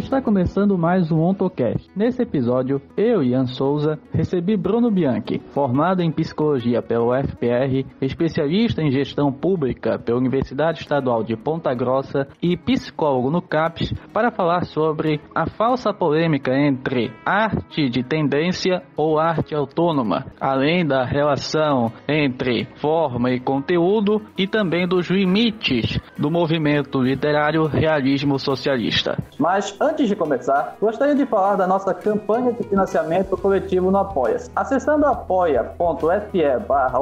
Está 0.00 0.22
começando 0.22 0.78
mais 0.78 1.12
um 1.12 1.20
OntoCast. 1.20 1.90
Nesse 1.94 2.22
episódio, 2.22 2.80
eu, 2.96 3.22
Ian 3.22 3.44
Souza, 3.44 3.98
recebi 4.10 4.56
Bruno 4.56 4.90
Bianchi, 4.90 5.42
formado 5.50 6.00
em 6.00 6.10
psicologia 6.10 6.80
pelo 6.80 7.12
UFPR, 7.12 7.84
especialista 8.00 8.80
em 8.82 8.90
gestão 8.90 9.30
pública 9.30 9.98
pela 9.98 10.18
Universidade 10.18 10.80
Estadual 10.80 11.22
de 11.22 11.36
Ponta 11.36 11.74
Grossa 11.74 12.26
e 12.42 12.56
psicólogo 12.56 13.30
no 13.30 13.42
CAPES, 13.42 13.92
para 14.10 14.30
falar 14.30 14.64
sobre 14.64 15.20
a 15.34 15.46
falsa 15.46 15.92
polêmica 15.92 16.50
entre 16.50 17.12
arte 17.24 17.90
de 17.90 18.02
tendência 18.02 18.82
ou 18.96 19.18
arte 19.18 19.54
autônoma, 19.54 20.24
além 20.40 20.84
da 20.84 21.04
relação 21.04 21.92
entre 22.08 22.66
forma 22.80 23.30
e 23.32 23.38
conteúdo 23.38 24.22
e 24.36 24.46
também 24.46 24.88
dos 24.88 25.10
limites 25.10 26.00
do 26.18 26.30
movimento 26.30 27.02
literário 27.02 27.66
realismo 27.66 28.38
socialista. 28.38 29.22
Mas 29.38 29.78
antes 29.90 30.08
de 30.08 30.14
começar, 30.14 30.76
gostaria 30.80 31.16
de 31.16 31.26
falar 31.26 31.56
da 31.56 31.66
nossa 31.66 31.92
campanha 31.92 32.52
de 32.52 32.62
financiamento 32.62 33.36
coletivo 33.36 33.90
no 33.90 33.98
Apoia-se. 33.98 34.50
Acessando 34.54 35.04
apoia.se 35.04 36.40
barra 36.68 37.00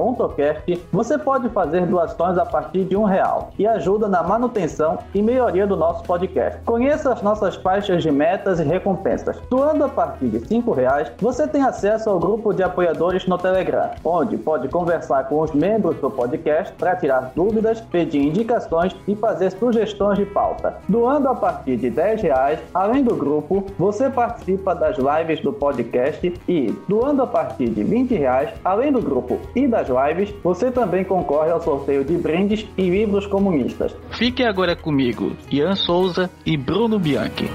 você 0.90 1.18
pode 1.18 1.48
fazer 1.50 1.86
doações 1.86 2.38
a 2.38 2.46
partir 2.46 2.84
de 2.84 2.96
um 2.96 3.04
real 3.04 3.50
e 3.58 3.66
ajuda 3.66 4.08
na 4.08 4.22
manutenção 4.22 4.98
e 5.14 5.20
melhoria 5.20 5.66
do 5.66 5.76
nosso 5.76 6.02
podcast. 6.04 6.60
Conheça 6.64 7.12
as 7.12 7.20
nossas 7.20 7.56
faixas 7.56 8.02
de 8.02 8.10
metas 8.10 8.58
e 8.58 8.64
recompensas. 8.64 9.36
Doando 9.50 9.84
a 9.84 9.88
partir 9.88 10.28
de 10.28 10.40
cinco 10.46 10.72
reais, 10.72 11.12
você 11.18 11.46
tem 11.46 11.62
acesso 11.62 12.08
ao 12.08 12.18
grupo 12.18 12.54
de 12.54 12.62
apoiadores 12.62 13.26
no 13.26 13.36
Telegram, 13.36 13.90
onde 14.02 14.38
pode 14.38 14.68
conversar 14.68 15.24
com 15.28 15.40
os 15.40 15.52
membros 15.52 15.96
do 15.96 16.10
podcast 16.10 16.72
para 16.74 16.96
tirar 16.96 17.32
dúvidas, 17.34 17.80
pedir 17.80 18.22
indicações 18.22 18.96
e 19.06 19.14
fazer 19.14 19.50
sugestões 19.50 20.18
de 20.18 20.24
pauta. 20.24 20.78
Doando 20.88 21.28
a 21.28 21.34
partir 21.34 21.76
de 21.76 21.90
10 21.90 22.22
reais, 22.22 22.60
além 22.78 23.02
do 23.02 23.14
grupo, 23.16 23.66
você 23.76 24.08
participa 24.08 24.74
das 24.74 24.96
lives 24.96 25.40
do 25.40 25.52
podcast 25.52 26.32
e, 26.48 26.72
doando 26.88 27.22
a 27.22 27.26
partir 27.26 27.68
de 27.70 27.82
20 27.82 28.14
reais, 28.14 28.50
além 28.64 28.92
do 28.92 29.00
grupo 29.00 29.40
e 29.54 29.66
das 29.66 29.88
lives, 29.88 30.32
você 30.44 30.70
também 30.70 31.04
concorre 31.04 31.50
ao 31.50 31.60
sorteio 31.60 32.04
de 32.04 32.16
brindes 32.16 32.64
e 32.76 32.88
livros 32.88 33.26
comunistas. 33.26 33.94
Fique 34.10 34.44
agora 34.44 34.76
comigo, 34.76 35.32
Ian 35.50 35.74
Souza 35.74 36.30
e 36.46 36.56
Bruno 36.56 36.98
Bianchi. 36.98 37.50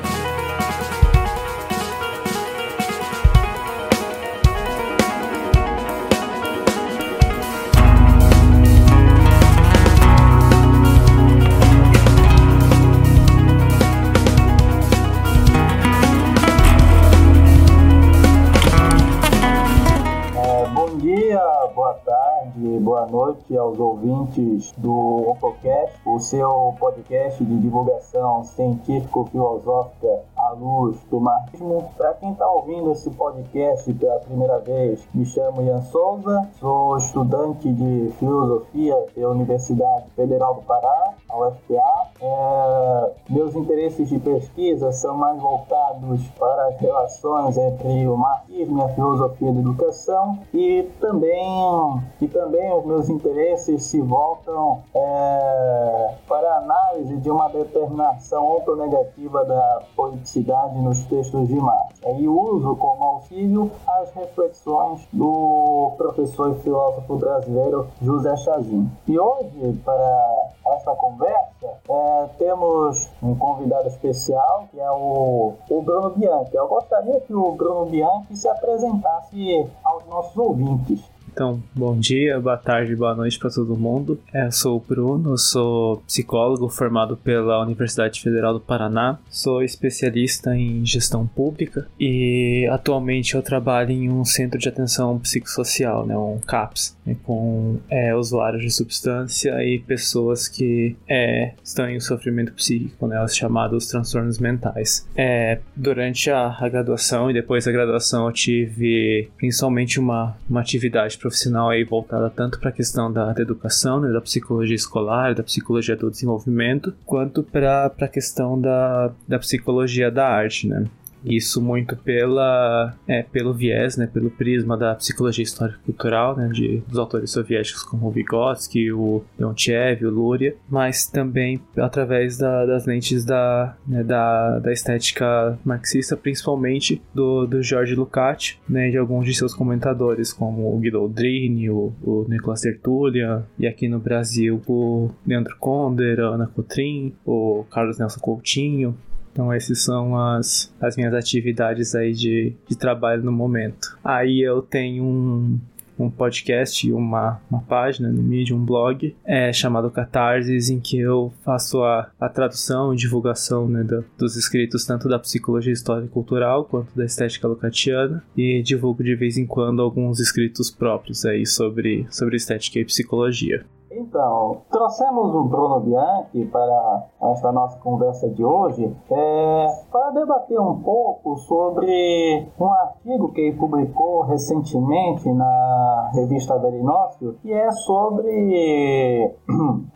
Noite 23.13 23.55
aos 23.55 23.79
ouvintes 23.79 24.73
do 24.75 25.29
OntoCast, 25.29 26.01
o 26.03 26.17
seu 26.17 26.73
podcast 26.79 27.45
de 27.45 27.59
divulgação 27.59 28.43
científico-filosófica 28.43 30.23
à 30.35 30.49
luz 30.49 30.97
do 31.11 31.21
marxismo. 31.21 31.91
Para 31.95 32.15
quem 32.15 32.31
está 32.31 32.49
ouvindo 32.49 32.91
esse 32.91 33.11
podcast 33.11 33.93
pela 33.93 34.19
primeira 34.21 34.57
vez, 34.57 35.07
me 35.13 35.25
chamo 35.25 35.61
Ian 35.61 35.81
Souza, 35.83 36.49
sou 36.59 36.97
estudante 36.97 37.71
de 37.71 38.11
filosofia 38.17 38.95
pela 39.13 39.29
Universidade 39.29 40.09
Federal 40.15 40.55
do 40.55 40.61
Pará, 40.63 41.13
a 41.29 41.37
UFPA. 41.37 41.83
É, 42.19 43.11
meus 43.29 43.55
interesses 43.55 44.09
de 44.09 44.17
pesquisa 44.17 44.91
são 44.91 45.15
mais 45.17 45.39
voltados 45.41 46.25
para 46.39 46.67
as 46.69 46.79
relações 46.79 47.57
entre 47.57 48.07
o 48.07 48.17
marxismo 48.17 48.79
e 48.79 48.81
a 48.81 48.89
filosofia 48.89 49.51
da 49.51 49.59
educação 49.59 50.39
e 50.53 50.83
também, 50.99 52.01
e 52.21 52.27
também 52.27 52.73
os 52.73 52.85
meus 52.85 53.02
interesses 53.09 53.83
se 53.83 54.01
voltam 54.01 54.83
é, 54.93 56.15
para 56.27 56.57
análise 56.57 57.17
de 57.17 57.29
uma 57.29 57.49
determinação 57.49 58.43
autonegativa 58.43 59.43
da 59.45 59.83
politicidade 59.95 60.77
nos 60.79 61.03
textos 61.05 61.47
de 61.47 61.55
Marx. 61.55 61.99
E 62.19 62.27
uso 62.27 62.75
como 62.75 63.03
auxílio 63.03 63.71
as 63.87 64.11
reflexões 64.11 65.07
do 65.11 65.93
professor 65.97 66.51
e 66.51 66.61
filósofo 66.61 67.15
brasileiro 67.15 67.87
José 68.01 68.35
Chazin. 68.37 68.89
E 69.07 69.19
hoje, 69.19 69.81
para 69.83 70.49
essa 70.65 70.95
conversa, 70.95 71.77
é, 71.89 72.29
temos 72.37 73.09
um 73.21 73.35
convidado 73.35 73.87
especial, 73.87 74.67
que 74.71 74.79
é 74.79 74.91
o, 74.91 75.53
o 75.69 75.81
Bruno 75.81 76.11
Bianchi. 76.11 76.55
Eu 76.55 76.67
gostaria 76.67 77.19
que 77.21 77.33
o 77.33 77.51
Bruno 77.53 77.85
Bianchi 77.85 78.35
se 78.35 78.47
apresentasse 78.47 79.69
aos 79.83 80.05
nossos 80.07 80.37
ouvintes. 80.37 81.12
Então, 81.33 81.63
bom 81.73 81.97
dia, 81.97 82.39
boa 82.39 82.57
tarde, 82.57 82.95
boa 82.95 83.15
noite 83.15 83.39
para 83.39 83.49
todo 83.49 83.75
mundo. 83.75 84.19
É, 84.31 84.45
eu 84.45 84.51
sou 84.51 84.77
o 84.77 84.79
Bruno, 84.79 85.35
sou 85.35 85.97
psicólogo 86.05 86.69
formado 86.69 87.17
pela 87.17 87.59
Universidade 87.59 88.21
Federal 88.21 88.53
do 88.53 88.59
Paraná, 88.59 89.17
sou 89.31 89.63
especialista 89.63 90.55
em 90.55 90.85
gestão 90.85 91.25
pública 91.25 91.87
e 91.99 92.69
atualmente 92.71 93.33
eu 93.33 93.41
trabalho 93.41 93.89
em 93.89 94.11
um 94.11 94.23
centro 94.23 94.59
de 94.59 94.69
atenção 94.69 95.17
psicossocial, 95.17 96.05
né, 96.05 96.15
um 96.15 96.37
CAPS, 96.37 96.95
né, 97.03 97.15
com 97.23 97.79
é, 97.89 98.15
usuários 98.15 98.61
de 98.61 98.69
substância 98.69 99.55
e 99.63 99.79
pessoas 99.79 100.47
que 100.47 100.95
é, 101.09 101.53
estão 101.63 101.89
em 101.89 101.99
sofrimento 101.99 102.53
psíquico, 102.53 103.07
né, 103.07 103.23
os 103.23 103.35
chamados 103.35 103.87
transtornos 103.87 104.37
mentais. 104.37 105.07
É, 105.15 105.57
durante 105.75 106.29
a, 106.29 106.55
a 106.59 106.69
graduação 106.69 107.31
e 107.31 107.33
depois 107.33 107.65
da 107.65 107.71
graduação 107.71 108.27
eu 108.27 108.31
tive 108.31 109.31
principalmente 109.35 109.99
uma, 109.99 110.37
uma 110.47 110.61
atividade 110.61 111.22
profissional 111.23 111.69
aí 111.69 111.85
voltada 111.85 112.29
tanto 112.29 112.59
para 112.59 112.69
a 112.69 112.73
questão 112.73 113.11
da, 113.11 113.31
da 113.31 113.41
educação, 113.41 114.01
né, 114.01 114.11
da 114.11 114.19
psicologia 114.19 114.75
escolar, 114.75 115.33
da 115.33 115.41
psicologia 115.41 115.95
do 115.95 116.11
desenvolvimento, 116.11 116.93
quanto 117.05 117.41
para 117.41 117.85
a 117.85 118.07
questão 118.09 118.59
da, 118.59 119.09
da 119.25 119.39
psicologia 119.39 120.11
da 120.11 120.27
arte, 120.27 120.67
né? 120.67 120.85
Isso 121.23 121.61
muito 121.61 121.95
pela, 121.95 122.95
é, 123.07 123.23
pelo 123.23 123.53
viés, 123.53 123.97
né, 123.97 124.07
pelo 124.07 124.29
prisma 124.29 124.77
da 124.77 124.95
psicologia 124.95 125.43
histórica 125.43 125.79
cultural, 125.85 126.35
né, 126.35 126.49
de, 126.49 126.83
dos 126.87 126.97
autores 126.97 127.31
soviéticos 127.31 127.83
como 127.83 128.11
Vygotsky, 128.11 128.91
o 128.91 129.23
Leontiev, 129.37 130.05
o 130.05 130.09
Luria, 130.09 130.55
mas 130.69 131.07
também 131.07 131.61
através 131.77 132.37
da, 132.37 132.65
das 132.65 132.85
lentes 132.85 133.25
da, 133.25 133.75
né, 133.87 134.03
da, 134.03 134.59
da, 134.59 134.71
estética 134.71 135.57
marxista, 135.63 136.17
principalmente 136.17 137.01
do, 137.13 137.45
do 137.45 137.61
George 137.61 137.95
Lukács, 137.95 138.57
né, 138.67 138.89
de 138.89 138.97
alguns 138.97 139.25
de 139.25 139.33
seus 139.33 139.53
comentadores, 139.53 140.33
como 140.33 140.75
o 140.75 140.79
Guido 140.79 140.97
Aldrini, 140.97 141.69
o, 141.69 141.93
o 142.01 142.25
Nicolas 142.27 142.61
Tertullian, 142.61 143.45
e 143.57 143.67
aqui 143.67 143.87
no 143.87 143.99
Brasil 143.99 144.61
o 144.67 145.09
Leandro 145.25 145.55
Conder, 145.57 146.19
a 146.19 146.27
Ana 146.29 146.47
Cotrim, 146.47 147.13
o 147.25 147.65
Carlos 147.69 147.97
Nelson 147.99 148.19
Coutinho, 148.19 148.97
então 149.33 149.51
essas 149.51 149.83
são 149.83 150.15
as, 150.15 150.73
as 150.79 150.95
minhas 150.95 151.13
atividades 151.13 151.95
aí 151.95 152.13
de, 152.13 152.53
de 152.69 152.77
trabalho 152.77 153.23
no 153.23 153.31
momento. 153.31 153.97
Aí 154.03 154.39
eu 154.39 154.61
tenho 154.61 155.03
um, 155.03 155.59
um 155.97 156.09
podcast 156.09 156.87
e 156.87 156.93
uma, 156.93 157.41
uma 157.49 157.61
página 157.61 158.11
no 158.11 158.21
Medium, 158.21 158.57
um 158.57 158.65
blog, 158.65 159.15
é, 159.25 159.51
chamado 159.51 159.89
Catarses, 159.89 160.69
em 160.69 160.79
que 160.79 160.99
eu 160.99 161.33
faço 161.43 161.83
a, 161.83 162.11
a 162.19 162.29
tradução 162.29 162.93
e 162.93 162.97
divulgação 162.97 163.67
né, 163.67 163.83
do, 163.83 164.05
dos 164.17 164.35
escritos 164.35 164.85
tanto 164.85 165.09
da 165.09 165.19
psicologia 165.19 165.73
histórica 165.73 166.07
e 166.07 166.11
cultural 166.11 166.65
quanto 166.65 166.95
da 166.95 167.05
estética 167.05 167.47
locatiana 167.47 168.23
e 168.37 168.61
divulgo 168.61 169.03
de 169.03 169.15
vez 169.15 169.37
em 169.37 169.45
quando 169.45 169.81
alguns 169.81 170.19
escritos 170.19 170.69
próprios 170.69 171.25
aí 171.25 171.45
sobre, 171.45 172.05
sobre 172.09 172.37
estética 172.37 172.79
e 172.79 172.85
psicologia. 172.85 173.65
Então, 173.95 174.61
trouxemos 174.71 175.35
o 175.35 175.43
Bruno 175.43 175.79
Bianchi 175.81 176.45
para 176.45 177.05
esta 177.31 177.51
nossa 177.51 177.77
conversa 177.79 178.27
de 178.29 178.43
hoje 178.43 178.95
é, 179.11 179.67
para 179.91 180.09
debater 180.11 180.59
um 180.59 180.81
pouco 180.81 181.37
sobre 181.37 182.47
um 182.59 182.73
artigo 182.73 183.31
que 183.31 183.41
ele 183.41 183.57
publicou 183.57 184.23
recentemente 184.23 185.31
na 185.31 186.09
revista 186.13 186.57
Verinócio, 186.57 187.37
que 187.41 187.53
é 187.53 187.69
sobre 187.71 189.35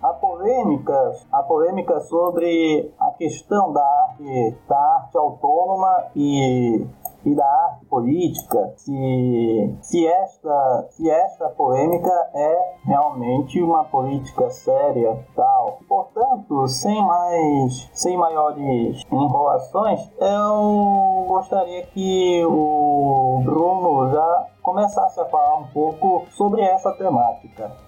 a 0.03 0.13
polêmica, 0.13 1.11
a 1.31 1.41
polêmica 1.41 1.99
sobre 2.01 2.93
a 2.99 3.11
questão 3.11 3.73
da 3.73 3.81
arte, 3.81 4.55
da 4.69 4.77
arte 4.77 5.17
autônoma 5.17 6.05
e 6.15 6.85
e 7.27 7.35
da 7.35 7.45
arte 7.45 7.85
política, 7.87 8.73
se, 8.77 9.77
se, 9.81 10.07
esta, 10.07 10.87
se 10.91 11.09
esta 11.09 11.49
polêmica 11.49 12.09
é 12.33 12.75
realmente 12.85 13.61
uma 13.61 13.83
política 13.83 14.49
séria 14.49 15.25
tal. 15.35 15.79
Portanto, 15.87 16.67
sem 16.67 17.05
mais, 17.05 17.89
sem 17.93 18.17
maiores 18.17 19.01
enrolações, 19.11 20.09
eu 20.19 21.25
gostaria 21.27 21.85
que 21.87 22.45
o 22.45 23.41
Bruno 23.43 24.09
já 24.09 24.47
começasse 24.61 25.19
a 25.19 25.25
falar 25.25 25.57
um 25.57 25.67
pouco 25.67 26.25
sobre 26.31 26.61
essa 26.61 26.93
temática. 26.93 27.86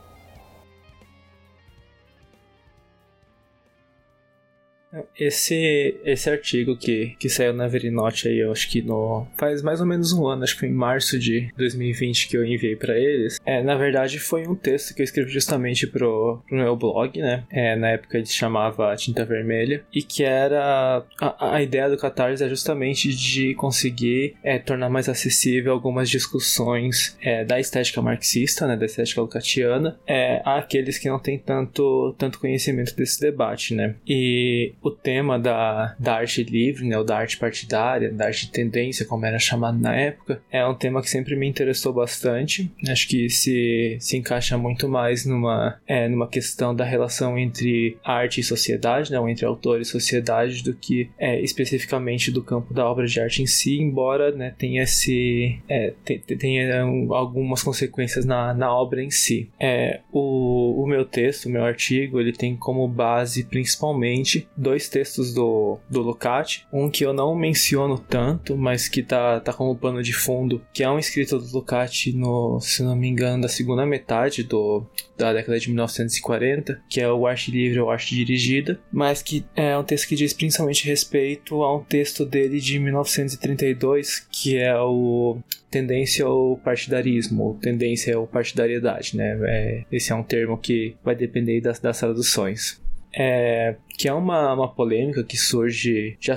Esse, 5.18 6.00
esse 6.04 6.30
artigo 6.30 6.76
que, 6.76 7.16
que 7.20 7.30
saiu 7.30 7.54
na 7.54 7.68
Verinote 7.68 8.28
aí, 8.28 8.40
eu 8.40 8.52
acho 8.52 8.70
que 8.70 8.82
no, 8.82 9.28
faz 9.38 9.62
mais 9.62 9.80
ou 9.80 9.86
menos 9.86 10.14
um 10.14 10.26
ano, 10.26 10.44
acho 10.44 10.54
que 10.54 10.62
foi 10.62 10.70
em 10.70 10.74
março 10.74 11.20
de 11.20 11.52
2020 11.58 12.28
que 12.28 12.38
eu 12.38 12.46
enviei 12.46 12.76
para 12.76 12.98
eles. 12.98 13.40
É, 13.46 13.62
na 13.62 13.76
verdade, 13.76 14.20
foi 14.20 14.48
um 14.48 14.56
texto 14.56 14.96
que 14.96 15.02
eu 15.02 15.04
escrevi 15.04 15.32
justamente 15.32 15.86
pro, 15.86 16.42
pro 16.48 16.58
meu 16.58 16.76
blog, 16.76 17.20
né? 17.20 17.44
É, 17.52 17.76
na 17.76 17.90
época 17.90 18.18
ele 18.18 18.26
se 18.26 18.34
chamava 18.34 18.96
Tinta 18.96 19.26
Vermelha, 19.26 19.84
e 19.94 20.02
que 20.02 20.24
era. 20.24 21.06
A, 21.22 21.56
a 21.56 21.62
ideia 21.62 21.90
do 21.90 21.98
Catarse 21.98 22.44
é 22.44 22.50
justamente 22.50 23.10
de 23.10 23.54
conseguir 23.56 24.36
é, 24.44 24.58
tornar 24.58 24.90
mais 24.90 25.08
acessível 25.08 25.74
algumas 25.74 26.10
discussões 26.10 27.18
é, 27.22 27.46
da 27.46 27.60
estética 27.60 28.02
marxista, 28.02 28.66
né? 28.66 28.76
Da 28.76 28.86
estética 28.86 29.22
lucatiana, 29.22 30.00
é, 30.08 30.42
àqueles 30.46 30.98
que 30.98 31.10
não 31.10 31.20
têm 31.20 31.38
tanto, 31.38 32.16
tanto 32.18 32.40
conhecimento 32.40 32.96
desse 32.96 33.20
debate, 33.20 33.76
né? 33.76 33.96
E 34.08 34.74
o 34.82 34.92
tema 34.92 35.38
da, 35.38 35.96
da 36.00 36.16
arte 36.16 36.44
livre, 36.44 36.88
né, 36.88 36.98
ou 36.98 37.04
da 37.04 37.18
arte 37.18 37.38
partidária, 37.38 38.12
da 38.12 38.26
arte 38.26 38.52
tendência, 38.52 39.06
como 39.06 39.26
era 39.26 39.40
chamado 39.40 39.78
na 39.78 39.96
época, 39.96 40.42
é 40.52 40.66
um 40.66 40.74
tema 40.74 41.02
que 41.02 41.10
sempre 41.10 41.36
me 41.36 41.48
interessou 41.48 41.94
bastante. 41.94 42.72
Acho 42.88 43.08
que 43.08 43.30
se, 43.30 43.98
se 44.00 44.18
encaixa 44.18 44.58
muito 44.58 44.88
mais 44.88 45.26
numa, 45.26 45.80
é, 45.88 46.08
numa 46.08 46.28
questão 46.28 46.76
da 46.76 46.86
relação 46.86 47.38
entre 47.38 47.98
arte 48.04 48.40
e 48.40 48.44
sociedade, 48.44 49.12
né, 49.12 49.20
ou 49.20 49.28
entre 49.28 49.46
autor 49.46 49.82
e 49.82 49.86
sociedade, 49.86 50.64
do 50.64 50.74
que 50.74 51.10
é, 51.18 51.40
especificamente 51.42 52.32
do 52.32 52.44
campo 52.44 52.74
da 52.74 52.86
obra 52.90 53.06
de 53.06 53.20
arte 53.20 53.42
em 53.42 53.48
si, 53.48 53.80
embora 53.80 54.32
né, 54.32 54.54
tenha, 54.58 54.84
esse, 54.84 55.60
é, 55.68 55.94
tenha 56.38 56.82
algumas 57.10 57.62
consequências 57.64 58.26
na, 58.26 58.54
na 58.54 58.74
obra 58.74 59.04
em 59.04 59.12
si. 59.12 59.50
É, 59.60 60.00
o, 60.12 60.84
o 60.84 60.88
meu 60.88 61.06
texto, 61.06 61.46
o 61.46 61.50
meu 61.50 61.64
artigo, 61.64 62.20
ele 62.20 62.32
tem 62.32 62.56
como 62.56 62.88
base 62.88 63.44
principalmente 63.44 64.48
dois 64.70 64.88
textos 64.88 65.34
do, 65.34 65.80
do 65.90 66.02
Lucati. 66.02 66.68
Um 66.72 66.92
que 66.92 67.04
eu 67.04 67.12
não 67.12 67.36
menciono 67.36 67.98
tanto, 67.98 68.56
mas 68.56 68.88
que 68.88 69.02
tá, 69.02 69.40
tá 69.40 69.52
como 69.52 69.76
pano 69.76 70.04
de 70.04 70.14
fundo, 70.14 70.62
que 70.72 70.84
é 70.84 70.90
um 70.90 71.00
escrito 71.00 71.40
do 71.40 71.52
Lucati 71.52 72.14
no, 72.14 72.60
se 72.62 72.84
não 72.84 72.96
me 72.96 73.08
engano, 73.08 73.42
da 73.42 73.48
segunda 73.48 73.84
metade 73.84 74.44
do, 74.44 74.86
da 75.18 75.34
década 75.34 75.60
de 75.60 75.70
1940, 75.70 76.84
que 76.88 77.02
é 77.02 77.12
o 77.12 77.26
Arte 77.26 77.50
Livre 77.50 77.80
ou 77.80 77.90
Arte 77.90 78.14
Dirigida, 78.14 78.80
mas 78.92 79.24
que 79.24 79.44
é 79.56 79.76
um 79.76 79.84
texto 79.84 80.08
que 80.08 80.16
diz 80.16 80.34
principalmente 80.34 80.88
respeito 80.88 81.64
a 81.64 81.76
um 81.76 81.84
texto 81.84 82.24
dele 82.24 82.60
de 82.60 82.78
1932, 82.78 84.28
que 84.32 84.56
é 84.56 84.76
o 84.80 85.40
tendência 85.72 86.26
ao 86.26 86.58
partidarismo, 86.58 87.44
ou 87.44 87.54
tendência 87.56 88.16
ao 88.16 88.28
partidariedade, 88.28 89.18
né? 89.18 89.38
É, 89.44 89.84
esse 89.92 90.12
é 90.12 90.16
um 90.16 90.24
termo 90.24 90.58
que 90.58 90.96
vai 91.04 91.16
depender 91.16 91.60
das, 91.62 91.80
das 91.80 92.00
traduções. 92.00 92.80
É, 93.12 93.76
que 94.00 94.08
é 94.08 94.14
uma, 94.14 94.54
uma 94.54 94.74
polêmica 94.74 95.26
que 95.26 95.36
surge, 95.36 96.16
já 96.22 96.34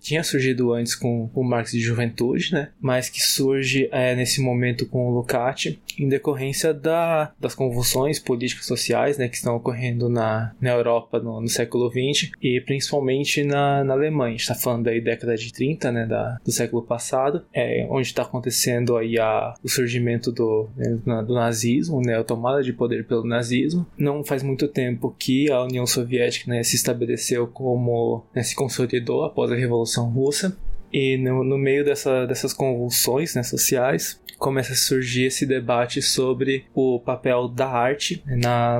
tinha 0.00 0.24
surgido 0.24 0.72
antes 0.72 0.96
com 0.96 1.30
o 1.32 1.44
Marx 1.44 1.70
de 1.70 1.78
Juventude, 1.78 2.52
né? 2.52 2.70
Mas 2.80 3.08
que 3.08 3.22
surge 3.22 3.88
é, 3.92 4.16
nesse 4.16 4.40
momento 4.40 4.84
com 4.84 5.06
o 5.06 5.14
Lucati, 5.14 5.80
em 5.96 6.08
decorrência 6.08 6.74
da, 6.74 7.32
das 7.38 7.54
convulsões 7.54 8.18
políticas 8.18 8.66
sociais, 8.66 9.16
né? 9.16 9.28
Que 9.28 9.36
estão 9.36 9.54
ocorrendo 9.54 10.08
na, 10.08 10.56
na 10.60 10.70
Europa 10.70 11.20
no, 11.20 11.40
no 11.40 11.48
século 11.48 11.88
XX 11.88 12.32
e 12.42 12.60
principalmente 12.60 13.44
na, 13.44 13.84
na 13.84 13.94
Alemanha. 13.94 14.34
está 14.34 14.56
falando 14.56 14.88
aí 14.88 15.00
década 15.00 15.36
de 15.36 15.52
30, 15.52 15.92
né? 15.92 16.06
Da, 16.06 16.40
do 16.44 16.50
século 16.50 16.82
passado, 16.82 17.44
é, 17.54 17.86
onde 17.88 18.08
está 18.08 18.22
acontecendo 18.22 18.96
aí 18.96 19.20
a, 19.20 19.54
o 19.62 19.68
surgimento 19.68 20.32
do, 20.32 20.68
né, 20.76 20.98
do 21.24 21.34
nazismo, 21.34 22.00
né? 22.00 22.18
A 22.18 22.24
tomada 22.24 22.60
de 22.60 22.72
poder 22.72 23.06
pelo 23.06 23.24
nazismo. 23.24 23.86
Não 23.96 24.24
faz 24.24 24.42
muito 24.42 24.66
tempo 24.66 25.14
que 25.16 25.48
a 25.48 25.62
União 25.62 25.86
Soviética 25.86 26.50
né, 26.50 26.64
se 26.64 26.74
estabeleceu 26.74 27.03
estabeleceu 27.04 27.46
como 27.46 28.24
né, 28.34 28.42
se 28.42 28.54
consolidou 28.54 29.24
após 29.24 29.52
a 29.52 29.54
Revolução 29.54 30.10
Russa. 30.10 30.56
E 30.92 31.16
no, 31.18 31.42
no 31.44 31.58
meio 31.58 31.84
dessa, 31.84 32.24
dessas 32.24 32.52
convulsões 32.52 33.34
né, 33.34 33.42
sociais, 33.42 34.20
começa 34.44 34.74
a 34.74 34.76
surgir 34.76 35.24
esse 35.24 35.46
debate 35.46 36.02
sobre 36.02 36.66
o 36.74 37.00
papel 37.00 37.48
da 37.48 37.66
arte 37.66 38.22
na 38.26 38.78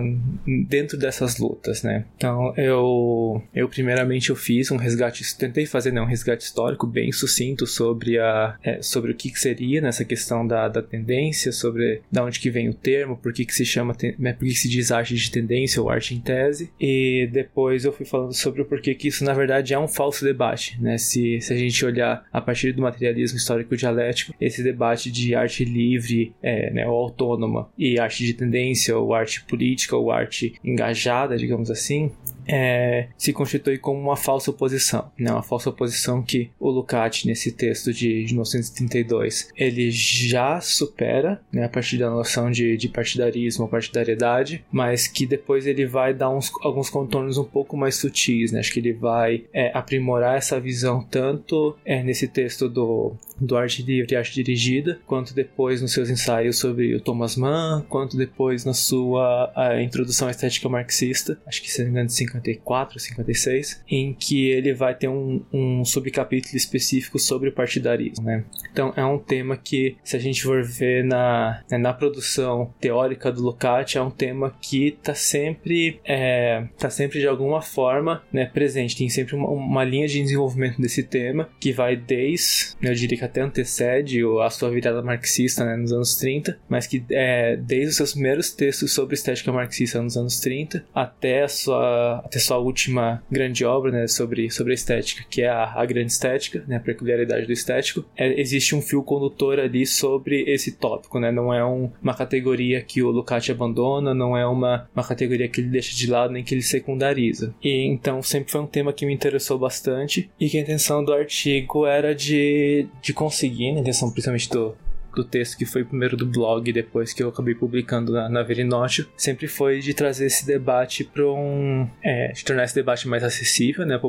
dentro 0.69 0.99
dessas 0.99 1.39
lutas, 1.39 1.83
né? 1.83 2.05
Então 2.19 2.53
eu 2.55 3.43
eu 3.55 3.67
primeiramente 3.67 4.29
eu 4.29 4.37
fiz 4.37 4.71
um 4.71 4.77
resgate, 4.77 5.25
tentei 5.39 5.65
fazer 5.65 5.91
né, 5.91 6.03
um 6.03 6.05
resgate 6.05 6.45
histórico 6.45 6.87
bem 6.87 7.11
sucinto 7.13 7.67
sobre 7.67 8.19
a 8.19 8.59
é, 8.63 8.83
sobre 8.83 9.13
o 9.13 9.15
que, 9.15 9.31
que, 9.31 9.41
seria 9.41 9.81
nessa 9.81 10.05
questão 10.05 10.47
da, 10.47 10.69
da 10.69 10.83
tendência, 10.83 11.51
sobre 11.51 12.03
da 12.13 12.23
onde 12.23 12.41
que 12.41 12.51
vem 12.51 12.69
o 12.69 12.75
termo, 12.75 13.17
por 13.17 13.33
que, 13.33 13.47
que 13.47 13.55
se 13.55 13.65
chama, 13.65 13.97
né, 14.19 14.35
por 14.35 14.47
que, 14.47 14.55
se 14.55 14.69
diz 14.69 14.93
arte 14.93 15.15
de 15.15 15.31
tendência 15.31 15.81
ou 15.81 15.89
arte 15.89 16.15
em 16.15 16.21
tese, 16.21 16.71
e 16.79 17.27
depois 17.33 17.87
eu 17.87 17.93
fui 17.93 18.05
falando 18.05 18.35
sobre 18.35 18.61
o 18.61 18.67
porquê 18.67 18.95
que 18.95 19.09
isso 19.09 19.25
na 19.25 19.33
verdade 19.33 19.73
é 19.73 19.79
um 19.79 19.89
falso 19.89 20.27
debate, 20.27 20.79
né? 20.79 20.99
Se, 20.99 21.41
se 21.41 21.55
a 21.55 21.57
gente 21.57 21.83
olhar 21.87 22.27
a 22.31 22.41
partir 22.41 22.73
do 22.73 22.83
materialismo 22.83 23.39
histórico 23.39 23.75
dialético, 23.75 24.35
esse 24.39 24.63
debate 24.63 25.11
de 25.11 25.35
arte 25.35 25.54
arte 25.55 25.65
livre 25.65 26.35
é, 26.43 26.71
né, 26.71 26.87
ou 26.87 26.97
autônoma. 26.97 27.69
E 27.79 27.99
arte 27.99 28.25
de 28.25 28.35
tendência 28.35 28.97
ou 28.99 29.15
arte 29.15 29.45
política 29.45 29.97
ou 29.97 30.11
arte 30.11 30.55
engajada, 30.65 31.37
digamos 31.37 31.71
assim, 31.71 32.11
é, 32.47 33.09
se 33.17 33.33
constitui 33.33 33.79
como 33.79 34.01
uma 34.01 34.17
falsa 34.17 34.51
oposição, 34.51 35.11
né? 35.19 35.31
uma 35.31 35.43
falsa 35.43 35.71
oposição 35.71 36.23
que 36.23 36.51
o 36.59 36.71
Lucati, 36.71 37.27
nesse 37.27 37.53
texto 37.53 37.93
de 37.93 38.25
1932, 38.27 39.51
ele 39.57 39.91
já 39.91 40.61
supera 40.61 41.41
né, 41.53 41.65
a 41.65 41.69
partir 41.69 41.99
da 41.99 42.11
noção 42.11 42.51
de, 42.51 42.77
de 42.77 42.89
partidarismo 42.89 43.69
partidariedade, 43.69 44.65
mas 44.71 45.07
que 45.07 45.27
depois 45.27 45.67
ele 45.67 45.87
vai 45.87 46.15
dar 46.15 46.31
uns, 46.31 46.51
alguns 46.63 46.89
contornos 46.89 47.39
um 47.39 47.45
pouco 47.45 47.77
mais 47.77 47.97
sutis. 47.97 48.53
Né? 48.53 48.61
Acho 48.61 48.73
que 48.73 48.81
ele 48.81 48.93
vai 48.93 49.45
é, 49.53 49.71
aprimorar 49.77 50.37
essa 50.37 50.61
visão 50.61 51.03
tanto 51.03 51.77
é, 51.85 52.03
nesse 52.03 52.29
texto 52.29 52.69
do, 52.69 53.17
do 53.41 53.57
Arte 53.57 53.83
Livre 53.83 54.15
e 54.15 54.17
Arte 54.17 54.35
Dirigida, 54.35 54.99
quanto 55.07 55.35
depois 55.35 55.83
nos 55.83 55.93
seus 55.93 56.09
ensaios 56.09 56.59
sobre 56.59 56.95
o 56.95 57.01
Thomas 57.01 57.37
Mann, 57.37 57.85
quanto 57.89 58.17
depois 58.17 58.65
na 58.65 58.75
sua 58.75 59.53
introdução 59.83 60.29
à 60.29 60.31
estética 60.31 60.69
marxista, 60.69 61.39
acho 61.47 61.63
que 61.63 61.71
se 61.71 61.79
não 61.79 61.87
me 61.87 61.91
engano, 61.93 62.11
54, 62.35 62.99
56, 62.99 63.83
em 63.89 64.13
que 64.13 64.49
ele 64.51 64.73
vai 64.75 64.95
ter 64.95 65.09
um, 65.09 65.45
um 65.53 65.85
subcapítulo 65.85 66.57
específico 66.57 67.19
sobre 67.19 67.49
o 67.49 67.53
partidarismo, 67.53 68.25
né? 68.25 68.45
Então 68.73 68.93
é 68.97 69.05
um 69.05 69.19
tema 69.19 69.57
que, 69.57 69.97
se 70.03 70.17
a 70.17 70.19
gente 70.19 70.43
for 70.43 70.63
ver 70.63 71.05
na, 71.05 71.63
né, 71.71 71.79
na 71.79 71.93
produção 71.93 72.73
teórica 72.81 73.31
do 73.31 73.43
Lukács, 73.43 73.97
é 73.97 74.03
um 74.03 74.11
tema 74.11 74.55
que 74.61 74.89
está 74.89 75.15
sempre, 75.15 76.01
é, 76.05 76.67
tá 76.79 76.91
sempre 76.91 77.21
de 77.21 77.27
alguma 77.27 77.63
forma 77.63 78.23
né, 78.33 78.47
presente. 78.47 78.97
Tem 78.97 79.09
sempre 79.09 79.35
uma, 79.35 79.49
uma, 79.49 79.85
linha 79.85 80.09
de 80.09 80.21
desenvolvimento 80.21 80.81
desse 80.81 81.03
tema 81.03 81.49
que 81.61 81.73
vai 81.73 81.97
desde, 81.97 82.75
né, 82.81 82.91
eu 82.91 82.95
diria 82.95 83.19
que 83.19 83.25
até 83.25 83.41
antecede 83.41 84.21
a 84.43 84.51
sua 84.51 84.71
virada 84.71 85.03
marxista 85.03 85.65
né, 85.65 85.77
nos 85.77 85.93
anos 85.93 86.17
30, 86.17 86.59
mas 86.69 86.87
que 86.87 87.05
é, 87.11 87.57
desde 87.57 87.89
os 87.89 87.97
seus 87.97 88.13
primeiros 88.13 88.53
textos 88.53 88.93
sobre 88.93 89.15
estética 89.15 89.53
marxista 89.53 90.01
nos 90.03 90.17
anos 90.17 90.41
30 90.41 90.85
até 90.95 91.43
a 91.43 91.49
sua 91.49 92.24
até 92.25 92.39
sua 92.39 92.59
última 92.59 93.23
grande 93.31 93.65
obra, 93.65 93.91
né, 93.91 94.07
sobre, 94.07 94.51
sobre 94.51 94.73
a 94.73 94.75
estética, 94.75 95.25
que 95.29 95.43
é 95.43 95.49
a, 95.49 95.81
a 95.81 95.85
grande 95.85 96.13
estética, 96.13 96.65
né, 96.67 96.77
a 96.77 96.81
peculiaridade 96.81 97.47
do 97.47 97.53
estético, 97.53 98.05
é, 98.17 98.41
existe 98.41 98.75
um 98.75 98.83
fio 98.83 99.03
condutor 99.03 99.59
ali 99.59 99.87
sobre 99.87 100.43
esse 100.43 100.73
tópico, 100.73 101.19
né, 101.19 101.31
não 101.31 101.53
é 101.53 101.65
um, 101.65 101.91
uma 102.03 102.15
categoria 102.15 102.81
que 102.83 103.03
o 103.03 103.11
Lucati 103.11 103.53
abandona, 103.53 104.15
não 104.15 104.37
é 104.37 104.47
uma, 104.47 104.89
uma 104.95 105.05
categoria 105.05 105.49
que 105.49 105.61
ele 105.61 105.69
deixa 105.69 105.95
de 105.95 106.07
lado 106.09 106.33
nem 106.33 106.43
que 106.43 106.55
ele 106.55 106.63
secundariza. 106.63 107.55
E 107.63 107.87
então 107.87 108.23
sempre 108.23 108.51
foi 108.51 108.61
um 108.61 108.67
tema 108.67 108.93
que 108.93 109.07
me 109.07 109.15
interessou 109.15 109.59
bastante 109.59 110.31
e 110.41 110.49
que 110.49 110.59
a 110.59 110.61
intenção 110.61 111.05
do 111.05 111.13
artigo 111.13 111.87
era 111.87 112.15
de, 112.15 112.87
de 113.03 113.13
conseguir, 113.13 113.73
né, 113.73 113.79
a 113.79 113.81
intenção 113.81 114.11
principalmente 114.11 114.49
do, 114.49 114.75
do 115.15 115.25
texto 115.25 115.57
que 115.57 115.65
foi 115.65 115.85
primeiro 115.85 116.17
do 116.17 116.27
blog 116.27 116.73
depois 116.73 117.13
que 117.13 117.23
eu 117.23 117.29
acabei 117.29 117.55
publicando 117.55 118.13
na, 118.13 118.29
na 118.29 118.43
Verinócio, 118.43 119.07
sempre 119.17 119.47
foi 119.47 119.81
de 119.81 119.95
trazer 119.95 120.27
esse 120.27 120.47
debate 120.47 121.05
para 121.05 121.27
um. 121.27 121.89
É, 122.03 122.33
de 122.33 122.45
tornar 122.45 122.65
esse 122.65 122.75
debate 122.75 123.09
mais 123.09 123.23
acessível, 123.23 123.87
né, 123.87 124.01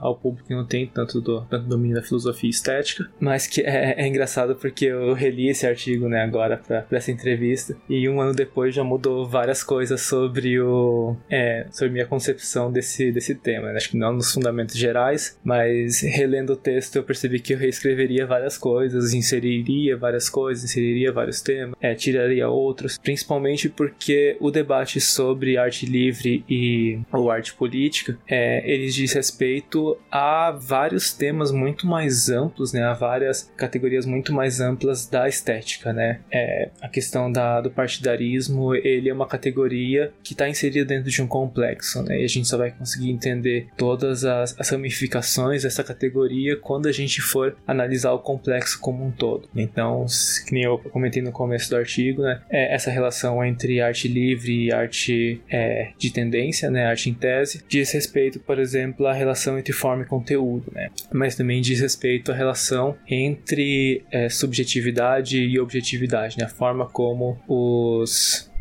ao 0.00 0.16
público 0.16 0.48
que 0.48 0.54
não 0.54 0.64
tem 0.64 0.86
tanto, 0.86 1.20
do, 1.20 1.42
tanto 1.42 1.66
domínio 1.66 1.96
da 1.96 2.02
filosofia 2.02 2.50
estética, 2.50 3.08
mas 3.18 3.46
que 3.46 3.60
é, 3.62 3.94
é 3.98 4.06
engraçado 4.06 4.54
porque 4.56 4.86
eu 4.86 5.14
reli 5.14 5.48
esse 5.48 5.66
artigo, 5.66 6.08
né, 6.08 6.22
agora 6.22 6.56
para 6.56 6.86
essa 6.90 7.10
entrevista 7.10 7.76
e 7.88 8.08
um 8.08 8.20
ano 8.20 8.34
depois 8.34 8.74
já 8.74 8.84
mudou 8.84 9.26
várias 9.28 9.62
coisas 9.62 10.00
sobre 10.02 10.60
o. 10.60 11.16
É, 11.30 11.66
sobre 11.70 11.92
minha 11.92 12.06
concepção 12.06 12.70
desse, 12.70 13.10
desse 13.10 13.34
tema. 13.34 13.68
Né? 13.68 13.76
Acho 13.76 13.90
que 13.90 13.96
não 13.96 14.12
nos 14.12 14.32
fundamentos 14.32 14.76
gerais, 14.76 15.38
mas 15.42 16.00
relendo 16.00 16.54
o 16.54 16.56
texto 16.56 16.96
eu 16.96 17.02
percebi 17.02 17.40
que 17.40 17.54
eu 17.54 17.58
reescreveria 17.58 18.26
várias 18.26 18.58
coisas, 18.58 19.12
inseriria 19.12 19.96
várias 19.96 20.28
coisas 20.28 20.41
coisas, 20.42 20.64
inseriria 20.64 21.12
vários 21.12 21.40
temas, 21.40 21.74
é, 21.80 21.94
tiraria 21.94 22.48
outros, 22.48 22.98
principalmente 22.98 23.68
porque 23.68 24.36
o 24.40 24.50
debate 24.50 25.00
sobre 25.00 25.56
arte 25.56 25.86
livre 25.86 26.44
e 26.48 26.98
ou 27.12 27.30
arte 27.30 27.54
política, 27.54 28.18
é, 28.28 28.62
eles 28.68 28.94
diz 28.94 29.12
respeito 29.12 29.96
a 30.10 30.50
vários 30.50 31.12
temas 31.12 31.52
muito 31.52 31.86
mais 31.86 32.28
amplos, 32.28 32.72
né, 32.72 32.82
a 32.82 32.92
várias 32.92 33.50
categorias 33.56 34.04
muito 34.04 34.32
mais 34.32 34.60
amplas 34.60 35.06
da 35.06 35.28
estética, 35.28 35.92
né. 35.92 36.20
É, 36.30 36.70
a 36.80 36.88
questão 36.88 37.30
da, 37.30 37.60
do 37.60 37.70
partidarismo, 37.70 38.74
ele 38.74 39.08
é 39.08 39.14
uma 39.14 39.26
categoria 39.26 40.12
que 40.24 40.32
está 40.32 40.48
inserida 40.48 40.84
dentro 40.84 41.10
de 41.10 41.22
um 41.22 41.26
complexo, 41.26 42.02
né, 42.02 42.20
e 42.20 42.24
a 42.24 42.28
gente 42.28 42.48
só 42.48 42.58
vai 42.58 42.72
conseguir 42.72 43.10
entender 43.10 43.68
todas 43.76 44.24
as, 44.24 44.58
as 44.58 44.68
ramificações 44.70 45.62
dessa 45.62 45.84
categoria 45.84 46.56
quando 46.56 46.88
a 46.88 46.92
gente 46.92 47.20
for 47.20 47.56
analisar 47.66 48.12
o 48.12 48.18
complexo 48.18 48.80
como 48.80 49.04
um 49.04 49.10
todo. 49.10 49.48
Então, 49.54 50.06
que 50.38 50.52
nem 50.52 50.64
eu 50.64 50.78
comentei 50.78 51.22
no 51.22 51.32
começo 51.32 51.70
do 51.70 51.76
artigo, 51.76 52.22
né, 52.22 52.40
é 52.50 52.74
essa 52.74 52.90
relação 52.90 53.44
entre 53.44 53.80
arte 53.80 54.08
livre 54.08 54.66
e 54.66 54.72
arte 54.72 55.40
é, 55.50 55.90
de 55.98 56.12
tendência, 56.12 56.70
né, 56.70 56.86
arte 56.86 57.10
em 57.10 57.14
tese, 57.14 57.64
diz 57.68 57.92
respeito, 57.92 58.40
por 58.40 58.58
exemplo, 58.58 59.06
à 59.06 59.12
relação 59.12 59.58
entre 59.58 59.72
forma 59.72 60.02
e 60.02 60.06
conteúdo, 60.06 60.70
né, 60.72 60.90
mas 61.12 61.34
também 61.34 61.60
diz 61.60 61.80
respeito 61.80 62.32
à 62.32 62.34
relação 62.34 62.96
entre 63.08 64.04
é, 64.10 64.28
subjetividade 64.28 65.38
e 65.38 65.58
objetividade, 65.58 66.38
né, 66.38 66.44
a 66.44 66.48
forma 66.48 66.86
como 66.86 67.38
os 67.48 68.51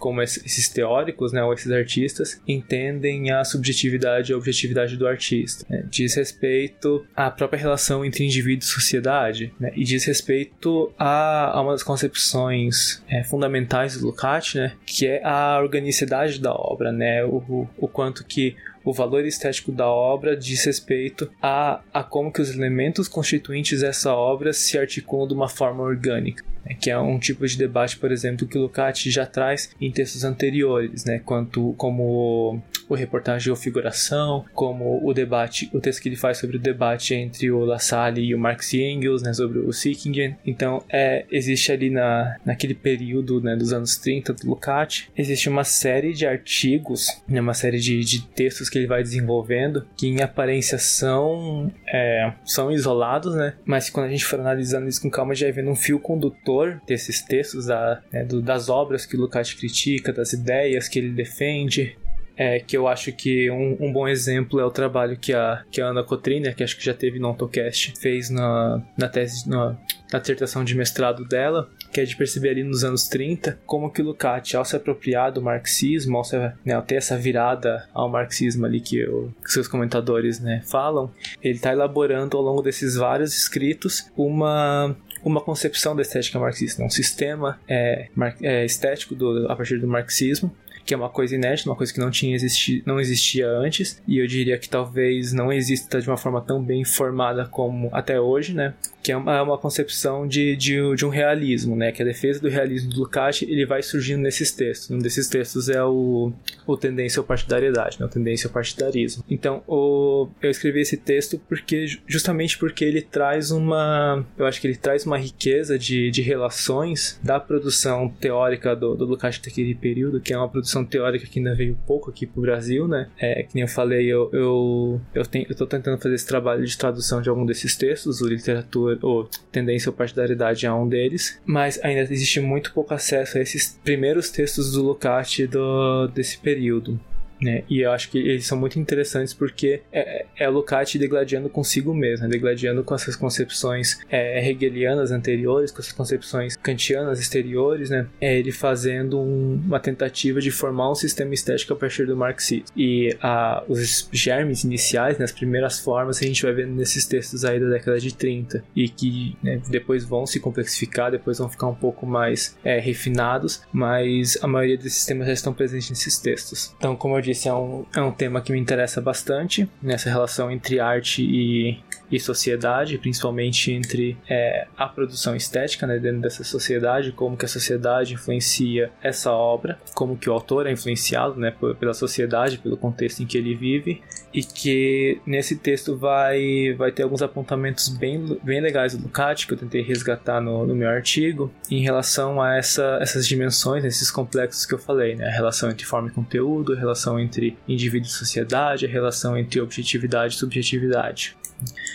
como 0.00 0.22
esses 0.22 0.68
teóricos, 0.68 1.32
né, 1.32 1.44
ou 1.44 1.52
esses 1.52 1.70
artistas, 1.70 2.40
entendem 2.48 3.30
a 3.30 3.44
subjetividade 3.44 4.32
e 4.32 4.34
a 4.34 4.36
objetividade 4.36 4.96
do 4.96 5.06
artista. 5.06 5.64
Né? 5.68 5.84
Diz 5.88 6.14
respeito 6.14 7.06
à 7.14 7.30
própria 7.30 7.60
relação 7.60 8.04
entre 8.04 8.24
indivíduo 8.24 8.64
e 8.64 8.66
sociedade, 8.66 9.52
né? 9.60 9.70
e 9.76 9.84
diz 9.84 10.04
respeito 10.04 10.92
a, 10.98 11.56
a 11.56 11.60
uma 11.60 11.72
das 11.72 11.82
concepções 11.82 13.02
é, 13.08 13.22
fundamentais 13.22 13.98
do 13.98 14.06
Lukács, 14.06 14.54
né, 14.54 14.72
que 14.86 15.06
é 15.06 15.22
a 15.22 15.60
organicidade 15.60 16.40
da 16.40 16.52
obra, 16.52 16.90
né, 16.90 17.22
o, 17.24 17.68
o, 17.76 17.86
quanto 17.86 18.24
que 18.24 18.56
o 18.82 18.94
valor 18.94 19.26
estético 19.26 19.70
da 19.70 19.86
obra 19.86 20.34
diz 20.34 20.64
respeito 20.64 21.30
a, 21.42 21.80
a 21.92 22.02
como 22.02 22.32
que 22.32 22.40
os 22.40 22.50
elementos 22.50 23.06
constituintes 23.06 23.82
dessa 23.82 24.14
obra 24.14 24.54
se 24.54 24.78
articulam 24.78 25.28
de 25.28 25.34
uma 25.34 25.48
forma 25.48 25.82
orgânica? 25.82 26.42
Que 26.78 26.90
é 26.90 26.98
um 26.98 27.18
tipo 27.18 27.46
de 27.46 27.56
debate, 27.56 27.96
por 27.96 28.10
exemplo, 28.12 28.46
que 28.46 28.58
o 28.58 28.62
Lukács 28.62 29.12
já 29.12 29.26
traz 29.26 29.70
em 29.80 29.90
textos 29.90 30.24
anteriores, 30.24 31.04
né? 31.04 31.18
quanto 31.18 31.74
como 31.76 32.60
o 32.88 32.94
reportagem 32.94 33.50
ou 33.50 33.56
figuração, 33.56 34.44
como 34.52 35.00
o 35.06 35.14
debate, 35.14 35.70
o 35.72 35.80
texto 35.80 36.02
que 36.02 36.08
ele 36.08 36.16
faz 36.16 36.38
sobre 36.38 36.56
o 36.56 36.60
debate 36.60 37.14
entre 37.14 37.50
o 37.50 37.64
La 37.64 37.78
Salle 37.78 38.20
e 38.20 38.34
o 38.34 38.38
Marx 38.38 38.72
e 38.72 38.82
Engels, 38.82 39.22
né, 39.22 39.32
sobre 39.32 39.60
o 39.60 39.72
Sickingen. 39.72 40.36
Então, 40.44 40.82
é, 40.88 41.24
existe 41.30 41.70
ali 41.70 41.88
na, 41.88 42.36
naquele 42.44 42.74
período 42.74 43.40
né, 43.40 43.54
dos 43.54 43.72
anos 43.72 43.96
30 43.96 44.32
do 44.32 44.48
Lukács, 44.48 45.08
existe 45.16 45.48
uma 45.48 45.62
série 45.62 46.12
de 46.12 46.26
artigos, 46.26 47.06
né, 47.28 47.40
uma 47.40 47.54
série 47.54 47.78
de, 47.78 48.00
de 48.00 48.26
textos 48.26 48.68
que 48.68 48.78
ele 48.78 48.88
vai 48.88 49.02
desenvolvendo, 49.02 49.86
que 49.96 50.08
em 50.08 50.20
aparência 50.20 50.78
são, 50.78 51.72
é, 51.86 52.32
são 52.44 52.72
isolados, 52.72 53.34
né? 53.34 53.54
Mas 53.64 53.88
quando 53.88 54.06
a 54.06 54.10
gente 54.10 54.24
for 54.24 54.40
analisando 54.40 54.88
isso 54.88 55.00
com 55.00 55.10
calma, 55.10 55.34
já 55.34 55.50
vendo 55.50 55.70
um 55.70 55.76
fio 55.76 56.00
condutor 56.00 56.49
desses 56.86 57.22
textos, 57.22 57.66
da, 57.66 58.02
né, 58.12 58.24
do, 58.24 58.40
das 58.40 58.68
obras 58.68 59.06
que 59.06 59.16
Lukács 59.16 59.54
critica, 59.54 60.12
das 60.12 60.32
ideias 60.32 60.88
que 60.88 60.98
ele 60.98 61.10
defende, 61.10 61.96
é, 62.40 62.58
que 62.58 62.74
eu 62.74 62.88
acho 62.88 63.12
que 63.12 63.50
um, 63.50 63.76
um, 63.78 63.92
bom 63.92 64.08
exemplo 64.08 64.58
é 64.58 64.64
o 64.64 64.70
trabalho 64.70 65.14
que 65.14 65.34
a, 65.34 65.62
que 65.70 65.78
a 65.78 65.88
Ana 65.88 66.02
Cotrina, 66.02 66.54
que 66.54 66.64
acho 66.64 66.74
que 66.74 66.82
já 66.82 66.94
teve 66.94 67.18
no 67.18 67.28
AutoCast, 67.28 67.92
fez 68.00 68.30
na, 68.30 68.82
na 68.96 69.08
tese, 69.10 69.46
na, 69.46 69.76
na 70.10 70.18
dissertação 70.18 70.64
de 70.64 70.74
mestrado 70.74 71.22
dela, 71.26 71.68
que 71.92 72.00
é 72.00 72.04
de 72.04 72.16
perceber 72.16 72.48
ali 72.48 72.64
nos 72.64 72.82
anos 72.82 73.08
30 73.08 73.58
como 73.66 73.90
que 73.90 74.00
Lukács, 74.00 74.54
ao 74.54 74.64
se 74.64 74.74
apropriar 74.74 75.30
do 75.30 75.42
marxismo, 75.42 76.16
ao, 76.16 76.24
se, 76.24 76.38
né, 76.64 76.72
ao 76.72 76.80
ter 76.80 76.94
essa 76.94 77.14
virada 77.14 77.86
ao 77.92 78.08
marxismo 78.08 78.64
ali 78.64 78.80
que, 78.80 78.96
eu, 78.96 79.30
que 79.44 79.52
seus 79.52 79.68
comentadores 79.68 80.40
né, 80.40 80.62
falam, 80.66 81.12
ele 81.42 81.56
está 81.56 81.72
elaborando 81.72 82.38
ao 82.38 82.42
longo 82.42 82.62
desses 82.62 82.96
vários 82.96 83.36
escritos 83.36 84.10
uma 84.16 84.96
uma 85.22 85.40
concepção 85.40 85.94
da 85.94 86.02
estética 86.02 86.38
marxista, 86.38 86.82
um 86.82 86.90
sistema 86.90 87.60
é, 87.68 88.08
é, 88.42 88.64
estético 88.64 89.14
do, 89.14 89.50
a 89.50 89.56
partir 89.56 89.78
do 89.78 89.86
marxismo, 89.86 90.54
que 90.84 90.94
é 90.94 90.96
uma 90.96 91.08
coisa 91.08 91.34
inédita, 91.34 91.68
uma 91.68 91.76
coisa 91.76 91.92
que 91.92 92.00
não 92.00 92.10
tinha 92.10 92.34
existi 92.34 92.82
não 92.86 93.00
existia 93.00 93.48
antes, 93.48 94.00
e 94.06 94.18
eu 94.18 94.26
diria 94.26 94.58
que 94.58 94.68
talvez 94.68 95.32
não 95.32 95.52
exista 95.52 96.00
de 96.00 96.08
uma 96.08 96.16
forma 96.16 96.40
tão 96.40 96.62
bem 96.62 96.84
formada 96.84 97.46
como 97.46 97.88
até 97.92 98.20
hoje, 98.20 98.54
né? 98.54 98.74
que 99.02 99.12
é 99.12 99.16
uma, 99.16 99.36
é 99.36 99.42
uma 99.42 99.56
concepção 99.56 100.26
de, 100.26 100.54
de, 100.56 100.94
de, 100.94 101.06
um 101.06 101.08
realismo, 101.08 101.74
né? 101.74 101.90
Que 101.90 102.02
a 102.02 102.04
defesa 102.04 102.40
do 102.40 102.48
realismo 102.48 102.90
do 102.90 103.00
Lukács 103.00 103.42
ele 103.42 103.64
vai 103.64 103.82
surgindo 103.82 104.20
nesses 104.20 104.52
textos. 104.52 104.90
Um 104.90 104.98
desses 104.98 105.28
textos 105.28 105.68
é 105.68 105.82
o, 105.82 106.32
o 106.66 106.76
Tendência 106.76 107.20
à 107.20 107.24
Partidariedade, 107.24 107.98
né? 107.98 108.06
O 108.06 108.08
Tendência 108.08 108.48
ao 108.48 108.52
Partidarismo. 108.52 109.24
Então, 109.30 109.62
o, 109.66 110.28
eu 110.42 110.50
escrevi 110.50 110.80
esse 110.80 110.96
texto 110.96 111.40
porque 111.48 111.86
justamente 112.06 112.58
porque 112.58 112.84
ele 112.84 113.00
traz 113.00 113.50
uma... 113.50 114.24
Eu 114.36 114.46
acho 114.46 114.60
que 114.60 114.66
ele 114.66 114.76
traz 114.76 115.06
uma 115.06 115.18
riqueza 115.18 115.78
de, 115.78 116.10
de 116.10 116.20
relações 116.20 117.18
da 117.22 117.40
produção 117.40 118.08
teórica 118.08 118.76
do, 118.76 118.94
do 118.94 119.06
Lukács 119.06 119.40
daquele 119.40 119.74
período, 119.74 120.20
que 120.20 120.32
é 120.32 120.36
uma 120.36 120.48
produção 120.48 120.79
teórica 120.84 121.26
que 121.26 121.38
ainda 121.38 121.54
veio 121.54 121.78
pouco 121.86 122.10
aqui 122.10 122.26
pro 122.26 122.42
Brasil, 122.42 122.86
né? 122.88 123.08
É, 123.18 123.42
que 123.42 123.54
nem 123.54 123.62
eu 123.62 123.68
falei, 123.68 124.06
eu, 124.06 124.30
eu, 124.32 125.00
eu, 125.14 125.24
tenho, 125.24 125.46
eu 125.48 125.56
tô 125.56 125.66
tentando 125.66 126.00
fazer 126.00 126.14
esse 126.14 126.26
trabalho 126.26 126.64
de 126.64 126.76
tradução 126.76 127.20
de 127.20 127.28
algum 127.28 127.44
desses 127.44 127.76
textos, 127.76 128.20
o 128.20 128.28
Literatura 128.28 128.98
ou 129.02 129.28
tendência 129.50 129.90
ou 129.90 129.96
partidaridade 129.96 130.66
a 130.66 130.74
um 130.74 130.88
deles, 130.88 131.40
mas 131.44 131.82
ainda 131.82 132.02
existe 132.02 132.40
muito 132.40 132.72
pouco 132.72 132.94
acesso 132.94 133.38
a 133.38 133.40
esses 133.40 133.78
primeiros 133.82 134.30
textos 134.30 134.72
do 134.72 134.82
Lukács 134.82 135.48
do, 135.48 136.08
desse 136.08 136.38
período 136.38 137.00
né? 137.40 137.62
E 137.68 137.80
eu 137.80 137.90
acho 137.92 138.10
que 138.10 138.18
eles 138.18 138.46
são 138.46 138.58
muito 138.58 138.78
interessantes 138.78 139.32
porque 139.32 139.82
é, 139.92 140.26
é 140.36 140.48
o 140.48 140.52
Lukács 140.52 140.96
degladiando 140.96 141.48
consigo 141.48 141.94
mesmo, 141.94 142.26
né? 142.26 142.30
degladiando 142.30 142.84
com 142.84 142.94
essas 142.94 143.16
concepções 143.16 143.98
é, 144.10 144.48
hegelianas 144.48 145.10
anteriores, 145.10 145.70
com 145.70 145.80
essas 145.80 145.92
concepções 145.92 146.56
kantianas 146.56 147.20
exteriores, 147.20 147.90
né? 147.90 148.06
É 148.20 148.38
ele 148.38 148.52
fazendo 148.52 149.18
um, 149.18 149.60
uma 149.64 149.80
tentativa 149.80 150.40
de 150.40 150.50
formar 150.50 150.90
um 150.90 150.94
sistema 150.94 151.32
estético 151.34 151.72
a 151.72 151.76
partir 151.76 152.06
do 152.06 152.16
marxismo. 152.16 152.66
E 152.76 153.16
a, 153.22 153.64
os 153.68 154.08
germes 154.12 154.64
iniciais, 154.64 155.18
né, 155.18 155.24
as 155.24 155.32
primeiras 155.32 155.78
formas, 155.78 156.18
a 156.22 156.26
gente 156.26 156.42
vai 156.42 156.52
vendo 156.52 156.72
nesses 156.72 157.06
textos 157.06 157.44
aí 157.44 157.58
da 157.58 157.68
década 157.68 157.98
de 157.98 158.14
30 158.14 158.62
e 158.74 158.88
que 158.88 159.36
né, 159.42 159.60
depois 159.68 160.04
vão 160.04 160.26
se 160.26 160.40
complexificar, 160.40 161.10
depois 161.10 161.38
vão 161.38 161.48
ficar 161.48 161.66
um 161.66 161.74
pouco 161.74 162.06
mais 162.06 162.56
é, 162.64 162.78
refinados, 162.78 163.62
mas 163.72 164.38
a 164.42 164.46
maioria 164.46 164.76
desses 164.76 165.04
temas 165.06 165.26
já 165.26 165.32
estão 165.32 165.52
presentes 165.52 165.90
nesses 165.90 166.18
textos. 166.18 166.74
Então, 166.76 166.96
como 166.96 167.16
eu 167.16 167.20
disse, 167.20 167.29
disse, 167.32 167.48
é 167.48 167.54
um, 167.54 167.84
é 167.94 168.00
um 168.00 168.12
tema 168.12 168.40
que 168.40 168.52
me 168.52 168.58
interessa 168.58 169.00
bastante, 169.00 169.68
nessa 169.82 170.08
relação 170.08 170.50
entre 170.50 170.80
arte 170.80 171.22
e, 171.22 171.78
e 172.10 172.18
sociedade, 172.18 172.98
principalmente 172.98 173.72
entre 173.72 174.16
é, 174.28 174.66
a 174.76 174.86
produção 174.86 175.36
estética 175.36 175.86
né, 175.86 175.98
dentro 175.98 176.20
dessa 176.20 176.42
sociedade, 176.42 177.12
como 177.12 177.36
que 177.36 177.44
a 177.44 177.48
sociedade 177.48 178.14
influencia 178.14 178.90
essa 179.02 179.32
obra, 179.32 179.78
como 179.94 180.16
que 180.16 180.28
o 180.28 180.32
autor 180.32 180.66
é 180.66 180.72
influenciado 180.72 181.38
né, 181.38 181.54
pela 181.78 181.94
sociedade, 181.94 182.58
pelo 182.58 182.76
contexto 182.76 183.22
em 183.22 183.26
que 183.26 183.38
ele 183.38 183.54
vive, 183.54 184.02
e 184.32 184.42
que 184.42 185.20
nesse 185.26 185.56
texto 185.56 185.96
vai, 185.96 186.74
vai 186.76 186.92
ter 186.92 187.02
alguns 187.02 187.22
apontamentos 187.22 187.88
bem, 187.88 188.38
bem 188.42 188.60
legais 188.60 188.96
do 188.96 189.02
Ducati, 189.02 189.46
que 189.46 189.54
eu 189.54 189.58
tentei 189.58 189.82
resgatar 189.82 190.40
no, 190.40 190.66
no 190.66 190.74
meu 190.74 190.88
artigo, 190.88 191.52
em 191.70 191.82
relação 191.82 192.40
a 192.40 192.56
essa, 192.56 192.98
essas 193.00 193.26
dimensões, 193.26 193.84
esses 193.84 194.10
complexos 194.10 194.66
que 194.66 194.74
eu 194.74 194.78
falei, 194.78 195.16
né, 195.16 195.26
a 195.26 195.32
relação 195.32 195.70
entre 195.70 195.84
forma 195.84 196.08
e 196.08 196.12
conteúdo, 196.12 196.72
a 196.72 196.76
relação 196.76 197.18
entre 197.18 197.56
indivíduo 197.66 198.08
e 198.08 198.12
sociedade, 198.12 198.86
a 198.86 198.88
relação 198.88 199.36
entre 199.36 199.60
objetividade 199.60 200.34
e 200.34 200.38
subjetividade. 200.38 201.36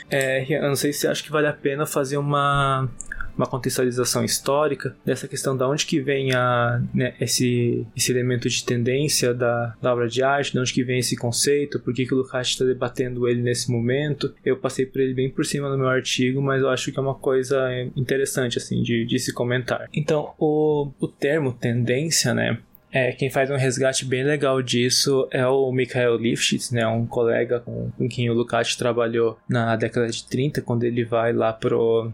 É, 0.09 0.45
eu 0.49 0.61
não 0.61 0.75
sei 0.75 0.93
se 0.93 1.07
acha 1.07 1.23
que 1.23 1.31
vale 1.31 1.47
a 1.47 1.53
pena 1.53 1.85
fazer 1.85 2.17
uma 2.17 2.89
uma 3.37 3.45
contextualização 3.45 4.23
histórica 4.23 4.95
dessa 5.05 5.27
questão 5.27 5.55
da 5.55 5.67
onde 5.67 5.85
que 5.85 5.99
vem 5.99 6.33
a, 6.33 6.81
né, 6.93 7.13
esse, 7.19 7.85
esse 7.95 8.11
elemento 8.11 8.47
de 8.47 8.63
tendência 8.63 9.33
da, 9.33 9.75
da, 9.81 9.93
obra 9.93 10.07
de 10.07 10.23
arte, 10.23 10.53
de 10.53 10.59
onde 10.59 10.73
que 10.73 10.83
vem 10.83 10.99
esse 10.99 11.15
conceito, 11.15 11.79
por 11.79 11.93
que, 11.93 12.05
que 12.05 12.13
o 12.13 12.17
Lukács 12.17 12.51
está 12.51 12.65
debatendo 12.65 13.27
ele 13.27 13.41
nesse 13.41 13.69
momento. 13.69 14.33
Eu 14.43 14.57
passei 14.57 14.85
por 14.85 15.01
ele 15.01 15.13
bem 15.13 15.29
por 15.29 15.45
cima 15.45 15.69
no 15.69 15.77
meu 15.77 15.87
artigo, 15.87 16.41
mas 16.41 16.61
eu 16.61 16.69
acho 16.69 16.91
que 16.91 16.97
é 16.97 17.01
uma 17.01 17.15
coisa 17.15 17.69
interessante 17.95 18.57
assim 18.57 18.81
de, 18.81 19.05
de 19.05 19.19
se 19.19 19.33
comentar. 19.33 19.89
Então, 19.93 20.33
o, 20.39 20.89
o 20.99 21.07
termo 21.07 21.51
tendência, 21.51 22.33
né, 22.33 22.57
é, 22.95 23.11
quem 23.11 23.29
faz 23.29 23.51
um 23.51 23.57
resgate 23.57 24.05
bem 24.05 24.23
legal 24.23 24.61
disso 24.61 25.27
é 25.29 25.45
o 25.45 25.69
Mikhail 25.69 26.15
Lifshitz, 26.15 26.71
né, 26.71 26.87
um 26.87 27.05
colega 27.05 27.59
com, 27.59 27.91
com 27.91 28.07
quem 28.07 28.29
o 28.29 28.33
Lukács 28.33 28.77
trabalhou 28.77 29.37
na 29.49 29.75
década 29.75 30.07
de 30.07 30.23
30, 30.23 30.61
quando 30.61 30.85
ele 30.85 31.03
vai 31.03 31.33
lá 31.33 31.51
pro 31.51 32.09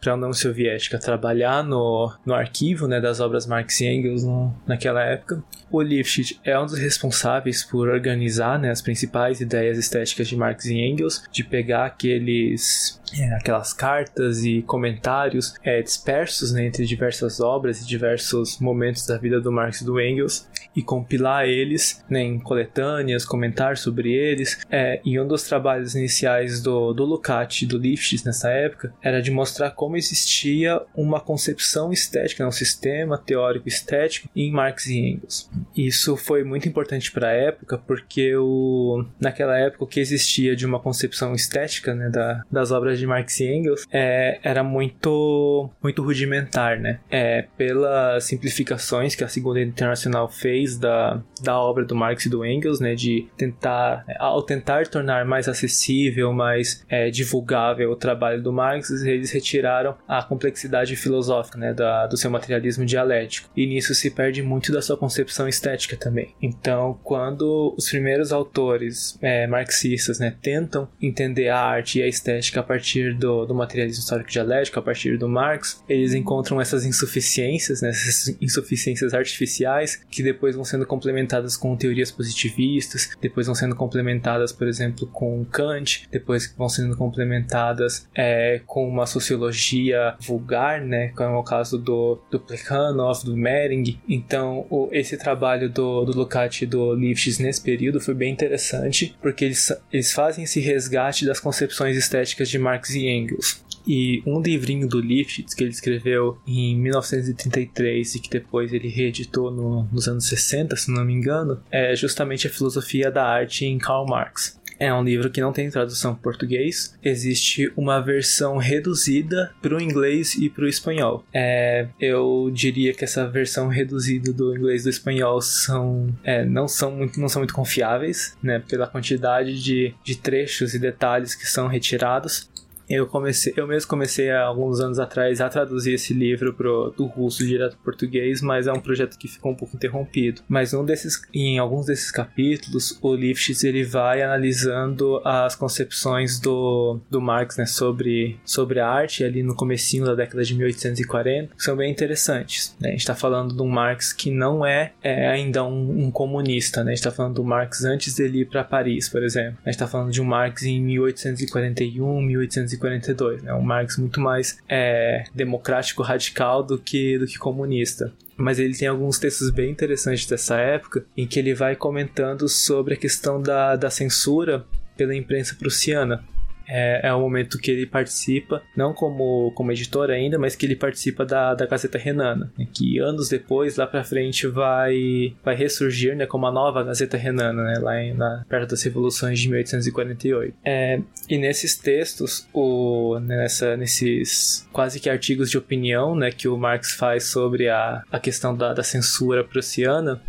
para 0.00 0.12
a 0.12 0.16
União 0.16 0.32
Soviética 0.34 0.98
trabalhar 0.98 1.64
no, 1.64 2.12
no 2.26 2.34
arquivo 2.34 2.86
né, 2.86 3.00
das 3.00 3.20
obras 3.20 3.46
Marx 3.46 3.80
e 3.80 3.86
Engels 3.86 4.22
no, 4.22 4.54
naquela 4.66 5.02
época. 5.02 5.42
O 5.70 5.80
Lifshitz 5.80 6.38
é 6.44 6.58
um 6.58 6.66
dos 6.66 6.78
responsáveis 6.78 7.64
por 7.64 7.88
organizar 7.88 8.58
né, 8.58 8.70
as 8.70 8.82
principais 8.82 9.40
ideias 9.40 9.78
estéticas 9.78 10.28
de 10.28 10.36
Marx 10.36 10.66
e 10.66 10.78
Engels, 10.78 11.24
de 11.32 11.42
pegar 11.42 11.86
aqueles 11.86 13.00
é, 13.12 13.34
aquelas 13.34 13.72
cartas 13.72 14.44
e 14.44 14.62
comentários 14.62 15.54
é, 15.62 15.82
dispersos 15.82 16.52
né, 16.52 16.66
entre 16.66 16.86
diversas 16.86 17.40
obras 17.40 17.80
e 17.80 17.86
diversos 17.86 18.58
momentos 18.58 19.06
da 19.06 19.18
vida 19.18 19.40
do 19.40 19.52
Marx 19.52 19.80
e 19.80 19.84
do 19.84 20.00
Engels 20.00 20.48
e 20.74 20.82
compilar 20.82 21.46
eles 21.46 22.02
né, 22.08 22.20
em 22.22 22.38
coletâneas, 22.38 23.24
comentar 23.24 23.76
sobre 23.76 24.12
eles. 24.12 24.58
É, 24.70 25.00
e 25.04 25.18
um 25.20 25.26
dos 25.26 25.44
trabalhos 25.44 25.94
iniciais 25.94 26.60
do, 26.60 26.92
do 26.92 27.04
Lukács 27.04 27.62
e 27.62 27.66
do 27.66 27.78
Lifshitz 27.78 28.24
nessa 28.24 28.50
época 28.50 28.92
era 29.00 29.20
de 29.20 29.30
mostrar 29.30 29.70
como 29.70 29.96
existia 29.96 30.82
uma 30.94 31.20
concepção 31.20 31.92
estética, 31.92 32.42
né, 32.42 32.48
um 32.48 32.52
sistema 32.52 33.16
teórico 33.16 33.68
estético 33.68 34.28
em 34.34 34.50
Marx 34.50 34.86
e 34.86 34.98
Engels. 34.98 35.50
Isso 35.76 36.16
foi 36.16 36.42
muito 36.42 36.68
importante 36.68 37.12
para 37.12 37.28
a 37.28 37.32
época 37.32 37.78
porque 37.78 38.34
o, 38.36 39.04
naquela 39.20 39.56
época 39.56 39.84
o 39.84 39.86
que 39.86 40.00
existia 40.00 40.56
de 40.56 40.66
uma 40.66 40.80
concepção 40.80 41.34
estética 41.34 41.94
né, 41.94 42.08
da, 42.08 42.42
das 42.50 42.70
obras 42.70 42.93
de 42.94 43.06
Marx 43.06 43.40
e 43.40 43.46
Engels 43.46 43.86
é, 43.92 44.38
era 44.42 44.62
muito, 44.62 45.70
muito 45.82 46.02
rudimentar. 46.02 46.78
Né? 46.78 46.98
É, 47.10 47.46
pelas 47.56 48.24
simplificações 48.24 49.14
que 49.14 49.24
a 49.24 49.28
Segunda 49.28 49.60
Internacional 49.60 50.28
fez 50.28 50.78
da, 50.78 51.22
da 51.42 51.58
obra 51.58 51.84
do 51.84 51.94
Marx 51.94 52.26
e 52.26 52.28
do 52.28 52.44
Engels, 52.44 52.80
né, 52.80 52.94
de 52.94 53.28
tentar, 53.36 54.04
ao 54.18 54.42
tentar 54.42 54.86
tornar 54.86 55.24
mais 55.24 55.48
acessível, 55.48 56.32
mais 56.32 56.84
é, 56.88 57.10
divulgável 57.10 57.90
o 57.90 57.96
trabalho 57.96 58.42
do 58.42 58.52
Marx, 58.52 58.90
eles 58.90 59.30
retiraram 59.30 59.96
a 60.06 60.22
complexidade 60.22 60.96
filosófica, 60.96 61.58
né, 61.58 61.72
da, 61.72 62.06
do 62.06 62.16
seu 62.16 62.30
materialismo 62.30 62.84
dialético. 62.84 63.50
E 63.56 63.66
nisso 63.66 63.94
se 63.94 64.10
perde 64.10 64.42
muito 64.42 64.72
da 64.72 64.82
sua 64.82 64.96
concepção 64.96 65.48
estética 65.48 65.96
também. 65.96 66.34
Então, 66.40 66.98
quando 67.02 67.74
os 67.76 67.88
primeiros 67.88 68.32
autores 68.32 69.18
é, 69.22 69.46
marxistas, 69.46 70.18
né, 70.18 70.34
tentam 70.42 70.88
entender 71.00 71.48
a 71.48 71.58
arte 71.58 71.98
e 71.98 72.02
a 72.02 72.06
estética 72.06 72.60
a 72.60 72.62
partir 72.62 72.83
do, 73.18 73.44
do 73.44 73.54
materialismo 73.54 74.02
histórico 74.02 74.30
dialético, 74.30 74.78
a 74.78 74.82
partir 74.82 75.18
do 75.18 75.28
Marx, 75.28 75.82
eles 75.88 76.14
encontram 76.14 76.60
essas 76.60 76.84
insuficiências, 76.84 77.82
né, 77.82 77.90
essas 77.90 78.36
insuficiências 78.40 79.14
artificiais 79.14 79.96
que 80.10 80.22
depois 80.22 80.44
depois 80.44 80.54
vão 80.54 80.64
sendo 80.64 80.86
complementadas 80.86 81.56
com 81.56 81.76
teorias 81.76 82.10
positivistas, 82.10 83.10
depois 83.20 83.46
vão 83.46 83.54
sendo 83.54 83.74
complementadas, 83.74 84.52
por 84.52 84.66
exemplo, 84.68 85.06
com 85.06 85.44
Kant, 85.44 86.06
depois 86.10 86.52
vão 86.56 86.68
sendo 86.68 86.96
complementadas 86.96 88.06
é, 88.14 88.60
com 88.66 88.86
uma 88.86 89.06
sociologia 89.06 90.14
vulgar, 90.20 90.80
né, 90.80 91.08
como 91.16 91.36
é 91.36 91.38
o 91.38 91.42
caso 91.42 91.78
do, 91.78 92.20
do 92.30 92.38
Plekhanov, 92.38 93.24
do 93.24 93.36
Mering. 93.36 93.98
Então, 94.08 94.66
o, 94.68 94.88
esse 94.92 95.16
trabalho 95.16 95.70
do, 95.70 96.04
do 96.04 96.16
Lukács 96.16 96.62
e 96.62 96.66
do 96.66 96.94
Lifshitz 96.94 97.38
nesse 97.38 97.62
período 97.62 98.00
foi 98.00 98.14
bem 98.14 98.32
interessante, 98.32 99.16
porque 99.22 99.44
eles, 99.44 99.72
eles 99.92 100.12
fazem 100.12 100.44
esse 100.44 100.60
resgate 100.60 101.24
das 101.24 101.40
concepções 101.40 101.96
estéticas 101.96 102.48
de 102.48 102.58
Marx 102.58 102.73
e 102.94 103.08
Engels. 103.08 103.64
E 103.86 104.22
um 104.26 104.40
livrinho 104.40 104.88
do 104.88 105.00
Lifshitz 105.00 105.54
que 105.54 105.62
ele 105.62 105.70
escreveu 105.70 106.38
em 106.46 106.76
1933 106.78 108.14
e 108.14 108.20
que 108.20 108.30
depois 108.30 108.72
ele 108.72 108.88
reeditou 108.88 109.50
no, 109.50 109.84
nos 109.92 110.08
anos 110.08 110.26
60, 110.26 110.74
se 110.76 110.90
não 110.90 111.04
me 111.04 111.12
engano, 111.12 111.60
é 111.70 111.94
justamente 111.94 112.46
a 112.46 112.50
filosofia 112.50 113.10
da 113.10 113.26
arte 113.26 113.66
em 113.66 113.76
Karl 113.78 114.06
Marx. 114.06 114.58
É 114.78 114.92
um 114.92 115.04
livro 115.04 115.30
que 115.30 115.40
não 115.40 115.52
tem 115.52 115.70
tradução 115.70 116.14
português. 116.14 116.96
Existe 117.02 117.72
uma 117.76 118.00
versão 118.00 118.56
reduzida 118.56 119.54
para 119.62 119.76
o 119.76 119.80
inglês 119.80 120.34
e 120.34 120.50
para 120.50 120.64
o 120.64 120.68
espanhol. 120.68 121.24
É, 121.32 121.86
eu 122.00 122.50
diria 122.52 122.92
que 122.92 123.04
essa 123.04 123.28
versão 123.28 123.68
reduzida 123.68 124.32
do 124.32 124.56
inglês 124.56 124.82
e 124.82 124.84
do 124.84 124.90
espanhol 124.90 125.40
são, 125.40 126.08
é, 126.24 126.44
não, 126.44 126.66
são 126.66 126.90
muito, 126.90 127.20
não 127.20 127.28
são 127.28 127.40
muito 127.40 127.54
confiáveis, 127.54 128.36
né, 128.42 128.62
pela 128.68 128.86
quantidade 128.86 129.62
de, 129.62 129.94
de 130.02 130.16
trechos 130.16 130.74
e 130.74 130.78
detalhes 130.78 131.34
que 131.34 131.46
são 131.46 131.68
retirados. 131.68 132.50
Eu 132.88 133.06
comecei, 133.06 133.52
eu 133.56 133.66
mesmo 133.66 133.88
comecei 133.88 134.30
há 134.30 134.42
alguns 134.42 134.80
anos 134.80 134.98
atrás 134.98 135.40
a 135.40 135.48
traduzir 135.48 135.94
esse 135.94 136.12
livro 136.12 136.52
pro, 136.52 136.92
do 136.96 137.06
russo 137.06 137.46
direto 137.46 137.76
para 137.76 137.84
português, 137.84 138.42
mas 138.42 138.66
é 138.66 138.72
um 138.72 138.80
projeto 138.80 139.18
que 139.18 139.28
ficou 139.28 139.52
um 139.52 139.54
pouco 139.54 139.76
interrompido. 139.76 140.42
Mas 140.48 140.74
um 140.74 140.84
desses, 140.84 141.22
em 141.32 141.58
alguns 141.58 141.86
desses 141.86 142.10
capítulos, 142.10 142.98
o 143.00 143.14
Lifshitz 143.14 143.64
ele 143.64 143.84
vai 143.84 144.22
analisando 144.22 145.20
as 145.24 145.54
concepções 145.54 146.38
do, 146.38 147.00
do 147.10 147.20
Marx 147.20 147.56
né, 147.56 147.66
sobre, 147.66 148.38
sobre 148.44 148.80
a 148.80 148.88
arte 148.88 149.24
ali 149.24 149.42
no 149.42 149.54
comecinho 149.54 150.04
da 150.04 150.14
década 150.14 150.42
de 150.44 150.54
1840, 150.54 151.54
que 151.56 151.62
são 151.62 151.76
bem 151.76 151.90
interessantes. 151.90 152.76
Né? 152.80 152.88
A 152.88 152.92
gente 152.92 153.00
está 153.00 153.14
falando 153.14 153.54
de 153.54 153.62
um 153.62 153.68
Marx 153.68 154.12
que 154.12 154.30
não 154.30 154.64
é, 154.64 154.92
é 155.02 155.28
ainda 155.28 155.64
um, 155.64 156.06
um, 156.06 156.10
comunista, 156.10 156.82
né? 156.82 156.92
a 156.92 156.94
gente 156.94 157.06
está 157.06 157.10
falando 157.10 157.34
do 157.34 157.44
Marx 157.44 157.84
antes 157.84 158.14
dele 158.14 158.40
ir 158.40 158.46
para 158.46 158.64
Paris, 158.64 159.08
por 159.08 159.22
exemplo. 159.22 159.58
A 159.64 159.70
gente 159.70 159.76
está 159.76 159.86
falando 159.86 160.10
de 160.10 160.20
um 160.20 160.24
Marx 160.24 160.62
em 160.64 160.80
1841, 160.80 162.20
1842 162.20 162.73
1942, 162.76 163.42
né? 163.42 163.54
Um 163.54 163.62
Marx 163.62 163.98
muito 163.98 164.20
mais 164.20 164.58
é, 164.68 165.24
democrático, 165.34 166.02
radical 166.02 166.62
do 166.62 166.78
que, 166.78 167.18
do 167.18 167.26
que 167.26 167.38
comunista 167.38 168.12
mas 168.36 168.58
ele 168.58 168.76
tem 168.76 168.88
alguns 168.88 169.18
textos 169.18 169.50
bem 169.50 169.70
interessantes 169.70 170.26
dessa 170.26 170.56
época 170.56 171.06
em 171.16 171.24
que 171.24 171.38
ele 171.38 171.54
vai 171.54 171.76
comentando 171.76 172.48
sobre 172.48 172.94
a 172.94 172.96
questão 172.96 173.40
da, 173.40 173.76
da 173.76 173.90
censura 173.90 174.66
pela 174.96 175.14
imprensa 175.14 175.54
prussiana 175.54 176.24
é, 176.66 177.08
é 177.08 177.14
o 177.14 177.20
momento 177.20 177.58
que 177.58 177.70
ele 177.70 177.86
participa, 177.86 178.62
não 178.76 178.92
como, 178.92 179.52
como 179.54 179.72
editor 179.72 180.10
ainda, 180.10 180.38
mas 180.38 180.56
que 180.56 180.66
ele 180.66 180.76
participa 180.76 181.24
da, 181.24 181.54
da 181.54 181.66
Gazeta 181.66 181.98
Renana, 181.98 182.52
né, 182.58 182.66
que 182.72 182.98
anos 182.98 183.28
depois, 183.28 183.76
lá 183.76 183.86
pra 183.86 184.04
frente, 184.04 184.46
vai, 184.46 185.34
vai 185.44 185.54
ressurgir 185.54 186.16
né, 186.16 186.26
como 186.26 186.46
a 186.46 186.52
nova 186.52 186.82
Gazeta 186.82 187.16
Renana, 187.16 187.62
né, 187.62 187.78
lá 187.78 188.00
em, 188.00 188.14
na, 188.14 188.44
perto 188.48 188.70
das 188.70 188.82
Revoluções 188.82 189.38
de 189.38 189.48
1848. 189.48 190.56
É, 190.64 191.00
e 191.28 191.38
nesses 191.38 191.76
textos, 191.76 192.48
o, 192.52 193.18
né, 193.20 193.36
nessa, 193.36 193.76
nesses 193.76 194.68
quase 194.72 194.98
que 194.98 195.10
artigos 195.10 195.50
de 195.50 195.58
opinião 195.58 196.14
né, 196.16 196.30
que 196.30 196.48
o 196.48 196.56
Marx 196.56 196.94
faz 196.94 197.24
sobre 197.24 197.68
a, 197.68 198.02
a 198.10 198.18
questão 198.18 198.56
da, 198.56 198.72
da 198.72 198.82
censura 198.82 199.44
prussiana, 199.44 200.20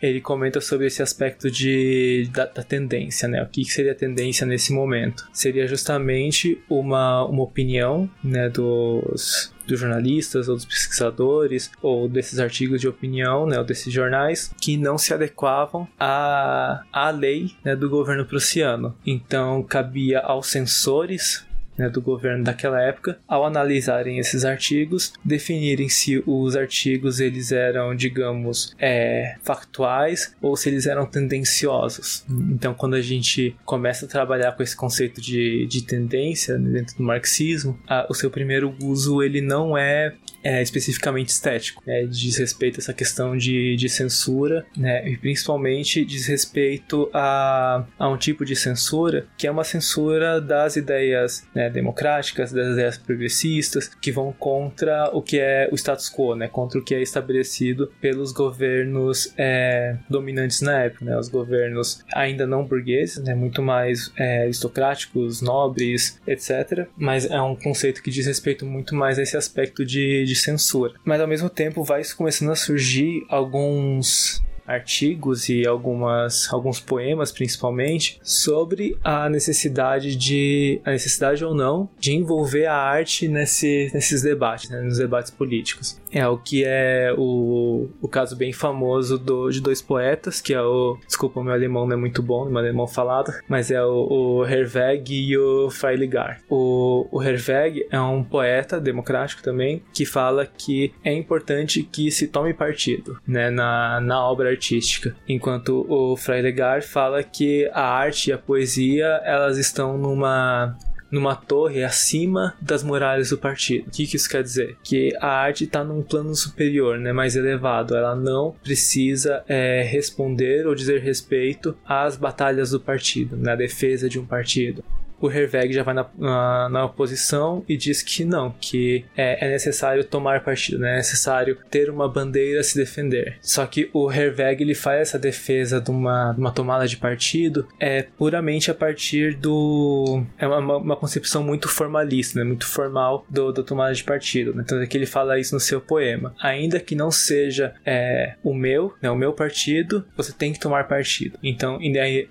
ele 0.00 0.20
comenta 0.20 0.60
sobre 0.60 0.86
esse 0.86 1.02
aspecto 1.02 1.50
de, 1.50 2.28
da, 2.32 2.46
da, 2.46 2.62
tendência, 2.62 3.28
né? 3.28 3.42
O 3.42 3.46
que 3.46 3.64
seria 3.64 3.92
a 3.92 3.94
tendência 3.94 4.46
nesse 4.46 4.72
momento? 4.72 5.28
Seria 5.32 5.66
justamente 5.66 6.62
uma, 6.68 7.24
uma 7.24 7.42
opinião 7.42 8.10
né, 8.22 8.48
dos, 8.48 9.52
dos 9.66 9.78
jornalistas 9.78 10.48
ou 10.48 10.56
dos 10.56 10.64
pesquisadores 10.64 11.70
ou 11.82 12.08
desses 12.08 12.38
artigos 12.38 12.80
de 12.80 12.88
opinião, 12.88 13.46
né, 13.46 13.58
ou 13.58 13.64
desses 13.64 13.92
jornais 13.92 14.52
que 14.60 14.76
não 14.76 14.96
se 14.96 15.12
adequavam 15.12 15.86
à, 15.98 16.82
à 16.92 17.10
lei 17.10 17.50
né, 17.64 17.76
do 17.76 17.88
governo 17.88 18.24
prussiano. 18.24 18.96
Então 19.06 19.62
cabia 19.62 20.20
aos 20.20 20.46
censores 20.46 21.44
né, 21.80 21.88
do 21.88 22.02
governo 22.02 22.44
daquela 22.44 22.80
época, 22.80 23.18
ao 23.26 23.44
analisarem 23.44 24.18
esses 24.18 24.44
artigos, 24.44 25.14
definirem 25.24 25.88
se 25.88 26.22
os 26.26 26.54
artigos 26.54 27.20
eles 27.20 27.52
eram, 27.52 27.94
digamos, 27.94 28.74
é, 28.78 29.36
factuais 29.42 30.34
ou 30.42 30.56
se 30.56 30.68
eles 30.68 30.86
eram 30.86 31.06
tendenciosos. 31.06 32.24
Então, 32.28 32.74
quando 32.74 32.94
a 32.94 33.00
gente 33.00 33.56
começa 33.64 34.04
a 34.04 34.08
trabalhar 34.08 34.52
com 34.52 34.62
esse 34.62 34.76
conceito 34.76 35.20
de, 35.20 35.66
de 35.66 35.82
tendência 35.82 36.58
dentro 36.58 36.96
do 36.96 37.02
marxismo, 37.02 37.78
a, 37.88 38.06
o 38.10 38.14
seu 38.14 38.30
primeiro 38.30 38.74
uso 38.82 39.22
ele 39.22 39.40
não 39.40 39.76
é 39.76 40.14
é, 40.42 40.62
especificamente 40.62 41.28
estético, 41.28 41.82
né, 41.86 42.04
diz 42.04 42.36
respeito 42.36 42.76
a 42.76 42.80
essa 42.80 42.92
questão 42.92 43.36
de, 43.36 43.76
de 43.76 43.88
censura, 43.88 44.64
né, 44.76 45.08
e 45.08 45.16
principalmente 45.16 46.04
diz 46.04 46.26
respeito 46.26 47.10
a, 47.12 47.84
a 47.98 48.08
um 48.08 48.16
tipo 48.16 48.44
de 48.44 48.56
censura 48.56 49.26
que 49.36 49.46
é 49.46 49.50
uma 49.50 49.64
censura 49.64 50.40
das 50.40 50.76
ideias 50.76 51.44
né, 51.54 51.70
democráticas, 51.70 52.52
das 52.52 52.72
ideias 52.72 52.98
progressistas, 52.98 53.88
que 54.00 54.10
vão 54.10 54.32
contra 54.32 55.10
o 55.12 55.22
que 55.22 55.38
é 55.38 55.68
o 55.70 55.74
status 55.74 56.10
quo, 56.10 56.34
né, 56.34 56.48
contra 56.48 56.78
o 56.78 56.84
que 56.84 56.94
é 56.94 57.02
estabelecido 57.02 57.92
pelos 58.00 58.32
governos 58.32 59.32
é, 59.36 59.96
dominantes 60.08 60.60
na 60.60 60.84
época, 60.84 61.04
né, 61.04 61.18
os 61.18 61.28
governos 61.28 62.04
ainda 62.14 62.46
não 62.46 62.64
burgueses, 62.64 63.22
né, 63.22 63.34
muito 63.34 63.62
mais 63.62 64.12
é, 64.16 64.44
aristocráticos, 64.44 65.40
nobres, 65.40 66.20
etc. 66.26 66.86
Mas 66.96 67.26
é 67.26 67.40
um 67.40 67.54
conceito 67.54 68.02
que 68.02 68.10
diz 68.10 68.26
respeito 68.26 68.64
muito 68.64 68.94
mais 68.94 69.18
a 69.18 69.22
esse 69.22 69.36
aspecto 69.36 69.84
de 69.84 70.29
de 70.30 70.36
censura. 70.36 70.94
Mas 71.04 71.20
ao 71.20 71.28
mesmo 71.28 71.50
tempo 71.50 71.82
vai 71.82 72.02
começando 72.16 72.50
a 72.50 72.56
surgir 72.56 73.24
alguns 73.28 74.42
artigos 74.70 75.48
e 75.48 75.66
algumas, 75.66 76.52
alguns 76.52 76.78
poemas, 76.78 77.32
principalmente, 77.32 78.20
sobre 78.22 78.96
a 79.02 79.28
necessidade 79.28 80.14
de 80.14 80.80
a 80.84 80.92
necessidade 80.92 81.44
ou 81.44 81.54
não 81.54 81.88
de 81.98 82.12
envolver 82.12 82.66
a 82.66 82.76
arte 82.76 83.26
nesse, 83.26 83.90
nesses 83.92 84.22
debates, 84.22 84.70
né, 84.70 84.80
nos 84.80 84.98
debates 84.98 85.30
políticos. 85.30 85.99
É 86.12 86.26
o 86.26 86.38
que 86.38 86.64
é 86.64 87.14
o, 87.16 87.88
o 88.00 88.08
caso 88.08 88.36
bem 88.36 88.52
famoso 88.52 89.18
do, 89.18 89.50
de 89.50 89.60
dois 89.60 89.80
poetas, 89.80 90.40
que 90.40 90.52
é 90.52 90.62
o 90.62 90.98
desculpa, 91.06 91.42
meu 91.42 91.52
alemão 91.52 91.86
não 91.86 91.94
é 91.94 91.98
muito 91.98 92.22
bom, 92.22 92.46
meu 92.46 92.58
alemão 92.58 92.86
falado, 92.86 93.32
mas 93.48 93.70
é 93.70 93.82
o, 93.82 94.40
o 94.40 94.46
Herweg 94.46 95.12
e 95.12 95.36
o 95.36 95.70
Freiligar. 95.70 96.40
O, 96.48 97.06
o 97.10 97.22
Herweg 97.22 97.86
é 97.90 98.00
um 98.00 98.24
poeta 98.24 98.80
democrático 98.80 99.42
também 99.42 99.82
que 99.92 100.04
fala 100.04 100.46
que 100.46 100.92
é 101.04 101.12
importante 101.12 101.82
que 101.82 102.10
se 102.10 102.28
tome 102.28 102.54
partido, 102.54 103.18
né, 103.26 103.50
na, 103.50 104.00
na 104.00 104.24
obra 104.24 104.50
artística, 104.50 105.14
enquanto 105.28 105.86
o 105.88 106.16
Freiligar 106.16 106.82
fala 106.82 107.22
que 107.22 107.70
a 107.72 107.82
arte 107.82 108.30
e 108.30 108.32
a 108.32 108.38
poesia 108.38 109.20
elas 109.24 109.58
estão 109.58 109.96
numa 109.96 110.76
numa 111.10 111.34
torre 111.34 111.82
acima 111.82 112.54
das 112.60 112.82
muralhas 112.82 113.30
do 113.30 113.38
partido. 113.38 113.88
O 113.88 113.90
que, 113.90 114.06
que 114.06 114.16
isso 114.16 114.28
quer 114.28 114.42
dizer? 114.42 114.76
Que 114.82 115.12
a 115.20 115.28
arte 115.28 115.64
está 115.64 115.82
num 115.82 116.02
plano 116.02 116.34
superior, 116.34 116.98
né, 116.98 117.12
mais 117.12 117.36
elevado. 117.36 117.96
Ela 117.96 118.14
não 118.14 118.54
precisa 118.62 119.42
é, 119.48 119.82
responder 119.82 120.66
ou 120.66 120.74
dizer 120.74 121.00
respeito 121.00 121.76
às 121.84 122.16
batalhas 122.16 122.70
do 122.70 122.80
partido, 122.80 123.36
na 123.36 123.54
defesa 123.56 124.08
de 124.08 124.18
um 124.18 124.26
partido 124.26 124.84
o 125.20 125.30
Herweg 125.30 125.72
já 125.72 125.82
vai 125.82 125.94
na, 125.94 126.06
na, 126.18 126.68
na, 126.68 126.84
oposição 126.84 127.64
e 127.68 127.76
diz 127.76 128.02
que 128.02 128.24
não, 128.24 128.54
que 128.60 129.04
é, 129.16 129.46
é, 129.46 129.50
necessário 129.50 130.04
tomar 130.04 130.42
partido, 130.42 130.78
né? 130.78 130.94
é 130.94 130.96
necessário 130.96 131.56
ter 131.70 131.90
uma 131.90 132.08
bandeira 132.08 132.60
a 132.60 132.64
se 132.64 132.76
defender. 132.76 133.38
Só 133.40 133.66
que 133.66 133.90
o 133.92 134.10
Herweg 134.10 134.62
ele 134.62 134.74
faz 134.74 135.00
essa 135.00 135.18
defesa 135.18 135.80
de 135.80 135.90
uma, 135.90 136.32
de 136.32 136.40
uma 136.40 136.50
tomada 136.50 136.86
de 136.86 136.96
partido 136.96 137.66
é 137.78 138.02
puramente 138.02 138.70
a 138.70 138.74
partir 138.74 139.34
do. 139.34 140.24
É 140.38 140.46
uma, 140.46 140.76
uma 140.76 140.96
concepção 140.96 141.42
muito 141.42 141.68
formalista, 141.68 142.38
né? 142.38 142.44
muito 142.44 142.66
formal 142.66 143.24
do, 143.28 143.52
da 143.52 143.62
tomada 143.62 143.92
de 143.92 144.04
partido. 144.04 144.54
Né? 144.54 144.62
Então 144.64 144.80
é 144.80 144.86
que 144.86 144.96
ele 144.96 145.06
fala 145.06 145.38
isso 145.38 145.54
no 145.54 145.60
seu 145.60 145.80
poema. 145.80 146.34
Ainda 146.40 146.80
que 146.80 146.94
não 146.94 147.10
seja 147.10 147.74
é, 147.84 148.34
o 148.42 148.54
meu, 148.54 148.94
né? 149.00 149.10
o 149.10 149.16
meu 149.16 149.32
partido, 149.32 150.04
você 150.16 150.32
tem 150.32 150.52
que 150.52 150.60
tomar 150.60 150.88
partido. 150.88 151.38
Então, 151.42 151.78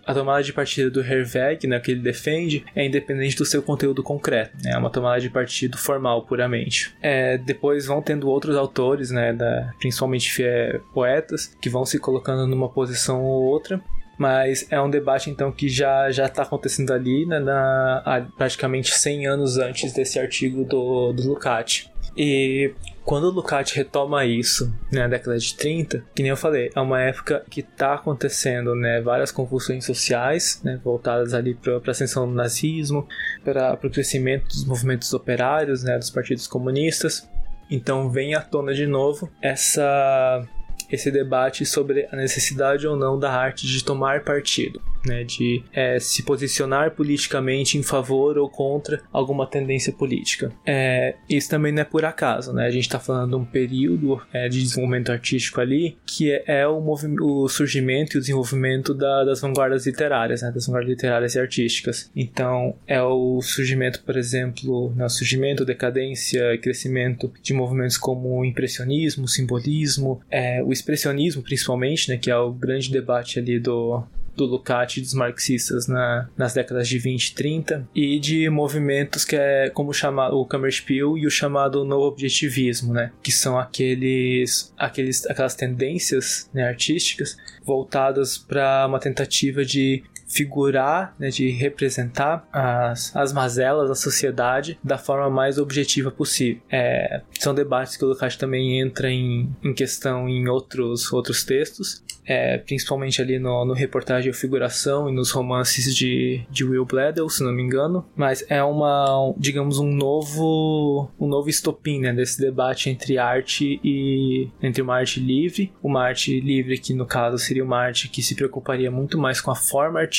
a 0.06 0.14
tomada 0.14 0.44
de 0.44 0.54
partido 0.54 0.92
do 0.92 1.02
Herweg, 1.02 1.68
né? 1.68 1.80
que 1.80 1.92
ele 1.92 2.02
defende, 2.02 2.66
é 2.80 2.86
independente 2.86 3.36
do 3.36 3.46
seu 3.46 3.62
conteúdo 3.62 4.02
concreto, 4.02 4.56
né? 4.64 4.72
é 4.72 4.78
uma 4.78 4.90
tomada 4.90 5.20
de 5.20 5.30
partido 5.30 5.78
formal 5.78 6.24
puramente. 6.24 6.96
É, 7.02 7.38
depois 7.38 7.86
vão 7.86 8.02
tendo 8.02 8.30
outros 8.30 8.56
autores, 8.56 9.12
né, 9.12 9.34
da, 9.34 9.74
principalmente 9.80 10.42
é, 10.42 10.80
poetas, 10.94 11.48
que 11.62 11.70
vão 11.70 11.86
se 11.86 12.00
colocando 12.00 12.48
numa 12.48 12.70
posição 12.70 13.22
ou 13.22 13.44
outra, 13.44 13.82
mas 14.18 14.66
é 14.70 14.80
um 14.82 14.90
debate 14.90 15.30
então 15.30 15.52
que 15.52 15.68
já 15.68 16.12
já 16.12 16.26
está 16.26 16.44
acontecendo 16.44 16.92
ali 16.92 17.26
né, 17.26 17.40
na, 17.40 18.28
praticamente 18.38 18.94
100 18.94 19.28
anos 19.28 19.58
antes 19.58 19.94
desse 19.94 20.20
artigo 20.20 20.64
do, 20.64 21.12
do 21.14 21.28
Lukács. 21.28 21.90
E 22.22 22.74
quando 23.06 23.24
o 23.24 23.32
Lukács 23.32 23.72
retoma 23.72 24.26
isso 24.26 24.68
né, 24.92 25.04
na 25.04 25.08
década 25.08 25.38
de 25.38 25.56
30, 25.56 26.04
que 26.14 26.22
nem 26.22 26.32
eu 26.32 26.36
falei, 26.36 26.70
é 26.76 26.82
uma 26.82 27.00
época 27.00 27.46
que 27.50 27.62
está 27.62 27.94
acontecendo 27.94 28.76
né, 28.76 29.00
várias 29.00 29.32
convulsões 29.32 29.86
sociais 29.86 30.60
né, 30.62 30.78
voltadas 30.84 31.34
ali 31.34 31.56
para 31.56 31.78
a 31.78 31.92
ascensão 31.92 32.28
do 32.28 32.34
nazismo, 32.34 33.08
para 33.42 33.80
o 33.82 33.90
crescimento 33.90 34.50
dos 34.50 34.66
movimentos 34.66 35.14
operários, 35.14 35.82
né, 35.82 35.98
dos 35.98 36.10
partidos 36.10 36.46
comunistas. 36.46 37.26
Então 37.72 38.10
vem 38.10 38.36
à 38.36 38.42
tona 38.42 38.74
de 38.74 38.86
novo 38.86 39.32
essa 39.42 40.46
esse 40.92 41.12
debate 41.12 41.66
sobre 41.66 42.08
a 42.12 42.16
necessidade 42.16 42.88
ou 42.88 42.96
não 42.96 43.20
da 43.20 43.32
arte 43.32 43.68
de 43.68 43.84
tomar 43.84 44.24
partido 44.24 44.82
né, 45.06 45.24
de 45.24 45.64
é, 45.74 46.00
se 46.00 46.24
posicionar 46.24 46.92
politicamente 46.92 47.78
em 47.78 47.84
favor 47.84 48.38
ou 48.38 48.50
contra 48.50 49.02
alguma 49.12 49.48
tendência 49.48 49.94
política. 49.94 50.52
É, 50.66 51.16
isso 51.30 51.50
também 51.50 51.72
não 51.72 51.82
é 51.82 51.86
por 51.86 52.06
acaso, 52.06 52.54
né? 52.54 52.66
A 52.66 52.72
gente 52.72 52.84
está 52.84 53.00
falando 53.00 53.32
de 53.32 53.36
um 53.36 53.46
período 53.46 54.22
é, 54.34 54.50
de 54.50 54.62
desenvolvimento 54.62 55.12
artístico 55.12 55.62
ali 55.62 55.98
que 56.06 56.32
é, 56.32 56.44
é 56.48 56.68
o, 56.68 56.80
o, 57.22 57.48
surgimento 57.48 58.16
e 58.16 58.18
o 58.18 58.22
desenvolvimento 58.22 58.94
da, 58.94 59.24
das 59.24 59.42
vanguardas 59.42 59.86
literárias, 59.86 60.42
né, 60.42 60.52
das 60.52 60.66
vanguardas 60.66 60.90
literárias 60.90 61.36
e 61.36 61.40
artísticas. 61.40 62.12
Então, 62.16 62.76
é 62.88 63.02
o 63.02 63.42
surgimento, 63.42 64.04
por 64.04 64.18
exemplo, 64.18 64.94
né, 64.96 65.08
surgimento, 65.10 65.66
decadência 65.66 66.58
crescimento 66.60 67.32
de 67.42 67.54
movimentos 67.54 67.98
como 67.98 68.40
o 68.40 68.46
impressionismo, 68.46 69.26
o 69.26 69.28
simbolismo, 69.28 70.22
é, 70.30 70.62
o 70.64 70.74
expressionismo, 70.80 71.44
principalmente, 71.44 72.10
né, 72.10 72.18
que 72.18 72.30
é 72.30 72.38
o 72.38 72.52
grande 72.52 72.92
debate 72.92 73.40
ali 73.40 73.60
do, 73.60 74.04
do 74.36 74.46
Lukács 74.46 75.02
dos 75.02 75.14
marxistas 75.14 75.88
na, 75.88 76.30
nas 76.38 76.54
décadas 76.54 76.88
de 76.88 76.98
20 76.98 77.28
e 77.28 77.36
30 77.36 77.90
e 77.94 78.20
de 78.20 78.50
movimentos 78.50 79.26
que 79.26 79.36
é 79.36 79.70
como 79.70 79.94
chamar 79.94 80.34
o 80.34 80.46
Kammerspiel 80.46 81.18
e 81.18 81.28
o 81.28 81.30
chamado 81.30 81.84
novo 81.84 82.06
objetivismo, 82.06 82.94
né, 82.94 83.12
que 83.22 83.32
são 83.32 83.60
aqueles, 83.60 84.74
aqueles 84.78 85.26
aquelas 85.26 85.56
tendências 85.56 86.50
né, 86.54 86.68
artísticas 86.68 87.38
voltadas 87.66 88.38
para 88.38 88.86
uma 88.88 89.00
tentativa 89.00 89.66
de 89.66 90.04
figurar, 90.30 91.16
né, 91.20 91.30
de 91.30 91.50
representar 91.50 92.48
as, 92.54 93.14
as 93.16 93.34
mazelas 93.34 93.90
da 93.90 93.96
sociedade 93.96 94.80
da 94.84 94.98
forma 94.98 95.30
mais 95.30 95.58
objetiva 95.58 96.12
possível. 96.12 96.62
É, 96.72 97.22
são 97.40 97.54
debates 97.54 97.98
que 97.98 98.06
o 98.06 98.08
Lukács 98.08 98.38
também 98.38 98.80
entra 98.80 99.10
em, 99.10 99.52
em 99.64 99.74
questão 99.74 100.30
em 100.30 100.48
outros, 100.48 101.12
outros 101.12 101.44
textos, 101.44 102.04
é, 102.26 102.60
principalmente 102.60 103.20
ali 103.22 103.40
no, 103.40 103.66
no 103.66 103.74
reportagem 103.74 104.32
figuração 104.32 105.10
e 105.10 105.12
nos 105.12 105.32
romances 105.32 105.96
de, 105.96 106.46
de 106.52 106.64
Will 106.64 106.86
Bledel, 106.86 107.28
se 107.28 107.44
não 107.44 107.52
me 107.52 107.64
engano, 107.64 108.06
mas 108.16 108.46
é 108.50 108.64
uma, 108.64 109.34
digamos, 109.36 109.80
um 109.80 109.92
novo 109.92 111.10
um 111.20 111.28
novo 111.28 111.50
estopim 111.50 112.02
né, 112.02 112.14
desse 112.14 112.40
debate 112.40 112.90
entre 112.90 113.18
arte 113.18 113.80
e 113.84 114.48
entre 114.62 114.82
uma 114.82 114.98
arte 114.98 115.20
livre, 115.20 115.74
uma 115.82 116.04
arte 116.04 116.40
livre 116.40 116.78
que 116.78 116.94
no 116.94 117.06
caso 117.06 117.40
seria 117.40 117.64
uma 117.64 117.80
arte 117.80 118.08
que 118.08 118.22
se 118.22 118.36
preocuparia 118.36 118.92
muito 118.92 119.18
mais 119.18 119.42
com 119.42 119.50
a 119.50 119.56
forma 119.56 120.00
artística 120.00 120.19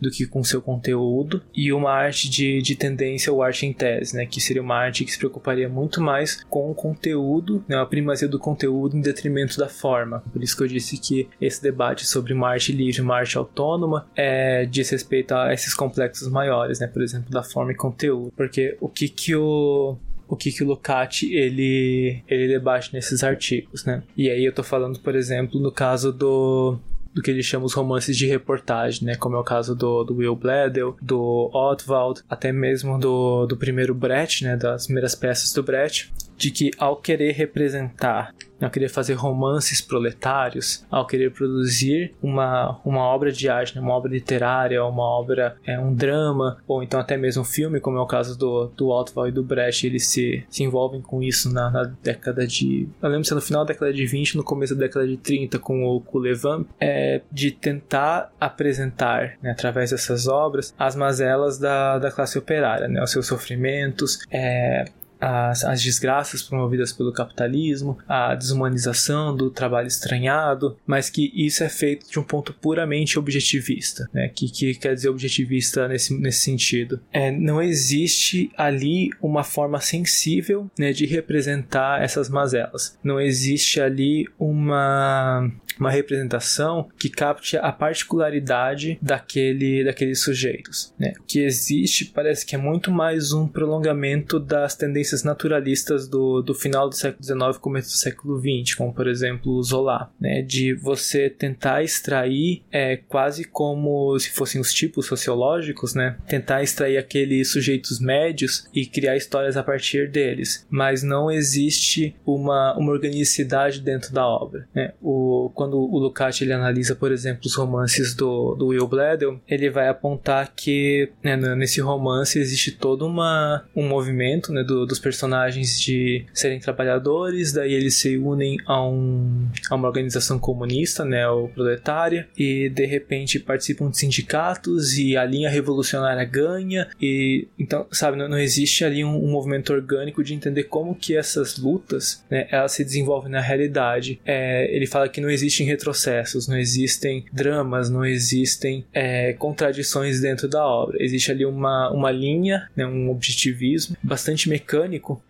do 0.00 0.10
que 0.10 0.26
com 0.26 0.42
seu 0.42 0.60
conteúdo, 0.60 1.42
e 1.54 1.72
uma 1.72 1.92
arte 1.92 2.28
de, 2.28 2.60
de 2.60 2.74
tendência 2.74 3.32
ou 3.32 3.42
arte 3.42 3.66
em 3.66 3.72
tese, 3.72 4.16
né, 4.16 4.26
que 4.26 4.40
seria 4.40 4.62
uma 4.62 4.76
arte 4.76 5.04
que 5.04 5.12
se 5.12 5.18
preocuparia 5.18 5.68
muito 5.68 6.00
mais 6.00 6.42
com 6.44 6.70
o 6.70 6.74
conteúdo, 6.74 7.64
né, 7.68 7.76
a 7.76 7.86
primazia 7.86 8.28
do 8.28 8.38
conteúdo 8.38 8.96
em 8.96 9.00
detrimento 9.00 9.58
da 9.58 9.68
forma. 9.68 10.22
Por 10.32 10.42
isso 10.42 10.56
que 10.56 10.62
eu 10.62 10.68
disse 10.68 10.98
que 10.98 11.28
esse 11.40 11.62
debate 11.62 12.06
sobre 12.06 12.32
uma 12.32 12.50
arte 12.50 12.72
livre 12.72 12.96
uma 13.00 13.16
arte 13.16 13.38
autônoma 13.38 14.06
é, 14.14 14.66
diz 14.66 14.90
respeito 14.90 15.34
a 15.34 15.52
esses 15.52 15.74
complexos 15.74 16.28
maiores, 16.28 16.80
né? 16.80 16.86
Por 16.86 17.02
exemplo, 17.02 17.30
da 17.30 17.42
forma 17.42 17.72
e 17.72 17.74
conteúdo. 17.74 18.32
Porque 18.36 18.76
o 18.80 18.88
que 18.88 19.08
que 19.08 19.34
o 19.34 19.96
o 20.28 20.34
que, 20.34 20.50
que 20.50 20.64
o 20.64 20.66
Lucati 20.66 21.32
ele, 21.32 22.20
ele 22.26 22.48
debate 22.48 22.92
nesses 22.92 23.22
artigos, 23.22 23.84
né? 23.84 24.02
E 24.16 24.28
aí 24.28 24.44
eu 24.44 24.52
tô 24.52 24.64
falando, 24.64 24.98
por 24.98 25.14
exemplo, 25.14 25.60
no 25.60 25.70
caso 25.70 26.12
do 26.12 26.78
do 27.16 27.22
que 27.22 27.30
ele 27.30 27.42
chama 27.42 27.64
os 27.64 27.72
romances 27.72 28.14
de 28.14 28.26
reportagem, 28.26 29.06
né? 29.06 29.14
Como 29.14 29.36
é 29.36 29.38
o 29.38 29.42
caso 29.42 29.74
do, 29.74 30.04
do 30.04 30.16
Will 30.16 30.36
Bledel, 30.36 30.94
do 31.00 31.50
Otwald, 31.50 32.22
até 32.28 32.52
mesmo 32.52 32.98
do, 32.98 33.46
do 33.46 33.56
primeiro 33.56 33.94
Brecht, 33.94 34.44
né? 34.44 34.54
Das 34.54 34.84
primeiras 34.84 35.14
peças 35.14 35.50
do 35.50 35.62
Brecht, 35.62 36.12
de 36.36 36.50
que 36.50 36.70
ao 36.78 36.96
querer 36.96 37.32
representar, 37.32 38.34
ao 38.60 38.70
querer 38.70 38.88
fazer 38.88 39.14
romances 39.14 39.80
proletários, 39.80 40.84
ao 40.90 41.06
querer 41.06 41.30
produzir 41.30 42.14
uma, 42.22 42.80
uma 42.84 43.02
obra 43.02 43.30
de 43.30 43.48
arte, 43.48 43.74
né, 43.74 43.82
uma 43.82 43.94
obra 43.94 44.10
literária, 44.10 44.82
uma 44.84 45.02
obra, 45.02 45.56
é, 45.64 45.78
um 45.78 45.94
drama, 45.94 46.58
ou 46.66 46.82
então 46.82 46.98
até 46.98 47.16
mesmo 47.16 47.42
um 47.42 47.44
filme, 47.44 47.80
como 47.80 47.98
é 47.98 48.00
o 48.00 48.06
caso 48.06 48.38
do, 48.38 48.66
do 48.68 48.92
Altval 48.92 49.28
e 49.28 49.32
do 49.32 49.42
Brecht, 49.42 49.86
eles 49.86 50.06
se, 50.06 50.44
se 50.48 50.62
envolvem 50.62 51.00
com 51.02 51.22
isso 51.22 51.52
na, 51.52 51.70
na 51.70 51.84
década 52.02 52.46
de. 52.46 52.88
Eu 53.02 53.08
lembro 53.08 53.24
se 53.24 53.34
no 53.34 53.40
final 53.40 53.64
da 53.64 53.72
década 53.72 53.92
de 53.92 54.06
20, 54.06 54.36
no 54.36 54.44
começo 54.44 54.74
da 54.74 54.86
década 54.86 55.06
de 55.06 55.16
30, 55.16 55.58
com 55.58 55.84
o 55.84 56.00
Kulevan, 56.00 56.64
é, 56.80 57.20
de 57.30 57.50
tentar 57.50 58.32
apresentar, 58.40 59.36
né, 59.42 59.50
através 59.50 59.90
dessas 59.90 60.26
obras, 60.26 60.74
as 60.78 60.96
mazelas 60.96 61.58
da, 61.58 61.98
da 61.98 62.10
classe 62.10 62.38
operária, 62.38 62.88
né, 62.88 63.02
os 63.02 63.10
seus 63.10 63.26
sofrimentos, 63.26 64.20
é, 64.30 64.86
as, 65.20 65.64
as 65.64 65.82
desgraças 65.82 66.42
promovidas 66.42 66.92
pelo 66.92 67.12
capitalismo, 67.12 67.98
a 68.08 68.34
desumanização 68.34 69.34
do 69.34 69.50
trabalho 69.50 69.88
estranhado, 69.88 70.76
mas 70.86 71.10
que 71.10 71.32
isso 71.34 71.64
é 71.64 71.68
feito 71.68 72.10
de 72.10 72.18
um 72.18 72.22
ponto 72.22 72.52
puramente 72.52 73.18
objetivista. 73.18 74.08
Né? 74.12 74.28
Que, 74.28 74.50
que 74.50 74.74
quer 74.74 74.94
dizer 74.94 75.08
objetivista 75.08 75.88
nesse, 75.88 76.18
nesse 76.18 76.40
sentido? 76.40 77.00
É, 77.12 77.30
não 77.30 77.62
existe 77.62 78.50
ali 78.56 79.10
uma 79.20 79.44
forma 79.44 79.80
sensível 79.80 80.70
né, 80.78 80.92
de 80.92 81.06
representar 81.06 82.02
essas 82.02 82.28
mazelas. 82.28 82.98
Não 83.02 83.20
existe 83.20 83.80
ali 83.80 84.26
uma 84.38 85.50
uma 85.78 85.90
representação 85.90 86.88
que 86.98 87.08
capte 87.08 87.56
a 87.56 87.70
particularidade 87.70 88.98
daquele, 89.00 89.84
daqueles 89.84 90.22
sujeitos. 90.22 90.92
Né? 90.98 91.12
O 91.20 91.24
que 91.24 91.40
existe 91.40 92.06
parece 92.06 92.44
que 92.44 92.54
é 92.54 92.58
muito 92.58 92.90
mais 92.90 93.32
um 93.32 93.46
prolongamento 93.46 94.40
das 94.40 94.74
tendências 94.74 95.05
tendências 95.06 95.22
naturalistas 95.22 96.08
do, 96.08 96.42
do 96.42 96.52
final 96.52 96.88
do 96.88 96.94
século 96.94 97.22
XIX 97.22 97.58
começo 97.58 97.90
do 97.90 97.96
século 97.96 98.40
XX, 98.40 98.74
como 98.74 98.92
por 98.92 99.06
exemplo 99.06 99.52
o 99.52 99.62
Zola, 99.62 100.10
né, 100.20 100.42
de 100.42 100.74
você 100.74 101.30
tentar 101.30 101.82
extrair 101.84 102.62
é, 102.72 102.96
quase 102.96 103.44
como 103.44 104.18
se 104.18 104.30
fossem 104.30 104.60
os 104.60 104.72
tipos 104.72 105.06
sociológicos, 105.06 105.94
né, 105.94 106.16
tentar 106.28 106.62
extrair 106.62 106.96
aqueles 106.96 107.52
sujeitos 107.52 108.00
médios 108.00 108.68
e 108.74 108.84
criar 108.84 109.16
histórias 109.16 109.56
a 109.56 109.62
partir 109.62 110.10
deles, 110.10 110.66
mas 110.68 111.02
não 111.02 111.30
existe 111.30 112.16
uma, 112.26 112.76
uma 112.76 112.92
organicidade 112.92 113.80
dentro 113.80 114.12
da 114.12 114.26
obra. 114.26 114.68
Né? 114.74 114.92
O, 115.00 115.50
quando 115.54 115.78
o 115.78 115.98
Lukács 115.98 116.40
ele 116.42 116.52
analisa, 116.52 116.96
por 116.96 117.12
exemplo, 117.12 117.42
os 117.46 117.54
romances 117.54 118.14
do, 118.14 118.54
do 118.54 118.68
Will 118.68 118.88
Bledel, 118.88 119.40
ele 119.46 119.70
vai 119.70 119.88
apontar 119.88 120.52
que 120.54 121.10
né, 121.22 121.36
nesse 121.54 121.80
romance 121.80 122.38
existe 122.38 122.72
todo 122.72 123.06
uma, 123.06 123.64
um 123.74 123.86
movimento 123.86 124.52
né, 124.52 124.64
do, 124.64 124.86
dos 124.96 124.98
personagens 124.98 125.78
de 125.78 126.24
serem 126.32 126.58
trabalhadores, 126.58 127.52
daí 127.52 127.72
eles 127.72 127.98
se 127.98 128.16
unem 128.16 128.56
a, 128.66 128.86
um, 128.86 129.48
a 129.70 129.74
uma 129.74 129.88
organização 129.88 130.38
comunista, 130.38 131.04
né, 131.04 131.28
o 131.28 131.48
proletária, 131.48 132.28
e 132.36 132.68
de 132.68 132.86
repente 132.86 133.38
participam 133.38 133.90
de 133.90 133.98
sindicatos 133.98 134.96
e 134.98 135.16
a 135.16 135.24
linha 135.24 135.50
revolucionária 135.50 136.24
ganha, 136.24 136.88
e 137.00 137.46
então, 137.58 137.86
sabe, 137.90 138.16
não, 138.16 138.28
não 138.28 138.38
existe 138.38 138.84
ali 138.84 139.04
um, 139.04 139.16
um, 139.16 139.30
movimento 139.30 139.72
orgânico 139.72 140.24
de 140.24 140.34
entender 140.34 140.64
como 140.64 140.94
que 140.94 141.16
essas 141.16 141.58
lutas, 141.58 142.24
né, 142.30 142.46
elas 142.50 142.72
se 142.72 142.84
desenvolvem 142.84 143.30
na 143.30 143.40
realidade. 143.40 144.20
É, 144.24 144.74
ele 144.74 144.86
fala 144.86 145.08
que 145.08 145.20
não 145.20 145.30
existem 145.30 145.66
retrocessos, 145.66 146.48
não 146.48 146.56
existem 146.56 147.24
dramas, 147.32 147.90
não 147.90 148.04
existem 148.04 148.84
é, 148.92 149.32
contradições 149.34 150.20
dentro 150.20 150.48
da 150.48 150.64
obra. 150.64 150.96
Existe 151.02 151.30
ali 151.30 151.44
uma, 151.44 151.90
uma 151.90 152.10
linha, 152.10 152.68
né, 152.74 152.86
um 152.86 153.10
objetivismo 153.10 153.96
bastante 154.02 154.48
mecânico, 154.48 154.85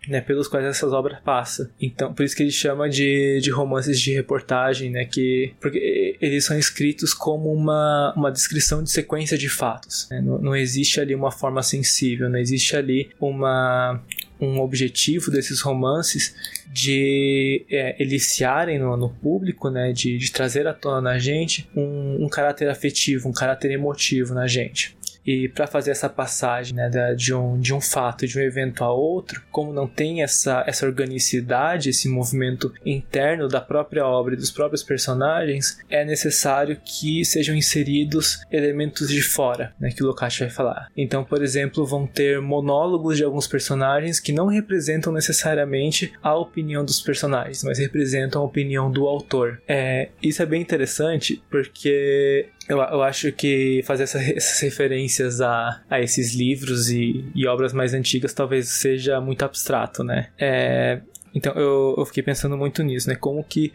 né, 0.07 0.21
pelos 0.21 0.47
quais 0.47 0.65
essas 0.65 0.93
obras 0.93 1.19
passam. 1.19 1.67
Então, 1.81 2.13
por 2.13 2.23
isso 2.23 2.35
que 2.35 2.43
ele 2.43 2.51
chama 2.51 2.89
de, 2.89 3.39
de 3.41 3.49
romances 3.49 3.99
de 3.99 4.13
reportagem, 4.13 4.89
né, 4.89 5.05
que 5.05 5.53
porque 5.59 6.17
eles 6.21 6.45
são 6.45 6.57
escritos 6.57 7.13
como 7.13 7.51
uma, 7.51 8.13
uma 8.15 8.31
descrição 8.31 8.83
de 8.83 8.91
sequência 8.91 9.37
de 9.37 9.49
fatos. 9.49 10.07
Né? 10.09 10.21
Não, 10.21 10.37
não 10.37 10.55
existe 10.55 10.99
ali 10.99 11.15
uma 11.15 11.31
forma 11.31 11.61
sensível, 11.63 12.29
não 12.29 12.39
existe 12.39 12.75
ali 12.75 13.09
uma 13.19 14.01
um 14.39 14.59
objetivo 14.59 15.31
desses 15.31 15.61
romances 15.61 16.35
de 16.71 17.65
é, 17.69 18.01
eliciarem 18.01 18.77
no, 18.77 18.95
no 18.95 19.09
público, 19.09 19.69
né, 19.69 19.91
de, 19.91 20.17
de, 20.17 20.31
trazer 20.31 20.67
à 20.67 20.73
tona 20.73 21.01
na 21.01 21.19
gente 21.19 21.67
um, 21.75 22.25
um 22.25 22.29
caráter 22.29 22.69
afetivo, 22.69 23.27
um 23.27 23.31
caráter 23.31 23.71
emotivo 23.71 24.33
na 24.33 24.47
gente. 24.47 24.96
E 25.27 25.49
para 25.49 25.67
fazer 25.67 25.91
essa 25.91 26.07
passagem 26.07 26.73
né, 26.73 26.89
de, 27.15 27.33
um, 27.33 27.59
de 27.59 27.73
um 27.73 27.81
fato, 27.81 28.25
de 28.25 28.39
um 28.39 28.41
evento 28.41 28.81
a 28.81 28.91
outro, 28.93 29.43
como 29.51 29.73
não 29.73 29.85
tem 29.85 30.23
essa, 30.23 30.63
essa 30.65 30.85
organicidade, 30.85 31.89
esse 31.89 32.07
movimento 32.07 32.73
interno 32.85 33.49
da 33.49 33.59
própria 33.59 34.07
obra 34.07 34.33
e 34.33 34.37
dos 34.37 34.49
próprios 34.49 34.83
personagens, 34.83 35.79
é 35.89 36.05
necessário 36.05 36.79
que 36.83 37.25
sejam 37.25 37.53
inseridos 37.53 38.39
elementos 38.49 39.09
de 39.09 39.21
fora, 39.21 39.73
né, 39.77 39.91
que 39.91 40.01
o 40.01 40.07
Lukács 40.07 40.39
vai 40.39 40.49
falar. 40.49 40.87
Então, 40.95 41.25
por 41.25 41.43
exemplo, 41.43 41.85
vão 41.85 42.07
ter 42.07 42.39
monólogos 42.39 43.17
de 43.17 43.25
alguns 43.25 43.47
personagens 43.47 44.21
que 44.21 44.31
não 44.31 44.47
representam 44.47 45.11
necessariamente 45.11 46.13
a 46.23 46.35
opinião 46.35 46.85
dos 46.85 47.01
personagens, 47.01 47.63
mas 47.63 47.79
representam 47.79 48.41
a 48.41 48.45
opinião 48.45 48.89
do 48.89 49.05
autor. 49.05 49.61
É, 49.67 50.09
isso 50.23 50.41
é 50.41 50.45
bem 50.45 50.61
interessante 50.61 51.43
porque 51.49 52.49
eu, 52.67 52.77
eu 52.77 53.01
acho 53.03 53.31
que 53.31 53.81
fazer 53.85 54.03
essa, 54.03 54.19
essas 54.21 54.59
referências 54.59 55.41
a, 55.41 55.81
a 55.89 56.01
esses 56.01 56.35
livros 56.35 56.89
e, 56.89 57.25
e 57.33 57.47
obras 57.47 57.73
mais 57.73 57.93
antigas 57.93 58.33
talvez 58.33 58.69
seja 58.69 59.21
muito 59.21 59.43
abstrato, 59.43 60.03
né? 60.03 60.29
É, 60.37 61.01
então 61.33 61.53
eu, 61.53 61.95
eu, 61.97 62.05
fiquei 62.05 62.23
pensando 62.23 62.57
muito 62.57 62.81
nisso, 62.83 63.07
né? 63.07 63.15
Como 63.15 63.43
que 63.43 63.71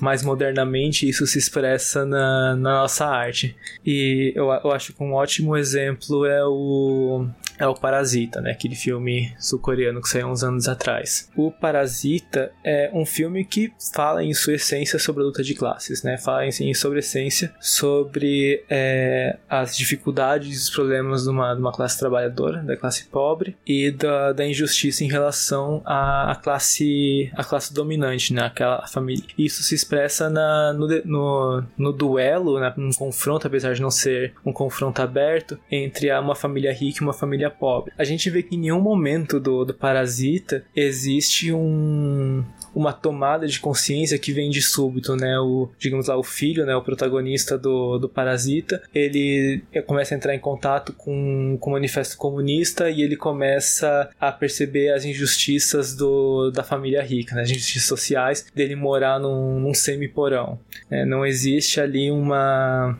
mais 0.00 0.22
modernamente 0.22 1.08
isso 1.08 1.26
se 1.26 1.38
expressa 1.38 2.04
na, 2.04 2.56
na 2.56 2.80
nossa 2.80 3.06
arte. 3.06 3.56
E 3.86 4.32
eu, 4.34 4.46
eu 4.46 4.72
acho 4.72 4.92
que 4.92 5.02
um 5.02 5.12
ótimo 5.12 5.56
exemplo 5.56 6.26
é 6.26 6.44
o 6.44 7.26
é 7.60 7.68
o 7.68 7.74
Parasita, 7.74 8.40
né? 8.40 8.52
Aquele 8.52 8.74
filme 8.74 9.32
sul-coreano 9.38 10.00
que 10.00 10.08
saiu 10.08 10.28
uns 10.28 10.42
anos 10.42 10.66
atrás. 10.66 11.30
O 11.36 11.50
Parasita 11.50 12.50
é 12.64 12.90
um 12.92 13.04
filme 13.04 13.44
que 13.44 13.70
fala 13.92 14.24
em 14.24 14.32
sua 14.32 14.54
essência 14.54 14.98
sobre 14.98 15.22
a 15.22 15.26
luta 15.26 15.42
de 15.42 15.54
classes, 15.54 16.02
né? 16.02 16.16
Fala 16.16 16.46
em 16.46 16.74
sua 16.74 16.98
essência 16.98 17.52
sobre 17.60 18.64
é, 18.68 19.36
as 19.48 19.76
dificuldades 19.76 20.62
os 20.62 20.70
problemas 20.70 21.24
de 21.24 21.30
uma, 21.30 21.54
de 21.54 21.60
uma 21.60 21.72
classe 21.72 21.98
trabalhadora, 21.98 22.62
da 22.62 22.76
classe 22.76 23.04
pobre, 23.04 23.56
e 23.66 23.90
da, 23.90 24.32
da 24.32 24.46
injustiça 24.46 25.04
em 25.04 25.08
relação 25.08 25.82
à, 25.84 26.32
à 26.32 26.36
classe 26.36 27.30
à 27.36 27.44
classe 27.44 27.74
dominante, 27.74 28.32
né? 28.32 28.42
Aquela 28.42 28.86
família. 28.86 29.24
Isso 29.36 29.62
se 29.62 29.74
expressa 29.74 30.30
na, 30.30 30.72
no, 30.72 30.88
no, 31.04 31.64
no 31.76 31.92
duelo, 31.92 32.58
né? 32.58 32.72
num 32.76 32.92
confronto, 32.92 33.46
apesar 33.46 33.74
de 33.74 33.82
não 33.82 33.90
ser 33.90 34.32
um 34.44 34.52
confronto 34.52 35.02
aberto, 35.02 35.58
entre 35.70 36.10
uma 36.18 36.34
família 36.34 36.72
rica 36.72 37.00
e 37.00 37.02
uma 37.02 37.12
família 37.12 37.49
pobre. 37.50 37.92
A 37.98 38.04
gente 38.04 38.30
vê 38.30 38.42
que 38.42 38.56
em 38.56 38.60
nenhum 38.60 38.80
momento 38.80 39.38
do, 39.40 39.64
do 39.64 39.74
Parasita 39.74 40.64
existe 40.74 41.52
um, 41.52 42.44
uma 42.74 42.92
tomada 42.92 43.46
de 43.46 43.60
consciência 43.60 44.18
que 44.18 44.32
vem 44.32 44.50
de 44.50 44.62
súbito, 44.62 45.16
né? 45.16 45.38
O, 45.38 45.68
digamos 45.78 46.06
lá, 46.06 46.16
o 46.16 46.22
filho, 46.22 46.64
né? 46.64 46.74
O 46.74 46.82
protagonista 46.82 47.58
do, 47.58 47.98
do 47.98 48.08
Parasita, 48.08 48.82
ele 48.94 49.62
começa 49.86 50.14
a 50.14 50.16
entrar 50.16 50.34
em 50.34 50.38
contato 50.38 50.92
com, 50.92 51.56
com 51.60 51.70
o 51.70 51.72
Manifesto 51.72 52.16
Comunista 52.16 52.90
e 52.90 53.02
ele 53.02 53.16
começa 53.16 54.10
a 54.20 54.30
perceber 54.32 54.92
as 54.92 55.04
injustiças 55.04 55.94
do, 55.94 56.50
da 56.50 56.62
família 56.62 57.02
rica, 57.02 57.34
né? 57.34 57.42
as 57.42 57.50
injustiças 57.50 57.88
sociais 57.88 58.46
dele 58.54 58.76
morar 58.76 59.18
num, 59.18 59.60
num 59.60 59.74
semi-porão. 59.74 60.58
É, 60.90 61.04
não 61.04 61.24
existe 61.26 61.80
ali 61.80 62.10
uma 62.10 62.98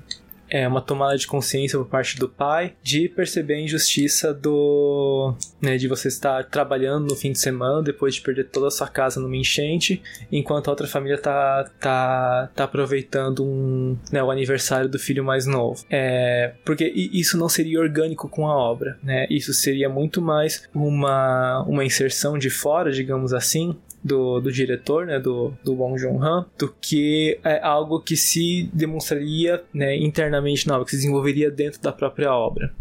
é 0.50 0.66
uma 0.66 0.80
tomada 0.80 1.16
de 1.16 1.26
consciência 1.26 1.78
por 1.78 1.86
parte 1.86 2.18
do 2.18 2.28
pai 2.28 2.74
de 2.82 3.08
perceber 3.08 3.54
a 3.54 3.60
injustiça 3.60 4.34
do 4.34 5.34
né, 5.60 5.76
de 5.76 5.86
você 5.86 6.08
estar 6.08 6.44
trabalhando 6.44 7.08
no 7.08 7.16
fim 7.16 7.32
de 7.32 7.38
semana 7.38 7.82
depois 7.82 8.14
de 8.14 8.20
perder 8.20 8.48
toda 8.48 8.68
a 8.68 8.70
sua 8.70 8.88
casa 8.88 9.20
numa 9.20 9.36
enchente, 9.36 10.02
enquanto 10.30 10.68
a 10.68 10.70
outra 10.70 10.86
família 10.86 11.18
tá 11.18 11.70
tá, 11.78 12.50
tá 12.54 12.64
aproveitando 12.64 13.44
um, 13.44 13.96
né, 14.10 14.22
o 14.22 14.30
aniversário 14.30 14.88
do 14.88 14.98
filho 14.98 15.24
mais 15.24 15.46
novo. 15.46 15.84
É, 15.88 16.52
porque 16.64 16.84
isso 16.84 17.38
não 17.38 17.48
seria 17.48 17.80
orgânico 17.80 18.28
com 18.28 18.46
a 18.46 18.56
obra, 18.56 18.98
né? 19.02 19.26
Isso 19.30 19.52
seria 19.52 19.88
muito 19.88 20.20
mais 20.20 20.68
uma 20.74 21.62
uma 21.66 21.84
inserção 21.84 22.38
de 22.38 22.50
fora, 22.50 22.90
digamos 22.90 23.32
assim, 23.32 23.76
do, 24.02 24.40
do 24.40 24.50
diretor, 24.50 25.06
né, 25.06 25.18
do, 25.18 25.52
do 25.64 25.74
Bong 25.74 25.98
Joon-han, 25.98 26.46
do 26.58 26.72
que 26.80 27.38
é 27.44 27.60
algo 27.60 28.00
que 28.00 28.16
se 28.16 28.68
demonstraria 28.72 29.62
né, 29.72 29.96
internamente 29.96 30.66
na 30.66 30.74
obra, 30.74 30.84
que 30.84 30.92
se 30.92 30.98
desenvolveria 30.98 31.50
dentro 31.50 31.80
da 31.80 31.92
própria 31.92 32.32
obra. 32.34 32.72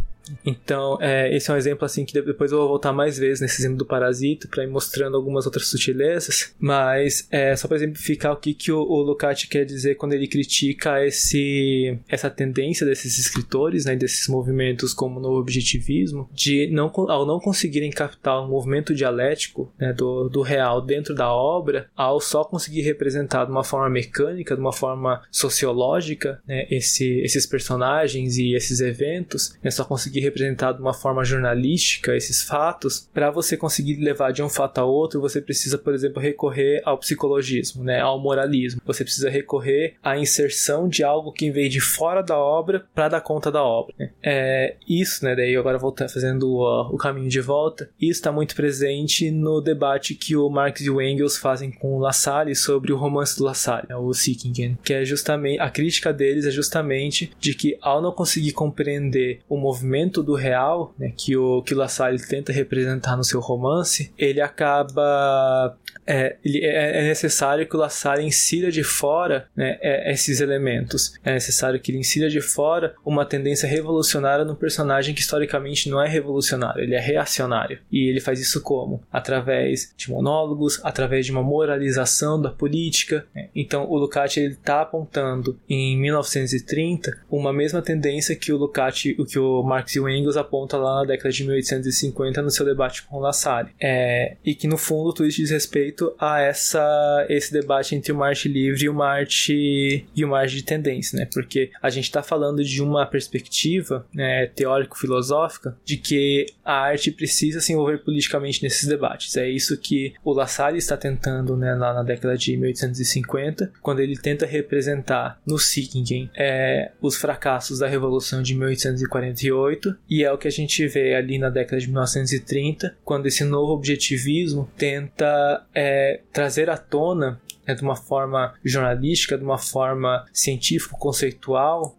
Então, 0.46 0.98
é, 1.02 1.36
esse 1.36 1.50
é 1.50 1.54
um 1.54 1.58
exemplo 1.58 1.86
assim 1.86 2.06
que 2.06 2.14
depois 2.14 2.52
eu 2.52 2.60
vou 2.60 2.68
voltar 2.68 2.94
mais 2.94 3.18
vezes 3.18 3.42
nesse 3.42 3.62
exemplo 3.62 3.78
do 3.78 3.86
parasito 3.86 4.48
para 4.48 4.64
ir 4.64 4.68
mostrando 4.68 5.16
algumas 5.16 5.46
outras 5.46 5.68
sutilezas, 5.68 6.54
mas 6.60 7.28
é 7.32 7.56
só 7.56 7.68
para 7.68 7.78
exemplificar 7.78 8.34
o 8.34 8.38
que, 8.38 8.54
que 8.54 8.72
o, 8.72 8.80
o 8.80 9.02
Lukács 9.02 9.46
quer 9.46 9.66
dizer 9.66 9.96
quando 9.96 10.14
ele 10.14 10.28
critica 10.28 11.06
esse, 11.06 11.98
essa 12.08 12.30
tendência 12.30 12.86
desses 12.86 13.18
escritores, 13.18 13.86
né, 13.86 13.96
desses 13.96 14.28
movimentos 14.28 14.94
como 14.94 15.20
no 15.20 15.32
objetivismo, 15.32 16.30
de 16.34 16.68
não, 16.72 16.92
ao 17.10 17.26
não 17.26 17.40
conseguirem 17.40 17.92
captar 17.92 18.44
um 18.44 18.50
movimento 18.50 18.94
dialético 18.94 19.72
né, 19.80 19.94
do, 19.94 20.30
do 20.30 20.42
real 20.42 20.82
dentro 20.82 21.14
da 21.14 21.32
obra, 21.32 21.88
ao 21.96 22.20
só 22.20 22.44
conseguir 22.44 22.82
representar 22.82 23.46
de 23.46 23.52
uma 23.52 23.64
forma 23.64 23.90
mecânica, 23.90 24.56
de 24.56 24.62
uma 24.62 24.74
forma 24.74 25.22
sociológica, 25.32 26.42
né, 26.48 26.68
esse, 26.70 27.20
esses 27.22 27.46
personagens 27.46 28.38
e 28.38 28.56
esses 28.56 28.80
eventos, 28.80 29.58
né, 29.64 29.72
só 29.72 29.84
conseguir 29.84 30.19
conseguir 30.20 30.22
representar 30.22 30.74
de 30.74 30.82
uma 30.82 30.94
forma 30.94 31.24
jornalística 31.24 32.16
esses 32.16 32.44
fatos, 32.44 33.10
para 33.14 33.32
você 33.32 33.58
conseguir 33.58 33.96
levar 33.98 34.32
de 34.32 34.44
um 34.44 34.50
fato 34.50 34.80
a 34.80 34.86
outro, 34.86 35.22
você 35.22 35.42
precisa, 35.42 35.78
por 35.78 35.94
exemplo, 35.94 36.22
recorrer 36.22 36.82
ao 36.86 36.98
psicologismo, 36.98 37.84
né, 37.84 38.00
ao 38.00 38.20
moralismo. 38.20 38.82
Você 38.86 39.04
precisa 39.04 39.30
recorrer 39.30 39.96
à 40.04 40.18
inserção 40.18 40.88
de 40.88 41.04
algo 41.04 41.32
que 41.32 41.50
vem 41.52 41.70
de 41.70 41.80
fora 41.80 42.22
da 42.22 42.38
obra 42.38 42.86
para 42.94 43.10
dar 43.10 43.22
conta 43.22 43.52
da 43.52 43.64
obra. 43.64 43.94
Né? 43.98 44.12
É, 44.22 44.76
isso, 44.88 45.24
né, 45.24 45.36
daí 45.36 45.56
agora 45.56 45.78
voltando 45.78 46.10
fazendo 46.10 46.50
o, 46.50 46.96
o 46.96 46.98
caminho 46.98 47.30
de 47.30 47.42
volta, 47.42 47.90
isso 48.00 48.20
está 48.20 48.32
muito 48.32 48.56
presente 48.56 49.32
no 49.32 49.62
debate 49.62 50.16
que 50.16 50.36
o 50.36 50.50
Marx 50.50 50.82
e 50.82 50.90
o 50.90 51.02
Engels 51.02 51.38
fazem 51.38 51.72
com 51.72 51.96
o 51.96 52.00
Lassalle 52.00 52.56
sobre 52.56 52.92
o 52.92 52.98
romance 52.98 53.38
do 53.38 53.44
Lassalle, 53.44 53.88
né, 53.90 53.96
o 53.96 54.14
Sickingen, 54.14 54.78
que 54.84 54.94
é 54.94 55.06
justamente 55.06 55.60
a 55.60 55.70
crítica 55.70 56.12
deles 56.12 56.46
é 56.46 56.52
justamente 56.52 57.32
de 57.40 57.54
que 57.54 57.78
ao 57.82 58.02
não 58.02 58.12
conseguir 58.12 58.52
compreender 58.52 59.42
o 59.48 59.58
movimento 59.58 60.09
do 60.10 60.36
real, 60.36 60.94
né, 60.98 61.14
que 61.16 61.38
o 61.38 61.62
que 61.62 61.74
o 61.74 61.78
Lassalle 61.78 62.20
tenta 62.20 62.52
representar 62.52 63.16
no 63.16 63.24
seu 63.24 63.40
romance, 63.40 64.12
ele 64.18 64.42
acaba 64.42 65.78
é, 66.12 66.38
é, 66.44 67.00
é, 67.00 67.08
necessário 67.08 67.68
que 67.68 67.76
o 67.76 67.80
Lassalle 67.80 68.26
insira 68.26 68.72
de 68.72 68.84
fora 68.84 69.48
né, 69.56 69.78
é, 69.80 70.12
esses 70.12 70.42
elementos. 70.42 71.14
É 71.24 71.34
necessário 71.34 71.80
que 71.80 71.92
ele 71.92 72.00
insira 72.00 72.28
de 72.28 72.42
fora 72.42 72.96
uma 73.06 73.26
tendência 73.26 73.70
revolucionária 73.70 74.44
num 74.44 74.56
personagem 74.56 75.14
que 75.14 75.22
historicamente 75.22 75.88
não 75.88 76.02
é 76.02 76.08
revolucionário, 76.08 76.82
ele 76.82 76.96
é 76.96 77.00
reacionário. 77.00 77.78
E 77.92 78.10
ele 78.10 78.20
faz 78.20 78.40
isso 78.40 78.62
como? 78.62 79.04
Através 79.12 79.94
de 79.96 80.10
monólogos, 80.10 80.82
através 80.84 81.28
de 81.28 81.32
uma 81.32 81.44
moralização 81.44 82.42
da 82.42 82.50
política. 82.50 83.26
Né? 83.36 83.50
Então 83.56 83.86
o 83.88 83.96
Lukács 83.96 84.38
está 84.38 84.82
apontando 84.82 85.60
em 85.70 85.96
1930 85.96 87.20
uma 87.30 87.54
mesma 87.54 87.84
tendência 87.84 88.36
que 88.36 88.52
o 88.52 88.58
Lukács, 88.58 89.14
o 89.20 89.26
que 89.26 89.38
o 89.38 89.62
Marx 89.62 89.96
o 90.00 90.10
Engels 90.10 90.38
aponta 90.38 90.78
lá 90.78 91.02
na 91.02 91.06
década 91.06 91.30
de 91.30 91.44
1850 91.44 92.42
no 92.42 92.50
seu 92.50 92.66
debate 92.66 93.04
com 93.04 93.20
Lassalle. 93.20 93.70
É, 93.80 94.38
e 94.46 94.56
que 94.56 94.68
no 94.68 94.78
fundo 94.78 95.14
tudo 95.14 95.28
isso 95.28 95.38
diz 95.38 95.52
respeito 95.52 96.14
a 96.20 96.42
essa, 96.42 97.26
esse 97.30 97.52
debate 97.52 97.96
entre 97.96 98.12
uma 98.12 98.28
arte 98.28 98.48
livre 98.48 98.86
e 98.86 98.90
uma 98.90 99.08
arte, 99.08 100.06
e 100.16 100.26
uma 100.26 100.40
arte 100.40 100.56
de 100.56 100.64
tendência, 100.64 101.18
né? 101.18 101.28
Porque 101.32 101.72
a 101.82 101.90
gente 101.90 102.06
está 102.06 102.22
falando 102.22 102.64
de 102.64 102.82
uma 102.82 103.06
perspectiva 103.06 104.06
né, 104.14 104.48
teórico-filosófica 104.48 105.78
de 105.84 105.98
que 105.98 106.46
a 106.64 106.74
arte 106.74 107.12
precisa 107.12 107.62
se 107.62 107.74
envolver 107.74 108.00
politicamente 108.00 108.64
nesses 108.64 108.88
debates. 108.88 109.36
É 109.38 109.50
isso 109.50 109.78
que 109.78 110.14
o 110.24 110.34
Lassalle 110.34 110.78
está 110.78 110.96
tentando 110.98 111.56
né, 111.56 111.74
lá 111.76 111.94
na 111.94 112.04
década 112.04 112.38
de 112.38 112.56
1850, 112.56 113.72
quando 113.82 114.00
ele 114.00 114.18
tenta 114.18 114.46
representar 114.46 115.40
no 115.46 115.58
Sickingen 115.58 116.30
é, 116.36 116.92
os 117.02 117.16
fracassos 117.16 117.80
da 117.80 117.88
Revolução 117.88 118.42
de 118.42 118.56
1848, 118.56 119.79
e 120.10 120.24
é 120.24 120.32
o 120.32 120.38
que 120.38 120.48
a 120.48 120.52
gente 120.52 120.86
vê 120.88 121.16
ali 121.16 121.38
na 121.38 121.50
década 121.50 121.80
de 121.80 121.88
1930, 121.88 122.98
quando 123.04 123.28
esse 123.28 123.44
novo 123.44 123.74
objetivismo 123.74 124.70
tenta 124.78 125.66
é, 125.74 126.22
trazer 126.32 126.70
à 126.70 126.78
tona 126.78 127.40
é 127.72 127.76
de 127.76 127.84
uma 127.84 127.96
forma 127.96 128.56
jornalística, 128.66 129.38
de 129.38 129.44
uma 129.44 129.60
forma 129.60 130.26
científico-conceitual, 130.34 131.96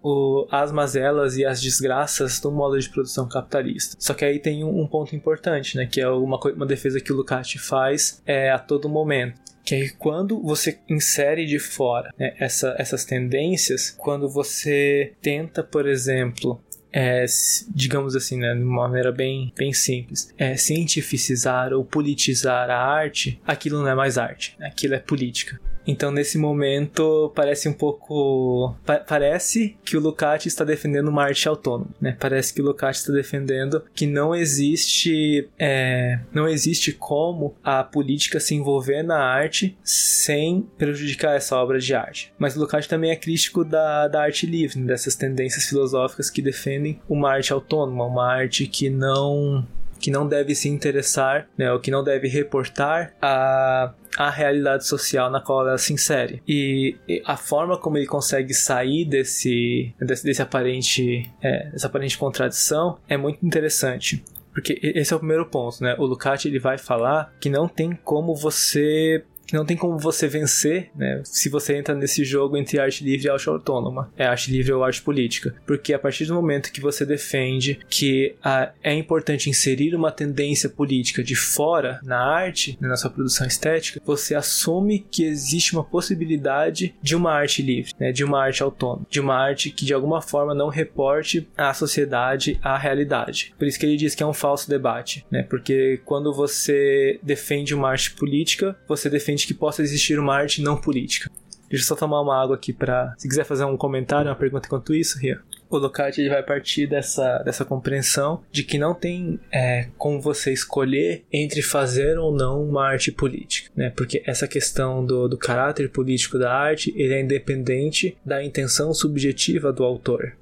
as 0.50 0.72
mazelas 0.72 1.36
e 1.36 1.44
as 1.44 1.60
desgraças 1.60 2.40
do 2.40 2.50
modo 2.50 2.76
de 2.76 2.88
produção 2.88 3.28
capitalista. 3.28 3.96
Só 4.00 4.12
que 4.12 4.24
aí 4.24 4.40
tem 4.40 4.64
um, 4.64 4.80
um 4.80 4.86
ponto 4.88 5.14
importante, 5.14 5.76
né, 5.76 5.86
que 5.86 6.00
é 6.00 6.08
uma, 6.08 6.40
uma 6.40 6.66
defesa 6.66 7.00
que 7.00 7.12
o 7.12 7.24
faz 7.60 8.20
é, 8.26 8.50
a 8.50 8.58
todo 8.58 8.88
momento 8.88 9.38
que 9.62 9.74
é 9.74 9.88
quando 9.98 10.40
você 10.42 10.80
insere 10.88 11.44
de 11.46 11.58
fora 11.58 12.10
né, 12.18 12.34
essa, 12.38 12.74
essas 12.78 13.04
tendências, 13.04 13.90
quando 13.90 14.28
você 14.28 15.12
tenta, 15.22 15.62
por 15.62 15.86
exemplo, 15.86 16.60
é, 16.92 17.24
digamos 17.68 18.16
assim, 18.16 18.38
né, 18.38 18.54
de 18.54 18.62
uma 18.62 18.88
maneira 18.88 19.12
bem, 19.12 19.52
bem 19.56 19.72
simples, 19.72 20.32
é, 20.36 20.56
cientificizar 20.56 21.72
ou 21.72 21.84
politizar 21.84 22.70
a 22.70 22.78
arte, 22.78 23.40
aquilo 23.46 23.80
não 23.80 23.88
é 23.88 23.94
mais 23.94 24.18
arte, 24.18 24.56
aquilo 24.60 24.94
é 24.94 24.98
política. 24.98 25.60
Então, 25.86 26.10
nesse 26.10 26.38
momento, 26.38 27.32
parece 27.34 27.68
um 27.68 27.72
pouco. 27.72 28.74
Pa 28.84 28.98
parece 28.98 29.76
que 29.84 29.96
o 29.96 30.00
Lukács 30.00 30.46
está 30.46 30.64
defendendo 30.64 31.08
uma 31.08 31.24
arte 31.24 31.48
autônoma, 31.48 31.90
né? 32.00 32.16
Parece 32.20 32.54
que 32.54 32.60
o 32.60 32.64
Lukács 32.64 33.00
está 33.00 33.12
defendendo 33.12 33.82
que 33.94 34.06
não 34.06 34.34
existe. 34.34 35.48
É, 35.58 36.20
não 36.32 36.48
existe 36.48 36.92
como 36.92 37.54
a 37.62 37.82
política 37.82 38.38
se 38.38 38.54
envolver 38.54 39.02
na 39.02 39.18
arte 39.18 39.76
sem 39.82 40.68
prejudicar 40.78 41.36
essa 41.36 41.56
obra 41.56 41.78
de 41.78 41.94
arte. 41.94 42.32
Mas 42.38 42.56
o 42.56 42.60
Lukács 42.60 42.86
também 42.86 43.10
é 43.10 43.16
crítico 43.16 43.64
da, 43.64 44.06
da 44.08 44.22
arte 44.22 44.46
livre, 44.46 44.78
né? 44.78 44.86
dessas 44.86 45.14
tendências 45.14 45.64
filosóficas 45.64 46.30
que 46.30 46.42
defendem 46.42 47.00
uma 47.08 47.30
arte 47.30 47.52
autônoma, 47.52 48.04
uma 48.04 48.30
arte 48.30 48.66
que 48.66 48.90
não 48.90 49.66
que 50.00 50.10
não 50.10 50.26
deve 50.26 50.54
se 50.54 50.68
interessar, 50.68 51.48
né, 51.56 51.72
ou 51.72 51.78
que 51.78 51.90
não 51.90 52.02
deve 52.02 52.26
reportar 52.26 53.14
a 53.20 53.92
a 54.16 54.28
realidade 54.28 54.86
social 54.86 55.30
na 55.30 55.40
qual 55.40 55.66
ela 55.66 55.78
se 55.78 55.92
insere. 55.92 56.42
E, 56.46 56.96
a 57.24 57.36
forma 57.36 57.78
como 57.78 57.96
ele 57.96 58.06
consegue 58.06 58.52
sair 58.52 59.04
desse, 59.04 59.94
desse, 60.00 60.24
desse 60.24 60.42
aparente, 60.42 61.30
é, 61.40 61.70
dessa 61.70 61.86
aparente 61.86 62.18
contradição 62.18 62.98
é 63.08 63.16
muito 63.16 63.44
interessante. 63.44 64.22
Porque 64.52 64.78
esse 64.82 65.12
é 65.12 65.16
o 65.16 65.20
primeiro 65.20 65.46
ponto, 65.46 65.82
né? 65.82 65.94
O 65.98 66.04
Lukács 66.04 66.44
ele 66.44 66.58
vai 66.58 66.76
falar 66.76 67.32
que 67.40 67.48
não 67.48 67.68
tem 67.68 67.92
como 67.92 68.34
você 68.34 69.24
que 69.50 69.56
não 69.56 69.64
tem 69.64 69.76
como 69.76 69.98
você 69.98 70.28
vencer, 70.28 70.90
né? 70.94 71.22
Se 71.24 71.48
você 71.48 71.76
entra 71.76 71.92
nesse 71.92 72.24
jogo 72.24 72.56
entre 72.56 72.78
arte 72.78 73.02
livre 73.02 73.26
e 73.26 73.30
arte 73.30 73.48
autônoma, 73.48 74.12
é 74.16 74.24
arte 74.24 74.48
livre 74.48 74.72
ou 74.72 74.84
arte 74.84 75.02
política, 75.02 75.52
porque 75.66 75.92
a 75.92 75.98
partir 75.98 76.24
do 76.24 76.34
momento 76.34 76.70
que 76.70 76.80
você 76.80 77.04
defende 77.04 77.80
que 77.88 78.36
a, 78.44 78.70
é 78.80 78.94
importante 78.94 79.50
inserir 79.50 79.92
uma 79.96 80.12
tendência 80.12 80.68
política 80.68 81.20
de 81.20 81.34
fora 81.34 81.98
na 82.04 82.18
arte, 82.18 82.78
né, 82.80 82.88
na 82.88 82.96
sua 82.96 83.10
produção 83.10 83.44
estética, 83.44 84.00
você 84.04 84.36
assume 84.36 85.04
que 85.10 85.24
existe 85.24 85.72
uma 85.72 85.82
possibilidade 85.82 86.94
de 87.02 87.16
uma 87.16 87.32
arte 87.32 87.60
livre, 87.60 87.92
né? 87.98 88.12
De 88.12 88.22
uma 88.22 88.40
arte 88.40 88.62
autônoma, 88.62 89.04
de 89.10 89.18
uma 89.18 89.34
arte 89.34 89.70
que 89.72 89.84
de 89.84 89.92
alguma 89.92 90.22
forma 90.22 90.54
não 90.54 90.68
reporte 90.68 91.48
à 91.56 91.74
sociedade 91.74 92.56
a 92.62 92.78
realidade. 92.78 93.52
Por 93.58 93.66
isso 93.66 93.80
que 93.80 93.84
ele 93.84 93.96
diz 93.96 94.14
que 94.14 94.22
é 94.22 94.26
um 94.26 94.32
falso 94.32 94.70
debate, 94.70 95.26
né? 95.28 95.42
Porque 95.42 96.00
quando 96.04 96.32
você 96.32 97.18
defende 97.20 97.74
uma 97.74 97.90
arte 97.90 98.12
política, 98.12 98.78
você 98.86 99.10
defende 99.10 99.39
que 99.46 99.54
possa 99.54 99.82
existir 99.82 100.18
uma 100.18 100.34
arte 100.34 100.62
não 100.62 100.76
política. 100.76 101.30
Deixa 101.68 101.84
eu 101.84 101.88
só 101.88 101.94
tomar 101.94 102.20
uma 102.20 102.42
água 102.42 102.56
aqui 102.56 102.72
para, 102.72 103.14
se 103.16 103.28
quiser 103.28 103.44
fazer 103.44 103.64
um 103.64 103.76
comentário, 103.76 104.28
uma 104.28 104.36
pergunta 104.36 104.66
enquanto 104.66 104.92
isso, 104.92 105.18
Ria. 105.18 105.40
O 105.70 105.78
ele 106.18 106.28
vai 106.28 106.42
partir 106.42 106.88
dessa, 106.88 107.38
dessa 107.44 107.64
compreensão 107.64 108.42
de 108.50 108.64
que 108.64 108.76
não 108.76 108.92
tem 108.92 109.38
é, 109.52 109.86
como 109.96 110.20
você 110.20 110.52
escolher 110.52 111.24
entre 111.32 111.62
fazer 111.62 112.18
ou 112.18 112.34
não 112.34 112.60
uma 112.64 112.88
arte 112.88 113.12
política, 113.12 113.70
né? 113.76 113.90
Porque 113.90 114.20
essa 114.26 114.48
questão 114.48 115.06
do, 115.06 115.28
do 115.28 115.38
caráter 115.38 115.88
político 115.88 116.40
da 116.40 116.52
arte 116.52 116.92
ele 116.96 117.14
é 117.14 117.20
independente 117.20 118.16
da 118.26 118.42
intenção 118.42 118.92
subjetiva 118.92 119.72
do 119.72 119.84
autor. 119.84 120.36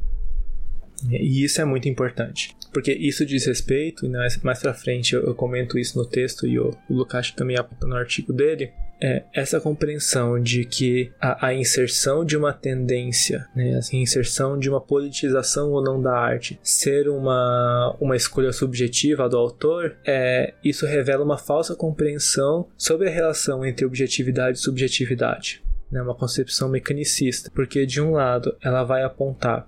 E 1.11 1.45
isso 1.45 1.61
é 1.61 1.65
muito 1.67 1.91
importante 1.91 2.57
porque 2.73 2.93
isso 2.93 3.25
diz 3.25 3.47
respeito, 3.47 4.05
e 4.05 4.09
mais, 4.09 4.37
pra 4.37 4.75
frente 4.75 5.15
eu, 5.15 5.35
comento 5.35 5.79
isso 5.79 5.99
no 5.99 6.07
texto 6.07 6.47
e 6.47 6.59
o, 6.59 6.77
o 6.89 7.05
também 7.35 7.57
aponta 7.57 7.87
no 7.87 7.97
artigo 7.97 8.33
dele, 8.33 8.71
é 9.01 9.25
essa 9.33 9.61
compreensão 9.61 10.41
de 10.41 10.65
que 10.65 11.13
a, 11.21 11.49
a 11.49 11.55
inserção 11.55 12.25
de 12.25 12.37
uma 12.37 12.53
tendência, 12.53 13.47
né, 13.55 13.79
a 13.79 13.97
inserção 13.97 14.59
de 14.59 14.69
uma 14.69 14.81
politização 14.81 15.71
ou 15.71 15.83
não 15.83 16.01
da 16.01 16.17
arte, 16.17 16.59
ser 16.63 17.09
uma, 17.09 17.97
uma 18.01 18.17
escolha 18.17 18.53
subjetiva 18.53 19.29
do 19.29 19.37
autor, 19.37 19.97
é, 20.07 20.55
isso 20.65 20.87
revela 20.87 21.25
uma 21.25 21.39
falsa 21.39 21.75
compreensão 21.75 22.69
sobre 22.77 23.09
a 23.09 23.13
relação 23.13 23.65
entre 23.65 23.87
objetividade 23.87 24.59
e 24.59 24.63
subjetividade. 24.63 25.63
Né, 25.91 26.03
uma 26.03 26.15
concepção 26.15 26.69
mecanicista, 26.69 27.51
porque 27.55 27.87
de 27.87 28.01
um 28.01 28.13
lado 28.13 28.55
ela 28.61 28.85
vai 28.85 29.03
apontar 29.03 29.67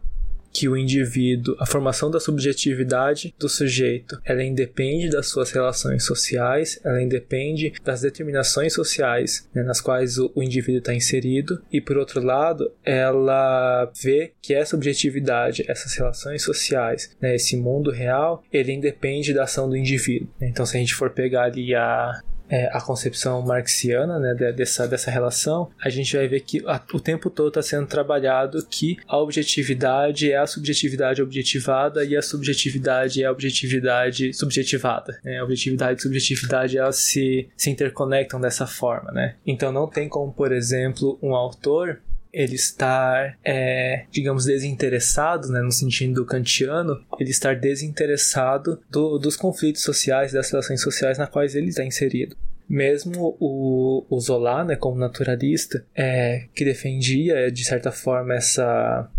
que 0.52 0.68
o 0.68 0.76
indivíduo, 0.76 1.56
a 1.58 1.66
formação 1.66 2.10
da 2.10 2.20
subjetividade 2.20 3.34
do 3.38 3.48
sujeito, 3.48 4.20
ela 4.24 4.42
independe 4.42 5.08
das 5.08 5.28
suas 5.28 5.50
relações 5.50 6.04
sociais, 6.04 6.80
ela 6.84 7.02
independe 7.02 7.72
das 7.84 8.00
determinações 8.00 8.72
sociais 8.72 9.48
né, 9.54 9.62
nas 9.62 9.80
quais 9.80 10.18
o, 10.18 10.30
o 10.34 10.42
indivíduo 10.42 10.78
está 10.78 10.94
inserido, 10.94 11.62
e 11.72 11.80
por 11.80 11.96
outro 11.96 12.22
lado, 12.22 12.70
ela 12.84 13.90
vê 14.02 14.32
que 14.40 14.54
essa 14.54 14.76
objetividade, 14.76 15.64
essas 15.68 15.94
relações 15.94 16.42
sociais, 16.42 17.16
né, 17.20 17.34
esse 17.34 17.56
mundo 17.56 17.90
real, 17.90 18.42
ele 18.52 18.72
independe 18.72 19.32
da 19.32 19.44
ação 19.44 19.68
do 19.68 19.76
indivíduo. 19.76 20.28
Então, 20.40 20.66
se 20.66 20.76
a 20.76 20.80
gente 20.80 20.94
for 20.94 21.10
pegar 21.10 21.44
ali 21.44 21.74
a 21.74 22.20
é, 22.50 22.68
a 22.72 22.80
concepção 22.80 23.40
marxiana 23.42 24.18
né, 24.18 24.34
dessa, 24.52 24.86
dessa 24.86 25.10
relação, 25.10 25.70
a 25.80 25.88
gente 25.88 26.16
vai 26.16 26.26
ver 26.26 26.40
que 26.40 26.62
a, 26.66 26.82
o 26.92 27.00
tempo 27.00 27.30
todo 27.30 27.48
está 27.48 27.62
sendo 27.62 27.86
trabalhado 27.86 28.66
que 28.66 28.98
a 29.06 29.16
objetividade 29.16 30.32
é 30.32 30.36
a 30.36 30.46
subjetividade 30.46 31.22
objetivada 31.22 32.04
e 32.04 32.16
a 32.16 32.22
subjetividade 32.22 33.22
é 33.22 33.26
a 33.26 33.32
objetividade 33.32 34.34
subjetivada. 34.34 35.18
Né? 35.24 35.38
A 35.38 35.44
objetividade 35.44 36.00
e 36.00 36.02
subjetividade 36.02 36.76
elas 36.76 36.96
se, 36.96 37.48
se 37.56 37.70
interconectam 37.70 38.40
dessa 38.40 38.66
forma. 38.66 39.12
Né? 39.12 39.36
Então 39.46 39.70
não 39.70 39.86
tem 39.86 40.08
como, 40.08 40.32
por 40.32 40.50
exemplo, 40.50 41.18
um 41.22 41.34
autor 41.34 42.00
ele 42.32 42.54
estar, 42.54 43.38
é, 43.44 44.04
digamos, 44.10 44.44
desinteressado, 44.44 45.48
né, 45.48 45.60
no 45.60 45.72
sentido 45.72 46.24
kantiano, 46.24 47.04
ele 47.18 47.30
estar 47.30 47.56
desinteressado 47.56 48.80
do, 48.90 49.18
dos 49.18 49.36
conflitos 49.36 49.82
sociais, 49.82 50.32
das 50.32 50.50
relações 50.50 50.80
sociais 50.80 51.18
na 51.18 51.26
quais 51.26 51.54
ele 51.54 51.68
está 51.68 51.84
inserido. 51.84 52.36
Mesmo 52.68 53.36
o, 53.40 54.06
o 54.08 54.20
Zola, 54.20 54.64
né, 54.64 54.76
como 54.76 54.96
naturalista, 54.96 55.84
é, 55.94 56.46
que 56.54 56.64
defendia, 56.64 57.50
de 57.50 57.64
certa 57.64 57.90
forma, 57.90 58.34
essa 58.34 59.10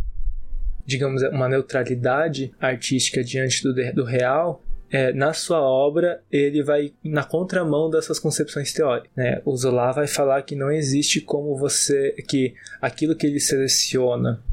digamos, 0.85 1.21
uma 1.23 1.47
neutralidade 1.47 2.51
artística 2.59 3.23
diante 3.23 3.63
do, 3.63 3.73
do 3.93 4.03
real, 4.03 4.63
é, 4.91 5.13
na 5.13 5.33
sua 5.33 5.61
obra 5.61 6.21
ele 6.31 6.61
vai 6.61 6.93
na 7.03 7.23
contramão 7.23 7.89
dessas 7.89 8.19
concepções 8.19 8.73
teóricas. 8.73 9.09
Né? 9.15 9.41
O 9.45 9.55
Zola 9.55 9.91
vai 9.91 10.07
falar 10.07 10.41
que 10.41 10.55
não 10.55 10.71
existe 10.71 11.21
como 11.21 11.57
você 11.57 12.11
que 12.27 12.53
aquilo 12.81 13.15
que 13.15 13.25
ele 13.25 13.39
seleciona 13.39 14.43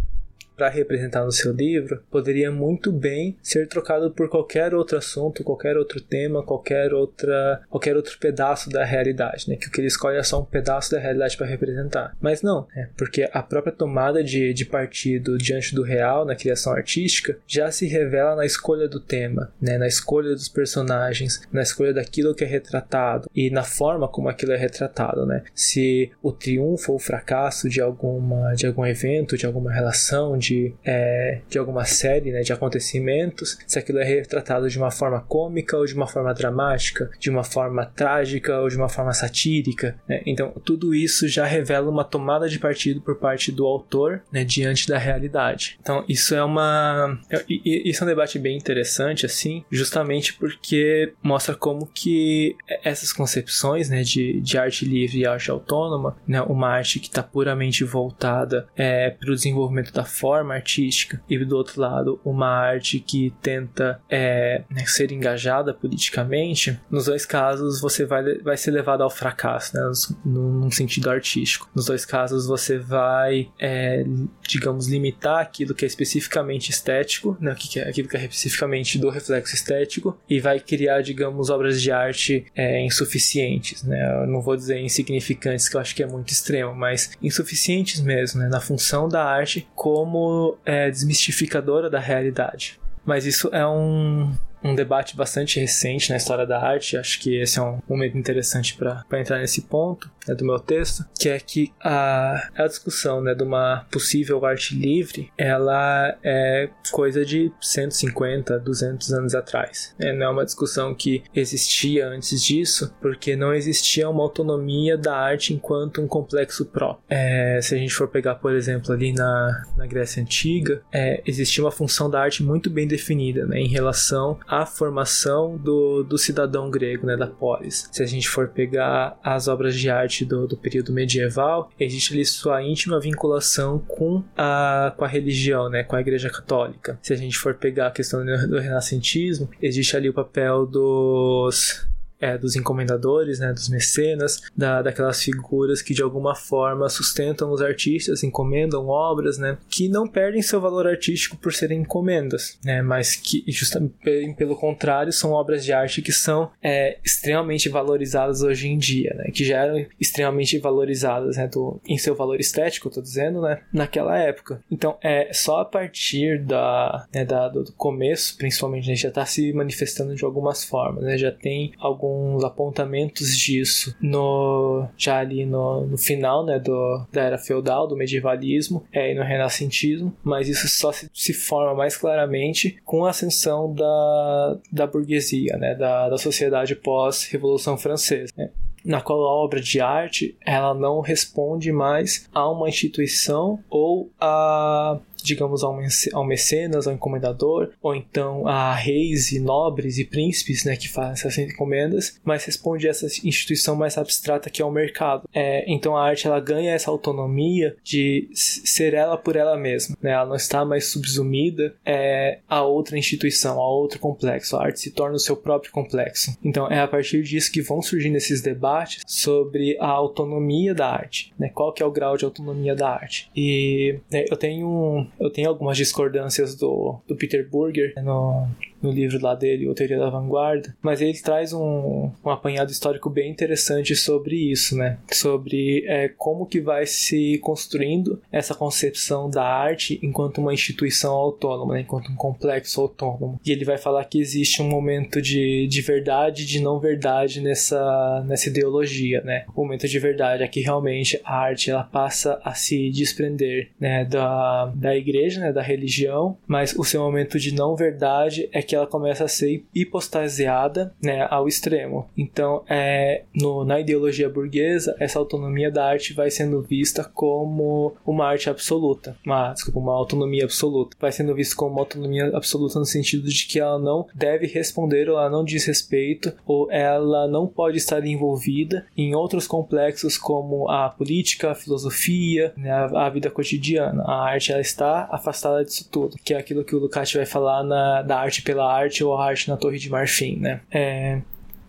para 0.58 0.68
representar 0.68 1.24
no 1.24 1.30
seu 1.30 1.52
livro 1.52 2.02
poderia 2.10 2.50
muito 2.50 2.90
bem 2.90 3.38
ser 3.40 3.68
trocado 3.68 4.10
por 4.10 4.28
qualquer 4.28 4.74
outro 4.74 4.98
assunto, 4.98 5.44
qualquer 5.44 5.76
outro 5.76 6.00
tema, 6.00 6.42
qualquer 6.42 6.92
outra, 6.92 7.62
qualquer 7.70 7.96
outro 7.96 8.18
pedaço 8.18 8.68
da 8.68 8.84
realidade, 8.84 9.48
né? 9.48 9.56
Que 9.56 9.68
o 9.68 9.70
que 9.70 9.80
ele 9.80 9.86
escolhe 9.86 10.18
é 10.18 10.22
só 10.22 10.40
um 10.40 10.44
pedaço 10.44 10.90
da 10.90 10.98
realidade 10.98 11.36
para 11.36 11.46
representar. 11.46 12.16
Mas 12.20 12.42
não, 12.42 12.66
é 12.76 12.88
porque 12.96 13.30
a 13.32 13.42
própria 13.42 13.72
tomada 13.72 14.22
de, 14.22 14.52
de 14.52 14.64
partido 14.64 15.38
diante 15.38 15.74
do 15.74 15.82
real 15.82 16.24
na 16.24 16.34
criação 16.34 16.72
artística 16.72 17.38
já 17.46 17.70
se 17.70 17.86
revela 17.86 18.34
na 18.34 18.44
escolha 18.44 18.88
do 18.88 18.98
tema, 18.98 19.52
né? 19.60 19.78
Na 19.78 19.86
escolha 19.86 20.30
dos 20.30 20.48
personagens, 20.48 21.40
na 21.52 21.62
escolha 21.62 21.94
daquilo 21.94 22.34
que 22.34 22.42
é 22.42 22.46
retratado 22.46 23.30
e 23.32 23.48
na 23.48 23.62
forma 23.62 24.08
como 24.08 24.28
aquilo 24.28 24.52
é 24.52 24.56
retratado, 24.56 25.24
né? 25.24 25.44
Se 25.54 26.10
o 26.20 26.32
triunfo 26.32 26.92
ou 26.92 26.96
o 26.96 27.00
fracasso 27.00 27.68
de 27.68 27.80
alguma 27.80 28.54
de 28.54 28.66
algum 28.66 28.84
evento, 28.84 29.36
de 29.36 29.46
alguma 29.46 29.72
relação, 29.72 30.36
de, 30.36 30.47
é, 30.84 31.40
de 31.48 31.58
alguma 31.58 31.84
série, 31.84 32.30
né, 32.30 32.40
de 32.40 32.52
acontecimentos, 32.52 33.58
se 33.66 33.78
aquilo 33.78 33.98
é 33.98 34.04
retratado 34.04 34.68
de 34.68 34.78
uma 34.78 34.90
forma 34.90 35.20
cômica 35.20 35.76
ou 35.76 35.84
de 35.84 35.94
uma 35.94 36.06
forma 36.06 36.32
dramática, 36.34 37.10
de 37.18 37.30
uma 37.30 37.44
forma 37.44 37.84
trágica 37.86 38.58
ou 38.60 38.68
de 38.68 38.76
uma 38.76 38.88
forma 38.88 39.12
satírica, 39.12 39.98
né? 40.08 40.22
Então, 40.26 40.52
tudo 40.64 40.94
isso 40.94 41.28
já 41.28 41.44
revela 41.44 41.90
uma 41.90 42.04
tomada 42.04 42.48
de 42.48 42.58
partido 42.58 43.00
por 43.00 43.16
parte 43.16 43.50
do 43.52 43.66
autor, 43.66 44.22
né, 44.32 44.44
diante 44.44 44.86
da 44.88 44.98
realidade. 44.98 45.78
Então, 45.80 46.04
isso 46.08 46.34
é 46.34 46.42
uma 46.42 47.18
isso 47.48 48.02
é 48.02 48.06
um 48.06 48.08
debate 48.08 48.38
bem 48.38 48.56
interessante 48.56 49.26
assim, 49.26 49.64
justamente 49.70 50.34
porque 50.34 51.12
mostra 51.22 51.54
como 51.54 51.86
que 51.86 52.56
essas 52.82 53.12
concepções, 53.12 53.88
né, 53.88 54.02
de, 54.02 54.40
de 54.40 54.58
arte 54.58 54.84
livre 54.84 55.20
e 55.20 55.26
arte 55.26 55.50
autônoma, 55.50 56.16
né, 56.26 56.40
uma 56.42 56.68
arte 56.68 57.00
que 57.00 57.08
está 57.08 57.22
puramente 57.22 57.84
voltada 57.84 58.68
é, 58.76 59.10
para 59.10 59.30
o 59.30 59.34
desenvolvimento 59.34 59.92
da 59.92 60.04
forma 60.04 60.37
artística 60.54 61.22
e 61.28 61.38
do 61.44 61.56
outro 61.56 61.80
lado 61.80 62.20
uma 62.24 62.48
arte 62.48 63.00
que 63.00 63.32
tenta 63.42 64.00
é, 64.08 64.62
né, 64.70 64.84
ser 64.86 65.12
engajada 65.12 65.72
politicamente, 65.72 66.78
nos 66.90 67.06
dois 67.06 67.24
casos 67.24 67.80
você 67.80 68.04
vai, 68.04 68.38
vai 68.38 68.56
ser 68.56 68.70
levado 68.70 69.02
ao 69.02 69.10
fracasso, 69.10 69.76
né, 69.76 69.92
num 70.24 70.70
sentido 70.70 71.10
artístico. 71.10 71.68
Nos 71.74 71.86
dois 71.86 72.04
casos 72.04 72.46
você 72.46 72.78
vai, 72.78 73.50
é, 73.58 74.04
digamos, 74.46 74.88
limitar 74.88 75.40
aquilo 75.40 75.74
que 75.74 75.84
é 75.84 75.88
especificamente 75.88 76.70
estético, 76.70 77.36
né, 77.40 77.54
é, 77.76 77.88
aquilo 77.88 78.08
que 78.08 78.16
é 78.16 78.20
especificamente 78.20 78.98
do 78.98 79.10
reflexo 79.10 79.54
estético 79.54 80.18
e 80.28 80.40
vai 80.40 80.60
criar, 80.60 81.02
digamos, 81.02 81.50
obras 81.50 81.80
de 81.80 81.90
arte 81.90 82.46
é, 82.54 82.84
insuficientes, 82.84 83.82
né? 83.82 84.22
Eu 84.22 84.26
não 84.26 84.40
vou 84.40 84.56
dizer 84.56 84.78
insignificantes, 84.80 85.68
que 85.68 85.76
eu 85.76 85.80
acho 85.80 85.94
que 85.94 86.02
é 86.02 86.06
muito 86.06 86.32
extremo, 86.32 86.74
mas 86.74 87.10
insuficientes 87.22 88.00
mesmo, 88.00 88.40
né? 88.40 88.48
Na 88.48 88.60
função 88.60 89.08
da 89.08 89.24
arte 89.24 89.66
como 89.74 90.27
é, 90.64 90.90
desmistificadora 90.90 91.88
da 91.88 91.98
realidade. 91.98 92.78
Mas 93.04 93.24
isso 93.24 93.48
é 93.52 93.66
um, 93.66 94.32
um 94.68 94.74
debate 94.74 95.16
bastante 95.16 95.58
recente 95.58 96.10
na 96.10 96.16
história 96.16 96.46
da 96.46 96.60
arte. 96.60 96.96
Acho 96.96 97.20
que 97.20 97.40
esse 97.40 97.58
é 97.58 97.62
um 97.62 97.80
momento 97.88 98.16
interessante 98.16 98.76
para 98.76 99.04
entrar 99.20 99.38
nesse 99.38 99.62
ponto 99.62 100.10
né, 100.26 100.34
do 100.34 100.44
meu 100.44 100.58
texto, 100.58 101.04
que 101.18 101.28
é 101.28 101.38
que 101.40 101.72
a, 101.80 102.48
a 102.54 102.66
discussão 102.66 103.20
né, 103.20 103.34
de 103.34 103.42
uma 103.42 103.86
possível 103.90 104.44
arte 104.44 104.74
livre, 104.74 105.32
ela 105.36 106.16
é 106.22 106.68
coisa 106.92 107.24
de 107.24 107.50
150, 107.60 108.58
200 108.58 109.12
anos 109.12 109.34
atrás. 109.34 109.94
É, 109.98 110.12
não 110.12 110.26
é 110.26 110.28
uma 110.30 110.44
discussão 110.44 110.94
que 110.94 111.22
existia 111.34 112.06
antes 112.06 112.42
disso, 112.42 112.94
porque 113.00 113.34
não 113.34 113.54
existia 113.54 114.08
uma 114.08 114.22
autonomia 114.22 114.96
da 114.96 115.16
arte 115.16 115.54
enquanto 115.54 116.00
um 116.00 116.06
complexo 116.06 116.66
próprio. 116.66 117.02
É, 117.08 117.60
se 117.62 117.74
a 117.74 117.78
gente 117.78 117.94
for 117.94 118.08
pegar, 118.08 118.36
por 118.36 118.54
exemplo, 118.54 118.92
ali 118.92 119.12
na, 119.12 119.64
na 119.76 119.86
Grécia 119.86 120.22
Antiga, 120.22 120.82
é, 120.92 121.22
existia 121.24 121.64
uma 121.64 121.70
função 121.70 122.10
da 122.10 122.20
arte 122.20 122.42
muito 122.42 122.68
bem 122.68 122.86
definida 122.86 123.46
né, 123.46 123.58
em 123.60 123.68
relação 123.68 124.38
à 124.62 124.66
formação 124.66 125.56
do, 125.56 126.02
do 126.02 126.18
cidadão 126.18 126.70
grego, 126.70 127.06
né, 127.06 127.16
da 127.16 127.26
polis. 127.26 127.88
Se 127.92 128.02
a 128.02 128.06
gente 128.06 128.28
for 128.28 128.48
pegar 128.48 129.18
as 129.22 129.48
obras 129.48 129.74
de 129.74 129.90
arte 129.90 130.24
do, 130.24 130.46
do 130.46 130.56
período 130.56 130.92
medieval, 130.92 131.70
existe 131.78 132.12
ali 132.12 132.24
sua 132.24 132.62
íntima 132.62 133.00
vinculação 133.00 133.78
com 133.78 134.22
a, 134.36 134.92
com 134.96 135.04
a 135.04 135.08
religião, 135.08 135.68
né, 135.68 135.82
com 135.82 135.96
a 135.96 136.00
Igreja 136.00 136.30
Católica. 136.30 136.98
Se 137.02 137.12
a 137.12 137.16
gente 137.16 137.36
for 137.38 137.54
pegar 137.54 137.88
a 137.88 137.90
questão 137.90 138.24
do 138.24 138.58
renascentismo, 138.58 139.48
existe 139.60 139.96
ali 139.96 140.08
o 140.08 140.14
papel 140.14 140.66
dos 140.66 141.87
é, 142.20 142.36
dos 142.36 142.56
encomendadores, 142.56 143.38
né, 143.38 143.52
dos 143.52 143.68
mecenas, 143.68 144.42
da, 144.56 144.82
daquelas 144.82 145.22
figuras 145.22 145.82
que 145.82 145.94
de 145.94 146.02
alguma 146.02 146.34
forma 146.34 146.88
sustentam 146.88 147.50
os 147.50 147.60
artistas, 147.60 148.22
encomendam 148.22 148.88
obras, 148.88 149.38
né, 149.38 149.58
que 149.68 149.88
não 149.88 150.06
perdem 150.06 150.42
seu 150.42 150.60
valor 150.60 150.86
artístico 150.86 151.36
por 151.36 151.52
serem 151.52 151.80
encomendas, 151.80 152.58
né, 152.64 152.82
mas 152.82 153.14
que 153.14 153.44
justamente 153.48 153.94
pelo 154.36 154.56
contrário 154.56 155.12
são 155.12 155.32
obras 155.32 155.64
de 155.64 155.72
arte 155.72 156.02
que 156.02 156.12
são 156.12 156.50
é, 156.62 156.98
extremamente 157.04 157.68
valorizadas 157.68 158.42
hoje 158.42 158.68
em 158.68 158.78
dia, 158.78 159.14
né, 159.14 159.30
que 159.32 159.44
já 159.44 159.64
eram 159.64 159.86
extremamente 160.00 160.58
valorizadas, 160.58 161.36
né, 161.36 161.46
do, 161.46 161.80
em 161.86 161.98
seu 161.98 162.14
valor 162.14 162.40
estético, 162.40 162.88
estou 162.88 163.02
dizendo, 163.02 163.40
né, 163.40 163.60
naquela 163.72 164.18
época. 164.18 164.60
Então 164.70 164.96
é 165.02 165.32
só 165.32 165.60
a 165.60 165.64
partir 165.64 166.42
da, 166.42 167.06
né, 167.12 167.24
da 167.24 167.48
do 167.48 167.72
começo, 167.72 168.36
principalmente, 168.36 168.88
né, 168.88 168.94
já 168.94 169.08
está 169.08 169.24
se 169.24 169.52
manifestando 169.52 170.14
de 170.14 170.24
algumas 170.24 170.64
formas, 170.64 171.04
né, 171.04 171.16
já 171.16 171.30
tem 171.30 171.72
algum 171.78 172.07
alguns 172.08 172.44
apontamentos 172.44 173.36
disso 173.36 173.94
no 174.00 174.86
já 174.96 175.18
ali 175.18 175.44
no, 175.44 175.86
no 175.86 175.98
final 175.98 176.44
né, 176.44 176.58
do, 176.58 177.06
da 177.12 177.22
era 177.22 177.38
feudal, 177.38 177.86
do 177.86 177.96
medievalismo 177.96 178.84
é, 178.92 179.12
e 179.12 179.14
no 179.14 179.22
renascentismo, 179.22 180.14
mas 180.22 180.48
isso 180.48 180.68
só 180.68 180.92
se, 180.92 181.10
se 181.12 181.32
forma 181.32 181.74
mais 181.74 181.96
claramente 181.96 182.78
com 182.84 183.04
a 183.04 183.10
ascensão 183.10 183.72
da, 183.72 184.58
da 184.70 184.86
burguesia, 184.86 185.56
né, 185.56 185.74
da, 185.74 186.08
da 186.08 186.18
sociedade 186.18 186.74
pós-revolução 186.74 187.76
francesa. 187.76 188.32
Né 188.36 188.50
na 188.84 189.00
qual 189.00 189.20
a 189.22 189.34
obra 189.44 189.60
de 189.60 189.80
arte 189.80 190.36
ela 190.46 190.72
não 190.72 191.00
responde 191.00 191.70
mais 191.72 192.26
a 192.32 192.48
uma 192.48 192.68
instituição 192.68 193.58
ou 193.68 194.10
a 194.20 194.98
digamos, 195.28 195.62
a 195.62 195.68
um 195.68 196.24
mecenas, 196.24 196.86
ao 196.86 196.94
encomendador, 196.94 197.70
ou 197.82 197.94
então 197.94 198.46
a 198.46 198.74
reis 198.74 199.32
e 199.32 199.40
nobres 199.40 199.98
e 199.98 200.04
príncipes, 200.04 200.64
né, 200.64 200.76
que 200.76 200.88
fazem 200.88 201.12
essas 201.12 201.38
encomendas, 201.38 202.18
mas 202.24 202.44
responde 202.44 202.86
a 202.86 202.90
essa 202.90 203.06
instituição 203.06 203.76
mais 203.76 203.96
abstrata 203.96 204.50
que 204.50 204.62
é 204.62 204.64
o 204.64 204.70
mercado. 204.70 205.28
É, 205.32 205.64
então 205.70 205.96
a 205.96 206.04
arte 206.04 206.26
ela 206.26 206.40
ganha 206.40 206.72
essa 206.72 206.90
autonomia 206.90 207.76
de 207.82 208.28
ser 208.34 208.94
ela 208.94 209.16
por 209.16 209.36
ela 209.36 209.56
mesma, 209.56 209.96
né? 210.02 210.12
Ela 210.12 210.26
não 210.26 210.36
está 210.36 210.64
mais 210.64 210.86
subsumida 210.86 211.74
é, 211.84 212.38
a 212.48 212.62
outra 212.62 212.98
instituição, 212.98 213.60
a 213.60 213.68
outro 213.68 213.98
complexo. 213.98 214.56
A 214.56 214.64
arte 214.64 214.80
se 214.80 214.90
torna 214.90 215.16
o 215.16 215.20
seu 215.20 215.36
próprio 215.36 215.72
complexo. 215.72 216.36
Então 216.42 216.70
é 216.70 216.80
a 216.80 216.88
partir 216.88 217.22
disso 217.22 217.52
que 217.52 217.62
vão 217.62 217.82
surgindo 217.82 218.16
esses 218.16 218.40
debates 218.40 219.02
sobre 219.06 219.76
a 219.80 219.88
autonomia 219.88 220.74
da 220.74 220.88
arte, 220.88 221.32
né? 221.38 221.48
Qual 221.48 221.72
que 221.72 221.82
é 221.82 221.86
o 221.86 221.90
grau 221.90 222.16
de 222.16 222.24
autonomia 222.24 222.74
da 222.74 222.90
arte? 222.90 223.30
E 223.34 223.98
né, 224.10 224.24
eu 224.30 224.36
tenho 224.36 225.06
eu 225.20 225.30
tenho 225.30 225.48
algumas 225.48 225.76
discordâncias 225.76 226.54
do, 226.54 227.00
do 227.06 227.16
Peter 227.16 227.48
Burger 227.48 227.92
no, 228.02 228.48
no 228.82 228.90
livro 228.90 229.20
lá 229.22 229.34
dele, 229.34 229.68
O 229.68 229.74
Teoria 229.74 229.98
da 229.98 230.10
Vanguarda, 230.10 230.74
mas 230.80 231.00
ele 231.00 231.18
traz 231.18 231.52
um, 231.52 232.10
um 232.24 232.30
apanhado 232.30 232.70
histórico 232.70 233.10
bem 233.10 233.30
interessante 233.30 233.94
sobre 233.96 234.36
isso, 234.36 234.76
né? 234.76 234.98
Sobre 235.12 235.84
é, 235.86 236.08
como 236.08 236.46
que 236.46 236.60
vai 236.60 236.86
se 236.86 237.38
construindo 237.38 238.20
essa 238.30 238.54
concepção 238.54 239.28
da 239.30 239.44
arte 239.44 239.98
enquanto 240.02 240.38
uma 240.38 240.54
instituição 240.54 241.12
autônoma, 241.12 241.74
né? 241.74 241.80
enquanto 241.80 242.10
um 242.10 242.16
complexo 242.16 242.80
autônomo. 242.80 243.40
E 243.44 243.50
ele 243.50 243.64
vai 243.64 243.78
falar 243.78 244.04
que 244.04 244.20
existe 244.20 244.62
um 244.62 244.68
momento 244.68 245.20
de, 245.20 245.66
de 245.66 245.80
verdade 245.80 246.42
e 246.42 246.46
de 246.46 246.60
não 246.60 246.78
verdade 246.78 247.40
nessa, 247.40 248.24
nessa 248.26 248.48
ideologia, 248.48 249.20
né? 249.22 249.44
O 249.54 249.62
momento 249.62 249.88
de 249.88 249.98
verdade 249.98 250.42
é 250.42 250.48
que 250.48 250.60
realmente 250.60 251.20
a 251.24 251.38
arte 251.38 251.70
ela 251.70 251.84
passa 251.84 252.40
a 252.44 252.54
se 252.54 252.90
desprender 252.90 253.70
né? 253.78 254.04
da, 254.04 254.66
da 254.74 254.96
igreja, 254.96 255.40
né? 255.40 255.52
da 255.52 255.62
religião, 255.62 256.36
mas 256.46 256.74
o 256.74 256.84
seu 256.84 257.02
momento 257.02 257.38
de 257.38 257.54
não 257.54 257.76
verdade 257.76 258.48
é 258.52 258.62
que 258.68 258.76
ela 258.76 258.86
começa 258.86 259.24
a 259.24 259.28
ser 259.28 259.64
hipostasiada 259.74 260.94
né, 261.02 261.26
ao 261.30 261.48
extremo. 261.48 262.08
Então, 262.16 262.62
é, 262.68 263.24
no, 263.34 263.64
na 263.64 263.80
ideologia 263.80 264.28
burguesa, 264.28 264.94
essa 265.00 265.18
autonomia 265.18 265.70
da 265.70 265.86
arte 265.86 266.12
vai 266.12 266.30
sendo 266.30 266.60
vista 266.60 267.02
como 267.02 267.94
uma 268.06 268.26
arte 268.26 268.50
absoluta, 268.50 269.16
uma, 269.24 269.54
desculpa, 269.54 269.80
uma 269.80 269.94
autonomia 269.94 270.44
absoluta. 270.44 270.96
Vai 271.00 271.10
sendo 271.10 271.34
vista 271.34 271.56
como 271.56 271.72
uma 271.72 271.80
autonomia 271.80 272.30
absoluta 272.36 272.78
no 272.78 272.84
sentido 272.84 273.28
de 273.28 273.46
que 273.46 273.58
ela 273.58 273.78
não 273.78 274.06
deve 274.14 274.46
responder 274.46 275.08
ou 275.08 275.18
ela 275.18 275.30
não 275.30 275.42
diz 275.42 275.64
respeito 275.64 276.34
ou 276.46 276.70
ela 276.70 277.26
não 277.26 277.46
pode 277.46 277.78
estar 277.78 278.04
envolvida 278.04 278.86
em 278.94 279.14
outros 279.14 279.46
complexos 279.46 280.18
como 280.18 280.68
a 280.68 280.90
política, 280.90 281.52
a 281.52 281.54
filosofia, 281.54 282.52
né, 282.56 282.70
a, 282.70 283.06
a, 283.06 283.10
vida 283.10 283.30
cotidiana. 283.30 284.02
A 284.04 284.24
arte 284.24 284.52
ela 284.52 284.60
está 284.60 285.08
afastada 285.10 285.64
disso 285.64 285.88
tudo, 285.90 286.16
que 286.22 286.34
é 286.34 286.36
aquilo 286.36 286.64
que 286.64 286.76
o 286.76 286.78
Lukács 286.78 287.14
vai 287.14 287.24
falar 287.24 287.64
na, 287.64 288.02
da 288.02 288.18
arte 288.18 288.42
pela 288.42 288.57
pela 288.58 288.74
arte 288.74 289.04
ou 289.04 289.16
a 289.16 289.24
arte 289.24 289.48
na 289.48 289.56
Torre 289.56 289.78
de 289.78 289.88
Marfim, 289.88 290.36
né? 290.36 290.60
É, 290.68 291.20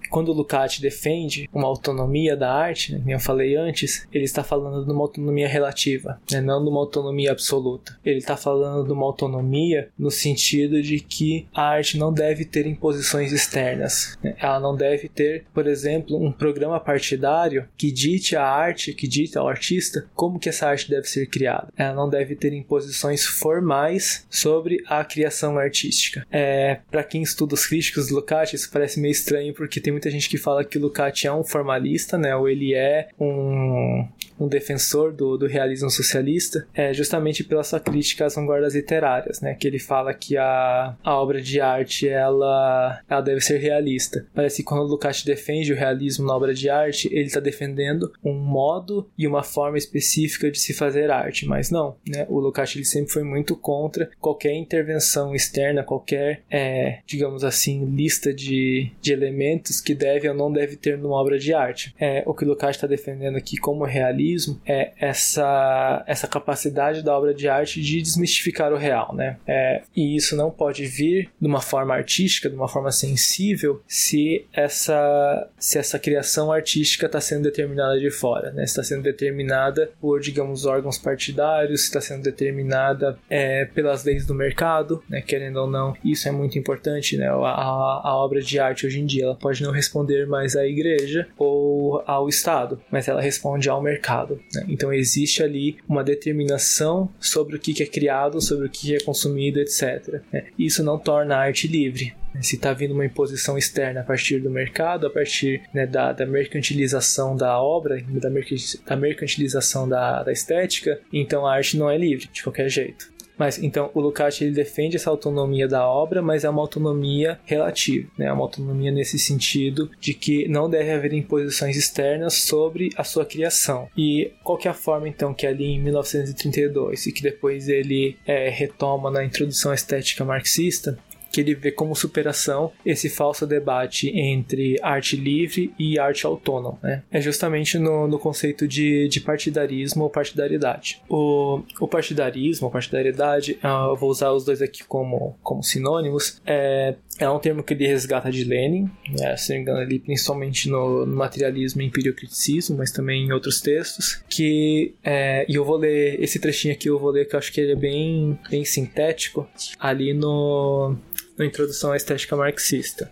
quando 0.09 0.29
o 0.29 0.33
Lukács 0.33 0.79
defende 0.79 1.49
uma 1.53 1.67
autonomia 1.67 2.35
da 2.35 2.51
arte, 2.51 2.93
né, 2.93 2.99
como 2.99 3.11
eu 3.11 3.19
falei 3.19 3.55
antes, 3.55 4.07
ele 4.11 4.23
está 4.23 4.43
falando 4.43 4.85
de 4.85 4.91
uma 4.91 5.01
autonomia 5.01 5.47
relativa, 5.47 6.19
né, 6.31 6.41
não 6.41 6.63
de 6.63 6.69
uma 6.69 6.79
autonomia 6.79 7.31
absoluta. 7.31 7.97
Ele 8.03 8.17
está 8.17 8.35
falando 8.35 8.85
de 8.85 8.91
uma 8.91 9.05
autonomia 9.05 9.89
no 9.97 10.11
sentido 10.11 10.81
de 10.81 10.99
que 10.99 11.47
a 11.53 11.63
arte 11.63 11.97
não 11.97 12.13
deve 12.13 12.45
ter 12.45 12.65
imposições 12.65 13.31
externas. 13.31 14.17
Né? 14.23 14.35
Ela 14.39 14.59
não 14.59 14.75
deve 14.75 15.07
ter, 15.09 15.45
por 15.53 15.67
exemplo, 15.67 16.17
um 16.17 16.31
programa 16.31 16.79
partidário 16.79 17.67
que 17.77 17.91
dite 17.91 18.35
a 18.35 18.43
arte, 18.43 18.93
que 18.93 19.07
dite 19.07 19.37
ao 19.37 19.47
artista 19.47 20.05
como 20.15 20.39
que 20.39 20.49
essa 20.49 20.67
arte 20.67 20.89
deve 20.89 21.07
ser 21.07 21.27
criada. 21.27 21.67
Ela 21.77 21.93
não 21.93 22.09
deve 22.09 22.35
ter 22.35 22.53
imposições 22.53 23.25
formais 23.25 24.25
sobre 24.29 24.83
a 24.87 25.03
criação 25.03 25.57
artística. 25.57 26.25
É, 26.31 26.79
para 26.89 27.03
quem 27.03 27.21
estuda 27.21 27.53
os 27.53 27.65
críticos 27.65 28.07
do 28.07 28.15
Lukács, 28.15 28.53
isso 28.53 28.71
parece 28.71 28.99
meio 28.99 29.11
estranho 29.11 29.53
porque 29.53 29.79
tem 29.79 29.93
muita 29.99 30.09
gente 30.09 30.29
que 30.29 30.37
fala 30.37 30.63
que 30.63 30.77
o 30.77 30.81
Lukács 30.81 31.25
é 31.25 31.31
um 31.31 31.43
formalista, 31.43 32.17
né? 32.17 32.33
Ou 32.33 32.47
ele 32.47 32.73
é 32.73 33.09
um 33.19 34.07
um 34.39 34.47
defensor 34.47 35.11
do, 35.11 35.37
do 35.37 35.47
realismo 35.47 35.89
socialista, 35.89 36.67
é 36.73 36.93
justamente 36.93 37.43
pela 37.43 37.63
sua 37.63 37.79
crítica 37.79 38.25
às 38.25 38.35
vanguardas 38.35 38.75
literárias, 38.75 39.41
né? 39.41 39.55
Que 39.55 39.67
ele 39.67 39.79
fala 39.79 40.13
que 40.13 40.37
a, 40.37 40.95
a 41.03 41.21
obra 41.21 41.41
de 41.41 41.59
arte 41.59 42.07
ela, 42.07 43.01
ela 43.09 43.21
deve 43.21 43.41
ser 43.41 43.57
realista. 43.57 44.25
Parece 44.33 44.57
que 44.57 44.63
quando 44.63 44.83
Lukács 44.83 45.23
defende 45.23 45.73
o 45.73 45.75
realismo 45.75 46.25
na 46.25 46.35
obra 46.35 46.53
de 46.53 46.69
arte, 46.69 47.09
ele 47.11 47.25
está 47.25 47.39
defendendo 47.39 48.11
um 48.23 48.33
modo 48.33 49.09
e 49.17 49.27
uma 49.27 49.43
forma 49.43 49.77
específica 49.77 50.49
de 50.49 50.59
se 50.59 50.73
fazer 50.73 51.11
arte, 51.11 51.45
mas 51.45 51.69
não, 51.69 51.95
né? 52.07 52.25
O 52.29 52.39
Lukács 52.39 52.75
ele 52.75 52.85
sempre 52.85 53.11
foi 53.11 53.23
muito 53.23 53.55
contra 53.55 54.09
qualquer 54.19 54.53
intervenção 54.53 55.35
externa, 55.35 55.83
qualquer, 55.83 56.43
é, 56.49 56.99
digamos 57.05 57.43
assim, 57.43 57.85
lista 57.85 58.33
de, 58.33 58.91
de 59.01 59.11
elementos 59.11 59.81
que 59.81 59.93
deve 59.93 60.29
ou 60.29 60.35
não 60.35 60.51
deve 60.51 60.75
ter 60.75 60.97
numa 60.97 61.15
obra 61.15 61.37
de 61.37 61.53
arte. 61.53 61.93
É, 61.99 62.23
o 62.25 62.33
que 62.33 62.45
o 62.45 62.47
Lukács 62.47 62.77
está 62.77 62.87
defendendo 62.87 63.35
aqui 63.35 63.57
como 63.57 63.83
realismo 64.29 64.61
é 64.65 64.91
essa, 64.99 66.03
essa 66.07 66.27
capacidade 66.27 67.03
da 67.03 67.17
obra 67.17 67.33
de 67.33 67.47
arte 67.47 67.81
de 67.81 68.01
desmistificar 68.01 68.71
o 68.71 68.77
real, 68.77 69.13
né? 69.15 69.37
É, 69.47 69.81
e 69.95 70.15
isso 70.15 70.35
não 70.35 70.51
pode 70.51 70.85
vir 70.85 71.29
de 71.39 71.47
uma 71.47 71.61
forma 71.61 71.93
artística, 71.93 72.49
de 72.49 72.55
uma 72.55 72.67
forma 72.67 72.91
sensível, 72.91 73.81
se 73.87 74.45
essa, 74.53 75.49
se 75.57 75.77
essa 75.77 75.97
criação 75.97 76.51
artística 76.51 77.05
está 77.05 77.19
sendo 77.19 77.43
determinada 77.43 77.99
de 77.99 78.09
fora, 78.09 78.51
né? 78.51 78.63
Está 78.63 78.83
sendo 78.83 79.03
determinada 79.03 79.91
por, 79.99 80.19
digamos, 80.19 80.65
órgãos 80.65 80.97
partidários, 80.97 81.83
está 81.83 81.99
sendo 81.99 82.23
determinada 82.23 83.17
é, 83.29 83.65
pelas 83.65 84.03
leis 84.03 84.25
do 84.25 84.33
mercado, 84.33 85.03
né? 85.09 85.21
Querendo 85.21 85.57
ou 85.57 85.67
não, 85.67 85.95
isso 86.03 86.27
é 86.27 86.31
muito 86.31 86.57
importante, 86.57 87.17
né? 87.17 87.29
A, 87.29 87.33
a, 87.33 88.01
a 88.03 88.15
obra 88.15 88.41
de 88.41 88.59
arte 88.59 88.85
hoje 88.85 88.99
em 88.99 89.05
dia 89.05 89.23
ela 89.23 89.35
pode 89.35 89.61
não 89.63 89.71
responder 89.71 90.27
mais 90.27 90.55
à 90.55 90.65
igreja 90.65 91.27
ou 91.37 92.03
ao 92.05 92.29
Estado, 92.29 92.79
mas 92.91 93.07
ela 93.07 93.21
responde 93.21 93.69
ao 93.69 93.81
mercado 93.81 94.18
mercado. 94.19 94.39
Né? 94.53 94.65
Então 94.67 94.91
existe 94.93 95.41
ali 95.43 95.77
uma 95.87 96.03
determinação 96.03 97.09
sobre 97.19 97.55
o 97.55 97.59
que 97.59 97.81
é 97.81 97.85
criado, 97.85 98.41
sobre 98.41 98.67
o 98.67 98.69
que 98.69 98.95
é 98.95 98.99
consumido, 98.99 99.59
etc. 99.59 100.21
Né? 100.31 100.47
Isso 100.57 100.83
não 100.83 100.97
torna 100.97 101.35
a 101.35 101.39
arte 101.39 101.67
livre. 101.67 102.13
Se 102.41 102.55
está 102.55 102.73
vindo 102.73 102.93
uma 102.93 103.05
imposição 103.05 103.57
externa 103.57 104.01
a 104.01 104.03
partir 104.03 104.39
do 104.39 104.51
mercado, 104.51 105.07
a 105.07 105.09
partir 105.09 105.63
né, 105.73 105.87
da, 105.87 106.13
da, 106.13 106.27
mercantilização 106.27 107.35
da 107.35 107.59
obra, 107.59 107.99
da, 108.07 108.29
da 108.29 108.95
mercantilização 108.95 109.89
da, 109.89 110.21
da 110.21 110.31
estética, 110.31 110.99
então 111.11 111.45
a 111.45 111.55
arte 111.55 111.75
não 111.75 111.89
é 111.89 111.97
livre 111.97 112.29
de 112.31 112.43
qualquer 112.43 112.69
jeito. 112.69 113.11
Mas 113.39 113.57
então 113.57 113.89
o 113.93 114.01
Lukács 114.01 114.41
ele 114.41 114.51
defende 114.51 114.97
essa 114.97 115.09
autonomia 115.09 115.65
da 115.65 115.87
obra, 115.87 116.21
mas 116.21 116.43
é 116.43 116.49
uma 116.49 116.61
autonomia 116.61 117.39
relativa, 117.45 118.09
né? 118.17 118.25
É 118.25 118.33
uma 118.33 118.43
autonomia 118.43 118.91
nesse 118.91 119.17
sentido 119.17 119.89
de 119.99 120.13
que 120.13 120.47
não 120.49 120.69
deve 120.69 120.91
haver 120.91 121.13
imposições 121.13 121.77
externas 121.77 122.33
sobre 122.33 122.89
a 122.97 123.03
sua 123.05 123.25
criação. 123.25 123.87
E 123.97 124.33
qual 124.43 124.59
é 124.65 124.67
a 124.67 124.73
forma 124.73 125.07
então 125.07 125.33
que 125.33 125.47
ali 125.47 125.65
em 125.65 125.79
1932 125.81 127.07
e 127.07 127.13
que 127.13 127.23
depois 127.23 127.69
ele 127.69 128.17
é, 128.27 128.49
retoma 128.49 129.09
na 129.09 129.23
introdução 129.23 129.71
à 129.71 129.75
estética 129.75 130.25
marxista, 130.25 130.99
que 131.31 131.41
ele 131.41 131.55
vê 131.55 131.71
como 131.71 131.95
superação 131.95 132.71
esse 132.85 133.09
falso 133.09 133.45
debate 133.45 134.09
entre 134.09 134.77
arte 134.81 135.15
livre 135.15 135.73
e 135.77 135.99
arte 135.99 136.25
autônoma. 136.25 136.79
Né? 136.81 137.03
É 137.11 137.21
justamente 137.21 137.77
no, 137.77 138.07
no 138.07 138.19
conceito 138.19 138.67
de, 138.67 139.07
de 139.07 139.19
partidarismo 139.19 140.03
ou 140.03 140.09
partidaridade. 140.09 141.01
O, 141.09 141.61
o 141.79 141.87
partidarismo 141.87 142.67
ou 142.67 142.71
partidaridade, 142.71 143.59
uh, 143.63 143.91
eu 143.91 143.95
vou 143.95 144.09
usar 144.09 144.31
os 144.31 144.43
dois 144.43 144.61
aqui 144.61 144.83
como, 144.83 145.37
como 145.43 145.63
sinônimos, 145.63 146.41
é, 146.45 146.95
é 147.19 147.29
um 147.29 147.39
termo 147.39 147.63
que 147.63 147.73
ele 147.73 147.85
resgata 147.85 148.31
de 148.31 148.43
Lenin, 148.43 148.89
né, 149.09 149.35
se 149.35 149.49
não 149.49 149.57
me 149.57 149.61
engano, 149.61 149.79
ali, 149.79 149.99
principalmente 149.99 150.69
no, 150.69 151.05
no 151.05 151.15
materialismo 151.15 151.81
e 151.81 151.85
empiriocriticismo, 151.85 152.77
mas 152.77 152.91
também 152.91 153.25
em 153.25 153.31
outros 153.31 153.61
textos. 153.61 154.23
Que, 154.29 154.93
é, 155.03 155.45
e 155.47 155.55
eu 155.55 155.65
vou 155.65 155.77
ler 155.77 156.21
esse 156.21 156.39
trechinho 156.39 156.73
aqui, 156.73 156.89
eu 156.89 156.97
vou 156.97 157.11
ler 157.11 157.27
que 157.27 157.35
eu 157.35 157.39
acho 157.39 157.51
que 157.51 157.59
ele 157.59 157.73
é 157.73 157.75
bem, 157.75 158.39
bem 158.49 158.63
sintético, 158.63 159.47
ali 159.79 160.13
no, 160.13 160.95
na 161.39 161.45
introdução 161.45 161.91
à 161.91 161.97
estética 161.97 162.35
marxista. 162.35 163.09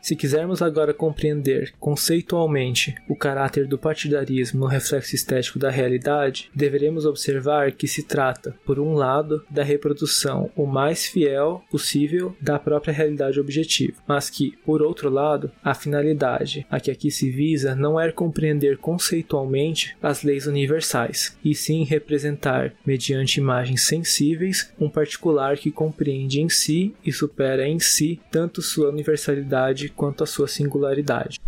Se 0.00 0.16
quisermos 0.16 0.62
agora 0.62 0.94
compreender 0.94 1.72
conceitualmente 1.78 2.94
o 3.08 3.16
caráter 3.16 3.66
do 3.66 3.78
partidarismo 3.78 4.60
no 4.60 4.66
reflexo 4.66 5.14
estético 5.14 5.58
da 5.58 5.70
realidade, 5.70 6.50
deveremos 6.54 7.04
observar 7.04 7.72
que 7.72 7.86
se 7.86 8.02
trata, 8.02 8.54
por 8.64 8.78
um 8.78 8.94
lado, 8.94 9.44
da 9.50 9.62
reprodução 9.62 10.50
o 10.56 10.66
mais 10.66 11.06
fiel 11.06 11.62
possível 11.70 12.34
da 12.40 12.58
própria 12.58 12.92
realidade 12.92 13.40
objetiva, 13.40 13.98
mas 14.06 14.30
que, 14.30 14.56
por 14.64 14.82
outro 14.82 15.10
lado, 15.10 15.50
a 15.62 15.74
finalidade 15.74 16.66
a 16.70 16.80
que 16.80 16.90
aqui 16.90 17.10
se 17.10 17.30
visa 17.30 17.74
não 17.74 18.00
é 18.00 18.10
compreender 18.10 18.78
conceitualmente 18.78 19.96
as 20.02 20.22
leis 20.22 20.46
universais, 20.46 21.36
e 21.44 21.54
sim 21.54 21.84
representar, 21.84 22.72
mediante 22.86 23.40
imagens 23.40 23.82
sensíveis, 23.82 24.72
um 24.80 24.88
particular 24.88 25.56
que 25.56 25.70
compreende 25.70 26.40
em 26.40 26.48
si 26.48 26.94
e 27.04 27.12
supera 27.12 27.66
em 27.66 27.78
si 27.78 28.20
tanto 28.30 28.62
sua 28.62 28.88
universalidade 28.88 29.87
quanto 29.90 30.24
à 30.24 30.26
sua 30.26 30.48
singularidade. 30.48 31.38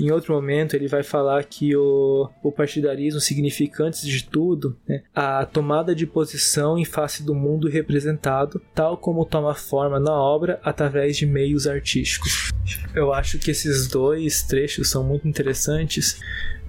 Em 0.00 0.10
outro 0.10 0.34
momento, 0.34 0.74
ele 0.74 0.88
vai 0.88 1.02
falar 1.02 1.44
que 1.44 1.76
o, 1.76 2.28
o 2.42 2.50
partidarismo 2.50 3.20
significa, 3.20 3.84
antes 3.84 4.06
de 4.06 4.24
tudo, 4.24 4.76
né, 4.88 5.02
a 5.14 5.44
tomada 5.44 5.94
de 5.94 6.06
posição 6.06 6.78
em 6.78 6.84
face 6.84 7.22
do 7.22 7.34
mundo 7.34 7.68
representado, 7.68 8.60
tal 8.74 8.96
como 8.96 9.24
toma 9.24 9.54
forma 9.54 10.00
na 10.00 10.12
obra 10.12 10.58
através 10.64 11.16
de 11.16 11.26
meios 11.26 11.66
artísticos. 11.66 12.50
Eu 12.94 13.12
acho 13.12 13.38
que 13.38 13.50
esses 13.50 13.86
dois 13.86 14.42
trechos 14.42 14.90
são 14.90 15.04
muito 15.04 15.28
interessantes 15.28 16.18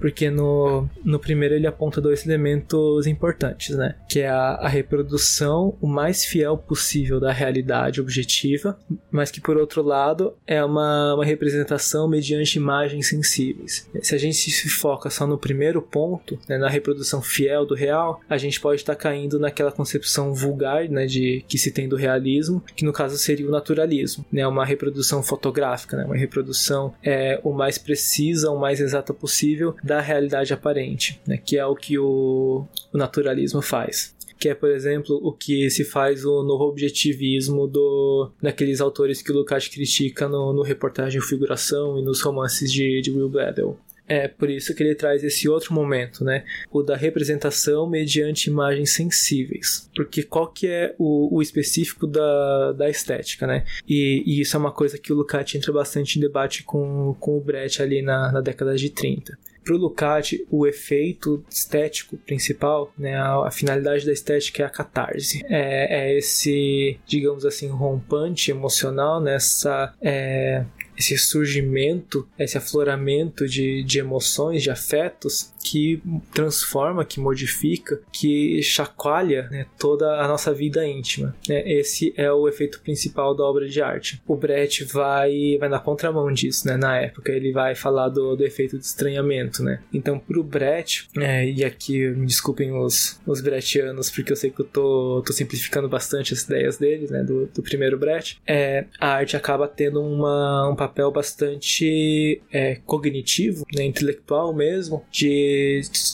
porque 0.00 0.30
no, 0.30 0.88
no 1.04 1.18
primeiro 1.18 1.54
ele 1.54 1.66
aponta 1.66 2.00
dois 2.00 2.26
elementos 2.26 3.06
importantes, 3.06 3.76
né? 3.76 3.94
Que 4.08 4.20
é 4.20 4.28
a, 4.28 4.54
a, 4.54 4.68
reprodução 4.68 5.76
o 5.80 5.86
mais 5.86 6.24
fiel 6.24 6.56
possível 6.56 7.20
da 7.20 7.32
realidade 7.32 8.00
objetiva, 8.00 8.78
mas 9.10 9.30
que 9.30 9.40
por 9.40 9.56
outro 9.56 9.82
lado 9.82 10.34
é 10.46 10.64
uma, 10.64 11.14
uma 11.14 11.24
representação 11.24 12.08
mediante 12.08 12.56
imagens 12.56 13.08
sensíveis. 13.08 13.88
Se 14.00 14.14
a 14.14 14.18
gente 14.18 14.50
se 14.50 14.68
foca 14.68 15.10
só 15.10 15.26
no 15.26 15.36
primeiro 15.36 15.82
ponto, 15.82 16.38
né, 16.48 16.56
na 16.56 16.68
reprodução 16.68 17.20
fiel 17.20 17.66
do 17.66 17.74
real, 17.74 18.20
a 18.28 18.38
gente 18.38 18.60
pode 18.60 18.80
estar 18.80 18.94
caindo 18.94 19.38
naquela 19.38 19.70
concepção 19.70 20.32
vulgar, 20.32 20.88
né, 20.88 21.06
de 21.06 21.44
que 21.46 21.58
se 21.58 21.70
tem 21.70 21.88
do 21.88 21.96
realismo, 21.96 22.62
que 22.74 22.84
no 22.84 22.92
caso 22.92 23.18
seria 23.18 23.46
o 23.46 23.50
naturalismo, 23.50 24.24
né? 24.32 24.46
Uma 24.46 24.64
reprodução 24.64 25.22
fotográfica, 25.22 25.96
né? 25.96 26.04
Uma 26.04 26.16
reprodução 26.16 26.94
é, 27.02 27.38
o 27.44 27.52
mais 27.52 27.76
precisa, 27.76 28.50
o 28.50 28.58
mais 28.58 28.80
exata 28.80 29.12
possível 29.12 29.74
da 29.90 30.00
realidade 30.00 30.54
aparente, 30.54 31.20
né, 31.26 31.36
que 31.36 31.58
é 31.58 31.66
o 31.66 31.74
que 31.74 31.98
o, 31.98 32.64
o 32.92 32.96
naturalismo 32.96 33.60
faz 33.60 34.14
que 34.38 34.48
é, 34.48 34.54
por 34.54 34.70
exemplo, 34.70 35.20
o 35.22 35.32
que 35.34 35.68
se 35.68 35.84
faz 35.84 36.24
o 36.24 36.42
novo 36.42 36.64
objetivismo 36.64 37.66
do, 37.66 38.30
daqueles 38.40 38.80
autores 38.80 39.20
que 39.20 39.30
o 39.30 39.34
Lukács 39.34 39.68
critica 39.68 40.26
no, 40.26 40.54
no 40.54 40.62
reportagem 40.62 41.20
Figuração 41.20 41.98
e 41.98 42.02
nos 42.02 42.22
romances 42.22 42.72
de, 42.72 43.02
de 43.02 43.10
Will 43.10 43.28
Gladwell. 43.28 43.78
É 44.08 44.26
por 44.26 44.50
isso 44.50 44.74
que 44.74 44.82
ele 44.82 44.94
traz 44.94 45.22
esse 45.22 45.48
outro 45.48 45.72
momento, 45.72 46.24
né? 46.24 46.44
O 46.68 46.82
da 46.82 46.96
representação 46.96 47.88
mediante 47.88 48.50
imagens 48.50 48.92
sensíveis. 48.94 49.88
Porque 49.94 50.24
qual 50.24 50.48
que 50.48 50.66
é 50.66 50.94
o, 50.98 51.36
o 51.36 51.40
específico 51.40 52.08
da, 52.08 52.72
da 52.72 52.90
estética, 52.90 53.46
né? 53.46 53.64
E, 53.86 54.24
e, 54.26 54.40
isso 54.40 54.56
é 54.56 54.58
uma 54.58 54.72
coisa 54.72 54.98
que 54.98 55.12
o 55.12 55.16
Lukács 55.16 55.54
entra 55.54 55.72
bastante 55.72 56.18
em 56.18 56.20
debate 56.20 56.64
com, 56.64 57.14
com 57.20 57.36
o 57.36 57.40
Brecht 57.40 57.80
ali 57.80 58.02
na, 58.02 58.32
na 58.32 58.40
década 58.40 58.74
de 58.74 58.90
30. 58.90 59.38
Para 59.70 59.76
o 59.76 59.78
Lukács, 59.78 60.36
o 60.50 60.66
efeito 60.66 61.44
estético 61.48 62.16
principal, 62.16 62.92
né, 62.98 63.14
a, 63.14 63.46
a, 63.46 63.52
finalidade 63.52 64.04
da 64.04 64.12
estética 64.12 64.64
é 64.64 64.66
a 64.66 64.68
catarse. 64.68 65.44
É, 65.48 66.08
é 66.08 66.18
esse, 66.18 66.98
digamos 67.06 67.46
assim, 67.46 67.68
rompante 67.68 68.50
emocional, 68.50 69.20
nessa 69.20 69.94
é, 70.02 70.64
esse 70.98 71.16
surgimento, 71.16 72.28
esse 72.36 72.58
afloramento 72.58 73.46
de, 73.46 73.84
de 73.84 74.00
emoções, 74.00 74.60
de 74.60 74.70
afetos 74.70 75.52
que 75.62 76.02
transforma, 76.32 77.04
que 77.04 77.20
modifica, 77.20 78.00
que 78.12 78.62
chacoalha 78.62 79.48
né, 79.50 79.66
toda 79.78 80.20
a 80.20 80.28
nossa 80.28 80.52
vida 80.52 80.86
íntima. 80.86 81.34
Né? 81.48 81.62
Esse 81.70 82.12
é 82.16 82.30
o 82.32 82.48
efeito 82.48 82.80
principal 82.80 83.34
da 83.34 83.44
obra 83.44 83.68
de 83.68 83.80
arte. 83.80 84.20
O 84.26 84.36
Brecht 84.36 84.84
vai, 84.84 85.56
vai 85.58 85.68
na 85.68 85.78
contramão 85.78 86.32
disso, 86.32 86.66
né? 86.66 86.76
Na 86.76 86.96
época 86.98 87.32
ele 87.32 87.52
vai 87.52 87.74
falar 87.74 88.08
do, 88.08 88.36
do 88.36 88.44
efeito 88.44 88.78
de 88.78 88.84
estranhamento, 88.84 89.62
né? 89.62 89.80
Então, 89.92 90.18
para 90.18 90.38
o 90.38 90.42
Brecht, 90.42 91.08
é, 91.18 91.48
e 91.48 91.64
aqui 91.64 92.08
me 92.10 92.26
desculpem 92.26 92.72
os, 92.72 93.20
os 93.26 93.40
Brechtianos, 93.40 94.10
porque 94.10 94.32
eu 94.32 94.36
sei 94.36 94.50
que 94.50 94.60
eu 94.60 94.66
tô, 94.66 95.22
tô 95.24 95.32
simplificando 95.32 95.88
bastante 95.88 96.32
as 96.32 96.42
ideias 96.42 96.78
deles, 96.78 97.10
né? 97.10 97.22
Do, 97.22 97.46
do 97.46 97.62
primeiro 97.62 97.98
Brecht, 97.98 98.40
é, 98.46 98.86
a 98.98 99.08
arte 99.08 99.36
acaba 99.36 99.68
tendo 99.68 100.02
uma, 100.02 100.68
um 100.68 100.76
papel 100.76 101.10
bastante 101.10 102.40
é, 102.52 102.76
cognitivo, 102.86 103.66
né? 103.74 103.84
intelectual 103.84 104.54
mesmo, 104.54 105.04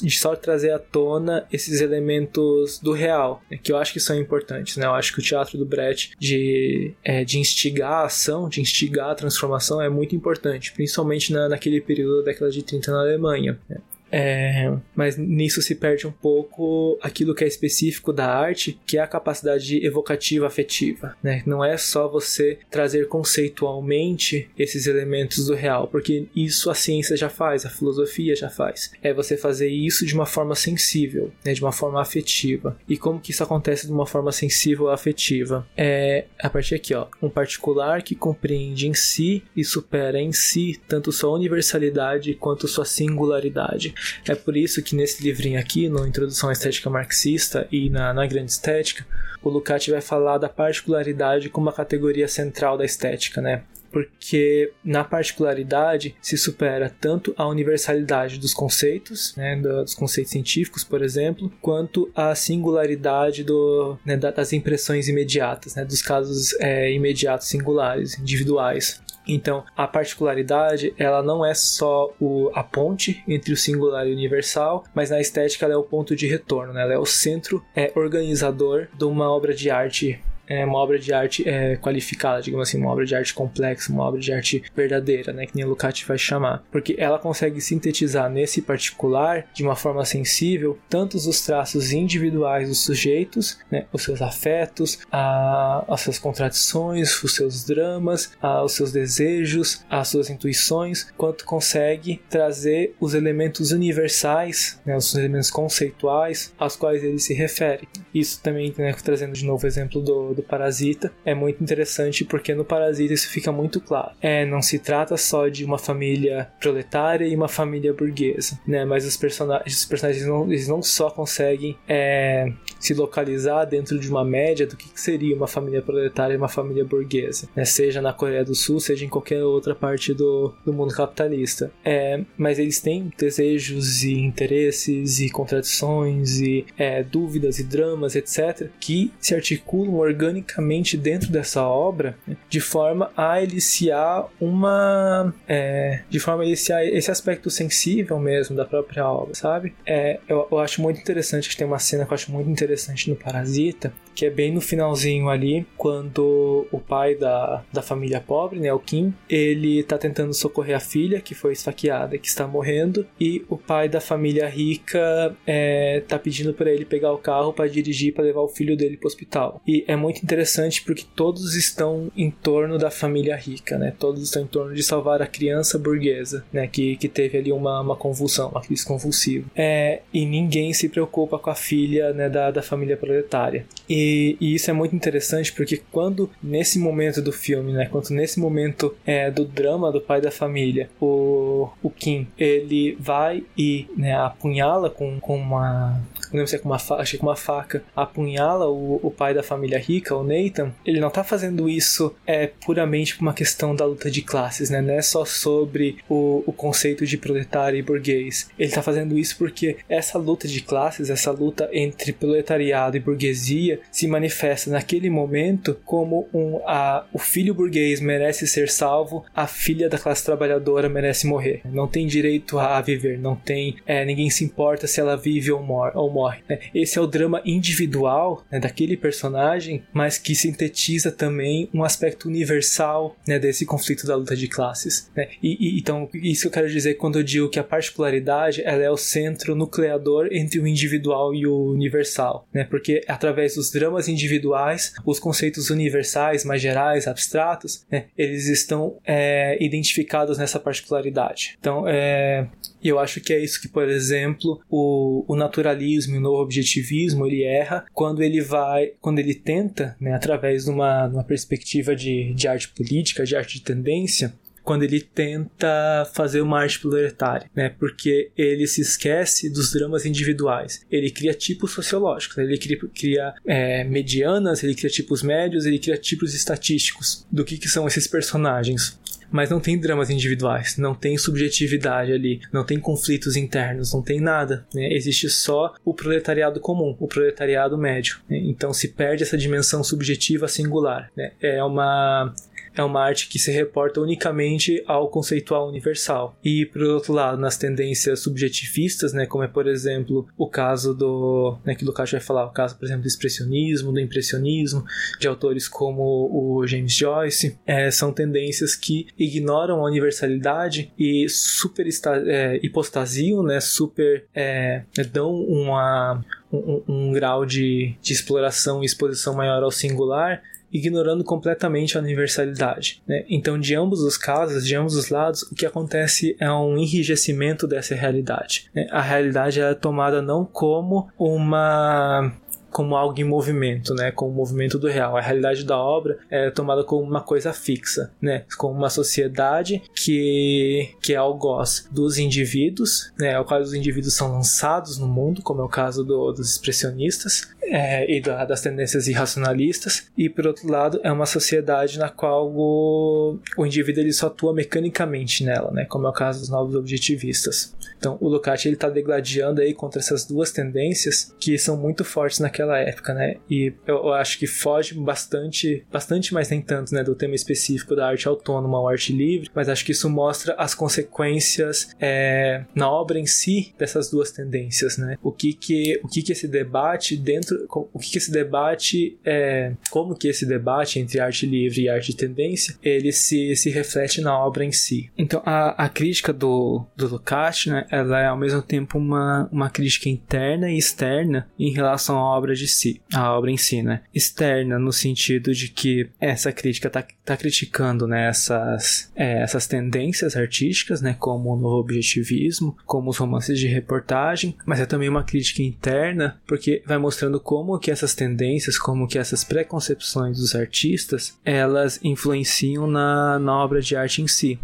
de, 0.02 0.10
só 0.10 0.34
trazer 0.34 0.70
à 0.70 0.78
tona 0.78 1.46
esses 1.52 1.80
elementos 1.80 2.78
do 2.78 2.92
real, 2.92 3.42
né? 3.50 3.58
que 3.62 3.72
eu 3.72 3.76
acho 3.76 3.92
que 3.92 4.00
são 4.00 4.18
importantes, 4.18 4.76
né? 4.76 4.86
Eu 4.86 4.94
acho 4.94 5.12
que 5.12 5.20
o 5.20 5.22
teatro 5.22 5.58
do 5.58 5.66
Brecht 5.66 6.16
de, 6.18 6.94
é, 7.04 7.24
de 7.24 7.38
instigar 7.38 7.92
a 7.92 8.04
ação, 8.04 8.48
de 8.48 8.60
instigar 8.60 9.10
a 9.10 9.14
transformação 9.14 9.80
é 9.80 9.88
muito 9.88 10.14
importante, 10.14 10.72
principalmente 10.72 11.32
na, 11.32 11.48
naquele 11.48 11.80
período 11.80 12.18
da 12.18 12.30
década 12.30 12.50
de 12.50 12.62
30 12.62 12.90
na 12.90 13.00
Alemanha. 13.00 13.58
Né? 13.68 13.78
É, 14.10 14.72
mas 14.94 15.16
nisso 15.16 15.60
se 15.60 15.74
perde 15.74 16.06
um 16.06 16.12
pouco 16.12 16.98
aquilo 17.02 17.34
que 17.34 17.44
é 17.44 17.46
específico 17.46 18.12
da 18.12 18.26
arte, 18.26 18.78
que 18.86 18.98
é 18.98 19.00
a 19.00 19.06
capacidade 19.06 19.84
evocativa 19.84 20.46
afetiva. 20.46 21.16
Né? 21.22 21.42
Não 21.44 21.64
é 21.64 21.76
só 21.76 22.08
você 22.08 22.58
trazer 22.70 23.08
conceitualmente 23.08 24.48
esses 24.58 24.86
elementos 24.86 25.46
do 25.46 25.54
real, 25.54 25.88
porque 25.88 26.26
isso 26.34 26.70
a 26.70 26.74
ciência 26.74 27.16
já 27.16 27.28
faz, 27.28 27.66
a 27.66 27.70
filosofia 27.70 28.36
já 28.36 28.48
faz. 28.48 28.92
É 29.02 29.12
você 29.12 29.36
fazer 29.36 29.68
isso 29.68 30.06
de 30.06 30.14
uma 30.14 30.26
forma 30.26 30.54
sensível, 30.54 31.32
né? 31.44 31.52
de 31.52 31.62
uma 31.62 31.72
forma 31.72 32.00
afetiva. 32.00 32.76
E 32.88 32.96
como 32.96 33.20
que 33.20 33.32
isso 33.32 33.42
acontece 33.42 33.86
de 33.86 33.92
uma 33.92 34.06
forma 34.06 34.32
sensível 34.32 34.88
afetiva? 34.88 35.66
É 35.76 36.26
a 36.38 36.48
partir 36.48 36.74
aqui, 36.74 36.94
ó, 36.94 37.06
um 37.20 37.28
particular 37.28 38.02
que 38.02 38.14
compreende 38.14 38.86
em 38.86 38.94
si 38.94 39.42
e 39.56 39.64
supera 39.64 40.20
em 40.20 40.32
si 40.32 40.80
tanto 40.88 41.12
sua 41.12 41.30
universalidade 41.30 42.34
quanto 42.34 42.68
sua 42.68 42.84
singularidade. 42.84 43.94
É 44.26 44.34
por 44.34 44.56
isso 44.56 44.82
que 44.82 44.94
nesse 44.94 45.22
livrinho 45.22 45.58
aqui, 45.58 45.88
no 45.88 46.06
Introdução 46.06 46.48
à 46.48 46.52
Estética 46.52 46.90
Marxista 46.90 47.66
e 47.70 47.90
na, 47.90 48.12
na 48.12 48.26
Grande 48.26 48.50
Estética, 48.50 49.06
o 49.42 49.48
Lukács 49.48 49.88
vai 49.88 50.00
falar 50.00 50.38
da 50.38 50.48
particularidade 50.48 51.48
como 51.48 51.66
uma 51.66 51.72
categoria 51.72 52.28
central 52.28 52.76
da 52.76 52.84
estética, 52.84 53.40
né? 53.40 53.62
porque 53.96 54.72
na 54.84 55.02
particularidade 55.04 56.14
se 56.20 56.36
supera 56.36 56.94
tanto 57.00 57.32
a 57.34 57.48
universalidade 57.48 58.38
dos 58.38 58.52
conceitos, 58.52 59.34
né, 59.36 59.56
dos 59.56 59.94
conceitos 59.94 60.32
científicos, 60.32 60.84
por 60.84 61.02
exemplo, 61.02 61.50
quanto 61.62 62.10
a 62.14 62.34
singularidade 62.34 63.42
do, 63.42 63.96
né, 64.04 64.18
das 64.18 64.52
impressões 64.52 65.08
imediatas, 65.08 65.76
né, 65.76 65.82
dos 65.82 66.02
casos 66.02 66.52
é, 66.60 66.92
imediatos 66.92 67.48
singulares, 67.48 68.18
individuais. 68.18 69.00
Então, 69.26 69.64
a 69.76 69.86
particularidade, 69.86 70.94
ela 70.96 71.22
não 71.22 71.44
é 71.44 71.54
só 71.54 72.12
o, 72.20 72.50
a 72.54 72.62
ponte 72.62 73.22
entre 73.26 73.52
o 73.52 73.56
singular 73.56 74.06
e 74.06 74.10
o 74.10 74.14
universal, 74.14 74.84
mas 74.94 75.10
na 75.10 75.20
estética 75.20 75.64
ela 75.64 75.74
é 75.74 75.76
o 75.76 75.82
ponto 75.82 76.14
de 76.14 76.26
retorno, 76.26 76.72
né? 76.72 76.82
ela 76.82 76.94
é 76.94 76.98
o 76.98 77.06
centro 77.06 77.64
é, 77.74 77.92
organizador 77.96 78.88
de 78.96 79.04
uma 79.04 79.30
obra 79.30 79.54
de 79.54 79.70
arte 79.70 80.20
é 80.46 80.64
uma 80.64 80.78
obra 80.78 80.98
de 80.98 81.12
arte 81.12 81.48
é, 81.48 81.76
qualificada, 81.76 82.42
digamos 82.42 82.68
assim, 82.68 82.78
uma 82.78 82.90
obra 82.90 83.04
de 83.04 83.14
arte 83.14 83.34
complexa, 83.34 83.92
uma 83.92 84.04
obra 84.04 84.20
de 84.20 84.32
arte 84.32 84.62
verdadeira, 84.74 85.32
né, 85.32 85.46
que 85.46 85.56
nem 85.56 85.64
Lukács 85.64 86.02
vai 86.06 86.18
chamar, 86.18 86.64
porque 86.70 86.94
ela 86.98 87.18
consegue 87.18 87.60
sintetizar 87.60 88.30
nesse 88.30 88.62
particular, 88.62 89.46
de 89.52 89.62
uma 89.62 89.76
forma 89.76 90.04
sensível, 90.04 90.78
tantos 90.88 91.26
os 91.26 91.40
traços 91.40 91.92
individuais 91.92 92.68
dos 92.68 92.78
sujeitos, 92.78 93.58
né, 93.70 93.86
os 93.92 94.02
seus 94.02 94.22
afetos, 94.22 94.98
a, 95.10 95.84
as 95.88 96.00
suas 96.00 96.18
contradições, 96.18 97.22
os 97.22 97.34
seus 97.34 97.64
dramas, 97.64 98.32
a, 98.40 98.62
os 98.62 98.72
seus 98.72 98.92
desejos, 98.92 99.84
as 99.90 100.08
suas 100.08 100.30
intuições, 100.30 101.10
quanto 101.16 101.44
consegue 101.44 102.20
trazer 102.28 102.94
os 103.00 103.14
elementos 103.14 103.72
universais, 103.72 104.80
né, 104.84 104.96
os 104.96 105.14
elementos 105.14 105.50
conceituais 105.50 106.52
aos 106.58 106.76
quais 106.76 107.02
ele 107.02 107.18
se 107.18 107.34
refere. 107.34 107.88
Isso 108.14 108.40
também, 108.42 108.72
né, 108.78 108.94
trazendo 109.02 109.32
de 109.32 109.44
novo 109.44 109.64
o 109.64 109.66
exemplo 109.66 110.00
do 110.00 110.35
do 110.36 110.42
Parasita 110.42 111.12
é 111.24 111.34
muito 111.34 111.62
interessante 111.62 112.24
porque 112.24 112.54
no 112.54 112.64
Parasita 112.64 113.12
isso 113.12 113.28
fica 113.28 113.50
muito 113.50 113.80
claro. 113.80 114.10
É, 114.20 114.44
não 114.44 114.62
se 114.62 114.78
trata 114.78 115.16
só 115.16 115.48
de 115.48 115.64
uma 115.64 115.78
família 115.78 116.48
proletária 116.60 117.26
e 117.26 117.34
uma 117.34 117.48
família 117.48 117.92
burguesa, 117.92 118.58
né? 118.66 118.84
Mas 118.84 119.04
os 119.06 119.16
personagens, 119.16 119.78
os 119.78 119.84
personagens 119.84 120.26
não, 120.26 120.44
eles 120.44 120.68
não 120.68 120.82
só 120.82 121.10
conseguem 121.10 121.76
é, 121.88 122.52
se 122.78 122.94
localizar 122.94 123.64
dentro 123.64 123.98
de 123.98 124.08
uma 124.08 124.24
média 124.24 124.66
do 124.66 124.76
que 124.76 124.88
seria 124.94 125.34
uma 125.34 125.46
família 125.46 125.82
proletária 125.82 126.34
e 126.34 126.36
uma 126.36 126.48
família 126.48 126.84
burguesa, 126.84 127.48
né? 127.56 127.64
Seja 127.64 128.00
na 128.00 128.12
Coreia 128.12 128.44
do 128.44 128.54
Sul, 128.54 128.78
seja 128.80 129.04
em 129.04 129.08
qualquer 129.08 129.42
outra 129.42 129.74
parte 129.74 130.12
do, 130.12 130.52
do 130.64 130.72
mundo 130.72 130.94
capitalista. 130.94 131.70
É, 131.84 132.22
mas 132.36 132.58
eles 132.58 132.80
têm 132.80 133.10
desejos 133.16 134.04
e 134.04 134.14
interesses 134.14 135.20
e 135.20 135.30
contradições 135.30 136.40
e 136.40 136.66
é, 136.76 137.02
dúvidas 137.02 137.58
e 137.58 137.64
dramas, 137.64 138.14
etc., 138.14 138.68
que 138.78 139.12
se 139.20 139.34
articulam 139.34 139.96
organicamente 140.26 140.96
dentro 140.96 141.30
dessa 141.30 141.62
obra 141.62 142.16
né, 142.26 142.36
de 142.48 142.60
forma 142.60 143.10
a 143.16 143.42
eliciar 143.42 144.28
uma. 144.40 145.32
É, 145.48 146.00
de 146.08 146.18
forma 146.18 146.42
a 146.42 146.46
eliciar 146.46 146.84
esse 146.84 147.10
aspecto 147.10 147.50
sensível 147.50 148.18
mesmo 148.18 148.56
da 148.56 148.64
própria 148.64 149.08
obra, 149.08 149.34
sabe? 149.34 149.74
É, 149.86 150.18
eu, 150.28 150.46
eu 150.50 150.58
acho 150.58 150.82
muito 150.82 151.00
interessante 151.00 151.48
que 151.48 151.56
tem 151.56 151.66
uma 151.66 151.78
cena 151.78 152.04
que 152.04 152.12
eu 152.12 152.14
acho 152.14 152.32
muito 152.32 152.50
interessante 152.50 153.08
no 153.10 153.16
Parasita, 153.16 153.92
que 154.16 154.24
é 154.24 154.30
bem 154.30 154.50
no 154.50 154.62
finalzinho 154.62 155.28
ali, 155.28 155.66
quando 155.76 156.66
o 156.72 156.80
pai 156.80 157.14
da, 157.14 157.62
da 157.70 157.82
família 157.82 158.18
pobre, 158.18 158.58
né, 158.58 158.72
o 158.72 158.78
Kim, 158.78 159.12
ele 159.28 159.82
tá 159.82 159.98
tentando 159.98 160.32
socorrer 160.32 160.74
a 160.74 160.80
filha 160.80 161.20
que 161.20 161.34
foi 161.34 161.52
esfaqueada, 161.52 162.16
que 162.16 162.26
está 162.26 162.46
morrendo, 162.46 163.06
e 163.20 163.44
o 163.50 163.58
pai 163.58 163.90
da 163.90 164.00
família 164.00 164.48
rica 164.48 165.36
é, 165.46 166.02
tá 166.08 166.18
pedindo 166.18 166.54
para 166.54 166.70
ele 166.70 166.86
pegar 166.86 167.12
o 167.12 167.18
carro 167.18 167.52
para 167.52 167.68
dirigir 167.68 168.14
para 168.14 168.24
levar 168.24 168.40
o 168.40 168.48
filho 168.48 168.74
dele 168.74 168.96
pro 168.96 169.06
hospital. 169.06 169.60
E 169.66 169.84
é 169.86 169.94
muito 169.94 170.22
interessante 170.22 170.82
porque 170.82 171.04
todos 171.14 171.54
estão 171.54 172.10
em 172.16 172.30
torno 172.30 172.78
da 172.78 172.90
família 172.90 173.36
rica, 173.36 173.76
né? 173.76 173.92
Todos 173.98 174.22
estão 174.22 174.42
em 174.42 174.46
torno 174.46 174.74
de 174.74 174.82
salvar 174.82 175.20
a 175.20 175.26
criança 175.26 175.78
burguesa, 175.78 176.44
né? 176.50 176.66
Que, 176.66 176.96
que 176.96 177.08
teve 177.08 177.36
ali 177.36 177.52
uma, 177.52 177.80
uma 177.80 177.96
convulsão, 177.96 178.48
uma 178.48 178.62
crise 178.62 178.84
convulsiva. 178.84 179.46
É, 179.54 180.00
e 180.12 180.24
ninguém 180.24 180.72
se 180.72 180.88
preocupa 180.88 181.38
com 181.38 181.50
a 181.50 181.54
filha 181.54 182.14
né, 182.14 182.30
da, 182.30 182.50
da 182.50 182.62
família 182.62 182.96
proletária. 182.96 183.66
E 183.88 184.05
e, 184.40 184.54
isso 184.54 184.70
é 184.70 184.74
muito 184.74 184.94
interessante 184.94 185.52
porque 185.52 185.82
quando 185.90 186.30
nesse 186.42 186.78
momento 186.78 187.20
do 187.22 187.32
filme, 187.32 187.72
né, 187.72 187.86
quando 187.90 188.10
nesse 188.10 188.38
momento 188.38 188.94
é, 189.06 189.30
do 189.30 189.44
drama 189.44 189.90
do 189.90 190.00
pai 190.00 190.20
da 190.20 190.30
família, 190.30 190.88
o, 191.00 191.68
o 191.82 191.90
Kim, 191.90 192.26
ele 192.38 192.96
vai 193.00 193.44
e 193.56 193.86
né, 193.96 194.14
apunhala 194.16 194.90
com, 194.90 195.18
com 195.20 195.36
uma 195.36 196.00
não 196.32 196.38
lembro 196.38 196.48
se 196.48 196.56
é 196.56 196.58
com 196.58 196.68
uma 196.68 197.04
que 197.04 197.18
com 197.18 197.26
uma 197.26 197.36
faca, 197.36 197.82
apunhala 197.94 198.68
o, 198.68 199.00
o 199.02 199.10
pai 199.10 199.34
da 199.34 199.42
família 199.42 199.78
rica, 199.78 200.14
o 200.14 200.24
Nathan, 200.24 200.72
ele 200.84 201.00
não 201.00 201.10
tá 201.10 201.22
fazendo 201.22 201.68
isso 201.68 202.14
é 202.26 202.46
puramente 202.64 203.16
por 203.16 203.22
uma 203.22 203.34
questão 203.34 203.74
da 203.74 203.84
luta 203.84 204.10
de 204.10 204.22
classes, 204.22 204.70
né? 204.70 204.80
Não 204.80 204.94
é 204.94 205.02
só 205.02 205.24
sobre 205.24 205.98
o, 206.08 206.42
o 206.46 206.52
conceito 206.52 207.06
de 207.06 207.16
proletário 207.16 207.78
e 207.78 207.82
burguês. 207.82 208.48
Ele 208.58 208.70
tá 208.70 208.82
fazendo 208.82 209.18
isso 209.18 209.36
porque 209.36 209.76
essa 209.88 210.18
luta 210.18 210.48
de 210.48 210.60
classes, 210.60 211.10
essa 211.10 211.30
luta 211.30 211.68
entre 211.72 212.12
proletariado 212.12 212.96
e 212.96 213.00
burguesia 213.00 213.80
se 213.90 214.06
manifesta 214.06 214.70
naquele 214.70 215.10
momento 215.10 215.78
como 215.84 216.28
um, 216.32 216.60
a, 216.66 217.04
o 217.12 217.18
filho 217.18 217.54
burguês 217.54 218.00
merece 218.00 218.46
ser 218.46 218.68
salvo, 218.68 219.24
a 219.34 219.46
filha 219.46 219.88
da 219.88 219.98
classe 219.98 220.24
trabalhadora 220.24 220.88
merece 220.88 221.26
morrer. 221.26 221.62
Não 221.64 221.86
tem 221.86 222.06
direito 222.06 222.58
a 222.58 222.80
viver, 222.80 223.18
não 223.18 223.36
tem. 223.36 223.76
É, 223.86 224.04
ninguém 224.04 224.30
se 224.30 224.44
importa 224.44 224.86
se 224.86 225.00
ela 225.00 225.16
vive 225.16 225.52
ou, 225.52 225.62
mor 225.62 225.92
ou 225.94 226.10
morre. 226.16 226.40
Né? 226.48 226.58
Esse 226.74 226.98
é 226.98 227.02
o 227.02 227.06
drama 227.06 227.42
individual 227.44 228.42
né, 228.50 228.58
daquele 228.58 228.96
personagem, 228.96 229.82
mas 229.92 230.16
que 230.16 230.34
sintetiza 230.34 231.12
também 231.12 231.68
um 231.74 231.84
aspecto 231.84 232.26
universal 232.26 233.14
né, 233.28 233.38
desse 233.38 233.66
conflito 233.66 234.06
da 234.06 234.16
luta 234.16 234.34
de 234.34 234.48
classes. 234.48 235.10
Né? 235.14 235.28
E, 235.42 235.56
e, 235.60 235.78
então, 235.78 236.08
isso 236.14 236.42
que 236.42 236.46
eu 236.48 236.52
quero 236.52 236.68
dizer 236.70 236.94
quando 236.94 237.18
eu 237.18 237.22
digo 237.22 237.50
que 237.50 237.58
a 237.58 237.64
particularidade 237.64 238.62
ela 238.64 238.82
é 238.82 238.90
o 238.90 238.96
centro 238.96 239.54
nucleador 239.54 240.28
entre 240.32 240.58
o 240.58 240.66
individual 240.66 241.34
e 241.34 241.46
o 241.46 241.72
universal, 241.72 242.48
né? 242.52 242.64
porque 242.64 243.02
através 243.06 243.56
dos 243.56 243.70
dramas 243.70 244.08
individuais, 244.08 244.94
os 245.04 245.18
conceitos 245.18 245.68
universais, 245.68 246.44
mais 246.44 246.62
gerais, 246.62 247.06
abstratos, 247.06 247.84
né, 247.90 248.06
eles 248.16 248.46
estão 248.46 248.98
é, 249.04 249.62
identificados 249.62 250.38
nessa 250.38 250.58
particularidade. 250.58 251.56
Então, 251.58 251.86
é, 251.86 252.46
eu 252.88 252.98
acho 252.98 253.20
que 253.20 253.32
é 253.32 253.42
isso 253.42 253.60
que, 253.60 253.68
por 253.68 253.88
exemplo, 253.88 254.60
o, 254.68 255.24
o 255.26 255.36
naturalismo 255.36 256.14
e 256.14 256.18
o 256.18 256.20
novo 256.20 256.42
objetivismo 256.42 257.26
ele 257.26 257.42
erra 257.42 257.84
quando 257.92 258.22
ele 258.22 258.40
vai, 258.40 258.92
quando 259.00 259.18
ele 259.18 259.34
tenta, 259.34 259.96
né, 260.00 260.14
através 260.14 260.64
de 260.64 260.70
uma, 260.70 261.06
uma 261.06 261.24
perspectiva 261.24 261.94
de, 261.94 262.32
de 262.34 262.48
arte 262.48 262.68
política, 262.68 263.24
de 263.24 263.36
arte 263.36 263.54
de 263.54 263.62
tendência, 263.62 264.34
quando 264.66 264.82
ele 264.82 265.00
tenta 265.00 266.10
fazer 266.12 266.40
uma 266.40 266.58
arte 266.60 266.80
proletária, 266.80 267.48
né? 267.54 267.68
Porque 267.78 268.32
ele 268.36 268.66
se 268.66 268.80
esquece 268.80 269.48
dos 269.48 269.72
dramas 269.72 270.04
individuais. 270.04 270.84
Ele 270.90 271.08
cria 271.08 271.32
tipos 271.32 271.70
sociológicos, 271.70 272.36
ele 272.36 272.58
cria, 272.58 272.76
cria 272.92 273.34
é, 273.46 273.84
medianas, 273.84 274.64
ele 274.64 274.74
cria 274.74 274.90
tipos 274.90 275.22
médios, 275.22 275.66
ele 275.66 275.78
cria 275.78 275.96
tipos 275.96 276.34
estatísticos 276.34 277.24
do 277.30 277.44
que, 277.44 277.58
que 277.58 277.68
são 277.68 277.86
esses 277.86 278.08
personagens 278.08 278.98
mas 279.30 279.50
não 279.50 279.60
tem 279.60 279.78
dramas 279.78 280.10
individuais, 280.10 280.76
não 280.76 280.94
tem 280.94 281.16
subjetividade 281.18 282.12
ali, 282.12 282.40
não 282.52 282.64
tem 282.64 282.78
conflitos 282.78 283.36
internos, 283.36 283.92
não 283.92 284.02
tem 284.02 284.20
nada. 284.20 284.66
Né? 284.74 284.92
Existe 284.92 285.28
só 285.28 285.74
o 285.84 285.94
proletariado 285.94 286.60
comum, 286.60 286.96
o 286.98 287.06
proletariado 287.06 287.76
médio. 287.76 288.18
Né? 288.28 288.38
Então 288.38 288.72
se 288.72 288.88
perde 288.88 289.22
essa 289.22 289.36
dimensão 289.36 289.82
subjetiva 289.82 290.48
singular. 290.48 291.10
Né? 291.16 291.32
É 291.40 291.62
uma 291.62 292.34
é 292.76 292.84
uma 292.84 293.02
arte 293.02 293.28
que 293.28 293.38
se 293.38 293.50
reporta 293.50 294.00
unicamente 294.00 294.82
ao 294.86 295.08
conceitual 295.08 295.68
universal. 295.68 296.38
E, 296.44 296.66
por 296.66 296.82
outro 296.82 297.12
lado, 297.12 297.38
nas 297.38 297.56
tendências 297.56 298.20
subjetivistas, 298.20 299.12
né, 299.12 299.26
como 299.26 299.44
é, 299.44 299.48
por 299.48 299.66
exemplo, 299.66 300.26
o 300.36 300.48
caso 300.48 300.94
do. 300.94 301.58
Né, 301.64 301.74
que 301.74 301.84
o 301.84 301.86
Lucas 301.86 302.10
vai 302.10 302.20
falar, 302.20 302.46
o 302.46 302.52
caso, 302.52 302.76
por 302.76 302.84
exemplo, 302.84 303.02
do 303.02 303.08
expressionismo, 303.08 303.92
do 303.92 304.00
impressionismo, 304.00 304.84
de 305.18 305.26
autores 305.26 305.66
como 305.66 306.30
o 306.32 306.66
James 306.66 306.92
Joyce, 306.92 307.58
é, 307.66 307.90
são 307.90 308.12
tendências 308.12 308.74
que 308.74 309.06
ignoram 309.18 309.80
a 309.80 309.88
universalidade 309.88 310.92
e 310.98 311.28
super 311.28 311.86
é, 312.26 312.60
hipostasiam, 312.62 313.42
né, 313.42 313.60
super 313.60 314.24
é, 314.34 314.82
dão 315.12 315.34
uma, 315.34 316.24
um, 316.52 316.82
um, 316.88 317.12
grau 317.12 317.46
de, 317.46 317.96
de 318.02 318.12
exploração 318.12 318.82
e 318.82 318.86
exposição 318.86 319.34
maior 319.34 319.62
ao 319.62 319.70
singular 319.70 320.42
ignorando 320.76 321.24
completamente 321.24 321.96
a 321.96 322.00
universalidade. 322.00 323.02
Né? 323.06 323.24
Então, 323.28 323.58
de 323.58 323.74
ambos 323.74 324.00
os 324.00 324.16
casos, 324.16 324.66
de 324.66 324.74
ambos 324.76 324.94
os 324.94 325.08
lados, 325.08 325.42
o 325.42 325.54
que 325.54 325.66
acontece 325.66 326.36
é 326.38 326.50
um 326.50 326.76
enrijecimento 326.76 327.66
dessa 327.66 327.94
realidade. 327.94 328.70
Né? 328.74 328.86
A 328.90 329.00
realidade 329.00 329.60
é 329.60 329.74
tomada 329.74 330.20
não 330.20 330.44
como 330.44 331.08
uma 331.18 332.32
como 332.76 332.94
algo 332.94 333.18
em 333.18 333.24
movimento, 333.24 333.94
né, 333.94 334.10
como 334.10 334.30
o 334.30 334.34
movimento 334.34 334.78
do 334.78 334.86
real. 334.86 335.16
A 335.16 335.20
realidade 335.22 335.64
da 335.64 335.78
obra 335.78 336.18
é 336.30 336.50
tomada 336.50 336.84
como 336.84 337.02
uma 337.02 337.22
coisa 337.22 337.50
fixa, 337.50 338.12
né, 338.20 338.44
como 338.58 338.74
uma 338.74 338.90
sociedade 338.90 339.82
que 339.94 340.90
que 341.00 341.14
é 341.14 341.16
algoz 341.16 341.88
dos 341.90 342.18
indivíduos, 342.18 343.10
né, 343.18 343.34
ao 343.34 343.46
qual 343.46 343.62
os 343.62 343.72
indivíduos 343.72 344.12
são 344.12 344.30
lançados 344.30 344.98
no 344.98 345.08
mundo, 345.08 345.40
como 345.40 345.62
é 345.62 345.64
o 345.64 345.70
caso 345.70 346.04
do, 346.04 346.32
dos 346.32 346.50
expressionistas, 346.50 347.48
é, 347.62 348.14
e 348.14 348.20
da, 348.20 348.44
das 348.44 348.60
tendências 348.60 349.08
irracionalistas, 349.08 350.08
e 350.14 350.28
por 350.28 350.46
outro 350.46 350.70
lado 350.70 351.00
é 351.02 351.10
uma 351.10 351.26
sociedade 351.26 351.98
na 351.98 352.10
qual 352.10 352.52
o, 352.54 353.38
o 353.56 353.64
indivíduo 353.64 354.02
ele 354.02 354.12
só 354.12 354.26
atua 354.26 354.52
mecanicamente 354.52 355.44
nela, 355.44 355.70
né, 355.70 355.86
como 355.86 356.06
é 356.06 356.10
o 356.10 356.12
caso 356.12 356.40
dos 356.40 356.50
novos 356.50 356.74
objetivistas. 356.74 357.74
Então 357.98 358.16
o 358.20 358.28
Lukács 358.28 358.66
ele 358.66 358.74
está 358.74 358.88
degladiando 358.88 359.60
aí 359.60 359.74
contra 359.74 360.00
essas 360.00 360.24
duas 360.24 360.50
tendências 360.50 361.34
que 361.38 361.58
são 361.58 361.76
muito 361.76 362.04
fortes 362.04 362.38
naquela 362.38 362.78
época, 362.78 363.14
né, 363.14 363.36
e 363.48 363.72
eu, 363.86 363.96
eu 363.96 364.12
acho 364.12 364.38
que 364.38 364.46
foge 364.46 364.94
bastante, 364.94 365.84
bastante, 365.90 366.32
mas 366.32 366.50
nem 366.50 366.60
tanto, 366.60 366.94
né, 366.94 367.02
do 367.02 367.14
tema 367.14 367.34
específico 367.34 367.94
da 367.94 368.06
arte 368.08 368.28
autônoma 368.28 368.78
ou 368.78 368.88
arte 368.88 369.12
livre, 369.12 369.50
mas 369.54 369.68
acho 369.68 369.84
que 369.84 369.92
isso 369.92 370.08
mostra 370.08 370.54
as 370.54 370.74
consequências 370.74 371.88
é, 372.00 372.64
na 372.74 372.90
obra 372.90 373.18
em 373.18 373.26
si 373.26 373.74
dessas 373.78 374.10
duas 374.10 374.30
tendências, 374.30 374.96
né, 374.96 375.18
o 375.22 375.32
que 375.32 375.52
que 375.52 376.00
o 376.02 376.08
que 376.08 376.22
que 376.22 376.32
esse 376.32 376.48
debate 376.48 377.16
dentro 377.16 377.66
o 377.70 377.98
que, 377.98 378.10
que 378.10 378.18
esse 378.18 378.30
debate 378.30 379.18
é, 379.24 379.72
como 379.90 380.14
que 380.14 380.28
esse 380.28 380.46
debate 380.46 380.98
entre 380.98 381.20
arte 381.20 381.46
livre 381.46 381.82
e 381.82 381.88
arte 381.88 382.08
de 382.08 382.16
tendência, 382.16 382.76
ele 382.82 383.12
se, 383.12 383.56
se 383.56 383.70
reflete 383.70 384.20
na 384.20 384.38
obra 384.38 384.64
em 384.64 384.72
si. 384.72 385.10
Então, 385.16 385.42
a, 385.44 385.84
a 385.84 385.88
crítica 385.88 386.32
do, 386.32 386.84
do 386.96 387.08
Lukács, 387.08 387.66
né, 387.66 387.85
ela 387.90 388.20
é 388.20 388.26
ao 388.26 388.36
mesmo 388.36 388.62
tempo 388.62 388.98
uma, 388.98 389.48
uma 389.52 389.70
crítica 389.70 390.08
interna 390.08 390.70
e 390.70 390.78
externa 390.78 391.48
em 391.58 391.72
relação 391.72 392.18
à 392.18 392.36
obra 392.36 392.54
de 392.54 392.66
si, 392.66 393.00
a 393.12 393.32
obra 393.32 393.50
em 393.50 393.56
si, 393.56 393.82
né? 393.82 394.02
Externa 394.14 394.78
no 394.78 394.92
sentido 394.92 395.52
de 395.52 395.68
que 395.68 396.08
essa 396.20 396.52
crítica 396.52 396.88
tá, 396.90 397.04
tá 397.24 397.36
criticando, 397.36 398.06
né, 398.06 398.28
essas, 398.28 399.10
é, 399.14 399.42
essas 399.42 399.66
tendências 399.66 400.36
artísticas, 400.36 401.00
né, 401.00 401.16
como 401.18 401.52
o 401.52 401.56
novo 401.56 401.76
objetivismo, 401.76 402.76
como 402.84 403.10
os 403.10 403.18
romances 403.18 403.58
de 403.58 403.66
reportagem, 403.66 404.56
mas 404.64 404.80
é 404.80 404.86
também 404.86 405.08
uma 405.08 405.24
crítica 405.24 405.62
interna, 405.62 406.40
porque 406.46 406.82
vai 406.86 406.98
mostrando 406.98 407.40
como 407.40 407.78
que 407.78 407.90
essas 407.90 408.14
tendências, 408.14 408.78
como 408.78 409.06
que 409.06 409.18
essas 409.18 409.44
preconcepções 409.44 410.38
dos 410.38 410.54
artistas, 410.54 411.38
elas 411.44 412.00
influenciam 412.02 412.86
na, 412.86 413.38
na 413.38 413.52
obra 413.56 413.80
de 413.80 413.96
arte 413.96 414.22
em 414.22 414.26
si. 414.26 414.58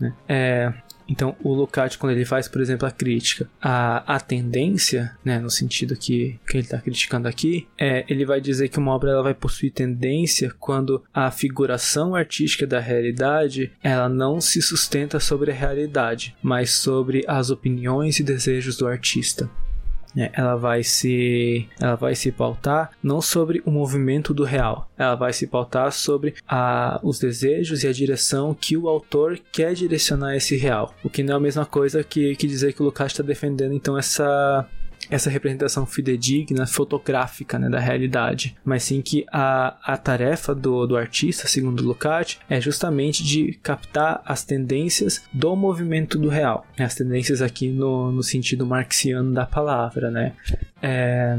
Né? 0.00 0.14
É, 0.28 0.72
então, 1.08 1.36
o 1.42 1.52
Lukács, 1.52 1.96
quando 1.96 2.12
ele 2.12 2.24
faz, 2.24 2.48
por 2.48 2.60
exemplo, 2.60 2.86
a 2.86 2.90
crítica 2.90 3.48
à, 3.60 4.16
à 4.16 4.20
tendência, 4.20 5.16
né, 5.24 5.38
no 5.38 5.50
sentido 5.50 5.96
que, 5.96 6.38
que 6.46 6.56
ele 6.56 6.64
está 6.64 6.78
criticando 6.78 7.28
aqui, 7.28 7.66
é, 7.78 8.04
ele 8.08 8.24
vai 8.24 8.40
dizer 8.40 8.68
que 8.68 8.78
uma 8.78 8.92
obra 8.92 9.10
ela 9.10 9.22
vai 9.22 9.34
possuir 9.34 9.72
tendência 9.72 10.52
quando 10.58 11.02
a 11.12 11.30
figuração 11.30 12.14
artística 12.14 12.66
da 12.66 12.80
realidade 12.80 13.72
ela 13.82 14.08
não 14.08 14.40
se 14.40 14.60
sustenta 14.62 15.18
sobre 15.20 15.50
a 15.50 15.54
realidade, 15.54 16.34
mas 16.42 16.70
sobre 16.70 17.24
as 17.26 17.50
opiniões 17.50 18.18
e 18.18 18.22
desejos 18.22 18.76
do 18.76 18.86
artista. 18.86 19.50
Né? 20.14 20.30
Ela 20.32 20.56
vai 20.56 20.82
se 20.82 21.68
ela 21.80 21.94
vai 21.94 22.14
se 22.14 22.30
pautar 22.30 22.90
não 23.02 23.20
sobre 23.20 23.62
o 23.64 23.70
movimento 23.70 24.34
do 24.34 24.44
real, 24.44 24.88
ela 24.96 25.14
vai 25.14 25.32
se 25.32 25.46
pautar 25.46 25.92
sobre 25.92 26.34
a, 26.48 27.00
os 27.02 27.18
desejos 27.18 27.82
e 27.82 27.88
a 27.88 27.92
direção 27.92 28.54
que 28.54 28.76
o 28.76 28.88
autor 28.88 29.38
quer 29.50 29.74
direcionar 29.74 30.36
esse 30.36 30.56
real. 30.56 30.94
O 31.02 31.10
que 31.10 31.22
não 31.22 31.34
é 31.34 31.36
a 31.36 31.40
mesma 31.40 31.66
coisa 31.66 32.04
que, 32.04 32.36
que 32.36 32.46
dizer 32.46 32.72
que 32.72 32.82
o 32.82 32.84
Lucas 32.84 33.12
está 33.12 33.22
defendendo 33.22 33.74
então 33.74 33.96
essa 33.96 34.68
essa 35.14 35.30
representação 35.30 35.84
fidedigna, 35.84 36.66
fotográfica 36.66 37.58
né, 37.58 37.68
da 37.68 37.78
realidade, 37.78 38.56
mas 38.64 38.82
sim 38.82 39.02
que 39.02 39.24
a, 39.30 39.76
a 39.84 39.96
tarefa 39.96 40.54
do, 40.54 40.86
do 40.86 40.96
artista, 40.96 41.46
segundo 41.46 41.82
Lukács, 41.82 42.38
é 42.48 42.60
justamente 42.60 43.22
de 43.22 43.52
captar 43.62 44.22
as 44.24 44.44
tendências 44.44 45.22
do 45.32 45.54
movimento 45.54 46.18
do 46.18 46.28
real. 46.28 46.66
As 46.78 46.94
tendências 46.94 47.42
aqui 47.42 47.68
no, 47.68 48.10
no 48.10 48.22
sentido 48.22 48.66
marxiano 48.66 49.32
da 49.32 49.44
palavra, 49.44 50.10
né? 50.10 50.32
É, 50.80 51.38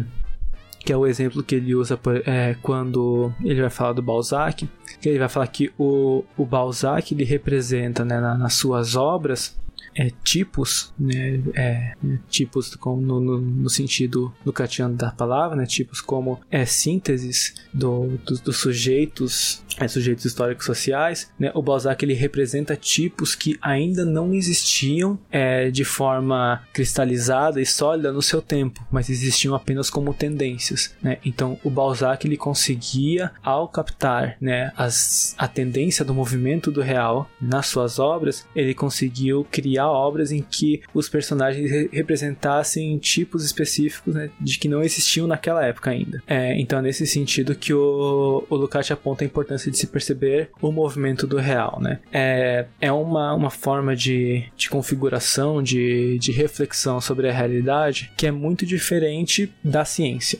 que 0.79 0.91
é 0.91 0.97
o 0.97 1.07
exemplo 1.07 1.41
que 1.41 1.55
ele 1.55 1.73
usa 1.73 1.99
é, 2.25 2.55
quando 2.61 3.33
ele 3.43 3.61
vai 3.61 3.69
falar 3.69 3.93
do 3.93 4.01
Balzac, 4.01 4.67
que 5.01 5.09
ele 5.09 5.19
vai 5.19 5.29
falar 5.29 5.47
que 5.47 5.71
o, 5.77 6.23
o 6.37 6.45
Balzac 6.45 7.13
ele 7.13 7.23
representa 7.23 8.03
né, 8.03 8.19
na, 8.19 8.37
nas 8.37 8.53
suas 8.53 8.95
obras 8.95 9.55
é, 9.95 10.11
tipos, 10.23 10.93
né, 10.97 11.41
é, 11.55 11.93
tipos 12.29 12.75
como 12.75 13.01
no, 13.01 13.19
no, 13.19 13.39
no, 13.39 13.69
sentido 13.69 14.33
lucatiano 14.45 14.95
da 14.95 15.11
palavra, 15.11 15.55
né, 15.55 15.65
tipos 15.65 16.01
como 16.01 16.39
é, 16.49 16.65
sínteses 16.65 17.53
do, 17.73 18.17
do, 18.25 18.37
dos 18.39 18.57
sujeitos, 18.57 19.63
é, 19.79 19.87
sujeitos 19.87 20.25
históricos 20.25 20.65
sociais. 20.65 21.31
Né, 21.39 21.51
o 21.53 21.61
Balzac 21.61 22.03
ele 22.03 22.13
representa 22.13 22.75
tipos 22.75 23.35
que 23.35 23.57
ainda 23.61 24.05
não 24.05 24.33
existiam 24.33 25.19
é, 25.31 25.69
de 25.69 25.83
forma 25.83 26.63
cristalizada 26.73 27.61
e 27.61 27.65
sólida 27.65 28.11
no 28.11 28.21
seu 28.21 28.41
tempo, 28.41 28.85
mas 28.91 29.09
existiam 29.09 29.55
apenas 29.55 29.89
como 29.89 30.13
tendências. 30.13 30.93
Né? 31.01 31.17
Então 31.25 31.59
o 31.63 31.69
Balzac 31.69 32.25
ele 32.25 32.37
conseguia, 32.37 33.31
ao 33.41 33.67
captar 33.67 34.37
né, 34.39 34.71
as, 34.75 35.35
a 35.37 35.47
tendência 35.47 36.05
do 36.05 36.13
movimento 36.13 36.71
do 36.71 36.81
real 36.81 37.29
nas 37.41 37.67
suas 37.67 37.99
obras, 37.99 38.45
ele 38.55 38.73
conseguiu 38.73 39.45
criar 39.49 39.89
obras 39.89 40.31
em 40.31 40.41
que 40.41 40.81
os 40.93 41.09
personagens 41.09 41.69
re 41.69 41.89
representassem 41.91 42.97
tipos 42.97 43.43
específicos 43.45 44.13
né, 44.15 44.29
de 44.39 44.57
que 44.57 44.67
não 44.67 44.81
existiam 44.81 45.27
naquela 45.27 45.65
época 45.65 45.91
ainda. 45.91 46.21
É, 46.27 46.59
então 46.59 46.79
é 46.79 46.81
nesse 46.81 47.05
sentido 47.05 47.55
que 47.55 47.73
o, 47.73 48.45
o 48.49 48.55
Lukács 48.55 48.91
aponta 48.91 49.23
a 49.23 49.27
importância 49.27 49.62
de 49.71 49.77
se 49.77 49.87
perceber 49.87 50.49
o 50.61 50.71
movimento 50.71 51.27
do 51.27 51.37
real. 51.37 51.79
Né? 51.81 51.99
É, 52.11 52.65
é 52.79 52.91
uma, 52.91 53.33
uma 53.33 53.49
forma 53.49 53.95
de, 53.95 54.45
de 54.55 54.69
configuração, 54.69 55.61
de, 55.61 56.17
de 56.19 56.31
reflexão 56.31 56.99
sobre 57.01 57.29
a 57.29 57.33
realidade 57.33 58.11
que 58.17 58.27
é 58.27 58.31
muito 58.31 58.65
diferente 58.65 59.53
da 59.63 59.85
ciência. 59.85 60.39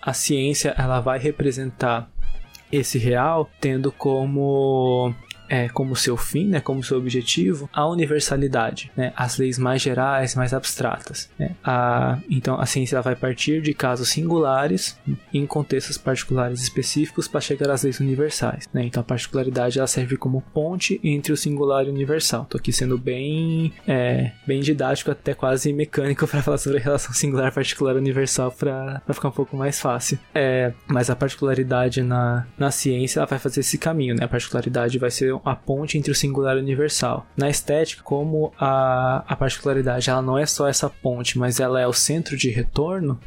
A 0.00 0.12
ciência 0.12 0.74
ela 0.78 1.00
vai 1.00 1.18
representar 1.18 2.10
esse 2.70 2.98
real 2.98 3.50
tendo 3.60 3.90
como 3.92 5.14
é, 5.48 5.68
como 5.68 5.94
seu 5.96 6.16
fim, 6.16 6.46
né, 6.46 6.60
como 6.60 6.82
seu 6.82 6.98
objetivo, 6.98 7.68
a 7.72 7.86
universalidade, 7.86 8.90
né, 8.96 9.12
as 9.16 9.38
leis 9.38 9.58
mais 9.58 9.82
gerais, 9.82 10.34
mais 10.34 10.52
abstratas. 10.52 11.30
Né. 11.38 11.54
A, 11.64 12.18
então 12.28 12.60
a 12.60 12.66
ciência 12.66 13.00
vai 13.02 13.16
partir 13.16 13.60
de 13.60 13.74
casos 13.74 14.08
singulares 14.08 14.98
em 15.32 15.46
contextos 15.46 15.98
particulares 15.98 16.60
específicos 16.62 17.28
para 17.28 17.40
chegar 17.40 17.70
às 17.70 17.82
leis 17.82 18.00
universais. 18.00 18.68
Né. 18.72 18.84
Então 18.84 19.00
a 19.00 19.04
particularidade 19.04 19.78
ela 19.78 19.86
serve 19.86 20.16
como 20.16 20.40
ponte 20.40 21.00
entre 21.02 21.32
o 21.32 21.36
singular 21.36 21.84
e 21.84 21.90
o 21.90 21.92
universal. 21.92 22.42
Estou 22.42 22.58
aqui 22.58 22.72
sendo 22.72 22.98
bem, 22.98 23.72
é, 23.86 24.32
bem 24.46 24.60
didático, 24.60 25.10
até 25.10 25.34
quase 25.34 25.72
mecânico 25.72 26.26
para 26.26 26.42
falar 26.42 26.58
sobre 26.58 26.78
a 26.78 26.82
relação 26.82 27.12
singular, 27.12 27.52
particular 27.52 27.96
universal 27.96 28.50
para 28.52 29.02
ficar 29.12 29.28
um 29.28 29.32
pouco 29.32 29.56
mais 29.56 29.80
fácil. 29.80 30.18
É, 30.34 30.72
mas 30.86 31.10
a 31.10 31.16
particularidade 31.16 32.02
na, 32.02 32.46
na 32.58 32.70
ciência 32.70 33.20
ela 33.20 33.26
vai 33.26 33.38
fazer 33.38 33.60
esse 33.60 33.78
caminho, 33.78 34.14
né? 34.14 34.24
A 34.24 34.28
particularidade 34.28 34.98
vai 34.98 35.10
ser 35.10 35.35
a 35.44 35.54
ponte 35.54 35.98
entre 35.98 36.10
o 36.10 36.14
singular 36.14 36.56
e 36.56 36.60
o 36.60 36.62
universal. 36.62 37.26
Na 37.36 37.48
estética, 37.48 38.02
como 38.02 38.52
a, 38.58 39.24
a 39.26 39.36
particularidade 39.36 40.08
ela 40.10 40.22
não 40.22 40.38
é 40.38 40.46
só 40.46 40.68
essa 40.68 40.88
ponte, 40.88 41.38
mas 41.38 41.60
ela 41.60 41.80
é 41.80 41.86
o 41.86 41.92
centro 41.92 42.36
de 42.36 42.50
retorno, 42.50 43.18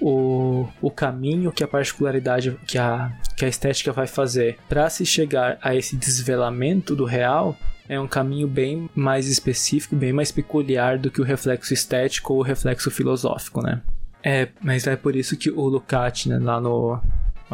o, 0.00 0.66
o 0.80 0.90
caminho 0.90 1.52
que 1.52 1.64
a 1.64 1.68
particularidade, 1.68 2.56
que 2.66 2.78
a, 2.78 3.12
que 3.36 3.44
a 3.44 3.48
estética 3.48 3.92
vai 3.92 4.06
fazer 4.06 4.58
para 4.68 4.88
se 4.90 5.04
chegar 5.04 5.58
a 5.62 5.74
esse 5.74 5.96
desvelamento 5.96 6.94
do 6.94 7.04
real 7.04 7.56
é 7.88 8.00
um 8.00 8.08
caminho 8.08 8.48
bem 8.48 8.88
mais 8.94 9.28
específico, 9.28 9.94
bem 9.94 10.12
mais 10.12 10.32
peculiar 10.32 10.98
do 10.98 11.10
que 11.10 11.20
o 11.20 11.24
reflexo 11.24 11.74
estético 11.74 12.32
ou 12.32 12.40
o 12.40 12.42
reflexo 12.42 12.90
filosófico, 12.90 13.60
né? 13.62 13.82
É, 14.22 14.48
mas 14.62 14.86
é 14.86 14.96
por 14.96 15.14
isso 15.14 15.36
que 15.36 15.50
o 15.50 15.68
Lukács, 15.68 16.26
né, 16.26 16.38
lá 16.38 16.58
no, 16.58 16.98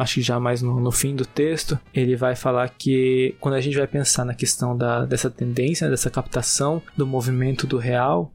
acho 0.01 0.15
que 0.15 0.21
já 0.21 0.39
mais 0.39 0.61
no, 0.61 0.79
no, 0.79 0.91
fim 0.91 1.15
do 1.15 1.25
texto, 1.25 1.79
ele 1.93 2.15
vai 2.15 2.35
falar 2.35 2.69
que 2.69 3.35
quando 3.39 3.55
a 3.55 3.61
gente 3.61 3.77
vai 3.77 3.87
pensar 3.87 4.25
na 4.25 4.33
questão 4.33 4.75
da, 4.75 5.05
dessa 5.05 5.29
tendência, 5.29 5.89
dessa 5.89 6.09
captação 6.09 6.81
do 6.97 7.05
movimento 7.05 7.67
do 7.67 7.77
real, 7.77 8.31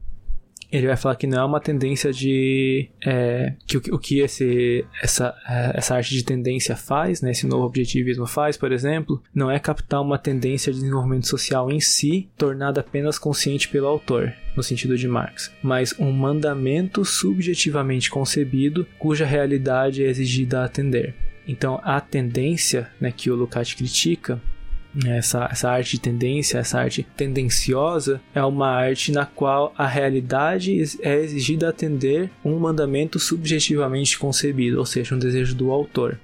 ele 0.71 0.87
vai 0.87 0.97
falar 0.97 1.15
que 1.15 1.27
não 1.27 1.39
é 1.39 1.45
uma 1.45 1.59
tendência 1.59 2.11
de 2.11 2.89
é, 3.05 3.53
que 3.65 3.77
o, 3.77 3.81
o, 3.91 3.99
que 3.99 4.19
esse, 4.19 4.85
essa, 5.01 5.33
é, 5.47 5.71
essa 5.75 5.95
arte 5.95 6.13
de 6.13 6.23
tendência 6.23 6.75
faz, 6.75 7.21
né, 7.21 7.31
esse 7.31 7.47
novo 7.47 7.65
objetivismo 7.65 8.25
faz, 8.25 8.57
por 8.57 8.71
exemplo, 8.71 9.21
não 9.33 9.49
é 9.49 9.59
captar 9.59 10.01
uma 10.01 10.17
tendência 10.17 10.71
de 10.71 10.79
desenvolvimento 10.79 11.27
social 11.27 11.71
em 11.71 11.79
si, 11.79 12.29
tornada 12.37 12.81
apenas 12.81 13.17
consciente 13.17 13.69
pelo 13.69 13.87
autor, 13.87 14.33
no 14.55 14.63
sentido 14.63 14.97
de 14.97 15.07
Marx, 15.07 15.51
mas 15.63 15.95
um 15.97 16.11
mandamento 16.11 17.05
subjetivamente 17.05 18.09
concebido 18.09 18.85
cuja 18.99 19.25
realidade 19.25 20.03
é 20.03 20.09
exigida 20.09 20.61
a 20.61 20.65
atender. 20.65 21.15
Então, 21.47 21.79
a 21.83 22.01
tendência 22.01 22.89
né, 22.99 23.11
que 23.15 23.31
o 23.31 23.35
Lukács 23.35 23.73
critica 23.73 24.41
essa, 25.05 25.47
essa 25.51 25.69
arte 25.69 25.91
de 25.91 25.99
tendência, 25.99 26.57
essa 26.57 26.79
arte 26.79 27.05
tendenciosa, 27.15 28.19
é 28.33 28.43
uma 28.43 28.69
arte 28.69 29.11
na 29.11 29.25
qual 29.25 29.73
a 29.77 29.85
realidade 29.85 30.81
é 31.01 31.15
exigida 31.19 31.69
atender 31.69 32.29
um 32.43 32.57
mandamento 32.57 33.19
subjetivamente 33.19 34.17
concebido, 34.17 34.79
ou 34.79 34.85
seja, 34.85 35.13
um 35.13 35.19
desejo 35.19 35.55
do 35.55 35.71
autor. 35.71 36.19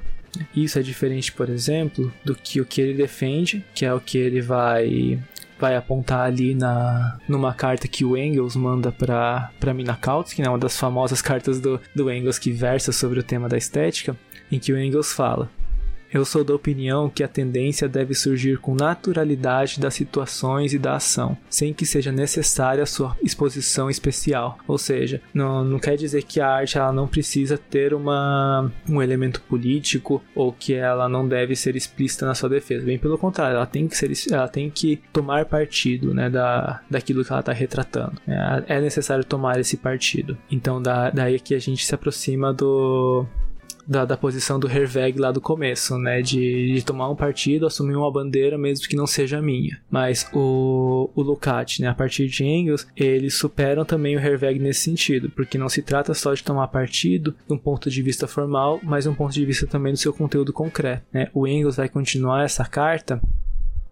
Isso 0.56 0.80
é 0.80 0.82
diferente, 0.82 1.32
por 1.32 1.50
exemplo, 1.50 2.12
do 2.26 2.34
que 2.34 2.60
o 2.60 2.66
que 2.66 2.82
ele 2.82 2.96
defende, 2.96 3.64
que 3.76 3.86
é 3.86 3.94
o 3.94 4.00
que 4.00 4.18
ele 4.18 4.42
vai 4.42 5.20
vai 5.60 5.76
apontar 5.78 6.22
ali 6.22 6.54
na 6.56 7.18
numa 7.30 7.54
carta 7.54 7.88
que 7.88 8.04
o 8.04 8.18
Engels 8.18 8.56
manda 8.56 8.92
para 8.92 9.52
para 9.60 9.74
Mina 9.74 9.96
Kautsky, 9.96 10.42
né, 10.42 10.50
uma 10.50 10.58
das 10.58 10.76
famosas 10.76 11.22
cartas 11.22 11.62
do, 11.62 11.80
do 11.96 12.12
Engels 12.12 12.40
que 12.40 12.52
versa 12.52 12.92
sobre 12.92 13.20
o 13.20 13.24
tema 13.24 13.48
da 13.48 13.58
estética, 13.58 14.18
em 14.54 14.60
que 14.60 14.72
o 14.72 14.78
Engels 14.78 15.12
fala: 15.12 15.50
eu 16.14 16.24
sou 16.24 16.44
da 16.44 16.54
opinião 16.54 17.10
que 17.10 17.24
a 17.24 17.28
tendência 17.28 17.90
deve 17.90 18.14
surgir 18.14 18.60
com 18.60 18.76
naturalidade 18.76 19.80
das 19.80 19.96
situações 19.96 20.72
e 20.72 20.78
da 20.78 20.98
ação, 20.98 21.36
sem 21.50 21.74
que 21.74 21.88
seja 21.88 22.12
necessária 22.12 22.86
sua 22.86 23.18
exposição 23.24 23.90
especial. 23.90 24.60
Ou 24.68 24.78
seja, 24.78 25.20
não, 25.34 25.64
não 25.64 25.80
quer 25.80 25.96
dizer 25.96 26.22
que 26.22 26.40
a 26.40 26.48
arte 26.48 26.78
ela 26.78 26.92
não 26.92 27.08
precisa 27.08 27.58
ter 27.58 27.96
uma, 27.96 28.72
um 28.88 29.02
elemento 29.02 29.42
político 29.42 30.24
ou 30.36 30.54
que 30.54 30.76
ela 30.76 31.10
não 31.10 31.28
deve 31.28 31.56
ser 31.56 31.76
explícita 31.76 32.28
na 32.28 32.36
sua 32.36 32.50
defesa. 32.50 32.86
Bem 32.86 33.00
pelo 33.00 33.18
contrário, 33.18 33.56
ela 33.56 33.66
tem 33.66 33.88
que 33.88 33.98
ser, 33.98 34.12
ela 34.32 34.48
tem 34.48 34.70
que 34.70 35.02
tomar 35.12 35.46
partido, 35.46 36.14
né, 36.14 36.30
da, 36.30 36.80
daquilo 36.88 37.26
que 37.26 37.32
ela 37.32 37.40
está 37.40 37.54
retratando. 37.54 38.22
É, 38.28 38.76
é 38.76 38.82
necessário 38.82 39.26
tomar 39.26 39.60
esse 39.60 39.78
partido. 39.78 40.38
Então, 40.52 40.80
da, 40.80 41.10
daí 41.10 41.40
que 41.40 41.56
a 41.56 41.60
gente 41.60 41.84
se 41.84 41.96
aproxima 41.96 42.54
do 42.54 43.26
da, 43.88 44.06
da 44.06 44.18
posição 44.18 44.60
do 44.60 44.68
Herweg 44.68 45.20
lá 45.20 45.32
do 45.32 45.42
começo, 45.42 45.98
né? 45.98 46.22
De, 46.22 46.74
de, 46.74 46.86
tomar 46.86 47.10
um 47.10 47.16
partido, 47.16 47.66
assumir 47.66 47.96
uma 47.96 48.12
bandeira, 48.12 48.58
mesmo 48.58 48.88
que 48.88 48.96
não 48.96 49.08
seja 49.08 49.42
minha. 49.42 49.80
Mas 49.90 50.28
o, 50.34 51.10
o 51.16 51.22
Lukács, 51.22 51.80
né? 51.80 51.88
A 51.88 51.94
partir 51.94 52.28
de 52.28 52.44
Engels, 52.44 52.88
eles 52.96 53.36
superam 53.36 53.86
também 53.86 54.16
o 54.16 54.20
Herweg 54.20 54.60
nesse 54.60 54.82
sentido, 54.82 55.30
porque 55.30 55.58
não 55.58 55.70
se 55.70 55.82
trata 55.82 56.14
só 56.14 56.34
de 56.34 56.44
tomar 56.44 56.68
partido 56.68 57.36
de 57.48 57.54
um 57.54 57.58
ponto 57.58 57.90
de 57.90 58.02
vista 58.02 58.28
formal, 58.28 58.80
mas 58.84 59.06
um 59.06 59.14
ponto 59.14 59.34
de 59.34 59.46
vista 59.46 59.68
também 59.68 59.94
do 59.94 60.00
seu 60.00 60.14
conteúdo 60.14 60.54
concreto, 60.54 61.04
né? 61.12 61.30
O 61.34 61.48
Engels 61.48 61.76
vai 61.76 61.90
continuar 61.90 62.44
essa 62.44 62.66
carta 62.66 63.22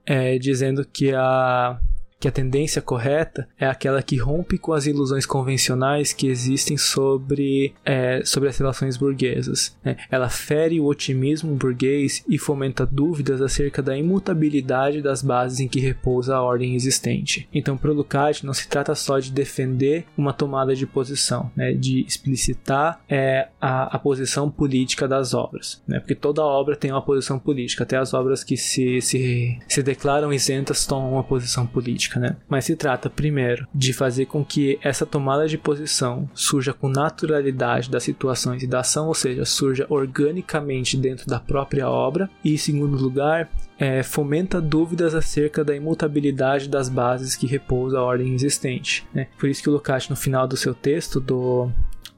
é, 0.05 0.37
dizendo 0.37 0.85
que 0.85 1.13
a 1.13 1.79
que 2.22 2.28
a 2.28 2.32
tendência 2.32 2.84
correta 2.84 3.47
é 3.59 3.65
aquela 3.65 4.03
que 4.03 4.15
rompe 4.15 4.59
com 4.59 4.74
as 4.74 4.86
ilusões 4.86 5.26
convencionais 5.26 6.13
que 6.13 6.28
existem 6.28 6.78
sobre, 6.78 7.74
é, 7.84 8.22
sobre 8.24 8.47
as 8.47 8.57
relações 8.57 8.95
burguesas. 8.95 9.76
Né? 9.84 9.97
Ela 10.09 10.30
fere 10.30 10.80
o 10.80 10.86
otimismo 10.86 11.55
burguês 11.55 12.24
e 12.30 12.38
fomenta 12.38 12.86
dúvidas 12.86 13.41
acerca 13.41 13.82
da 13.82 13.97
imutabilidade 13.97 15.01
das 15.01 15.24
bases 15.24 15.59
em 15.59 15.67
que 15.67 15.80
repousa 15.80 16.36
a 16.36 16.41
ordem 16.41 16.76
existente. 16.76 17.49
Então, 17.51 17.76
para 17.76 17.91
Lukács, 17.91 18.43
não 18.43 18.53
se 18.53 18.67
trata 18.67 18.93
só 18.93 19.17
de 19.17 19.32
defender 19.32 20.05
uma 20.15 20.32
tomada 20.32 20.76
de 20.76 20.86
posição, 20.86 21.51
né? 21.55 21.74
de 21.74 22.05
explicitar 22.05 23.01
é, 23.09 23.47
a, 23.59 23.95
a 23.95 23.99
posição 23.99 24.51
política 24.51 25.07
das 25.07 25.34
obras, 25.34 25.82
né? 25.88 25.99
porque 25.99 26.13
toda 26.13 26.43
obra 26.43 26.76
tem 26.76 26.91
uma 26.91 27.01
posição 27.01 27.39
política, 27.39 27.84
até 27.84 27.97
as 27.97 28.13
obras 28.13 28.43
que 28.43 28.55
se, 28.55 29.01
se, 29.01 29.57
se 29.67 29.82
declaram 29.82 30.32
isentas 30.32 30.86
tomam 30.86 31.13
uma 31.13 31.24
posição 31.24 31.65
política 31.65 32.11
política, 32.12 32.20
né? 32.20 32.36
Mas 32.49 32.66
se 32.66 32.76
trata, 32.76 33.09
primeiro, 33.09 33.68
de 33.74 33.93
fazer 33.93 34.26
com 34.26 34.43
que 34.43 34.78
essa 34.82 35.05
tomada 35.05 35.47
de 35.47 35.57
posição 35.57 36.30
surja 36.34 36.74
com 36.74 36.89
naturalidade 36.89 37.89
das 37.89 38.03
situações 38.03 38.64
e 38.64 38.68
da 38.68 38.82
ação, 38.82 39.07
ou 39.07 39.14
seja, 39.14 39.45
surja 39.45 39.86
organicamente 39.89 40.97
dentro 40.97 41.28
da 41.28 41.39
própria 41.39 41.89
obra, 41.89 42.30
e, 42.43 42.53
em 42.53 42.57
segundo 42.57 42.97
lugar, 42.97 43.49
é, 43.80 44.03
fomenta 44.03 44.59
dúvidas 44.59 45.16
acerca 45.16 45.64
da 45.64 45.76
imutabilidade 45.76 46.68
das 46.68 46.89
bases 46.89 47.36
que 47.36 47.47
repousa 47.47 47.97
a 47.97 48.03
ordem 48.03 48.34
existente. 48.34 49.07
Né? 49.14 49.28
Por 49.39 49.49
isso 49.49 49.64
que 49.64 49.70
o 49.70 49.74
Lukács, 49.74 50.09
no 50.09 50.16
final 50.16 50.47
do 50.47 50.57
seu 50.57 50.74
texto, 50.74 51.20
do 51.20 51.72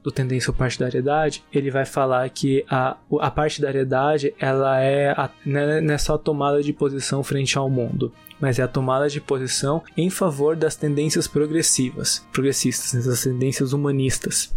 do 0.04 0.12
tendência 0.12 0.50
ou 0.50 0.54
partidariedade, 0.54 1.42
ele 1.50 1.70
vai 1.70 1.86
falar 1.86 2.28
que 2.28 2.62
a, 2.68 2.94
a 3.20 3.30
partidariedade 3.30 4.34
ela 4.38 4.78
é 4.78 5.08
a, 5.12 5.30
é, 5.46 5.80
não 5.80 5.94
é 5.94 5.98
só 5.98 6.16
a 6.16 6.18
tomada 6.18 6.62
de 6.62 6.74
posição 6.74 7.24
frente 7.24 7.56
ao 7.56 7.70
mundo, 7.70 8.12
mas 8.40 8.58
é 8.58 8.62
a 8.62 8.68
tomada 8.68 9.08
de 9.08 9.20
posição 9.20 9.82
em 9.96 10.10
favor 10.10 10.56
das 10.56 10.76
tendências 10.76 11.26
progressivas, 11.26 12.24
progressistas, 12.32 13.04
das 13.04 13.22
tendências 13.22 13.72
humanistas 13.72 14.52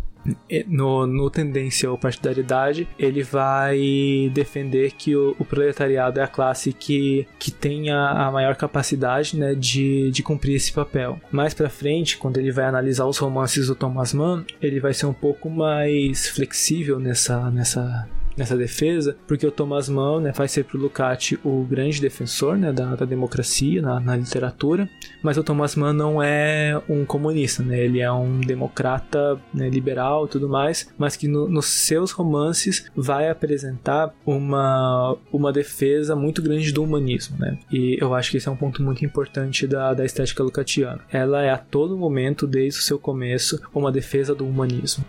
no, 0.68 1.06
no 1.06 1.30
tendência 1.30 1.90
ou 1.90 1.98
partidaridade, 1.98 2.88
ele 2.98 3.24
vai 3.24 4.32
defender 4.34 4.92
que 4.92 5.16
o, 5.16 5.36
o, 5.40 5.46
proletariado 5.46 6.20
é 6.20 6.24
a 6.24 6.28
classe 6.28 6.74
que, 6.74 7.28
que 7.40 7.52
tem 7.52 7.90
a, 7.90 8.28
a 8.28 8.32
maior 8.32 8.56
capacidade 8.56 9.38
né, 9.38 9.54
de, 9.56 10.12
de 10.12 10.24
cumprir 10.24 10.56
esse 10.56 10.72
papel. 10.72 11.20
Mais 11.32 11.54
pra 11.54 11.70
frente, 11.70 12.18
quando 12.18 12.38
ele 12.38 12.52
vai 12.52 12.66
analisar 12.66 13.06
os 13.06 13.18
romances 13.18 13.68
do 13.68 13.76
Thomas 13.76 14.14
Mann, 14.14 14.46
ele 14.62 14.80
vai 14.80 14.94
ser 14.94 15.06
um 15.06 15.14
pouco 15.14 15.50
mais 15.50 16.28
flexível 16.30 17.00
nessa, 17.00 17.50
nessa, 17.52 18.08
nessa 18.38 18.56
defesa, 18.56 19.18
porque 19.28 19.46
o 19.46 19.52
Thomas 19.52 19.90
Mann 19.90 20.22
né, 20.22 20.32
vai 20.32 20.48
ser 20.48 20.64
para 20.64 20.78
o 20.78 20.82
Lukács 20.82 21.38
o 21.44 21.64
grande 21.64 22.00
defensor 22.00 22.58
né, 22.58 22.72
da, 22.72 22.96
da 22.96 23.06
democracia 23.06 23.82
na, 23.82 24.00
na, 24.00 24.16
literatura, 24.16 24.88
mas 25.24 25.38
o 25.38 25.44
Thomas 25.44 25.76
Mann 25.76 25.94
não 25.94 26.22
é 26.22 26.80
um 26.88 27.04
comunista, 27.04 27.64
né, 27.64 27.80
ele 27.80 28.00
é 28.00 28.12
um 28.12 28.40
democrata 28.40 29.40
né, 29.54 29.70
liberal 29.70 30.26
e 30.26 30.30
tudo 30.30 30.48
mais, 30.48 30.94
mas 30.98 31.16
que 31.16 31.28
no, 31.28 31.50
nos 31.50 31.66
seus 31.66 32.12
romances 32.12 32.86
vai 32.96 33.30
apresentar 33.30 34.14
uma, 34.26 35.18
uma 35.32 35.52
defesa 35.52 36.16
muito 36.16 36.42
grande 36.42 36.72
do 36.72 36.84
humanismo. 36.84 37.38
Né, 37.40 37.58
e 37.72 37.98
eu 38.00 38.14
acho 38.14 38.32
que 38.32 38.38
esse 38.38 38.48
é 38.48 38.52
um 38.52 38.56
ponto 38.56 38.84
muito 38.84 39.04
importante 39.04 39.66
da, 39.66 39.94
da 39.94 40.06
estética 40.06 40.44
lucatiana. 40.44 41.00
Ela 41.12 41.44
é 41.44 41.50
a 41.50 41.58
todo 41.58 41.98
momento, 41.98 42.46
desde 42.46 42.80
o 42.80 42.84
seu 42.84 43.00
começo, 43.00 43.60
uma 43.74 43.92
defesa 43.92 44.36
do 44.36 44.46
humanismo. 44.46 45.04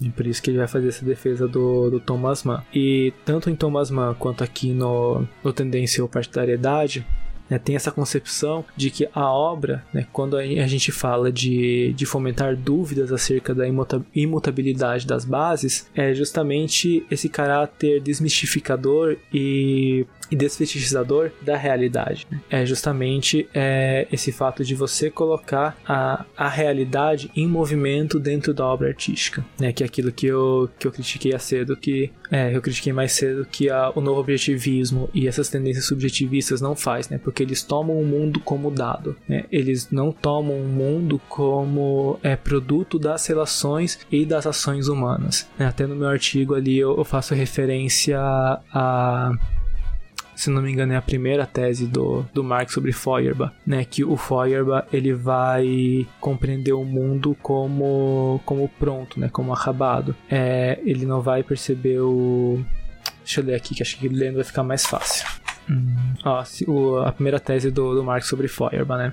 E 0.00 0.10
por 0.10 0.26
isso 0.26 0.42
que 0.42 0.50
ele 0.50 0.58
vai 0.58 0.66
fazer 0.66 0.88
essa 0.88 1.04
defesa 1.04 1.46
do, 1.46 1.90
do 1.90 2.00
Thomas 2.00 2.42
Mann. 2.42 2.62
E 2.74 3.12
tanto 3.24 3.48
em 3.48 3.56
Thomas 3.56 3.90
Mann 3.90 4.14
quanto 4.14 4.42
aqui 4.42 4.72
no, 4.72 5.26
no 5.42 5.52
Tendência 5.52 6.02
ou 6.02 6.08
Partidariedade, 6.08 7.06
né, 7.48 7.58
tem 7.58 7.76
essa 7.76 7.90
concepção 7.90 8.64
de 8.76 8.90
que 8.90 9.08
a 9.14 9.30
obra, 9.30 9.84
né, 9.92 10.06
quando 10.12 10.36
a 10.36 10.66
gente 10.66 10.90
fala 10.90 11.30
de, 11.30 11.92
de 11.94 12.06
fomentar 12.06 12.56
dúvidas 12.56 13.12
acerca 13.12 13.54
da 13.54 13.64
imutabilidade 14.14 15.06
das 15.06 15.24
bases, 15.24 15.88
é 15.94 16.14
justamente 16.14 17.04
esse 17.10 17.28
caráter 17.28 18.00
desmistificador 18.00 19.16
e 19.32 20.06
e 20.30 20.36
desfetichizador 20.36 21.30
da 21.42 21.56
realidade. 21.56 22.26
É 22.50 22.64
justamente 22.64 23.48
é, 23.54 24.06
esse 24.12 24.32
fato 24.32 24.64
de 24.64 24.74
você 24.74 25.10
colocar 25.10 25.76
a, 25.86 26.24
a 26.36 26.48
realidade 26.48 27.30
em 27.34 27.46
movimento 27.46 28.18
dentro 28.18 28.52
da 28.54 28.66
obra 28.66 28.88
artística, 28.88 29.44
né? 29.58 29.72
Que 29.72 29.82
é 29.82 29.86
aquilo 29.86 30.12
que 30.12 30.26
eu, 30.26 30.68
que 30.78 30.86
eu 30.86 30.92
critiquei 30.92 31.34
a 31.34 31.38
cedo, 31.38 31.76
que 31.76 32.10
é, 32.30 32.54
eu 32.54 32.60
critiquei 32.60 32.92
mais 32.92 33.12
cedo 33.12 33.46
que 33.50 33.70
a, 33.70 33.90
o 33.94 34.00
novo 34.00 34.20
objetivismo 34.20 35.08
e 35.14 35.28
essas 35.28 35.48
tendências 35.48 35.84
subjetivistas 35.86 36.60
não 36.60 36.74
faz, 36.74 37.08
né? 37.08 37.18
Porque 37.18 37.42
eles 37.42 37.62
tomam 37.62 37.98
o 37.98 38.04
mundo 38.04 38.40
como 38.40 38.70
dado, 38.70 39.16
né? 39.28 39.44
Eles 39.50 39.90
não 39.90 40.12
tomam 40.12 40.56
o 40.56 40.68
mundo 40.68 41.20
como 41.28 42.18
é, 42.22 42.36
produto 42.36 42.98
das 42.98 43.26
relações 43.26 43.98
e 44.10 44.24
das 44.24 44.46
ações 44.46 44.88
humanas. 44.88 45.48
Né? 45.58 45.66
Até 45.66 45.86
no 45.86 45.94
meu 45.94 46.08
artigo 46.08 46.54
ali 46.54 46.78
eu, 46.78 46.96
eu 46.96 47.04
faço 47.04 47.34
referência 47.34 48.18
a 48.18 49.32
se 50.34 50.50
não 50.50 50.62
me 50.62 50.70
engano 50.70 50.92
é 50.92 50.96
a 50.96 51.02
primeira 51.02 51.46
tese 51.46 51.86
do, 51.86 52.24
do 52.32 52.42
Marx 52.42 52.72
sobre 52.72 52.92
Feuerbach, 52.92 53.52
né, 53.66 53.84
que 53.84 54.04
o 54.04 54.16
Feuerbach 54.16 54.86
ele 54.92 55.12
vai 55.12 56.06
compreender 56.20 56.72
o 56.72 56.84
mundo 56.84 57.36
como 57.42 58.40
como 58.44 58.68
pronto, 58.68 59.18
né, 59.18 59.28
como 59.28 59.52
acabado. 59.52 60.14
É, 60.30 60.78
ele 60.84 61.06
não 61.06 61.20
vai 61.20 61.42
perceber 61.42 62.00
o 62.00 62.64
Deixa 63.24 63.40
eu 63.40 63.44
ler 63.44 63.54
aqui, 63.54 63.74
que 63.74 63.82
acho 63.82 63.96
que 63.96 64.06
lendo 64.06 64.34
vai 64.34 64.44
ficar 64.44 64.62
mais 64.62 64.84
fácil. 64.84 65.26
Hum. 65.68 65.94
Ó, 66.24 66.44
a 67.06 67.12
primeira 67.12 67.40
tese 67.40 67.70
do, 67.70 67.94
do 67.94 68.04
Marx 68.04 68.26
sobre 68.26 68.48
Feuerbach, 68.48 68.98
né? 68.98 69.12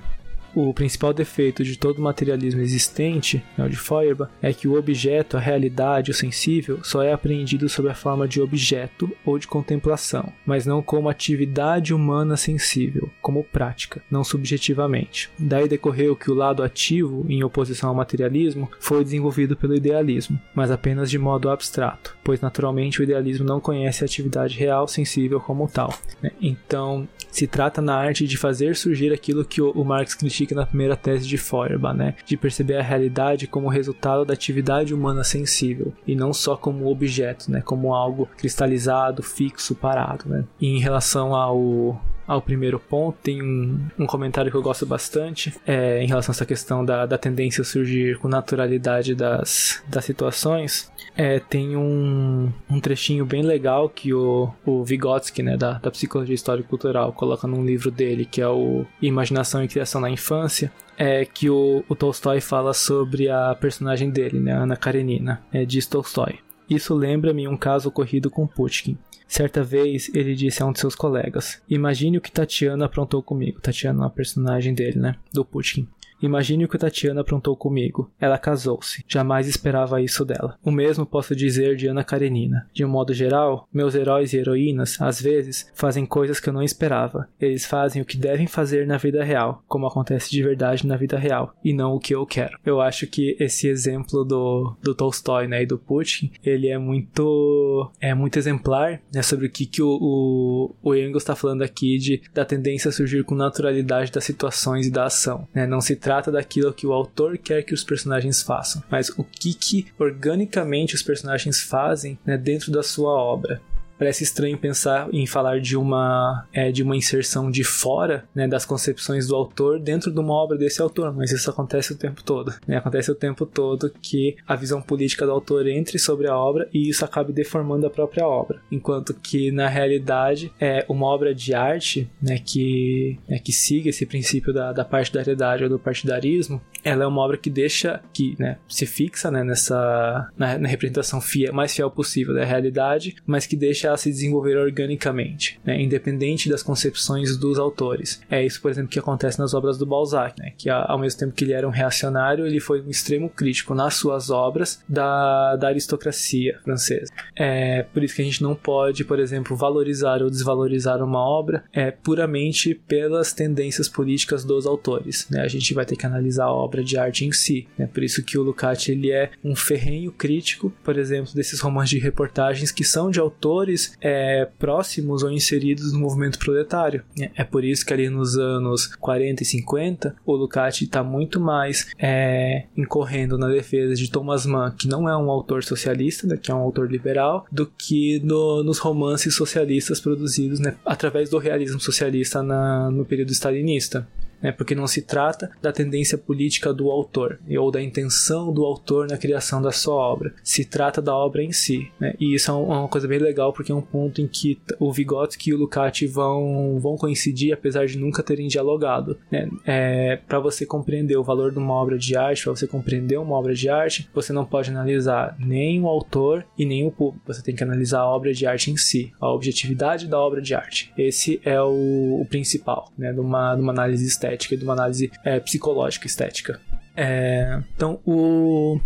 O 0.54 0.74
principal 0.74 1.14
defeito 1.14 1.64
de 1.64 1.78
todo 1.78 2.02
materialismo 2.02 2.62
existente, 2.62 3.44
né, 3.58 3.66
o 3.66 3.70
de 3.70 3.78
Feuerbach, 3.78 4.32
é 4.42 4.52
que 4.54 4.68
o 4.68 4.78
objeto, 4.78 5.38
a 5.38 5.40
realidade, 5.40 6.12
o 6.12 6.14
sensível, 6.14 6.80
só 6.84 7.02
é 7.02 7.14
apreendido 7.14 7.70
sob 7.70 7.90
a 7.90 7.96
forma 7.96 8.28
de 8.28 8.42
objeto 8.42 9.10
ou 9.26 9.40
de 9.40 9.48
contemplação, 9.48 10.32
mas 10.46 10.66
não 10.66 10.82
como 10.82 11.10
atividade 11.10 11.94
humana 11.94 12.36
sensível, 12.36 13.10
como 13.22 13.44
prática, 13.44 14.02
não 14.12 14.24
subjetivamente. 14.24 15.30
Daí 15.40 15.68
decorreu 15.68 16.16
que 16.16 16.30
o 16.30 16.36
lado 16.36 16.64
ativo, 16.64 17.26
em 17.30 17.44
oposição 17.44 17.90
ao 17.90 17.96
materialismo, 17.96 18.70
foi 18.80 19.04
desenvolvido 19.04 19.56
pelo 19.56 19.76
idealismo, 19.76 20.40
mas 20.54 20.70
apenas 20.70 21.10
de 21.10 21.18
modo 21.18 21.50
abstrato, 21.50 22.16
pois 22.24 22.42
naturalmente 22.42 23.00
o 23.00 23.04
idealismo 23.04 23.46
não 23.46 23.62
conhece 23.62 24.04
a 24.04 24.06
atividade 24.06 24.58
real 24.58 24.88
sensível 24.88 25.40
como 25.40 25.68
tal. 25.68 25.94
Né? 26.22 26.32
Então, 26.42 27.08
se 27.32 27.48
trata 27.48 27.82
na 27.82 27.96
arte 27.96 28.28
de 28.28 28.38
fazer 28.38 28.76
surgir 28.76 29.14
aquilo 29.14 29.46
que 29.46 29.62
o 29.62 29.84
Marx 29.84 30.14
critica 30.14 30.41
critica 30.42 30.56
na 30.56 30.66
primeira 30.66 30.96
tese 30.96 31.28
de 31.28 31.38
Feuerbach, 31.38 31.96
né? 31.96 32.16
De 32.26 32.36
perceber 32.36 32.78
a 32.78 32.82
realidade 32.82 33.48
como 33.48 33.68
resultado 33.68 34.26
da 34.26 34.34
atividade 34.34 34.94
humana 34.94 35.24
sensível 35.24 35.94
e 36.06 36.16
não 36.16 36.34
só 36.34 36.56
como 36.56 36.90
objeto, 36.90 37.52
né? 37.52 37.62
Como 37.62 37.94
algo 37.94 38.28
cristalizado, 38.38 39.22
fixo, 39.22 39.76
parado, 39.76 40.28
né? 40.28 40.44
E 40.60 40.68
em 40.68 40.80
relação 40.80 41.36
ao 41.36 42.02
ao 42.32 42.42
primeiro 42.42 42.80
ponto, 42.80 43.18
tem 43.22 43.44
um, 43.44 43.78
um 44.00 44.06
comentário 44.06 44.50
que 44.50 44.56
eu 44.56 44.62
gosto 44.62 44.86
bastante 44.86 45.54
é, 45.68 46.02
em 46.02 46.08
relação 46.08 46.32
a 46.32 46.36
essa 46.36 46.46
questão 46.46 46.86
da, 46.86 47.06
da 47.06 47.18
tendência 47.18 47.62
a 47.62 47.66
surgir 47.66 48.18
com 48.20 48.30
naturalidade 48.30 49.14
das, 49.14 49.84
das 49.86 50.06
situações. 50.06 50.90
É, 51.18 51.40
tem 51.40 51.76
um, 51.76 52.50
um 52.70 52.80
trechinho 52.80 53.26
bem 53.26 53.42
legal 53.42 53.90
que 53.90 54.14
o, 54.14 54.50
o 54.66 54.82
Vygotsky, 54.82 55.44
né, 55.44 55.58
da, 55.58 55.74
da 55.74 55.92
Psicologia 55.92 56.34
Histórico-Cultural, 56.34 57.12
coloca 57.12 57.46
num 57.46 57.66
livro 57.66 57.92
dele, 57.92 58.24
que 58.24 58.42
é 58.42 58.48
o 58.48 58.86
Imaginação 59.02 59.62
e 59.62 59.68
Criação 59.68 60.00
na 60.00 60.10
Infância, 60.10 60.72
é 60.98 61.26
que 61.26 61.50
o, 61.50 61.84
o 61.90 61.96
Tolstói 61.96 62.40
fala 62.40 62.74
sobre 62.74 63.30
a 63.30 63.54
personagem 63.56 64.10
dele, 64.10 64.40
né, 64.40 64.54
Ana 64.54 64.78
Karenina, 64.78 65.42
é, 65.52 65.66
diz 65.66 65.86
Tolstói. 65.86 66.40
Isso 66.72 66.96
lembra-me 66.96 67.50
um 67.50 67.58
caso 67.58 67.90
ocorrido 67.90 68.32
com 68.32 68.48
Pushkin. 68.48 68.98
Certa 69.28 69.62
vez 69.62 70.10
ele 70.16 70.34
disse 70.34 70.64
a 70.64 70.66
um 70.66 70.72
de 70.72 70.80
seus 70.80 70.96
colegas: 70.96 71.62
Imagine 71.70 72.18
o 72.18 72.22
que 72.22 72.32
Tatiana 72.32 72.86
aprontou 72.86 73.22
comigo. 73.22 73.60
Tatiana 73.60 74.00
é 74.00 74.04
uma 74.04 74.10
personagem 74.10 74.74
dele, 74.74 74.98
né? 74.98 75.18
Do 75.34 75.44
Pushkin. 75.44 75.86
Imagine 76.22 76.66
o 76.66 76.68
que 76.68 76.78
Tatiana 76.78 77.22
aprontou 77.22 77.56
comigo. 77.56 78.12
Ela 78.20 78.38
casou-se. 78.38 79.04
Jamais 79.08 79.48
esperava 79.48 80.02
isso 80.02 80.24
dela. 80.24 80.58
O 80.64 80.72
mesmo 80.72 81.06
posso 81.06 81.36
dizer 81.36 81.76
de 81.76 81.88
Ana 81.88 82.04
Karenina. 82.04 82.68
De 82.74 82.86
um 82.86 82.90
modo 82.90 83.14
geral, 83.14 83.68
meus 83.74 83.96
heróis 83.96 84.34
e 84.34 84.38
heroínas, 84.38 85.02
às 85.02 85.22
vezes, 85.22 85.70
fazem 85.74 86.06
coisas 86.06 86.40
que 86.40 86.50
eu 86.50 86.54
não 86.54 86.64
esperava. 86.64 87.28
Eles 87.40 87.66
fazem 87.66 88.02
o 88.02 88.06
que 88.06 88.18
devem 88.18 88.48
fazer 88.48 88.86
na 88.86 88.98
vida 88.98 89.24
real, 89.24 89.64
como 89.68 89.88
acontece 89.88 90.30
de 90.30 90.44
verdade 90.44 90.86
na 90.86 90.96
vida 90.96 91.18
real, 91.18 91.56
e 91.64 91.74
não 91.74 91.96
o 91.96 92.00
que 92.00 92.14
eu 92.14 92.26
quero. 92.26 92.58
Eu 92.66 92.80
acho 92.80 93.08
que 93.08 93.36
esse 93.40 93.68
exemplo 93.68 94.24
do, 94.24 94.76
do 94.82 94.96
Tolstói 94.96 95.48
né, 95.48 95.64
e 95.64 95.66
do 95.66 95.78
Putin, 95.78 96.32
ele 96.44 96.68
é 96.68 96.78
muito 96.78 97.92
é 98.00 98.14
muito 98.14 98.38
exemplar 98.38 99.02
né, 99.14 99.22
sobre 99.22 99.48
o 99.48 99.50
que, 99.50 99.66
que 99.66 99.82
o, 99.82 99.98
o, 100.02 100.76
o 100.82 100.96
Engels 100.96 101.24
está 101.24 101.36
falando 101.36 101.62
aqui 101.62 101.98
de, 101.98 102.22
da 102.34 102.46
tendência 102.46 102.90
a 102.90 102.92
surgir 102.92 103.24
com 103.24 103.36
naturalidade 103.36 104.12
das 104.12 104.24
situações 104.24 104.88
e 104.88 104.92
da 104.92 105.06
ação. 105.06 105.48
Né? 105.54 105.66
Não 105.66 105.82
se 105.82 105.96
trata 105.96 106.11
trata 106.12 106.30
daquilo 106.30 106.74
que 106.74 106.86
o 106.86 106.92
autor 106.92 107.38
quer 107.38 107.64
que 107.64 107.74
os 107.74 107.86
personagens 107.86 108.42
façam, 108.42 108.84
mas 108.90 109.08
o 109.18 109.24
que, 109.24 109.54
que 109.54 109.88
organicamente 109.98 110.94
os 110.94 111.02
personagens 111.02 111.62
fazem 111.62 112.20
né, 112.26 112.38
dentro 112.38 112.70
da 112.70 112.84
sua 112.84 113.14
obra 113.14 113.62
parece 114.02 114.24
estranho 114.24 114.58
pensar 114.58 115.08
em 115.14 115.28
falar 115.28 115.62
de 115.62 115.78
uma, 115.78 116.48
é, 116.52 116.72
de 116.72 116.82
uma 116.82 116.98
inserção 116.98 117.52
de 117.52 117.64
fora 117.64 118.26
né, 118.34 118.48
das 118.48 118.66
concepções 118.66 119.28
do 119.28 119.36
autor 119.36 119.80
dentro 119.80 120.12
de 120.12 120.20
uma 120.20 120.34
obra 120.34 120.58
desse 120.58 120.82
autor, 120.82 121.14
mas 121.14 121.32
isso 121.32 121.48
acontece 121.52 121.94
o 121.94 121.96
tempo 121.96 122.24
todo. 122.24 122.52
Né? 122.68 122.78
Acontece 122.78 123.12
o 123.12 123.16
tempo 123.16 123.46
todo 123.46 123.94
que 124.02 124.36
a 124.48 124.56
visão 124.56 124.82
política 124.82 125.24
do 125.24 125.32
autor 125.32 125.68
entre 125.68 126.00
sobre 126.00 126.28
a 126.28 126.36
obra 126.36 126.68
e 126.74 126.90
isso 126.90 127.06
acabe 127.06 127.32
deformando 127.32 127.86
a 127.86 127.92
própria 127.92 128.26
obra. 128.26 128.60
Enquanto 128.72 129.14
que, 129.14 129.52
na 129.52 129.68
realidade, 129.68 130.52
é 130.60 130.84
uma 130.90 131.06
obra 131.06 131.36
de 131.36 131.54
arte 131.54 132.10
né, 132.20 132.40
que, 132.44 133.20
né, 133.30 133.38
que 133.38 133.52
siga 133.52 133.92
esse 133.92 134.08
princípio 134.08 134.52
da, 134.52 134.74
da 134.74 134.84
partidariedade 134.84 135.64
ou 135.64 135.70
do 135.70 135.78
partidarismo, 135.78 136.60
ela 136.84 137.04
é 137.04 137.08
uma 137.08 137.22
obra 137.22 137.38
que 137.38 137.50
deixa, 137.50 138.02
que 138.14 138.36
né, 138.40 138.58
se 138.68 138.86
fixa 138.86 139.30
né, 139.32 139.44
nessa 139.44 140.30
na, 140.38 140.58
na 140.58 140.68
representação 140.68 141.22
fiel, 141.22 141.54
mais 141.54 141.74
fiel 141.74 141.90
possível 141.90 142.34
da 142.34 142.44
realidade, 142.44 143.16
mas 143.26 143.46
que 143.46 143.56
deixa 143.56 143.92
a 143.92 143.98
se 143.98 144.10
desenvolver 144.10 144.58
organicamente, 144.58 145.60
né, 145.64 145.82
independente 145.82 146.50
das 146.50 146.64
concepções 146.64 147.38
dos 147.38 147.60
autores. 147.60 148.22
É 148.30 148.44
isso, 148.46 148.62
por 148.62 148.72
exemplo, 148.72 148.90
que 148.90 149.00
acontece 149.00 149.40
nas 149.40 149.54
obras 149.54 149.78
do 149.78 149.86
Balzac, 149.86 150.40
né, 150.40 150.54
que 150.58 150.70
ao 150.70 151.00
mesmo 151.00 151.20
tempo 151.20 151.34
que 151.34 151.44
ele 151.44 151.54
era 151.54 151.68
um 151.68 151.72
reacionário, 151.72 152.46
ele 152.46 152.60
foi 152.60 152.82
um 152.82 152.90
extremo 152.90 153.30
crítico 153.30 153.74
nas 153.74 153.96
suas 153.96 154.30
obras 154.30 154.84
da, 154.88 155.56
da 155.56 155.68
aristocracia 155.68 156.60
francesa. 156.64 157.12
É 157.36 157.84
por 157.84 158.04
isso 158.04 158.16
que 158.16 158.22
a 158.22 158.26
gente 158.26 158.42
não 158.42 158.56
pode, 158.56 159.04
por 159.04 159.20
exemplo, 159.20 159.56
valorizar 159.56 160.22
ou 160.22 160.30
desvalorizar 160.30 161.04
uma 161.04 161.20
obra 161.20 161.64
é, 161.74 161.92
puramente 161.92 162.74
pelas 162.76 163.34
tendências 163.34 163.88
políticas 163.88 164.44
dos 164.44 164.66
autores. 164.66 165.28
Né? 165.30 165.42
A 165.42 165.48
gente 165.48 165.74
vai 165.74 165.86
ter 165.86 165.96
que 165.96 166.06
analisar 166.06 166.46
a 166.46 166.54
obra 166.54 166.71
de 166.80 166.98
arte 166.98 167.26
em 167.26 167.32
si. 167.32 167.68
Né? 167.78 167.88
Por 167.88 168.04
isso 168.04 168.24
que 168.24 168.38
o 168.38 168.44
Lukács 168.44 168.88
ele 168.90 169.12
é 169.12 169.32
um 169.44 169.56
ferrenho 169.56 170.12
crítico, 170.12 170.72
por 170.84 170.98
exemplo, 170.98 171.34
desses 171.34 171.60
romances 171.60 171.92
de 171.92 172.00
reportagens 172.00 172.72
que 172.72 172.84
são 172.84 173.12
de 173.12 173.20
autores 173.20 173.98
é, 174.00 174.48
próximos 174.58 175.24
ou 175.24 175.32
inseridos 175.32 175.92
no 175.92 176.00
movimento 176.00 176.40
proletário. 176.40 177.04
É 177.36 177.44
por 177.44 177.64
isso 177.64 177.86
que 177.86 177.94
ali 177.94 178.10
nos 178.10 178.38
anos 178.38 178.88
40 178.96 179.44
e 179.44 179.46
50 179.46 180.16
o 180.26 180.36
Lukács 180.36 180.82
está 180.82 181.04
muito 181.04 181.40
mais 181.40 181.88
é, 182.00 182.66
incorrendo 182.78 183.38
na 183.38 183.48
defesa 183.48 183.96
de 183.96 184.10
Thomas 184.10 184.46
Mann, 184.46 184.72
que 184.72 184.88
não 184.88 185.08
é 185.08 185.16
um 185.18 185.30
autor 185.30 185.64
socialista, 185.64 186.28
né, 186.28 186.38
que 186.38 186.52
é 186.52 186.54
um 186.56 186.60
autor 186.60 186.90
liberal, 186.92 187.46
do 187.52 187.66
que 187.66 188.20
no, 188.24 188.64
nos 188.64 188.78
romances 188.78 189.36
socialistas 189.36 190.00
produzidos 190.00 190.60
né, 190.60 190.76
através 190.86 191.30
do 191.30 191.38
realismo 191.38 191.80
socialista 191.80 192.44
na, 192.44 192.90
no 192.92 193.06
período 193.06 193.32
stalinista 193.32 194.08
né, 194.42 194.52
porque 194.52 194.76
não 194.76 194.88
se 194.88 195.02
trata 195.02 195.52
da 195.62 195.72
tendência 195.72 196.18
política 196.18 196.74
do 196.74 196.90
autor 196.90 197.40
ou 197.60 197.72
da 197.72 197.82
intenção 197.82 198.52
do 198.52 198.66
autor 198.66 199.08
na 199.08 199.18
criação 199.18 199.62
da 199.62 199.72
sua 199.72 199.96
obra, 199.96 200.34
se 200.44 200.66
trata 200.66 201.02
da 201.02 201.16
obra 201.16 201.44
em 201.44 201.52
si. 201.52 201.90
Né, 202.00 202.16
e 202.20 202.36
isso 202.36 202.52
é, 202.52 202.54
é 202.54 202.58
uma 202.58 202.88
coisa 202.88 203.08
bem 203.08 203.20
legal 203.20 203.54
porque 203.54 203.72
é 203.72 203.76
um 203.76 203.82
ponto 203.82 204.22
em 204.22 204.28
que 204.28 204.60
o 204.80 204.92
Vygotsky 204.92 205.52
e 205.52 205.54
o 205.54 205.58
Lukács 205.58 206.12
vão, 206.12 206.80
vão 206.80 206.98
coincidir, 206.98 207.54
apesar 207.54 207.86
de 207.86 207.98
nunca 207.98 208.24
terem 208.24 208.48
dialogado. 208.48 209.18
Né. 209.32 209.50
É, 209.66 210.20
para 210.28 210.40
você 210.40 210.66
compreender 210.66 211.18
o 211.18 211.24
valor 211.24 211.52
de 211.52 211.60
uma 211.60 211.74
obra 211.74 211.98
de 211.98 212.16
arte, 212.18 212.44
para 212.44 212.56
você 212.56 212.68
compreender 212.68 213.18
uma 213.18 213.36
obra 213.36 213.54
de 213.54 213.70
arte, 213.70 214.10
você 214.14 214.34
não 214.34 214.46
pode 214.46 214.70
analisar 214.70 215.36
nem 215.40 215.82
o 215.82 215.88
autor 215.88 216.46
e 216.58 216.66
nem 216.66 216.86
o 216.86 216.92
público, 216.92 217.26
você 217.26 217.42
tem 217.42 217.56
que 217.56 217.64
analisar 217.64 218.00
a 218.00 218.08
obra 218.08 218.34
de 218.34 218.46
arte 218.46 218.72
em 218.72 218.78
si, 218.78 219.12
a 219.20 219.30
objetividade 219.32 220.08
da 220.08 220.20
obra 220.20 220.42
de 220.42 220.54
arte. 220.54 220.92
Esse 220.98 221.42
é 221.44 221.62
o, 221.62 222.20
o 222.22 222.26
principal, 222.30 222.92
né, 222.98 223.14
de 223.14 223.20
uma, 223.20 223.56
de 223.56 223.62
uma 223.62 223.72
análise 223.72 224.06
estética 224.06 224.31
estética 224.32 224.56
e 224.56 224.58
de 224.58 224.64
uma 224.64 224.74
análise 224.74 225.12
é, 225.24 225.40
psicológica 225.40 226.08
estética. 226.08 226.60
É, 226.96 227.62
então, 227.76 228.00
o, 228.06 228.80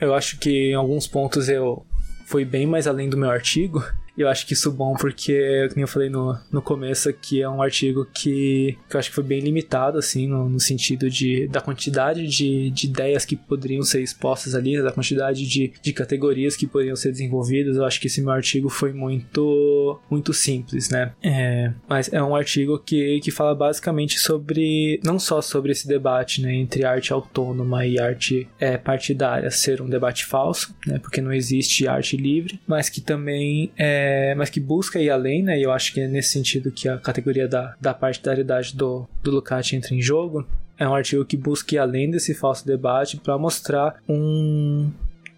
eu 0.00 0.14
acho 0.14 0.38
que 0.38 0.70
em 0.70 0.74
alguns 0.74 1.06
pontos 1.06 1.48
eu 1.48 1.84
fui 2.26 2.44
bem 2.44 2.66
mais 2.66 2.86
além 2.86 3.08
do 3.08 3.16
meu 3.16 3.30
artigo 3.30 3.84
eu 4.16 4.28
acho 4.28 4.46
que 4.46 4.52
isso 4.52 4.68
é 4.68 4.72
bom 4.72 4.94
porque, 4.94 5.68
como 5.70 5.82
eu 5.82 5.88
falei 5.88 6.08
no, 6.08 6.38
no 6.50 6.60
começo, 6.60 7.08
aqui 7.08 7.40
é 7.40 7.48
um 7.48 7.62
artigo 7.62 8.06
que, 8.12 8.76
que 8.88 8.96
eu 8.96 9.00
acho 9.00 9.08
que 9.08 9.14
foi 9.14 9.24
bem 9.24 9.40
limitado, 9.40 9.98
assim, 9.98 10.26
no, 10.26 10.48
no 10.48 10.60
sentido 10.60 11.08
de, 11.08 11.48
da 11.48 11.60
quantidade 11.60 12.26
de, 12.26 12.70
de 12.70 12.86
ideias 12.86 13.24
que 13.24 13.36
poderiam 13.36 13.82
ser 13.82 14.02
expostas 14.02 14.54
ali, 14.54 14.80
da 14.82 14.92
quantidade 14.92 15.46
de, 15.46 15.72
de 15.82 15.92
categorias 15.92 16.56
que 16.56 16.66
poderiam 16.66 16.96
ser 16.96 17.10
desenvolvidas. 17.10 17.76
Eu 17.76 17.84
acho 17.84 18.00
que 18.00 18.06
esse 18.06 18.20
meu 18.20 18.32
artigo 18.32 18.68
foi 18.68 18.92
muito, 18.92 19.98
muito 20.10 20.32
simples, 20.32 20.90
né? 20.90 21.12
É, 21.22 21.72
mas 21.88 22.12
é 22.12 22.22
um 22.22 22.36
artigo 22.36 22.78
que, 22.78 23.20
que 23.20 23.30
fala 23.30 23.54
basicamente 23.54 24.18
sobre, 24.18 25.00
não 25.02 25.18
só 25.18 25.40
sobre 25.40 25.72
esse 25.72 25.88
debate, 25.88 26.42
né, 26.42 26.54
entre 26.54 26.84
arte 26.84 27.12
autônoma 27.12 27.86
e 27.86 27.98
arte 27.98 28.48
é, 28.60 28.76
partidária 28.76 29.50
ser 29.50 29.80
um 29.80 29.88
debate 29.88 30.24
falso, 30.24 30.74
né, 30.86 30.98
porque 30.98 31.20
não 31.20 31.32
existe 31.32 31.86
arte 31.86 32.16
livre, 32.16 32.60
mas 32.66 32.88
que 32.88 33.00
também 33.00 33.70
é 33.76 34.01
é, 34.02 34.34
mas 34.34 34.50
que 34.50 34.58
busca 34.58 34.98
ir 34.98 35.10
além, 35.10 35.44
né? 35.44 35.56
E 35.58 35.62
eu 35.62 35.70
acho 35.70 35.92
que 35.92 36.00
é 36.00 36.08
nesse 36.08 36.30
sentido 36.30 36.72
que 36.72 36.88
a 36.88 36.98
categoria 36.98 37.46
da, 37.46 37.76
da 37.80 37.94
partidaridade 37.94 38.76
do, 38.76 39.08
do 39.22 39.30
Lukács 39.30 39.72
entra 39.72 39.94
em 39.94 40.02
jogo. 40.02 40.44
É 40.76 40.88
um 40.88 40.94
artigo 40.94 41.24
que 41.24 41.36
busca 41.36 41.76
ir 41.76 41.78
além 41.78 42.10
desse 42.10 42.34
falso 42.34 42.66
debate 42.66 43.16
para 43.18 43.38
mostrar 43.38 43.94
um, 44.08 44.90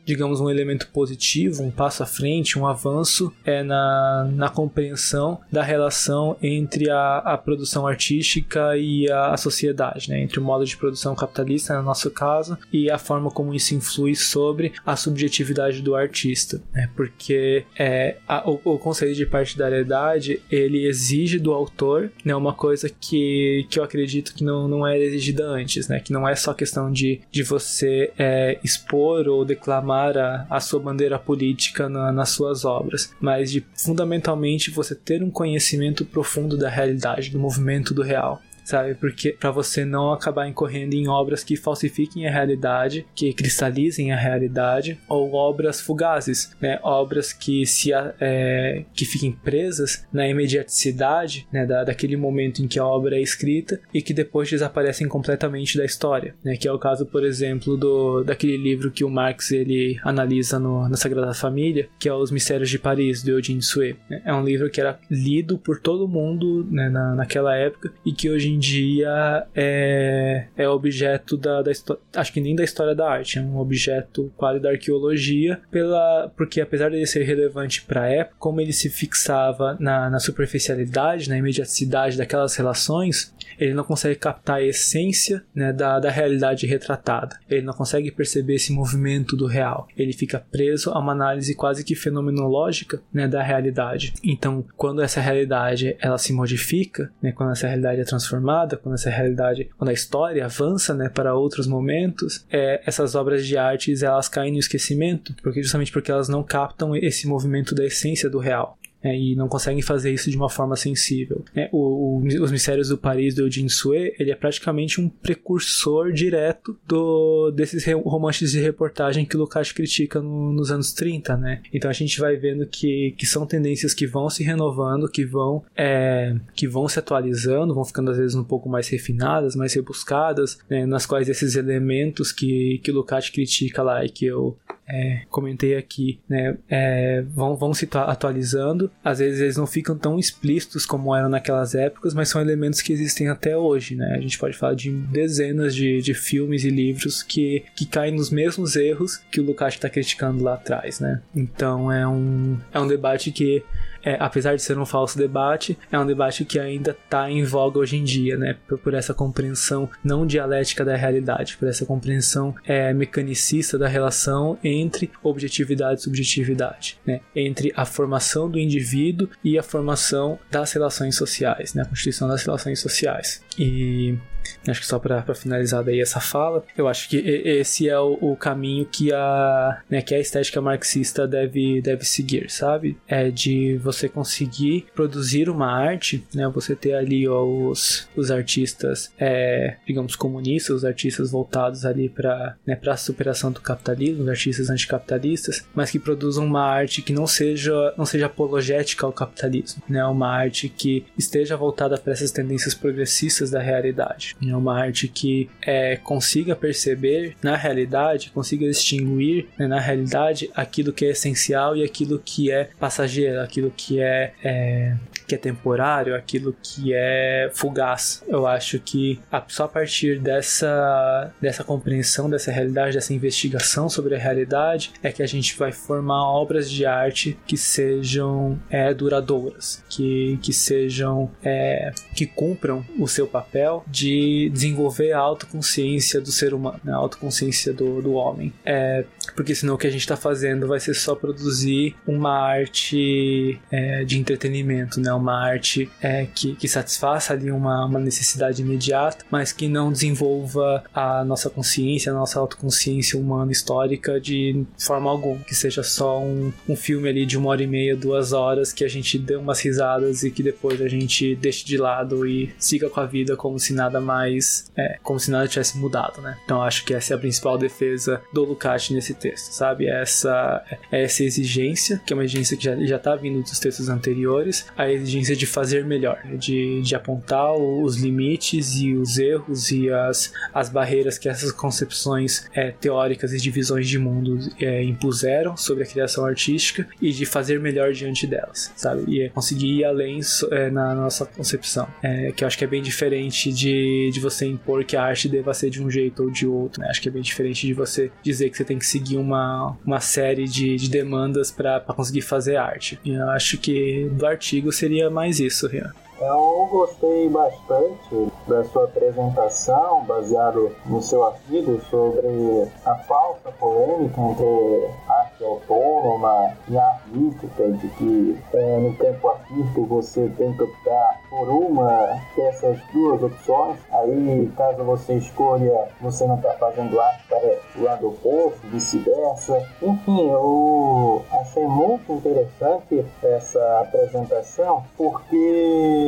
digamos, 0.05 0.41
um 0.41 0.51
elemento 0.51 0.89
positivo, 0.89 1.63
um 1.63 1.71
passo 1.71 2.03
à 2.03 2.07
frente, 2.07 2.59
um 2.59 2.67
avanço 2.67 3.33
é 3.45 3.63
na, 3.63 4.29
na 4.33 4.49
compreensão 4.49 5.41
da 5.51 5.63
relação 5.63 6.37
entre 6.43 6.91
a, 6.91 7.19
a 7.19 7.39
produção 7.39 7.87
artística 7.87 8.77
e 8.77 9.11
a, 9.11 9.33
a 9.33 9.37
sociedade, 9.37 10.11
né? 10.11 10.21
entre 10.21 10.39
o 10.39 10.43
modo 10.43 10.65
de 10.65 10.77
produção 10.77 11.15
capitalista, 11.15 11.77
no 11.77 11.83
nosso 11.83 12.11
caso, 12.11 12.59
e 12.73 12.91
a 12.91 12.99
forma 12.99 13.31
como 13.31 13.55
isso 13.55 13.75
influi 13.75 14.15
sobre 14.15 14.73
a 14.85 14.97
subjetividade 14.97 15.81
do 15.81 15.95
artista, 15.95 16.61
né? 16.73 16.91
porque 16.95 17.65
é, 17.79 18.17
a, 18.29 18.49
o, 18.49 18.61
o, 18.65 18.79
conceito 18.79 19.15
de 19.15 19.27
partidariedade 19.27 20.43
ele 20.51 20.87
exige 20.87 21.39
do 21.39 21.53
autor 21.53 22.11
né, 22.25 22.35
uma 22.35 22.53
coisa 22.53 22.89
que, 22.89 23.67
que 23.71 23.79
eu 23.79 23.85
acredito 23.85 24.35
que 24.35 24.45
não, 24.45 24.69
não 24.69 24.87
é 24.87 24.99
exigida 24.99 25.45
antes, 25.45 25.89
né? 25.89 26.01
que 26.01 26.13
não 26.13 26.29
é 26.29 26.35
só 26.35 26.53
questão 26.53 26.91
de, 26.91 27.21
de 27.31 27.43
você 27.43 28.13
é, 28.19 28.59
expor 28.63 29.29
ou 29.29 29.45
declamar 29.45 29.94
a, 29.95 30.47
a 30.51 30.61
sua 30.61 30.81
bandeira 30.81 31.19
política 31.19 31.89
na, 31.89 32.13
nas 32.13 32.31
suas 32.31 32.65
obras, 32.65 33.15
mas 33.21 33.51
de 33.51 33.65
fundamentalmente 33.77 34.71
você 34.71 34.95
ter 34.95 35.23
um 35.23 35.31
conhecimento 35.31 36.05
profundo 36.05 36.57
da 36.57 36.69
realidade, 36.69 37.31
do 37.31 37.39
movimento 37.39 37.95
do 37.95 38.03
real 38.03 38.43
sabe? 38.65 38.95
Porque 38.95 39.37
para 39.39 39.51
você 39.51 39.85
não 39.85 40.13
acabar 40.13 40.49
incorrendo 40.49 40.95
em 40.95 41.07
obras 41.07 41.45
que 41.45 41.57
falsifiquem 41.57 42.27
a 42.27 42.31
realidade, 42.31 43.07
que 43.15 43.33
cristalizem 43.33 44.11
a 44.11 44.17
realidade, 44.17 44.99
ou 45.09 45.35
obras 45.35 45.81
fugazes, 45.81 46.55
né? 46.61 46.81
Obras 46.83 47.33
que 47.33 47.67
se 47.67 47.93
é, 47.93 48.85
que 48.95 49.05
fiquem 49.05 49.33
presas 49.33 50.07
na 50.13 50.27
imediaticidade, 50.27 51.47
né? 51.53 51.67
Da, 51.67 51.85
daquele 51.85 52.17
momento 52.17 52.63
em 52.63 52.67
que 52.67 52.79
a 52.79 52.87
obra 52.87 53.17
é 53.17 53.23
escrita 53.23 53.81
e 53.93 54.01
que 54.01 54.15
depois 54.15 54.51
desaparecem 54.51 55.07
completamente 55.07 55.77
da 55.77 55.85
história, 55.85 56.35
né? 56.43 56.57
Que 56.57 56.67
é 56.67 56.73
o 56.73 56.79
caso, 56.79 57.07
por 57.07 57.25
exemplo, 57.25 57.77
do 57.77 58.25
daquele 58.25 58.57
livro 58.57 58.91
que 58.91 59.05
o 59.05 59.11
Marx 59.11 59.51
ele 59.53 59.99
analisa 60.03 60.59
no, 60.59 60.89
na 60.89 60.97
Sagrada 60.97 61.35
Família, 61.35 61.89
que 61.99 62.09
é 62.09 62.15
Os 62.15 62.31
Mistérios 62.31 62.71
de 62.71 62.79
Paris 62.79 63.23
do 63.23 63.33
Eugene 63.33 63.63
Sue. 63.63 63.97
É 64.25 64.33
um 64.33 64.45
livro 64.45 64.71
que 64.71 64.81
era 64.81 64.99
lido 65.11 65.59
por 65.59 65.81
todo 65.81 66.09
mundo 66.09 66.67
né, 66.71 66.89
na, 66.89 67.15
naquela 67.15 67.55
época 67.57 67.93
e 68.05 68.13
que 68.13 68.31
hoje 68.31 68.51
em 68.51 68.54
dia 68.59 69.47
é, 69.55 70.47
é 70.57 70.69
objeto 70.69 71.37
da, 71.37 71.63
da 71.63 71.71
acho 72.17 72.33
que 72.33 72.41
nem 72.41 72.55
da 72.55 72.65
história 72.65 72.95
da 72.95 73.09
arte, 73.09 73.39
é 73.39 73.43
um 73.43 73.59
objeto 73.59 74.33
quase 74.37 74.61
da 74.61 74.71
arqueologia, 74.71 75.61
pela, 75.71 76.33
porque 76.37 76.61
apesar 76.61 76.91
de 76.91 76.97
ele 76.97 77.07
ser 77.07 77.23
relevante 77.23 77.83
para 77.83 78.03
a 78.03 78.09
época, 78.09 78.37
como 78.39 78.61
ele 78.61 78.73
se 78.73 78.89
fixava 78.91 79.77
na, 79.81 80.11
na 80.11 80.19
superficialidade, 80.19 81.29
na 81.29 81.39
imediaticidade 81.39 82.17
daquelas 82.17 82.55
relações, 82.57 83.35
ele 83.59 83.75
não 83.75 83.85
consegue 83.85 84.17
captar 84.17 84.57
a 84.57 84.63
essência 84.63 85.45
né, 85.55 85.73
da, 85.73 85.99
da 86.01 86.11
realidade 86.11 86.67
retratada. 86.67 87.39
Ele 87.49 87.63
não 87.63 87.73
consegue 87.73 88.11
perceber 88.11 88.55
esse 88.55 88.73
movimento 88.73 89.37
do 89.37 89.47
real. 89.47 89.87
Ele 89.97 90.13
fica 90.13 90.39
preso 90.39 90.91
a 90.91 90.99
uma 90.99 91.13
análise 91.13 91.55
quase 91.55 91.85
que 91.85 91.95
fenomenológica 91.95 93.01
né, 93.13 93.29
da 93.29 93.43
realidade. 93.43 94.15
Então, 94.23 94.65
quando 94.77 95.03
essa 95.03 95.21
realidade 95.21 95.97
ela 96.01 96.19
se 96.19 96.33
modifica, 96.33 97.11
né, 97.23 97.33
quando 97.33 97.53
essa 97.53 97.67
realidade 97.67 98.01
é 98.01 98.05
transformada, 98.05 98.44
quando 98.77 98.95
essa 98.95 99.11
realidade, 99.11 99.71
quando 99.77 99.91
a 99.91 99.93
história 99.93 100.45
avança 100.45 100.95
né, 100.95 101.09
para 101.09 101.35
outros 101.35 101.67
momentos, 101.67 102.45
é, 102.51 102.83
essas 102.87 103.15
obras 103.15 103.47
de 103.47 103.57
artes 103.57 104.03
elas 104.03 104.29
caem 104.29 104.53
no 104.53 104.59
esquecimento, 104.59 105.35
porque 105.43 105.63
justamente 105.63 105.93
porque 105.93 106.11
elas 106.11 106.29
não 106.29 106.43
captam 106.43 106.95
esse 106.95 107.27
movimento 107.27 107.75
da 107.75 107.85
essência 107.85 108.29
do 108.29 108.39
real 108.39 108.79
é, 109.05 109.15
e 109.15 109.37
não 109.37 109.49
conseguem 109.49 109.83
fazer 109.83 110.11
isso 110.13 110.31
de 110.31 110.37
uma 110.37 110.49
forma 110.49 110.75
sensível. 110.77 111.45
É, 111.55 111.69
o, 111.71 112.19
o, 112.19 112.43
Os 112.43 112.51
Mistérios 112.51 112.89
do 112.89 112.97
Paris 112.97 113.35
do 113.35 113.43
Eugene 113.43 113.69
Sue, 113.69 114.15
ele 114.19 114.31
é 114.31 114.35
praticamente 114.35 114.99
um 114.99 115.11
precursor 115.11 116.11
direto 116.11 116.77
do, 116.89 117.51
desses 117.51 117.85
romances 118.03 118.53
de 118.53 118.61
reportagem 118.61 119.27
que 119.27 119.37
o 119.37 119.41
Lukács 119.41 119.73
critica 119.73 120.23
no, 120.23 120.53
nos 120.53 120.71
anos 120.71 120.95
30, 120.95 121.37
né? 121.37 121.61
Então 121.73 121.91
a 121.91 121.95
gente 121.95 122.19
vai 122.19 122.37
vendo 122.37 122.67
que, 122.67 123.15
que 123.19 123.27
são 123.27 123.47
tendências 123.47 123.93
que 123.93 124.07
vão 124.07 124.31
se 124.31 124.43
renovando, 124.43 125.09
que 125.09 125.25
vão, 125.25 125.63
é, 125.77 126.35
que 126.55 126.67
vão 126.67 126.89
se 126.89 126.99
atualizando, 126.99 127.75
vão 127.75 127.85
ficando 127.85 128.11
às 128.11 128.17
vezes 128.17 128.35
um 128.35 128.45
pouco 128.45 128.71
mais 128.71 128.89
refinadas, 128.89 129.55
mais 129.55 129.75
rebuscadas, 129.75 130.59
né, 130.71 130.87
nas 130.87 131.05
quais 131.05 131.29
esses 131.29 131.57
elementos 131.57 132.33
que, 132.33 132.81
que 132.83 132.91
Lukács 132.91 133.29
critica 133.29 133.83
lá 133.83 134.03
e 134.03 134.09
que 134.09 134.25
eu 134.25 134.57
é, 134.89 135.23
comentei 135.31 135.77
aqui, 135.77 136.21
né, 136.29 136.57
é, 136.69 137.23
vão, 137.23 137.57
vão 137.57 137.73
se 137.73 137.89
atualizando. 137.93 138.91
Às 139.03 139.19
vezes 139.19 139.41
eles 139.41 139.57
não 139.57 139.67
ficam 139.67 139.97
tão 139.97 140.19
explícitos 140.19 140.85
como 140.85 141.15
eram 141.15 141.29
naquelas 141.29 141.75
épocas, 141.75 142.15
mas 142.15 142.29
são 142.29 142.41
elementos 142.41 142.81
que 142.83 142.93
existem 142.93 143.29
até 143.29 143.57
hoje. 143.57 143.95
Né? 143.97 144.15
A 144.17 144.21
gente 144.21 144.39
pode 144.39 144.57
falar 144.57 144.75
de 144.75 144.91
dezenas 144.91 145.75
de, 145.75 146.01
de 146.01 146.15
filmes 146.15 146.65
e 146.65 146.71
livros 146.71 147.23
que, 147.23 147.65
que 147.75 147.87
caem 147.87 148.15
nos 148.15 148.31
mesmos 148.31 148.77
erros 148.77 149.17
que 149.31 149.41
o 149.41 149.45
Lukács 149.45 149.77
está 149.77 149.89
criticando 149.89 150.43
lá 150.43 150.55
atrás. 150.55 151.01
Né? 151.01 151.21
Então 151.35 151.91
é 151.91 152.07
um, 152.07 152.59
é 152.73 152.81
um 152.81 152.87
debate 152.87 153.31
que 153.31 153.63
é, 154.05 154.17
apesar 154.21 154.55
de 154.55 154.63
ser 154.63 154.79
um 154.79 154.85
falso 154.85 155.17
debate, 155.17 155.79
é 155.91 155.99
um 155.99 156.07
debate 156.07 156.45
que 156.45 156.59
ainda 156.59 156.91
está 157.05 157.31
em 157.31 157.43
voga 157.45 157.79
hoje 157.79 157.97
em 157.97 158.05
dia, 158.05 158.37
né? 158.37 158.57
Por, 158.69 158.79
por, 158.79 158.95
essa 158.95 159.15
compreensão 159.15 159.89
não 160.03 160.27
dialética 160.27 160.85
da 160.85 160.95
realidade, 160.95 161.57
por 161.57 161.69
essa 161.69 161.87
compreensão 161.87 162.55
é, 162.65 162.93
mecanicista 162.93 163.79
da 163.79 163.89
relação 163.89 164.59
entre 164.63 165.11
objetividade 165.23 166.01
e 166.01 166.03
subjetividade, 166.05 166.99
né? 167.07 167.21
Entre 167.35 167.73
a 167.75 167.85
formação 167.85 168.51
do 168.51 168.59
indivíduo 168.59 169.29
e 169.43 169.59
a 169.59 169.63
formação 169.63 170.39
das 170.51 170.73
relações 170.73 171.17
sociais, 171.17 171.75
né? 171.75 171.83
A 171.83 171.87
constituição 171.87 172.29
das 172.29 172.43
relações 172.43 172.81
sociais. 172.81 173.43
E 173.59 174.19
Acho 174.67 174.81
que 174.81 174.87
só 174.87 174.99
para 174.99 175.35
finalizar 175.35 175.83
daí 175.85 176.01
essa 176.01 176.21
fala, 176.21 176.65
eu 176.77 176.89
acho 176.89 177.09
que 177.09 177.17
esse 177.17 177.89
é 177.89 177.99
o, 177.99 178.19
o 178.21 178.37
caminho 178.37 178.87
que 178.87 179.13
a, 179.13 179.83
né, 179.91 180.03
que 180.03 180.15
a 180.15 180.21
estética 180.21 180.61
marxista 180.61 181.27
deve, 181.27 181.81
deve 181.83 182.05
seguir, 182.05 182.51
sabe? 182.51 182.97
É 183.07 183.31
de 183.31 183.77
você 183.79 184.09
conseguir 184.09 184.87
produzir 184.95 185.49
uma 185.49 185.71
arte, 185.71 186.25
né? 186.35 186.49
Você 186.49 186.75
ter 186.75 186.95
ali 186.95 187.29
ó, 187.29 187.43
os, 187.43 188.09
os 188.17 188.31
artistas, 188.31 189.13
é, 189.19 189.77
digamos, 189.87 190.17
comunistas, 190.17 190.77
os 190.77 190.85
artistas 190.85 191.31
voltados 191.31 191.85
ali 191.85 192.09
para 192.09 192.57
né, 192.67 192.79
a 192.87 192.97
superação 192.97 193.51
do 193.51 193.61
capitalismo, 193.61 194.23
os 194.23 194.29
artistas 194.29 194.71
anticapitalistas, 194.71 195.67
mas 195.75 195.91
que 195.91 195.99
produzam 195.99 196.45
uma 196.45 196.63
arte 196.63 197.03
que 197.03 197.13
não 197.13 197.27
seja, 197.27 197.95
não 197.97 198.07
seja 198.07 198.27
apologética 198.27 199.07
ao 199.07 199.13
capitalismo, 199.13 199.83
né? 199.89 200.05
Uma 200.05 200.29
arte 200.29 200.69
que 200.69 201.05
esteja 201.19 201.57
voltada 201.57 201.99
para 201.99 202.13
essas 202.13 202.31
tendências 202.31 202.75
progressistas 202.75 203.51
da 203.51 203.61
realidade. 203.61 204.34
É 204.43 204.57
uma 204.57 204.79
arte 204.79 205.09
que 205.09 205.49
é, 205.63 205.97
consiga 205.97 206.55
perceber 206.55 207.37
na 207.43 207.57
realidade, 207.57 208.31
consiga 208.31 208.67
distinguir 208.67 209.47
né, 209.59 209.67
na 209.67 209.81
realidade 209.81 210.51
aquilo 210.55 210.93
que 210.93 211.05
é 211.05 211.11
essencial 211.11 211.77
e 211.77 211.83
aquilo 211.83 212.19
que 212.19 212.51
é 212.51 212.71
passageiro, 212.79 213.41
aquilo 213.41 213.73
que 213.75 214.01
é, 214.01 214.33
é 214.43 214.97
que 215.27 215.35
é 215.35 215.39
temporário, 215.39 216.15
aquilo 216.15 216.55
que 216.63 216.93
é 216.95 217.51
fugaz. 217.53 218.23
Eu 218.29 218.47
acho 218.47 218.79
que 218.79 219.21
só 219.49 219.65
a 219.65 219.69
partir 219.69 220.19
dessa, 220.19 221.33
dessa 221.41 221.65
compreensão 221.65 222.29
dessa 222.29 222.51
realidade, 222.51 222.95
dessa 222.95 223.13
investigação 223.13 223.89
sobre 223.89 224.15
a 224.15 224.19
realidade, 224.19 224.93
é 225.03 225.11
que 225.11 225.23
a 225.23 225.27
gente 225.27 225.57
vai 225.57 225.73
formar 225.73 226.23
obras 226.25 226.71
de 226.71 226.85
arte 226.85 227.39
que 227.47 227.57
sejam 227.57 228.59
é, 228.71 228.93
duradouras, 228.93 229.83
que, 229.89 230.39
que 230.43 230.53
sejam 230.53 231.31
é, 231.43 231.93
que 232.15 232.27
cumpram 232.27 232.85
o 232.99 233.07
seu 233.09 233.27
papel 233.27 233.85
de 233.87 234.51
desenvolver 234.53 235.13
a 235.13 235.19
autoconsciência 235.19 236.21
do 236.21 236.31
ser 236.31 236.55
humano, 236.55 236.81
né? 236.85 236.93
a 236.93 236.97
autoconsciência 236.97 237.73
do, 237.73 238.03
do 238.03 238.15
homem. 238.15 238.53
É, 238.65 239.05
porque 239.35 239.55
senão 239.55 239.75
o 239.75 239.79
que 239.79 239.87
a 239.87 239.91
gente 239.91 240.01
está 240.01 240.17
fazendo 240.17 240.67
vai 240.67 240.81
ser 240.81 240.95
só 240.95 241.15
produzir 241.15 241.95
uma 242.07 242.39
arte 242.39 243.61
é, 243.71 244.05
de 244.05 244.19
entretenimento, 244.19 245.01
né? 245.01 245.14
Uma 245.15 245.35
arte 245.35 245.91
é, 246.01 246.27
que, 246.27 246.55
que 246.55 246.69
satisfaça 246.69 247.33
ali 247.33 247.51
uma, 247.51 247.85
uma 247.87 247.99
necessidade 247.99 248.63
imediata, 248.63 249.25
mas 249.31 249.53
que 249.53 249.69
não 249.69 249.93
desenvolva 249.93 250.85
a 250.93 251.25
nossa 251.25 251.51
consciência, 251.51 252.13
a 252.13 252.15
nossa 252.15 252.39
autoconsciência 252.39 253.19
humana 253.19 253.53
histórica 253.53 254.21
de 254.21 254.65
forma 254.79 255.11
alguma, 255.11 255.41
que 255.41 255.55
seja 255.55 255.83
só 255.83 256.21
um, 256.21 256.53
um 256.69 256.77
filme 256.77 257.09
ali 257.09 257.27
de 257.27 257.37
uma 257.37 257.51
hora 257.51 257.63
e 257.63 257.67
meia, 257.67 257.97
duas 257.97 258.33
horas, 258.33 258.73
que 258.73 258.85
a 258.85 258.89
gente 258.89 259.19
dê 259.19 259.37
umas 259.37 259.61
risadas 259.61 260.23
e 260.23 260.31
que 260.31 260.43
depois 260.43 260.81
a 260.81 260.89
gente 260.89 261.35
deixe 261.37 261.65
de 261.65 261.77
lado 261.77 262.27
e 262.27 262.53
siga 262.59 262.89
com 262.89 263.01
a 263.01 263.07
vida 263.07 263.37
como 263.37 263.59
se 263.59 263.73
nada 263.73 264.01
mais, 264.01 264.71
é, 264.77 264.99
como 265.03 265.19
se 265.19 265.31
nada 265.31 265.49
tivesse 265.49 265.79
mudado, 265.79 266.21
né? 266.21 266.37
Então 266.45 266.63
acho 266.63 266.85
que 266.85 266.95
essa 266.95 267.15
é 267.15 267.17
a 267.17 267.21
principal 267.21 267.57
defesa 267.57 268.23
do 268.33 268.45
Lukács 268.45 268.91
nesse 268.91 269.15
texto, 269.15 269.53
sabe? 269.53 269.87
Essa, 269.87 270.65
é 270.91 271.05
essa 271.05 271.23
exigência, 271.23 272.01
que 272.05 272.13
é 272.13 272.17
uma 272.17 272.25
exigência 272.25 272.57
que 272.57 272.65
já, 272.65 272.77
já 272.77 272.99
tá 272.99 273.15
vindo 273.17 273.43
dos 273.43 273.59
textos 273.59 273.89
anteriores, 273.89 274.67
a 274.77 274.91
exigência 274.91 275.04
exigência 275.05 275.37
de 275.37 275.47
fazer 275.47 275.85
melhor, 275.85 276.21
de, 276.39 276.83
de 276.83 276.95
apontar 276.95 277.55
os 277.55 277.97
limites 277.97 278.77
e 278.77 278.95
os 278.95 279.19
erros 279.19 279.71
e 279.71 279.91
as, 279.91 280.33
as 280.53 280.69
barreiras 280.69 281.19
que 281.19 281.29
essas 281.29 281.53
concepções 281.53 282.49
é, 282.53 282.71
teóricas 282.71 283.33
e 283.33 283.39
divisões 283.39 283.89
de 283.89 283.99
mundo 283.99 284.39
é, 284.61 284.83
impuseram 284.83 285.57
sobre 285.57 285.85
a 285.85 285.87
criação 285.87 286.25
artística 286.25 286.87
e 287.01 287.13
de 287.13 287.27
fazer 287.27 287.61
melhor 287.61 287.93
diante 287.93 288.27
delas, 288.27 288.73
sabe? 288.77 289.05
E 289.07 289.23
é 289.23 289.29
conseguir 289.29 289.79
ir 289.79 289.85
além 289.85 290.21
é, 290.51 290.71
na 290.71 290.95
nossa 290.95 291.27
concepção, 291.27 291.87
é, 292.03 292.33
que 292.33 292.45
eu 292.45 292.49
acho 292.49 292.59
que 292.59 292.65
é 292.65 292.67
bem 292.67 292.83
diferente 292.83 293.53
de, 293.53 294.11
de 294.13 294.21
você 294.21 294.47
impor 294.47 294.85
que 294.85 294.97
a 294.97 295.03
arte 295.03 295.29
deva 295.29 295.53
ser 295.55 295.71
de 295.71 295.83
um 295.83 295.91
jeito 295.91 296.25
ou 296.25 296.31
de 296.31 296.47
outro, 296.47 296.81
né? 296.81 296.89
Acho 296.89 297.01
que 297.01 297.09
é 297.09 297.13
bem 297.13 297.23
diferente 297.23 297.67
de 297.67 297.73
você 297.73 298.11
dizer 298.23 298.51
que 298.51 298.57
você 298.57 298.65
tem 298.65 298.79
que 298.79 298.87
seguir 298.87 299.17
uma, 299.17 299.77
uma 299.85 300.01
série 300.01 300.47
de, 300.47 300.77
de 300.77 300.89
demandas 300.89 301.51
para 301.51 301.81
conseguir 301.81 302.23
fazer 302.23 302.57
arte. 302.57 302.99
E 303.05 303.11
eu 303.11 303.29
acho 303.31 303.59
que 303.59 304.09
do 304.13 304.27
artigo 304.27 304.73
seria 304.73 304.94
mais 305.11 305.41
isso, 305.41 305.67
Rian. 305.67 305.93
Eu 306.21 306.69
gostei 306.71 307.29
bastante 307.29 308.33
da 308.47 308.65
sua 308.65 308.85
apresentação, 308.85 310.05
baseado 310.05 310.71
no 310.87 311.03
seu 311.03 311.25
artigo 311.25 311.81
sobre 311.91 312.69
a 312.85 312.95
falsa 312.97 313.51
polêmica 313.59 314.21
entre 314.21 314.91
arte 315.09 315.45
autônoma 315.45 316.53
e 316.69 316.79
arte 316.79 317.09
mística, 317.11 317.69
de 317.69 317.89
que 317.89 318.39
é, 318.53 318.79
no 318.79 318.97
campo 318.97 319.29
artístico 319.29 319.87
você 319.87 320.31
tem 320.37 320.53
que 320.53 320.63
optar 320.63 321.21
por 321.29 321.49
uma 321.49 322.21
dessas 322.37 322.79
duas 322.93 323.23
opções. 323.23 323.79
Aí, 323.91 324.53
caso 324.57 324.85
você 324.85 325.15
escolha, 325.15 325.89
você 326.01 326.27
não 326.27 326.37
está 326.37 326.53
fazendo 326.53 327.01
arte 327.01 327.25
para 327.29 327.59
o 327.77 327.83
lado 327.83 328.09
oposto, 328.09 328.61
vice-versa. 328.69 329.67
Enfim, 329.83 330.31
eu 330.31 331.25
achei 331.33 331.67
muito 331.67 332.13
interessante 332.13 333.05
essa 333.23 333.81
apresentação, 333.81 334.85
porque 334.97 336.04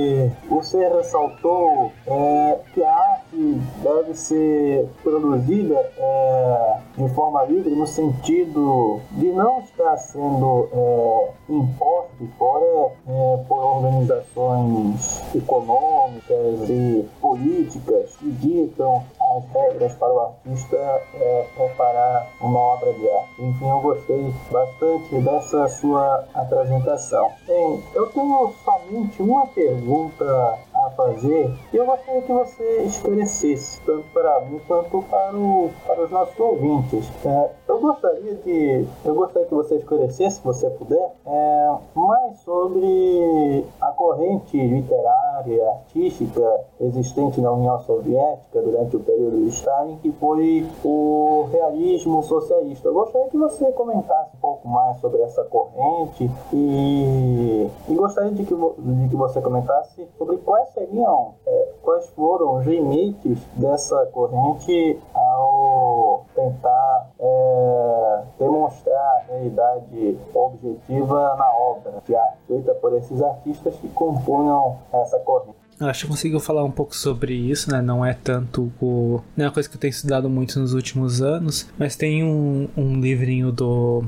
você 0.48 0.88
ressaltou 0.88 1.92
é, 2.06 2.58
que 2.72 2.82
a 2.82 2.92
arte 2.92 3.60
deve 3.82 4.14
ser 4.14 4.88
produzida 5.02 5.74
é, 5.98 6.78
de 6.96 7.08
forma 7.14 7.44
livre 7.44 7.74
no 7.74 7.86
sentido 7.86 9.00
de 9.12 9.26
não 9.32 9.60
estar 9.60 9.96
sendo 9.98 10.68
é, 10.72 11.30
imposta 11.48 12.10
de 12.20 12.26
fora 12.38 12.92
é, 13.08 13.44
por 13.48 13.58
organizações 13.58 15.22
econômicas 15.34 16.68
e 16.68 17.06
políticas 17.20 18.16
que 18.16 18.30
ditam 18.30 19.04
as 19.36 19.44
regras 19.52 19.94
para 19.94 20.12
o 20.12 20.20
artista 20.20 20.76
é, 21.14 21.46
preparar 21.56 22.28
uma 22.40 22.58
obra 22.58 22.92
de 22.92 23.08
arte. 23.08 23.42
Enfim, 23.42 23.68
eu 23.68 23.80
gostei 23.80 24.34
bastante 24.50 25.20
dessa 25.20 25.68
sua 25.68 26.24
apresentação. 26.34 27.30
Bem, 27.46 27.82
eu 27.94 28.06
tenho 28.08 28.52
somente 28.64 29.22
uma 29.22 29.46
pergunta 29.48 30.58
fazer 30.90 31.52
e 31.72 31.76
eu 31.76 31.86
gostaria 31.86 32.22
que 32.22 32.32
você 32.32 32.82
esclarecesse, 32.82 33.80
tanto 33.82 34.04
para 34.12 34.40
mim 34.42 34.60
quanto 34.66 35.02
para, 35.02 35.36
o, 35.36 35.70
para 35.86 36.04
os 36.04 36.10
nossos 36.10 36.38
ouvintes. 36.38 37.10
É, 37.24 37.50
eu 37.68 37.80
gostaria 37.80 38.34
de 38.34 38.86
eu 39.04 39.14
gostaria 39.14 39.48
que 39.48 39.54
você 39.54 39.76
esclarecesse, 39.76 40.36
se 40.36 40.44
você 40.44 40.68
puder, 40.70 41.12
é, 41.26 41.74
mais 41.94 42.38
sobre 42.40 43.64
a 43.80 43.92
corrente 43.92 44.56
literária, 44.56 45.70
artística 45.70 46.60
existente 46.80 47.40
na 47.40 47.52
União 47.52 47.78
Soviética 47.80 48.60
durante 48.62 48.96
o 48.96 49.00
período 49.00 49.42
de 49.44 49.48
Stalin, 49.48 49.96
que 49.96 50.12
foi 50.12 50.66
o 50.84 51.48
realismo 51.50 52.22
socialista. 52.22 52.88
Eu 52.88 52.94
gostaria 52.94 53.28
que 53.28 53.36
você 53.36 53.70
comentasse 53.72 54.36
um 54.36 54.40
pouco 54.40 54.68
mais 54.68 54.98
sobre 54.98 55.22
essa 55.22 55.44
corrente 55.44 56.30
e, 56.52 57.68
e 57.88 57.94
gostaria 57.94 58.32
de 58.32 58.44
que, 58.44 58.54
de 58.54 59.08
que 59.08 59.16
você 59.16 59.40
comentasse 59.40 60.06
sobre 60.18 60.36
quais 60.38 60.68
seriam, 60.76 61.34
é, 61.46 61.72
quais 61.82 62.06
foram 62.10 62.56
os 62.56 62.66
limites 62.66 63.38
dessa 63.54 64.06
corrente 64.12 64.98
ao 65.14 66.26
tentar 66.34 67.10
é, 67.18 68.22
demonstrar 68.38 68.94
a 68.94 69.24
realidade 69.28 70.18
objetiva 70.34 71.34
na 71.36 71.50
obra 71.56 71.94
de 72.04 72.14
arte 72.14 72.36
feita 72.46 72.74
por 72.74 72.92
esses 72.94 73.22
artistas 73.22 73.74
que 73.76 73.88
compunham 73.88 74.76
essa 74.92 75.18
corrente. 75.20 75.56
Acho 75.80 76.04
que 76.04 76.10
conseguiu 76.10 76.40
falar 76.40 76.64
um 76.64 76.70
pouco 76.70 76.96
sobre 76.96 77.34
isso, 77.34 77.70
né? 77.70 77.82
Não 77.82 78.04
é 78.04 78.14
tanto 78.14 78.72
o. 78.80 79.20
Não 79.36 79.44
é 79.44 79.48
uma 79.48 79.52
coisa 79.52 79.68
que 79.68 79.76
eu 79.76 79.80
tenho 79.80 79.90
estudado 79.90 80.28
muito 80.28 80.58
nos 80.58 80.72
últimos 80.72 81.20
anos, 81.20 81.68
mas 81.78 81.96
tem 81.96 82.24
um, 82.24 82.66
um 82.74 82.98
livrinho 82.98 83.52
do 83.52 84.02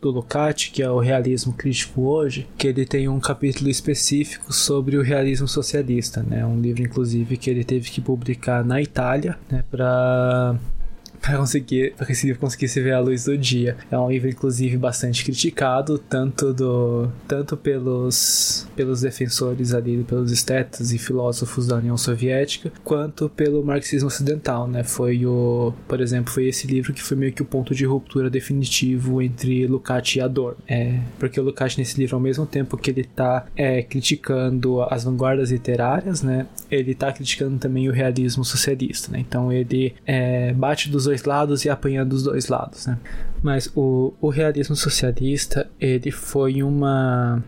do 0.00 0.10
Lukács, 0.10 0.70
que 0.72 0.82
é 0.82 0.90
o 0.90 0.98
realismo 0.98 1.52
crítico 1.52 2.02
hoje, 2.02 2.46
que 2.56 2.66
ele 2.66 2.84
tem 2.84 3.08
um 3.08 3.20
capítulo 3.20 3.68
específico 3.68 4.52
sobre 4.52 4.96
o 4.96 5.02
realismo 5.02 5.48
socialista, 5.48 6.22
né? 6.22 6.44
Um 6.46 6.60
livro 6.60 6.82
inclusive 6.82 7.36
que 7.36 7.50
ele 7.50 7.64
teve 7.64 7.90
que 7.90 8.00
publicar 8.00 8.64
na 8.64 8.80
Itália, 8.80 9.38
né, 9.50 9.64
para 9.70 10.56
para 11.28 11.38
conseguir, 11.38 11.94
pra 11.94 12.06
conseguir 12.36 12.68
se 12.68 12.80
ver 12.80 12.92
a 12.92 13.00
luz 13.00 13.24
do 13.24 13.36
dia. 13.36 13.76
É 13.90 13.98
um 13.98 14.10
livro, 14.10 14.28
inclusive, 14.28 14.76
bastante 14.78 15.22
criticado, 15.22 15.98
tanto 15.98 16.54
do 16.54 17.08
tanto 17.26 17.56
pelos, 17.56 18.66
pelos 18.74 19.02
defensores 19.02 19.74
ali, 19.74 20.02
pelos 20.04 20.32
estetas 20.32 20.92
e 20.92 20.98
filósofos 20.98 21.66
da 21.66 21.76
União 21.76 21.96
Soviética, 21.96 22.72
quanto 22.82 23.28
pelo 23.28 23.62
marxismo 23.62 24.06
ocidental, 24.06 24.66
né? 24.66 24.82
Foi 24.82 25.26
o, 25.26 25.74
por 25.86 26.00
exemplo, 26.00 26.32
foi 26.32 26.46
esse 26.46 26.66
livro 26.66 26.94
que 26.94 27.02
foi 27.02 27.16
meio 27.16 27.32
que 27.32 27.42
o 27.42 27.44
ponto 27.44 27.74
de 27.74 27.84
ruptura 27.84 28.30
definitivo 28.30 29.20
entre 29.20 29.66
Lukács 29.66 30.16
e 30.16 30.20
Adorno. 30.20 30.58
É, 30.66 30.98
porque 31.18 31.38
o 31.38 31.42
Lukács 31.42 31.76
nesse 31.76 31.98
livro, 31.98 32.16
ao 32.16 32.22
mesmo 32.22 32.46
tempo 32.46 32.76
que 32.78 32.90
ele 32.90 33.02
está 33.02 33.46
é, 33.54 33.82
criticando 33.82 34.82
as 34.82 35.04
vanguardas 35.04 35.50
literárias, 35.50 36.22
né? 36.22 36.46
Ele 36.70 36.92
está 36.92 37.12
criticando 37.12 37.58
também 37.58 37.88
o 37.88 37.92
realismo 37.92 38.44
socialista, 38.44 39.12
né? 39.12 39.20
Então 39.20 39.52
ele 39.52 39.94
é, 40.06 40.52
bate 40.54 40.88
dos 40.88 41.04
dois 41.04 41.17
lados 41.24 41.64
e 41.64 41.70
apanhando 41.70 42.10
dos 42.10 42.22
dois 42.22 42.48
lados, 42.48 42.86
né? 42.86 42.98
Mas 43.42 43.70
o, 43.74 44.14
o 44.20 44.28
realismo 44.28 44.74
socialista, 44.74 45.68
ele 45.80 46.10
foi 46.10 46.62
uma 46.62 47.42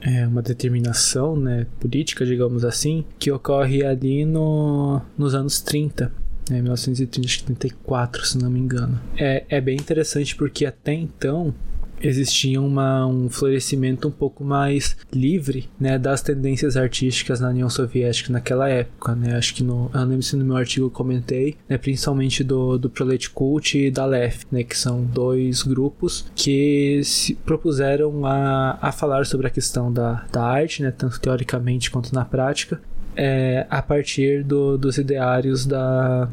é, 0.00 0.26
uma 0.26 0.42
determinação 0.42 1.36
né, 1.36 1.66
política, 1.78 2.26
digamos 2.26 2.64
assim, 2.64 3.04
que 3.18 3.30
ocorre 3.30 3.84
ali 3.84 4.24
no, 4.24 5.00
nos 5.16 5.34
anos 5.34 5.60
30, 5.60 6.12
né, 6.50 6.60
1934, 6.60 8.26
se 8.26 8.38
não 8.38 8.50
me 8.50 8.58
engano. 8.58 9.00
É, 9.16 9.44
é 9.48 9.60
bem 9.60 9.76
interessante 9.76 10.34
porque 10.34 10.66
até 10.66 10.92
então 10.92 11.54
existia 12.02 12.60
uma, 12.60 13.06
um 13.06 13.28
florescimento 13.28 14.08
um 14.08 14.10
pouco 14.10 14.44
mais 14.44 14.96
livre 15.12 15.68
né, 15.78 15.98
das 15.98 16.22
tendências 16.22 16.76
artísticas 16.76 17.40
na 17.40 17.48
União 17.48 17.68
Soviética 17.68 18.32
naquela 18.32 18.68
época. 18.68 19.14
Né? 19.14 19.36
Acho 19.36 19.54
que 19.54 19.62
no, 19.62 19.90
eu 19.92 20.00
lembro 20.00 20.22
se 20.22 20.36
no 20.36 20.44
meu 20.44 20.56
artigo 20.56 20.86
eu 20.86 20.90
comentei, 20.90 21.56
né, 21.68 21.78
principalmente 21.78 22.42
do, 22.42 22.78
do 22.78 22.90
Prolet 22.90 23.30
Cult 23.30 23.78
e 23.78 23.90
da 23.90 24.04
LEF, 24.04 24.44
né, 24.50 24.62
que 24.62 24.76
são 24.76 25.04
dois 25.04 25.62
grupos 25.62 26.26
que 26.34 27.00
se 27.04 27.34
propuseram 27.34 28.26
a, 28.26 28.78
a 28.80 28.92
falar 28.92 29.26
sobre 29.26 29.46
a 29.46 29.50
questão 29.50 29.92
da, 29.92 30.24
da 30.32 30.42
arte, 30.42 30.82
né, 30.82 30.90
tanto 30.90 31.20
teoricamente 31.20 31.90
quanto 31.90 32.14
na 32.14 32.24
prática, 32.24 32.80
é, 33.14 33.66
a 33.68 33.82
partir 33.82 34.42
do, 34.42 34.78
dos 34.78 34.98
ideários 34.98 35.66
da, 35.66 36.28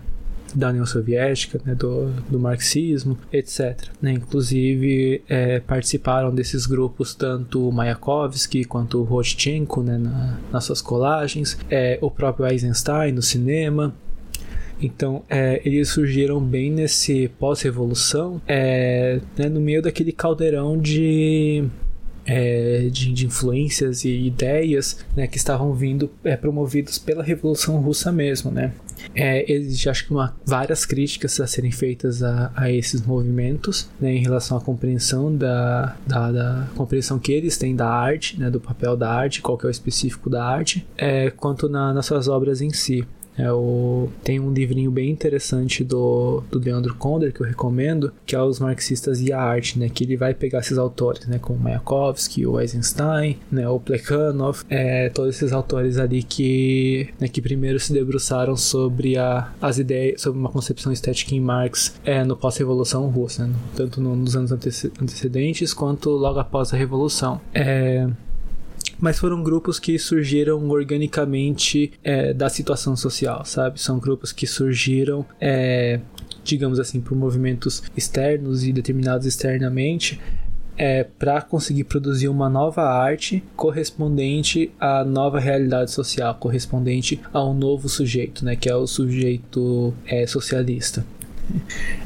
da 0.55 0.69
União 0.69 0.85
Soviética, 0.85 1.59
né, 1.65 1.75
do, 1.75 2.09
do 2.29 2.39
marxismo, 2.39 3.17
etc. 3.31 3.87
Né, 4.01 4.11
inclusive 4.13 5.21
é, 5.27 5.59
participaram 5.59 6.33
desses 6.33 6.65
grupos 6.65 7.13
tanto 7.13 7.71
Mayakovsky 7.71 8.65
quanto 8.65 9.03
Rodchenko 9.03 9.81
né, 9.81 9.97
na, 9.97 10.39
nas 10.51 10.63
suas 10.63 10.81
colagens, 10.81 11.57
é, 11.69 11.97
o 12.01 12.09
próprio 12.09 12.47
Eisenstein 12.47 13.11
no 13.11 13.21
cinema, 13.21 13.93
então, 14.81 15.23
é, 15.29 15.61
eles 15.65 15.89
surgiram 15.89 16.39
bem 16.39 16.71
nesse 16.71 17.27
pós-revolução, 17.37 18.41
é, 18.47 19.19
né, 19.37 19.49
no 19.49 19.59
meio 19.59 19.81
daquele 19.81 20.13
caldeirão 20.13 20.77
de 20.77 21.65
é, 22.29 22.87
de, 22.91 23.11
de, 23.11 23.25
influências 23.25 24.05
e 24.05 24.27
ideias 24.27 25.03
né, 25.15 25.25
que 25.25 25.37
estavam 25.37 25.73
vindo 25.73 26.11
é, 26.23 26.37
promovidos 26.37 26.99
pela 26.99 27.23
Revolução 27.23 27.81
Russa 27.81 28.11
mesmo, 28.11 28.51
né? 28.51 28.71
É, 29.15 29.51
existe, 29.51 29.89
acho 29.89 30.05
que, 30.05 30.11
uma, 30.11 30.35
várias 30.45 30.85
críticas 30.85 31.39
a 31.39 31.47
serem 31.47 31.71
feitas 31.71 32.21
a, 32.21 32.51
a 32.55 32.71
esses 32.71 33.01
movimentos 33.01 33.89
né, 33.99 34.13
em 34.13 34.21
relação 34.21 34.57
à 34.57 34.61
compreensão 34.61 35.35
da, 35.35 35.95
da, 36.05 36.31
da, 36.31 36.67
compreensão 36.75 37.17
que 37.17 37.31
eles 37.31 37.57
têm 37.57 37.75
da 37.75 37.89
arte, 37.89 38.39
né, 38.39 38.51
do 38.51 38.59
papel 38.59 38.95
da 38.95 39.11
arte, 39.11 39.41
qual 39.41 39.57
que 39.57 39.65
é 39.65 39.69
o 39.69 39.71
específico 39.71 40.29
da 40.29 40.43
arte, 40.43 40.85
é, 40.97 41.31
quanto 41.31 41.67
na, 41.67 41.93
nas 41.93 42.05
suas 42.05 42.27
obras 42.27 42.61
em 42.61 42.71
si. 42.71 43.07
É 43.39 43.51
o, 43.51 44.09
tem 44.23 44.39
um 44.39 44.51
livrinho 44.51 44.91
bem 44.91 45.09
interessante 45.09 45.83
do, 45.83 46.43
do 46.51 46.59
Leandro 46.59 46.93
Konder 46.95 47.33
que 47.33 47.41
eu 47.41 47.47
recomendo, 47.47 48.11
que 48.25 48.35
é 48.35 48.41
Os 48.41 48.59
Marxistas 48.59 49.21
e 49.21 49.31
a 49.31 49.41
Arte, 49.41 49.79
né? 49.79 49.87
Que 49.87 50.03
ele 50.03 50.17
vai 50.17 50.33
pegar 50.33 50.59
esses 50.59 50.77
autores, 50.77 51.25
né? 51.25 51.39
Como 51.39 51.57
Mayakovsky, 51.59 52.45
o 52.45 52.59
Eisenstein, 52.59 53.37
né? 53.49 53.67
O 53.69 53.79
Plekhanov, 53.79 54.63
é, 54.69 55.09
todos 55.09 55.35
esses 55.35 55.53
autores 55.53 55.97
ali 55.97 56.21
que, 56.21 57.09
né, 57.19 57.27
que 57.27 57.41
primeiro 57.41 57.79
se 57.79 57.93
debruçaram 57.93 58.57
sobre 58.57 59.17
a, 59.17 59.51
as 59.61 59.77
ideias, 59.77 60.21
sobre 60.21 60.39
uma 60.39 60.49
concepção 60.49 60.91
estética 60.91 61.33
em 61.33 61.39
Marx 61.39 61.95
é, 62.03 62.23
no 62.23 62.35
pós-revolução 62.35 63.07
russa, 63.07 63.47
né? 63.47 63.55
tanto 63.75 64.01
no, 64.01 64.15
nos 64.15 64.35
anos 64.35 64.51
antecedentes 64.51 65.73
quanto 65.73 66.09
logo 66.09 66.39
após 66.39 66.73
a 66.73 66.77
revolução. 66.77 67.39
É, 67.53 68.07
mas 68.99 69.19
foram 69.19 69.41
grupos 69.43 69.79
que 69.79 69.97
surgiram 69.97 70.67
organicamente 70.69 71.91
é, 72.03 72.33
da 72.33 72.49
situação 72.49 72.95
social, 72.95 73.45
sabe? 73.45 73.81
São 73.81 73.99
grupos 73.99 74.31
que 74.31 74.45
surgiram 74.45 75.25
é, 75.39 75.99
digamos 76.43 76.79
assim, 76.79 76.99
por 76.99 77.15
movimentos 77.15 77.83
externos 77.95 78.63
e 78.63 78.73
determinados 78.73 79.25
externamente, 79.25 80.19
é, 80.77 81.03
para 81.03 81.41
conseguir 81.41 81.83
produzir 81.83 82.29
uma 82.29 82.49
nova 82.49 82.83
arte 82.83 83.43
correspondente 83.55 84.71
à 84.79 85.03
nova 85.03 85.39
realidade 85.39 85.91
social, 85.91 86.33
correspondente 86.35 87.19
a 87.33 87.43
um 87.43 87.53
novo 87.53 87.89
sujeito, 87.89 88.45
né, 88.45 88.55
que 88.55 88.69
é 88.69 88.75
o 88.75 88.87
sujeito 88.87 89.93
é, 90.05 90.25
socialista. 90.25 91.05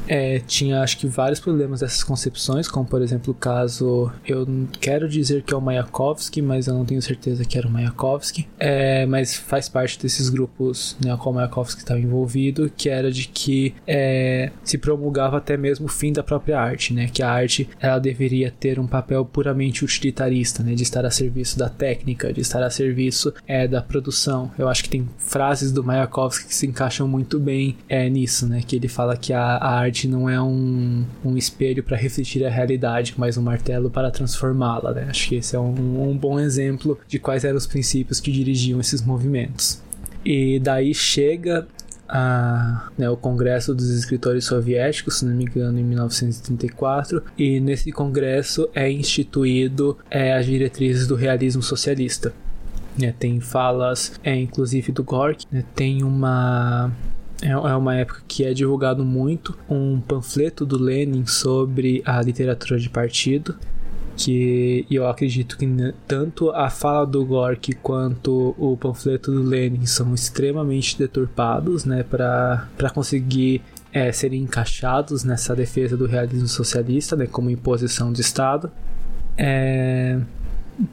É, 0.06 0.38
tinha 0.40 0.82
acho 0.82 0.98
que 0.98 1.06
vários 1.06 1.40
problemas 1.40 1.80
dessas 1.80 2.02
concepções, 2.02 2.68
como 2.68 2.84
por 2.84 3.00
exemplo 3.00 3.32
o 3.32 3.36
caso, 3.36 4.12
eu 4.26 4.46
quero 4.80 5.08
dizer 5.08 5.42
que 5.42 5.54
é 5.54 5.56
o 5.56 5.60
Mayakovsky, 5.60 6.42
mas 6.42 6.66
eu 6.66 6.74
não 6.74 6.84
tenho 6.84 7.00
certeza 7.00 7.44
que 7.44 7.56
era 7.56 7.66
o 7.66 7.70
Mayakovsky, 7.70 8.46
é, 8.58 9.06
mas 9.06 9.34
faz 9.34 9.68
parte 9.68 9.98
desses 9.98 10.28
grupos 10.28 10.96
né, 11.02 11.16
qual 11.16 11.32
o 11.32 11.36
Mayakovsky 11.36 11.80
estava 11.80 12.00
envolvido, 12.00 12.70
que 12.76 12.88
era 12.88 13.10
de 13.10 13.28
que 13.28 13.74
é, 13.86 14.50
se 14.62 14.78
promulgava 14.78 15.38
até 15.38 15.56
mesmo 15.56 15.86
o 15.86 15.88
fim 15.88 16.12
da 16.12 16.22
própria 16.22 16.60
arte, 16.60 16.92
né, 16.92 17.08
que 17.12 17.22
a 17.22 17.30
arte 17.30 17.68
ela 17.80 17.98
deveria 17.98 18.50
ter 18.50 18.78
um 18.78 18.86
papel 18.86 19.24
puramente 19.24 19.84
utilitarista, 19.84 20.62
né, 20.62 20.74
de 20.74 20.82
estar 20.82 21.04
a 21.04 21.10
serviço 21.10 21.58
da 21.58 21.68
técnica, 21.68 22.32
de 22.32 22.40
estar 22.40 22.62
a 22.62 22.70
serviço 22.70 23.32
é, 23.46 23.66
da 23.66 23.82
produção. 23.82 24.50
Eu 24.58 24.68
acho 24.68 24.84
que 24.84 24.90
tem 24.90 25.08
frases 25.18 25.72
do 25.72 25.82
Mayakovsky 25.82 26.48
que 26.48 26.54
se 26.54 26.66
encaixam 26.66 27.08
muito 27.08 27.38
bem 27.38 27.76
é, 27.88 28.08
nisso, 28.08 28.46
né, 28.46 28.60
que 28.66 28.76
ele 28.76 28.88
fala 28.88 29.16
que 29.16 29.32
a, 29.34 29.56
a 29.56 29.78
arte 29.78 30.08
não 30.08 30.28
é 30.28 30.40
um, 30.40 31.04
um 31.24 31.36
espelho 31.36 31.82
para 31.82 31.96
refletir 31.96 32.44
a 32.44 32.50
realidade, 32.50 33.14
mas 33.16 33.36
um 33.36 33.42
martelo 33.42 33.90
para 33.90 34.10
transformá-la. 34.10 34.92
Né? 34.92 35.06
Acho 35.10 35.28
que 35.28 35.36
esse 35.36 35.54
é 35.56 35.60
um, 35.60 36.10
um 36.10 36.16
bom 36.16 36.40
exemplo 36.40 36.98
de 37.06 37.18
quais 37.18 37.44
eram 37.44 37.56
os 37.56 37.66
princípios 37.66 38.20
que 38.20 38.32
dirigiam 38.32 38.80
esses 38.80 39.02
movimentos. 39.02 39.82
E 40.24 40.58
daí 40.58 40.94
chega 40.94 41.66
a, 42.08 42.88
né, 42.96 43.08
o 43.10 43.16
Congresso 43.16 43.74
dos 43.74 43.90
Escritores 43.90 44.44
Soviéticos, 44.44 45.18
se 45.18 45.24
não 45.24 45.34
me 45.34 45.44
engano, 45.44 45.78
em 45.78 45.84
1934, 45.84 47.22
e 47.36 47.60
nesse 47.60 47.90
congresso 47.92 48.68
é 48.74 48.90
instituído 48.90 49.98
é, 50.10 50.34
as 50.34 50.46
diretrizes 50.46 51.06
do 51.06 51.14
realismo 51.14 51.62
socialista. 51.62 52.32
É, 53.00 53.10
tem 53.10 53.40
falas, 53.40 54.12
é, 54.22 54.36
inclusive 54.36 54.92
do 54.92 55.02
Gorky, 55.02 55.46
né, 55.50 55.64
tem 55.74 56.04
uma 56.04 56.92
é, 57.44 57.50
é 57.50 57.76
uma 57.76 57.94
época 57.94 58.22
que 58.26 58.42
é 58.42 58.54
divulgado 58.54 59.04
muito 59.04 59.56
um 59.68 60.00
panfleto 60.00 60.64
do 60.64 60.82
Lenin 60.82 61.26
sobre 61.26 62.02
a 62.06 62.20
literatura 62.22 62.80
de 62.80 62.88
partido 62.88 63.54
que 64.16 64.86
eu 64.90 65.06
acredito 65.08 65.58
que 65.58 65.66
tanto 66.06 66.50
a 66.50 66.70
fala 66.70 67.04
do 67.04 67.24
Gorky 67.24 67.74
quanto 67.74 68.54
o 68.56 68.76
panfleto 68.76 69.30
do 69.30 69.42
Lenin 69.42 69.86
são 69.86 70.14
extremamente 70.14 70.96
deturpados, 70.96 71.84
né, 71.84 72.02
para 72.04 72.90
conseguir 72.94 73.60
é, 73.92 74.12
serem 74.12 74.42
encaixados 74.42 75.24
nessa 75.24 75.54
defesa 75.54 75.96
do 75.96 76.06
realismo 76.06 76.48
socialista, 76.48 77.16
né, 77.16 77.26
como 77.26 77.50
imposição 77.50 78.12
de 78.12 78.20
Estado. 78.20 78.70
É, 79.36 80.20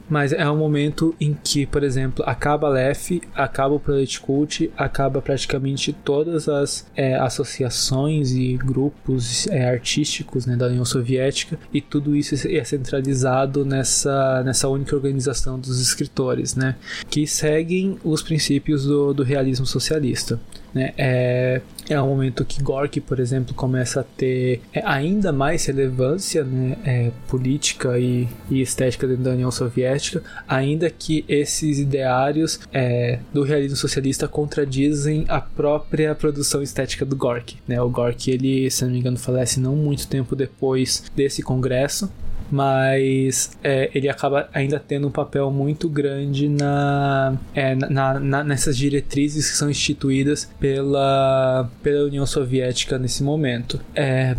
mas 0.08 0.32
é 0.32 0.48
um 0.50 0.56
momento 0.56 1.14
em 1.20 1.34
que, 1.34 1.66
por 1.66 1.82
exemplo, 1.82 2.24
acaba 2.26 2.68
a 2.68 2.70
LEF, 2.70 3.22
acaba 3.34 3.74
o 3.74 3.80
Planet 3.80 4.18
Cult, 4.20 4.70
acaba 4.76 5.20
praticamente 5.20 5.92
todas 5.92 6.48
as 6.48 6.86
é, 6.94 7.16
associações 7.16 8.32
e 8.32 8.56
grupos 8.56 9.46
é, 9.48 9.68
artísticos 9.68 10.46
né, 10.46 10.56
da 10.56 10.66
União 10.66 10.84
Soviética 10.84 11.58
e 11.72 11.80
tudo 11.80 12.14
isso 12.14 12.34
é 12.48 12.64
centralizado 12.64 13.64
nessa, 13.64 14.42
nessa 14.44 14.68
única 14.68 14.94
organização 14.94 15.58
dos 15.58 15.80
escritores, 15.80 16.54
né, 16.54 16.76
que 17.08 17.26
seguem 17.26 17.98
os 18.04 18.22
princípios 18.22 18.84
do, 18.84 19.12
do 19.12 19.22
realismo 19.22 19.66
socialista. 19.66 20.38
Né? 20.74 20.92
É, 20.96 21.60
é 21.88 22.00
um 22.00 22.08
momento 22.08 22.44
que 22.44 22.62
Gorky, 22.62 23.00
por 23.00 23.20
exemplo, 23.20 23.54
começa 23.54 24.00
a 24.00 24.04
ter 24.04 24.60
é, 24.72 24.82
ainda 24.84 25.32
mais 25.32 25.66
relevância 25.66 26.44
né, 26.44 26.76
é, 26.84 27.10
política 27.28 27.98
e, 27.98 28.28
e, 28.50 28.60
estética 28.60 29.06
dentro 29.06 29.24
da 29.24 29.30
União 29.30 29.50
Soviética, 29.50 30.22
ainda 30.48 30.88
que 30.88 31.24
esses 31.28 31.78
ideários 31.78 32.60
é, 32.72 33.18
do 33.32 33.42
realismo 33.42 33.76
socialista 33.76 34.26
contradizem 34.26 35.24
a 35.28 35.40
própria 35.40 36.14
produção 36.14 36.62
estética 36.62 37.04
do 37.04 37.16
Gorky. 37.16 37.58
Né? 37.66 37.80
O 37.80 37.88
Gorky, 37.88 38.30
ele, 38.30 38.70
se 38.70 38.84
não 38.84 38.92
me 38.92 38.98
engano, 38.98 39.18
falece 39.18 39.60
não 39.60 39.76
muito 39.76 40.06
tempo 40.06 40.34
depois 40.34 41.04
desse 41.14 41.42
congresso, 41.42 42.10
mas 42.52 43.56
é, 43.64 43.90
ele 43.94 44.10
acaba 44.10 44.48
ainda 44.52 44.78
tendo 44.78 45.08
um 45.08 45.10
papel 45.10 45.50
muito 45.50 45.88
grande 45.88 46.50
na, 46.50 47.34
é, 47.54 47.74
na, 47.74 48.20
na, 48.20 48.44
nessas 48.44 48.76
diretrizes 48.76 49.50
que 49.50 49.56
são 49.56 49.70
instituídas 49.70 50.50
pela, 50.60 51.70
pela 51.82 52.04
União 52.04 52.26
Soviética 52.26 52.98
nesse 52.98 53.22
momento. 53.22 53.80
É, 53.94 54.36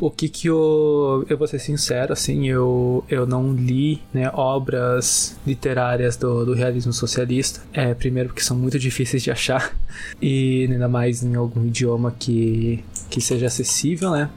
o 0.00 0.10
que 0.10 0.28
que 0.28 0.48
eu, 0.48 1.24
eu 1.28 1.36
vou 1.36 1.48
ser 1.48 1.58
sincero, 1.58 2.12
assim, 2.12 2.48
eu, 2.48 3.04
eu 3.08 3.26
não 3.26 3.52
li 3.52 4.00
né, 4.12 4.30
obras 4.34 5.36
literárias 5.46 6.16
do, 6.16 6.44
do 6.44 6.52
realismo 6.52 6.92
socialista. 6.92 7.60
É, 7.72 7.92
primeiro 7.94 8.28
porque 8.28 8.42
são 8.42 8.56
muito 8.56 8.78
difíceis 8.78 9.22
de 9.22 9.30
achar 9.30 9.76
e 10.22 10.68
ainda 10.70 10.88
mais 10.88 11.24
em 11.24 11.34
algum 11.34 11.64
idioma 11.66 12.14
que, 12.16 12.84
que 13.10 13.20
seja 13.20 13.46
acessível, 13.46 14.10
né? 14.10 14.30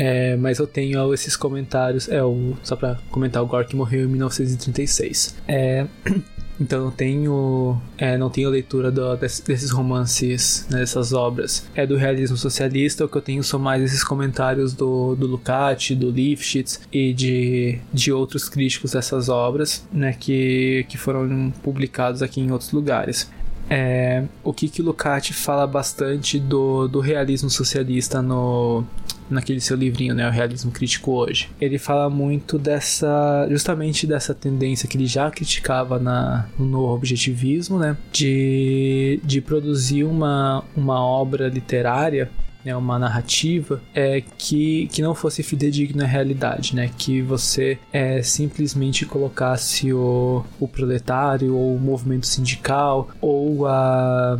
É, 0.00 0.36
mas 0.36 0.60
eu 0.60 0.66
tenho 0.66 1.12
esses 1.12 1.36
comentários. 1.36 2.08
É, 2.08 2.22
o, 2.22 2.54
só 2.62 2.76
pra 2.76 2.98
comentar, 3.10 3.42
o 3.42 3.46
Gork 3.46 3.74
morreu 3.74 4.04
em 4.04 4.06
1936. 4.06 5.34
É, 5.48 5.88
então 6.60 6.84
eu 6.84 6.90
tenho. 6.92 7.76
É, 7.98 8.16
não 8.16 8.30
tenho 8.30 8.48
leitura 8.48 8.92
do, 8.92 9.16
desses 9.16 9.72
romances, 9.72 10.68
né, 10.70 10.78
dessas 10.78 11.12
obras. 11.12 11.66
É 11.74 11.84
do 11.84 11.96
realismo 11.96 12.36
socialista, 12.36 13.04
o 13.04 13.08
que 13.08 13.16
eu 13.16 13.22
tenho 13.22 13.42
são 13.42 13.58
mais 13.58 13.82
esses 13.82 14.04
comentários 14.04 14.72
do, 14.72 15.16
do 15.16 15.26
Lukács, 15.26 15.96
do 15.96 16.12
Lifshitz 16.12 16.80
e 16.92 17.12
de, 17.12 17.80
de 17.92 18.12
outros 18.12 18.48
críticos 18.48 18.92
dessas 18.92 19.28
obras, 19.28 19.84
né, 19.92 20.12
que, 20.12 20.86
que 20.88 20.96
foram 20.96 21.52
publicados 21.60 22.22
aqui 22.22 22.40
em 22.40 22.52
outros 22.52 22.70
lugares. 22.70 23.28
É, 23.68 24.24
o 24.44 24.52
que 24.52 24.68
que 24.68 24.80
Lukács 24.80 25.36
fala 25.36 25.66
bastante 25.66 26.38
do, 26.38 26.88
do 26.88 27.00
realismo 27.00 27.50
socialista 27.50 28.22
no, 28.22 28.82
naquele 29.30 29.60
seu 29.60 29.76
livrinho, 29.76 30.14
né, 30.14 30.26
o 30.28 30.30
Realismo 30.30 30.70
Crítico 30.70 31.12
hoje. 31.12 31.50
Ele 31.60 31.78
fala 31.78 32.08
muito 32.08 32.58
dessa, 32.58 33.46
justamente 33.50 34.06
dessa 34.06 34.34
tendência 34.34 34.88
que 34.88 34.96
ele 34.96 35.06
já 35.06 35.30
criticava 35.30 35.98
na, 35.98 36.48
no 36.58 36.84
objetivismo, 36.88 37.78
né, 37.78 37.96
de, 38.12 39.20
de 39.24 39.40
produzir 39.40 40.04
uma, 40.04 40.64
uma 40.76 41.00
obra 41.00 41.48
literária 41.48 42.30
né, 42.64 42.76
uma 42.76 42.98
narrativa 42.98 43.80
é, 43.94 44.22
que, 44.36 44.88
que 44.88 45.00
não 45.00 45.14
fosse 45.14 45.42
fidedigna 45.42 46.04
à 46.04 46.06
realidade, 46.06 46.74
né, 46.74 46.90
que 46.98 47.22
você 47.22 47.78
é, 47.92 48.22
simplesmente 48.22 49.06
colocasse 49.06 49.92
o, 49.92 50.44
o 50.60 50.68
proletário 50.68 51.54
ou 51.54 51.76
o 51.76 51.80
movimento 51.80 52.26
sindical 52.26 53.08
ou 53.20 53.66
a 53.66 54.38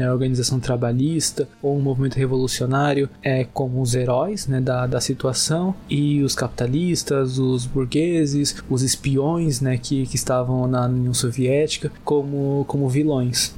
né, 0.00 0.10
organização 0.10 0.58
trabalhista 0.58 1.46
ou 1.62 1.76
um 1.76 1.80
movimento 1.80 2.16
revolucionário 2.16 3.08
é, 3.22 3.44
como 3.44 3.82
os 3.82 3.94
heróis 3.94 4.46
né, 4.46 4.60
da, 4.60 4.86
da 4.86 5.00
situação 5.00 5.74
e 5.88 6.22
os 6.22 6.34
capitalistas, 6.34 7.38
os 7.38 7.66
burgueses, 7.66 8.56
os 8.68 8.82
espiões 8.82 9.60
né, 9.60 9.76
que, 9.76 10.06
que 10.06 10.16
estavam 10.16 10.66
na 10.66 10.86
União 10.86 11.12
Soviética 11.12 11.92
como, 12.04 12.64
como 12.66 12.88
vilões. 12.88 13.54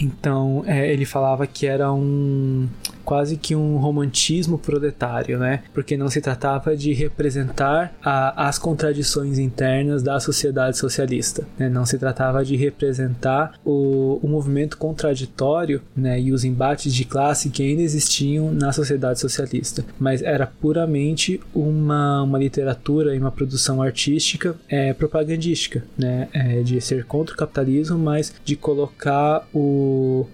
Então 0.00 0.64
é, 0.66 0.92
ele 0.92 1.04
falava 1.04 1.46
que 1.46 1.66
era 1.66 1.92
um, 1.92 2.68
quase 3.04 3.36
que 3.36 3.54
um 3.54 3.76
romantismo 3.76 4.58
proletário, 4.58 5.38
né? 5.38 5.62
Porque 5.72 5.96
não 5.96 6.08
se 6.08 6.20
tratava 6.20 6.76
de 6.76 6.92
representar 6.92 7.94
a, 8.02 8.48
as 8.48 8.58
contradições 8.58 9.38
internas 9.38 10.02
da 10.02 10.18
sociedade 10.18 10.78
socialista, 10.78 11.46
né? 11.58 11.68
Não 11.68 11.84
se 11.84 11.98
tratava 11.98 12.44
de 12.44 12.56
representar 12.56 13.54
o, 13.64 14.18
o 14.22 14.28
movimento 14.28 14.76
contraditório, 14.78 15.82
né? 15.94 16.20
E 16.20 16.32
os 16.32 16.44
embates 16.44 16.92
de 16.92 17.04
classe 17.04 17.50
que 17.50 17.62
ainda 17.62 17.82
existiam 17.82 18.52
na 18.52 18.72
sociedade 18.72 19.20
socialista, 19.20 19.84
mas 19.98 20.22
era 20.22 20.46
puramente 20.46 21.40
uma, 21.54 22.22
uma 22.22 22.38
literatura 22.38 23.14
e 23.14 23.18
uma 23.18 23.30
produção 23.30 23.82
artística 23.82 24.56
é, 24.68 24.92
propagandística, 24.92 25.84
né? 25.96 26.28
É, 26.32 26.62
de 26.62 26.80
ser 26.80 27.04
contra 27.04 27.34
o 27.34 27.38
capitalismo, 27.38 27.98
mas 27.98 28.34
de 28.44 28.56
colocar 28.56 29.46
o, 29.52 29.83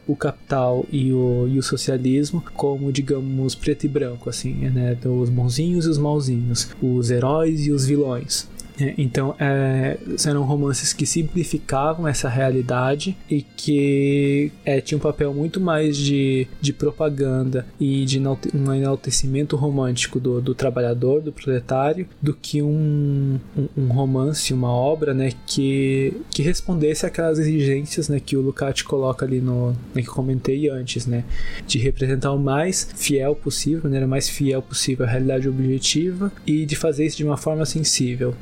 o 0.06 0.16
capital 0.16 0.84
e 0.90 1.12
o, 1.12 1.46
e 1.48 1.58
o 1.58 1.62
socialismo 1.62 2.42
como, 2.54 2.92
digamos, 2.92 3.54
preto 3.54 3.84
e 3.84 3.88
branco, 3.88 4.28
assim, 4.28 4.54
né? 4.70 4.96
Os 5.04 5.28
bonzinhos 5.28 5.86
e 5.86 5.88
os 5.88 5.98
malzinhos, 5.98 6.68
os 6.82 7.10
heróis 7.10 7.66
e 7.66 7.70
os 7.70 7.84
vilões. 7.86 8.48
É, 8.80 8.94
então, 8.96 9.34
é, 9.38 9.98
eram 10.26 10.42
romances 10.42 10.92
que 10.92 11.04
simplificavam 11.04 12.08
essa 12.08 12.28
realidade 12.28 13.16
e 13.28 13.42
que 13.42 14.50
é, 14.64 14.80
tinham 14.80 14.98
um 14.98 15.02
papel 15.02 15.34
muito 15.34 15.60
mais 15.60 15.96
de, 15.96 16.46
de 16.60 16.72
propaganda 16.72 17.66
e 17.78 18.04
de 18.04 18.18
um 18.18 18.72
enaltecimento 18.72 19.56
romântico 19.56 20.18
do, 20.18 20.40
do 20.40 20.54
trabalhador, 20.54 21.20
do 21.20 21.32
proletário, 21.32 22.08
do 22.20 22.32
que 22.32 22.62
um, 22.62 23.38
um, 23.56 23.68
um, 23.76 23.86
romance, 23.88 24.54
uma 24.54 24.70
obra, 24.70 25.12
né, 25.12 25.32
que, 25.46 26.14
que 26.30 26.42
respondesse 26.42 27.04
àquelas 27.04 27.38
exigências, 27.38 28.08
né, 28.08 28.20
que 28.20 28.36
o 28.36 28.40
Lukács 28.40 28.82
coloca 28.82 29.26
ali 29.26 29.40
no, 29.40 29.72
né, 29.94 30.02
que 30.02 30.06
comentei 30.06 30.68
antes, 30.68 31.06
né, 31.06 31.24
de 31.66 31.78
representar 31.78 32.32
o 32.32 32.38
mais 32.38 32.88
fiel 32.94 33.34
possível, 33.34 33.82
maneira 33.84 34.06
mais 34.06 34.28
fiel 34.28 34.62
possível 34.62 35.04
à 35.04 35.08
realidade 35.08 35.48
objetiva 35.48 36.32
e 36.46 36.64
de 36.64 36.76
fazer 36.76 37.04
isso 37.04 37.16
de 37.16 37.24
uma 37.24 37.36
forma 37.36 37.64
sensível. 37.66 38.34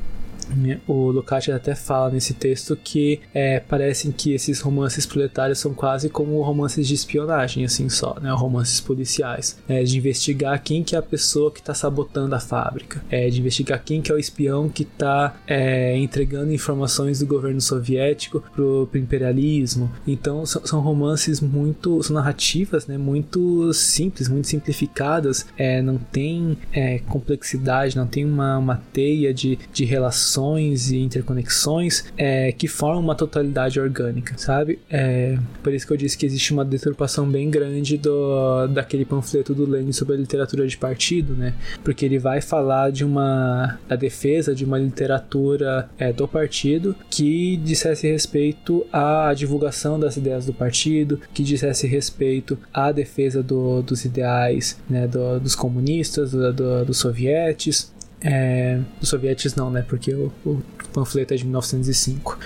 O 0.87 1.11
Lukács 1.11 1.49
até 1.49 1.75
fala 1.75 2.09
nesse 2.09 2.33
texto 2.33 2.75
que 2.75 3.19
é, 3.33 3.59
parecem 3.59 4.11
que 4.11 4.33
esses 4.33 4.59
romances 4.59 5.05
proletários 5.05 5.59
são 5.59 5.73
quase 5.73 6.09
como 6.09 6.41
romances 6.41 6.87
de 6.87 6.93
espionagem, 6.93 7.65
assim 7.65 7.89
só, 7.89 8.17
né? 8.21 8.31
Romances 8.31 8.79
policiais. 8.79 9.57
É, 9.67 9.83
de 9.83 9.97
investigar 9.97 10.61
quem 10.61 10.83
que 10.83 10.95
é 10.95 10.99
a 10.99 11.03
pessoa 11.03 11.51
que 11.51 11.59
está 11.59 11.73
sabotando 11.73 12.35
a 12.35 12.39
fábrica. 12.39 13.03
É, 13.09 13.29
de 13.29 13.39
investigar 13.39 13.81
quem 13.83 14.01
que 14.01 14.11
é 14.11 14.15
o 14.15 14.19
espião 14.19 14.69
que 14.69 14.83
está 14.83 15.35
é, 15.47 15.97
entregando 15.97 16.51
informações 16.51 17.19
do 17.19 17.27
governo 17.27 17.61
soviético 17.61 18.43
pro, 18.53 18.87
pro 18.89 18.99
imperialismo. 18.99 19.91
Então 20.07 20.45
são, 20.45 20.65
são, 20.65 20.79
romances 20.79 21.39
muito... 21.41 22.01
são 22.03 22.15
narrativas, 22.15 22.87
né? 22.87 22.97
Muito 22.97 23.71
simples, 23.73 24.27
muito 24.27 24.47
simplificadas. 24.47 25.45
É, 25.57 25.81
não 25.81 25.97
tem 25.97 26.57
é, 26.71 26.99
complexidade, 26.99 27.95
não 27.95 28.07
tem 28.07 28.25
uma, 28.25 28.57
uma 28.57 28.81
teia 28.91 29.33
de, 29.33 29.59
de 29.71 29.85
relações 29.85 30.38
e 30.47 31.03
interconexões 31.03 32.05
é, 32.17 32.51
que 32.51 32.67
formam 32.67 33.01
uma 33.01 33.15
totalidade 33.15 33.79
orgânica, 33.79 34.35
sabe? 34.37 34.79
É, 34.89 35.37
por 35.63 35.73
isso 35.73 35.85
que 35.85 35.93
eu 35.93 35.97
disse 35.97 36.17
que 36.17 36.25
existe 36.25 36.53
uma 36.53 36.63
deturpação 36.63 37.29
bem 37.29 37.49
grande 37.49 37.97
do, 37.97 38.67
daquele 38.67 39.05
panfleto 39.05 39.53
do 39.53 39.69
Lenin 39.69 39.91
sobre 39.91 40.15
a 40.15 40.17
literatura 40.17 40.67
de 40.67 40.77
partido, 40.77 41.33
né? 41.35 41.53
Porque 41.83 42.05
ele 42.05 42.19
vai 42.19 42.41
falar 42.41 42.91
de 42.91 43.03
uma 43.03 43.79
da 43.87 43.95
defesa 43.95 44.53
de 44.53 44.63
uma 44.63 44.77
literatura 44.77 45.89
é, 45.97 46.13
do 46.13 46.27
partido 46.27 46.95
que 47.09 47.57
dissesse 47.57 48.07
respeito 48.07 48.85
à 48.91 49.33
divulgação 49.33 49.99
das 49.99 50.17
ideias 50.17 50.45
do 50.45 50.53
partido, 50.53 51.19
que 51.33 51.43
dissesse 51.43 51.87
respeito 51.87 52.57
à 52.73 52.91
defesa 52.91 53.41
do, 53.41 53.81
dos 53.81 54.05
ideais 54.05 54.79
né, 54.89 55.07
do, 55.07 55.39
dos 55.39 55.55
comunistas, 55.55 56.31
do, 56.31 56.53
do, 56.53 56.85
dos 56.85 56.97
sovietes, 56.97 57.91
é, 58.21 58.79
dos 58.99 59.09
sovietes 59.09 59.55
não, 59.55 59.69
né? 59.69 59.83
Porque 59.87 60.13
o, 60.13 60.31
o 60.45 60.61
panfleto 60.93 61.33
é 61.33 61.37
de 61.37 61.43
1905. 61.43 62.37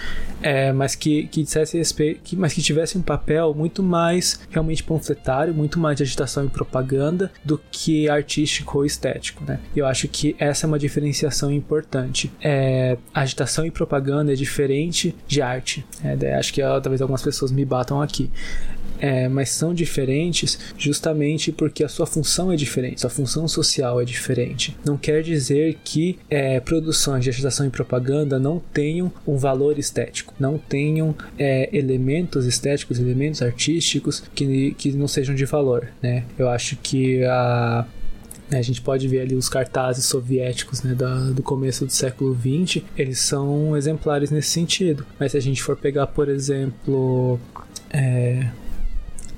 É, 0.42 0.72
mas 0.74 0.94
que, 0.96 1.28
que 1.28 1.44
dissesse 1.44 1.78
respeito, 1.78 2.22
que, 2.24 2.36
mas 2.36 2.54
que 2.54 2.62
tivesse 2.62 2.98
um 2.98 3.02
papel 3.02 3.54
muito 3.54 3.82
mais 3.82 4.42
realmente 4.50 4.84
panfletário, 4.84 5.54
muito 5.54 5.80
mais 5.80 5.98
de 5.98 6.04
agitação 6.04 6.46
e 6.46 6.50
propaganda 6.50 7.32
do 7.44 7.60
que 7.72 8.10
artístico 8.10 8.80
ou 8.80 8.86
estético, 8.86 9.44
né? 9.46 9.60
Eu 9.76 9.86
acho 9.86 10.08
que 10.08 10.36
essa 10.38 10.66
é 10.66 10.68
uma 10.68 10.80
diferenciação 10.80 11.52
importante. 11.52 12.32
É, 12.42 12.98
agitação 13.14 13.66
e 13.66 13.72
propaganda 13.72 14.34
é 14.34 14.36
diferente 14.36 15.16
de 15.28 15.42
arte. 15.42 15.86
É, 16.04 16.36
acho 16.36 16.54
que 16.54 16.62
talvez 16.62 17.02
algumas 17.02 17.22
pessoas 17.22 17.52
me 17.52 17.64
batam 17.64 18.02
aqui 18.02 18.30
é, 19.00 19.28
mas 19.28 19.50
são 19.50 19.74
diferentes 19.74 20.58
justamente 20.78 21.52
porque 21.52 21.84
a 21.84 21.90
sua 21.90 22.06
função 22.06 22.52
é 22.52 22.56
diferente, 22.56 23.02
sua 23.02 23.10
função 23.10 23.48
social 23.48 24.02
é 24.02 24.06
diferente. 24.06 24.76
Não 24.86 24.98
quer 24.98 25.22
dizer 25.22 25.78
que 25.84 26.18
é, 26.30 26.60
produções 26.60 27.24
de 27.24 27.30
agitação 27.30 27.66
e 27.66 27.70
propaganda 27.70 28.40
não 28.40 28.60
tenham 28.60 29.12
um 29.28 29.38
valor 29.38 29.78
estético, 29.78 30.34
não 30.40 30.58
tenham 30.58 31.16
é, 31.38 31.70
elementos 31.76 32.46
estéticos, 32.46 33.00
elementos 33.00 33.42
artísticos 33.42 34.24
que, 34.34 34.74
que 34.78 34.92
não 34.94 35.08
sejam 35.08 35.36
de 35.36 35.46
valor. 35.46 35.88
Né? 36.02 36.24
Eu 36.38 36.50
acho 36.50 36.76
que 36.78 37.24
a 37.26 37.86
a 38.52 38.62
gente 38.62 38.82
pode 38.82 39.08
ver 39.08 39.22
ali 39.22 39.36
os 39.36 39.50
cartazes 39.50 40.06
soviéticos 40.06 40.84
né, 40.84 40.94
da, 40.94 41.16
do 41.32 41.42
começo 41.42 41.86
do 41.86 41.92
século 41.92 42.36
XX, 42.36 42.84
eles 42.96 43.20
são 43.20 43.76
exemplares 43.76 44.32
nesse 44.32 44.50
sentido. 44.50 45.06
Mas 45.20 45.32
se 45.32 45.38
a 45.38 45.42
gente 45.42 45.64
for 45.64 45.76
pegar, 45.76 46.08
por 46.08 46.30
exemplo, 46.30 47.40
é, 47.90 48.48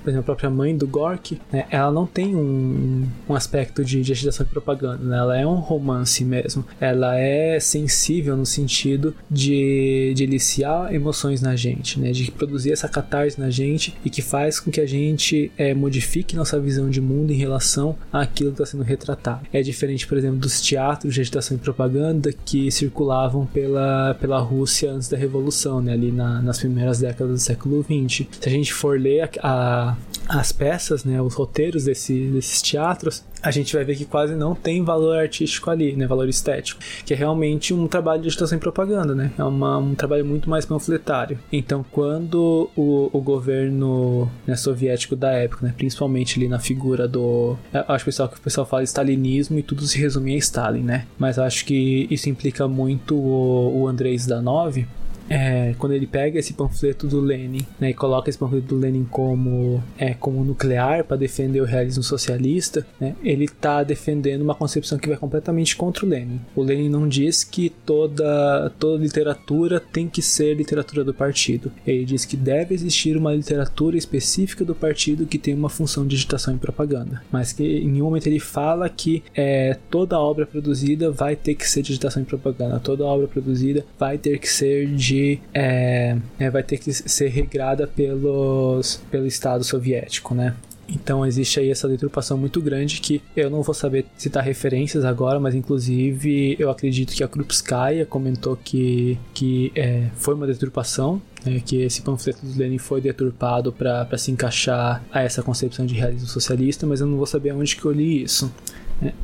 por 0.05 0.11
exemplo, 0.11 0.21
a 0.21 0.35
própria 0.35 0.51
mãe 0.51 0.77
do 0.77 0.85
Gork, 0.85 1.41
né, 1.51 1.65
ela 1.71 1.91
não 1.91 2.05
tem 2.05 2.35
um, 2.35 3.07
um 3.27 3.33
aspecto 3.33 3.83
de, 3.83 4.03
de 4.03 4.11
agitação 4.11 4.45
e 4.45 4.49
propaganda, 4.49 5.03
né? 5.03 5.17
ela 5.17 5.35
é 5.35 5.47
um 5.47 5.55
romance 5.55 6.23
mesmo. 6.23 6.63
Ela 6.79 7.17
é 7.17 7.59
sensível 7.59 8.37
no 8.37 8.45
sentido 8.45 9.15
de, 9.29 10.13
de 10.15 10.23
eliciar 10.23 10.93
emoções 10.93 11.41
na 11.41 11.55
gente, 11.55 11.99
né? 11.99 12.11
de 12.11 12.29
produzir 12.31 12.71
essa 12.71 12.87
catarse 12.87 13.39
na 13.39 13.49
gente 13.49 13.95
e 14.05 14.09
que 14.11 14.21
faz 14.21 14.59
com 14.59 14.69
que 14.69 14.79
a 14.79 14.85
gente 14.85 15.51
é, 15.57 15.73
modifique 15.73 16.35
nossa 16.35 16.59
visão 16.59 16.87
de 16.87 17.01
mundo 17.01 17.31
em 17.31 17.37
relação 17.37 17.95
àquilo 18.13 18.51
que 18.51 18.61
está 18.61 18.65
sendo 18.67 18.83
retratado. 18.83 19.41
É 19.51 19.63
diferente, 19.63 20.05
por 20.05 20.19
exemplo, 20.19 20.37
dos 20.37 20.61
teatros 20.61 21.15
de 21.15 21.21
agitação 21.21 21.57
e 21.57 21.59
propaganda 21.59 22.31
que 22.45 22.69
circulavam 22.69 23.47
pela, 23.47 24.13
pela 24.19 24.39
Rússia 24.39 24.91
antes 24.91 25.09
da 25.09 25.17
Revolução, 25.17 25.81
né? 25.81 25.93
ali 25.93 26.11
na, 26.11 26.43
nas 26.43 26.59
primeiras 26.59 26.99
décadas 26.99 27.33
do 27.33 27.39
século 27.39 27.83
XX. 27.83 28.27
Se 28.39 28.47
a 28.47 28.51
gente 28.51 28.71
for 28.71 28.99
ler 28.99 29.21
a, 29.21 29.29
a 29.41 29.94
as 30.27 30.51
peças, 30.51 31.05
né, 31.05 31.21
os 31.21 31.33
roteiros 31.33 31.85
desse, 31.85 32.27
desses 32.27 32.61
teatros, 32.61 33.23
a 33.41 33.51
gente 33.51 33.75
vai 33.75 33.83
ver 33.83 33.95
que 33.95 34.05
quase 34.05 34.35
não 34.35 34.55
tem 34.55 34.83
valor 34.83 35.17
artístico 35.17 35.69
ali, 35.69 35.95
né, 35.95 36.07
valor 36.07 36.27
estético, 36.27 36.79
que 37.05 37.13
é 37.13 37.17
realmente 37.17 37.73
um 37.73 37.87
trabalho 37.87 38.21
de 38.21 38.27
agitação 38.29 38.57
e 38.57 38.61
propaganda, 38.61 39.13
né, 39.13 39.31
é 39.37 39.43
uma, 39.43 39.77
um 39.77 39.93
trabalho 39.93 40.25
muito 40.25 40.49
mais 40.49 40.65
panfletário. 40.65 41.37
Então, 41.51 41.85
quando 41.91 42.69
o, 42.75 43.09
o 43.13 43.21
governo 43.21 44.29
né, 44.47 44.55
soviético 44.55 45.15
da 45.15 45.31
época, 45.31 45.67
né, 45.67 45.73
principalmente 45.77 46.39
ali 46.39 46.47
na 46.47 46.59
figura 46.59 47.07
do, 47.07 47.55
acho 47.87 48.05
pessoal, 48.05 48.27
que 48.27 48.37
o 48.37 48.41
pessoal 48.41 48.65
fala 48.65 48.83
stalinismo 48.83 49.59
e 49.59 49.63
tudo 49.63 49.85
se 49.85 49.99
resume 49.99 50.33
a 50.33 50.37
Stalin, 50.37 50.83
né, 50.83 51.05
mas 51.19 51.37
acho 51.37 51.65
que 51.65 52.07
isso 52.09 52.29
implica 52.29 52.67
muito 52.67 53.15
o, 53.15 53.81
o 53.81 53.87
Andrei 53.87 54.17
Zdanov, 54.17 54.85
é, 55.29 55.73
quando 55.77 55.93
ele 55.93 56.07
pega 56.07 56.39
esse 56.39 56.53
panfleto 56.53 57.07
do 57.07 57.19
Lenin 57.19 57.65
né, 57.79 57.89
e 57.89 57.93
coloca 57.93 58.29
esse 58.29 58.37
panfleto 58.37 58.67
do 58.67 58.77
Lenin 58.77 59.05
como, 59.09 59.83
é, 59.97 60.13
como 60.13 60.43
nuclear 60.43 61.03
para 61.03 61.17
defender 61.17 61.61
o 61.61 61.65
realismo 61.65 62.03
socialista, 62.03 62.85
né, 62.99 63.15
ele 63.23 63.45
está 63.45 63.83
defendendo 63.83 64.41
uma 64.41 64.55
concepção 64.55 64.97
que 64.97 65.07
vai 65.07 65.17
completamente 65.17 65.75
contra 65.75 66.05
o 66.05 66.09
Lenin. 66.09 66.39
O 66.55 66.61
Lenin 66.61 66.89
não 66.89 67.07
diz 67.07 67.43
que 67.43 67.69
toda, 67.69 68.71
toda 68.79 69.01
literatura 69.01 69.79
tem 69.79 70.07
que 70.07 70.21
ser 70.21 70.55
literatura 70.55 71.03
do 71.03 71.13
partido. 71.13 71.71
Ele 71.85 72.05
diz 72.05 72.25
que 72.25 72.37
deve 72.37 72.73
existir 72.73 73.17
uma 73.17 73.33
literatura 73.33 73.97
específica 73.97 74.63
do 74.63 74.75
partido 74.75 75.25
que 75.25 75.37
tem 75.37 75.53
uma 75.53 75.69
função 75.69 76.05
de 76.05 76.15
agitação 76.15 76.55
e 76.55 76.57
propaganda, 76.57 77.21
mas 77.31 77.51
que 77.51 77.63
em 77.63 77.87
nenhum 77.87 78.05
momento 78.05 78.27
ele 78.27 78.39
fala 78.39 78.89
que 78.89 79.23
é, 79.33 79.77
toda 79.89 80.19
obra 80.19 80.45
produzida 80.45 81.11
vai 81.11 81.35
ter 81.35 81.55
que 81.55 81.67
ser 81.67 81.81
de 81.81 81.93
agitação 81.93 82.21
e 82.21 82.25
propaganda, 82.25 82.79
toda 82.79 83.03
obra 83.03 83.27
produzida 83.27 83.85
vai 83.97 84.17
ter 84.17 84.39
que 84.39 84.49
ser 84.49 84.87
de 84.87 85.14
é, 85.53 86.17
é, 86.39 86.49
vai 86.49 86.63
ter 86.63 86.77
que 86.77 86.91
ser 86.93 87.29
regrada 87.29 87.87
pelos, 87.87 89.01
pelo 89.09 89.25
Estado 89.25 89.63
soviético, 89.63 90.33
né? 90.33 90.55
Então 90.87 91.25
existe 91.25 91.59
aí 91.59 91.69
essa 91.69 91.87
deturpação 91.87 92.37
muito 92.37 92.61
grande 92.61 93.01
que 93.01 93.21
eu 93.35 93.49
não 93.49 93.61
vou 93.61 93.73
saber 93.73 94.05
citar 94.17 94.43
referências 94.43 95.03
agora, 95.03 95.39
mas 95.39 95.55
inclusive 95.55 96.55
eu 96.59 96.69
acredito 96.69 97.13
que 97.15 97.23
a 97.23 97.27
Krupskaya 97.27 98.05
comentou 98.05 98.55
que, 98.55 99.17
que 99.33 99.71
é, 99.75 100.09
foi 100.15 100.35
uma 100.35 100.45
deturpação, 100.45 101.21
né, 101.43 101.61
que 101.65 101.77
esse 101.81 102.01
panfleto 102.01 102.45
do 102.45 102.57
Lenin 102.57 102.77
foi 102.77 103.01
deturpado 103.01 103.73
para 103.73 104.17
se 104.17 104.31
encaixar 104.31 105.03
a 105.11 105.21
essa 105.21 105.41
concepção 105.41 105.85
de 105.85 105.95
realismo 105.95 106.27
socialista, 106.27 106.85
mas 106.85 107.01
eu 107.01 107.07
não 107.07 107.17
vou 107.17 107.25
saber 107.25 107.51
onde 107.53 107.75
que 107.75 107.85
eu 107.85 107.91
li 107.91 108.23
isso. 108.23 108.51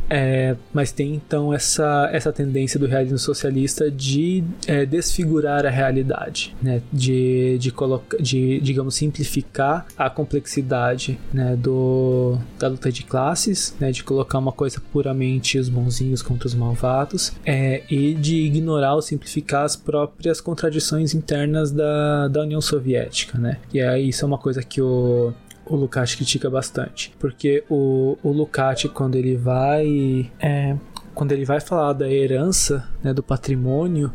É, 0.09 0.55
mas 0.73 0.91
tem 0.91 1.15
então 1.15 1.53
essa, 1.53 2.09
essa 2.11 2.31
tendência 2.31 2.79
do 2.79 2.85
realismo 2.85 3.17
socialista 3.17 3.89
de 3.89 4.43
é, 4.67 4.85
desfigurar 4.85 5.65
a 5.65 5.69
realidade, 5.69 6.55
né? 6.61 6.81
de, 6.91 7.57
de, 7.57 7.73
de, 8.19 8.59
digamos, 8.59 8.95
simplificar 8.95 9.85
a 9.97 10.09
complexidade 10.09 11.19
né? 11.33 11.55
Do, 11.55 12.37
da 12.59 12.67
luta 12.67 12.91
de 12.91 13.03
classes, 13.03 13.75
né? 13.79 13.91
de 13.91 14.03
colocar 14.03 14.37
uma 14.37 14.51
coisa 14.51 14.81
puramente 14.91 15.57
os 15.57 15.69
bonzinhos 15.69 16.21
contra 16.21 16.47
os 16.47 16.53
malvados, 16.53 17.31
é, 17.45 17.83
e 17.89 18.13
de 18.13 18.37
ignorar 18.37 18.95
ou 18.95 19.01
simplificar 19.01 19.63
as 19.63 19.75
próprias 19.75 20.41
contradições 20.41 21.13
internas 21.13 21.71
da, 21.71 22.27
da 22.27 22.41
União 22.41 22.61
Soviética. 22.61 23.37
Né? 23.37 23.57
E 23.73 23.81
aí 23.81 24.09
isso 24.09 24.25
é 24.25 24.27
uma 24.27 24.37
coisa 24.37 24.61
que 24.61 24.81
o 24.81 25.33
o 25.71 25.75
Lukács 25.75 26.15
critica 26.15 26.49
bastante. 26.49 27.13
Porque 27.17 27.63
o, 27.69 28.17
o 28.21 28.31
Lukács, 28.31 28.91
quando 28.91 29.15
ele 29.15 29.35
vai. 29.35 30.29
É, 30.39 30.75
quando 31.13 31.31
ele 31.31 31.45
vai 31.45 31.59
falar 31.59 31.93
da 31.93 32.09
herança, 32.09 32.87
né, 33.03 33.13
do 33.13 33.23
patrimônio, 33.23 34.11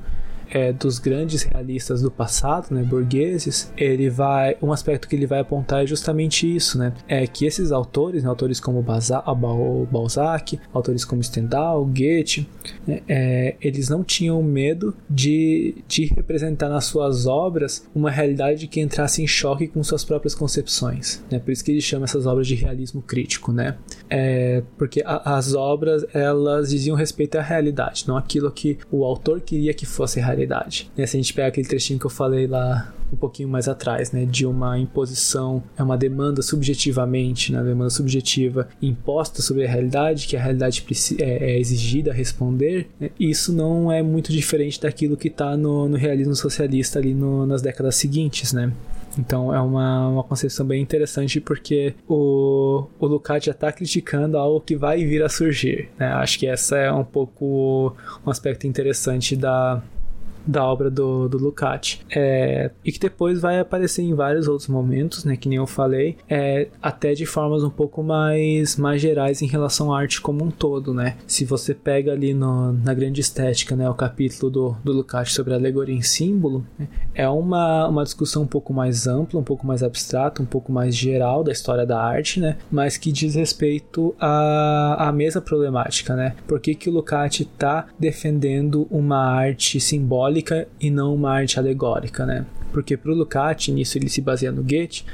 é, 0.50 0.72
dos 0.72 0.98
grandes 0.98 1.42
realistas 1.42 2.02
do 2.02 2.10
passado, 2.10 2.72
né, 2.72 2.82
burgueses, 2.82 3.72
ele 3.76 4.08
vai 4.08 4.56
um 4.62 4.72
aspecto 4.72 5.08
que 5.08 5.16
ele 5.16 5.26
vai 5.26 5.40
apontar 5.40 5.82
é 5.82 5.86
justamente 5.86 6.54
isso, 6.54 6.78
né, 6.78 6.92
é 7.08 7.26
que 7.26 7.44
esses 7.44 7.72
autores, 7.72 8.22
né, 8.22 8.28
autores 8.28 8.60
como 8.60 8.82
Balzac, 8.82 10.58
autores 10.72 11.04
como 11.04 11.22
Stendhal, 11.22 11.84
Goethe, 11.84 12.48
né, 12.86 13.02
é, 13.08 13.56
eles 13.60 13.88
não 13.88 14.02
tinham 14.04 14.42
medo 14.42 14.94
de, 15.08 15.76
de 15.86 16.06
representar 16.06 16.68
nas 16.68 16.84
suas 16.84 17.26
obras 17.26 17.86
uma 17.94 18.10
realidade 18.10 18.66
que 18.66 18.80
entrasse 18.80 19.22
em 19.22 19.26
choque 19.26 19.66
com 19.66 19.82
suas 19.82 20.04
próprias 20.04 20.34
concepções, 20.34 21.22
né, 21.30 21.38
por 21.38 21.50
isso 21.50 21.64
que 21.64 21.70
ele 21.70 21.80
chama 21.80 22.04
essas 22.04 22.26
obras 22.26 22.46
de 22.46 22.54
realismo 22.54 23.02
crítico, 23.02 23.52
né, 23.52 23.76
é, 24.08 24.62
porque 24.78 25.02
a, 25.04 25.36
as 25.36 25.54
obras 25.54 26.04
elas 26.14 26.70
diziam 26.70 26.96
respeito 26.96 27.36
à 27.36 27.42
realidade, 27.42 28.04
não 28.06 28.16
aquilo 28.16 28.50
que 28.50 28.78
o 28.90 29.04
autor 29.04 29.40
queria 29.40 29.74
que 29.74 29.86
fosse 29.86 30.20
realidade. 30.20 30.45
Né, 30.96 31.06
se 31.06 31.16
a 31.16 31.20
gente 31.20 31.34
pega 31.34 31.48
aquele 31.48 31.66
trechinho 31.66 31.98
que 31.98 32.06
eu 32.06 32.10
falei 32.10 32.46
lá 32.46 32.92
um 33.12 33.16
pouquinho 33.16 33.48
mais 33.48 33.68
atrás, 33.68 34.12
né, 34.12 34.24
de 34.24 34.46
uma 34.46 34.78
imposição, 34.78 35.62
é 35.76 35.82
uma 35.82 35.96
demanda 35.96 36.42
subjetivamente, 36.42 37.52
né, 37.52 37.62
demanda 37.62 37.90
subjetiva 37.90 38.68
imposta 38.82 39.42
sobre 39.42 39.64
a 39.64 39.68
realidade, 39.68 40.26
que 40.26 40.36
a 40.36 40.42
realidade 40.42 40.84
é, 41.18 41.52
é 41.52 41.58
exigida 41.58 42.10
a 42.10 42.14
responder, 42.14 42.88
né, 42.98 43.10
isso 43.18 43.52
não 43.52 43.90
é 43.90 44.02
muito 44.02 44.32
diferente 44.32 44.80
daquilo 44.80 45.16
que 45.16 45.28
está 45.28 45.56
no, 45.56 45.88
no, 45.88 45.96
realismo 45.96 46.34
socialista 46.34 46.98
ali 46.98 47.14
no, 47.14 47.46
nas 47.46 47.62
décadas 47.62 47.96
seguintes, 47.96 48.52
né. 48.52 48.72
Então 49.18 49.54
é 49.54 49.60
uma, 49.60 50.08
uma 50.08 50.22
concepção 50.22 50.66
bem 50.66 50.82
interessante 50.82 51.40
porque 51.40 51.94
o, 52.06 52.86
o 53.00 53.22
já 53.40 53.52
está 53.52 53.72
criticando 53.72 54.36
algo 54.36 54.60
que 54.60 54.76
vai 54.76 55.02
vir 55.06 55.22
a 55.22 55.28
surgir. 55.30 55.88
Né? 55.98 56.06
Acho 56.06 56.38
que 56.38 56.46
essa 56.46 56.76
é 56.76 56.92
um 56.92 57.02
pouco 57.04 57.96
um 58.26 58.30
aspecto 58.30 58.66
interessante 58.66 59.34
da, 59.34 59.82
da 60.46 60.64
obra 60.64 60.90
do, 60.90 61.28
do 61.28 61.38
Lukács. 61.38 62.00
É, 62.14 62.70
e 62.84 62.92
que 62.92 62.98
depois 62.98 63.40
vai 63.40 63.58
aparecer 63.58 64.02
em 64.02 64.14
vários 64.14 64.46
outros 64.46 64.68
momentos, 64.68 65.24
né, 65.24 65.36
que 65.36 65.48
nem 65.48 65.58
eu 65.58 65.66
falei, 65.66 66.16
é, 66.28 66.68
até 66.80 67.14
de 67.14 67.26
formas 67.26 67.62
um 67.62 67.70
pouco 67.70 68.02
mais, 68.02 68.76
mais 68.76 69.00
gerais 69.00 69.42
em 69.42 69.46
relação 69.46 69.92
à 69.92 69.98
arte 69.98 70.20
como 70.20 70.44
um 70.44 70.50
todo, 70.50 70.94
né. 70.94 71.16
Se 71.26 71.44
você 71.44 71.74
pega 71.74 72.12
ali 72.12 72.32
no, 72.32 72.72
na 72.72 72.94
grande 72.94 73.20
estética, 73.20 73.74
né, 73.74 73.88
o 73.88 73.94
capítulo 73.94 74.50
do, 74.50 74.76
do 74.84 74.92
Lukács 74.92 75.34
sobre 75.34 75.52
a 75.52 75.56
alegoria 75.56 75.94
em 75.94 76.02
símbolo, 76.02 76.64
né, 76.78 76.88
é 77.14 77.28
uma, 77.28 77.88
uma 77.88 78.04
discussão 78.04 78.42
um 78.42 78.46
pouco 78.46 78.72
mais 78.72 79.06
ampla, 79.06 79.40
um 79.40 79.44
pouco 79.44 79.66
mais 79.66 79.82
abstrata, 79.82 80.42
um 80.42 80.46
pouco 80.46 80.70
mais 80.72 80.94
geral 80.94 81.42
da 81.42 81.52
história 81.52 81.86
da 81.86 82.00
arte, 82.00 82.40
né, 82.40 82.56
mas 82.70 82.96
que 82.96 83.10
diz 83.10 83.34
respeito 83.34 84.14
à, 84.20 85.08
à 85.08 85.12
mesma 85.12 85.40
problemática, 85.40 86.14
né. 86.14 86.34
Por 86.46 86.60
que, 86.60 86.74
que 86.74 86.88
o 86.88 86.92
Lukács 86.92 87.40
está 87.40 87.86
defendendo 87.98 88.86
uma 88.90 89.18
arte 89.18 89.80
simbólica 89.80 90.35
simbólica 90.36 90.68
e 90.80 90.90
não 90.90 91.14
uma 91.14 91.32
arte 91.32 91.58
alegórica, 91.58 92.26
né? 92.26 92.44
Porque 92.72 92.96
para 92.96 93.10
o 93.10 93.14
Lukács, 93.14 93.68
nisso 93.68 93.96
ele 93.96 94.08
se 94.08 94.20
baseia 94.20 94.52
no 94.52 94.62
Goethe, 94.62 95.04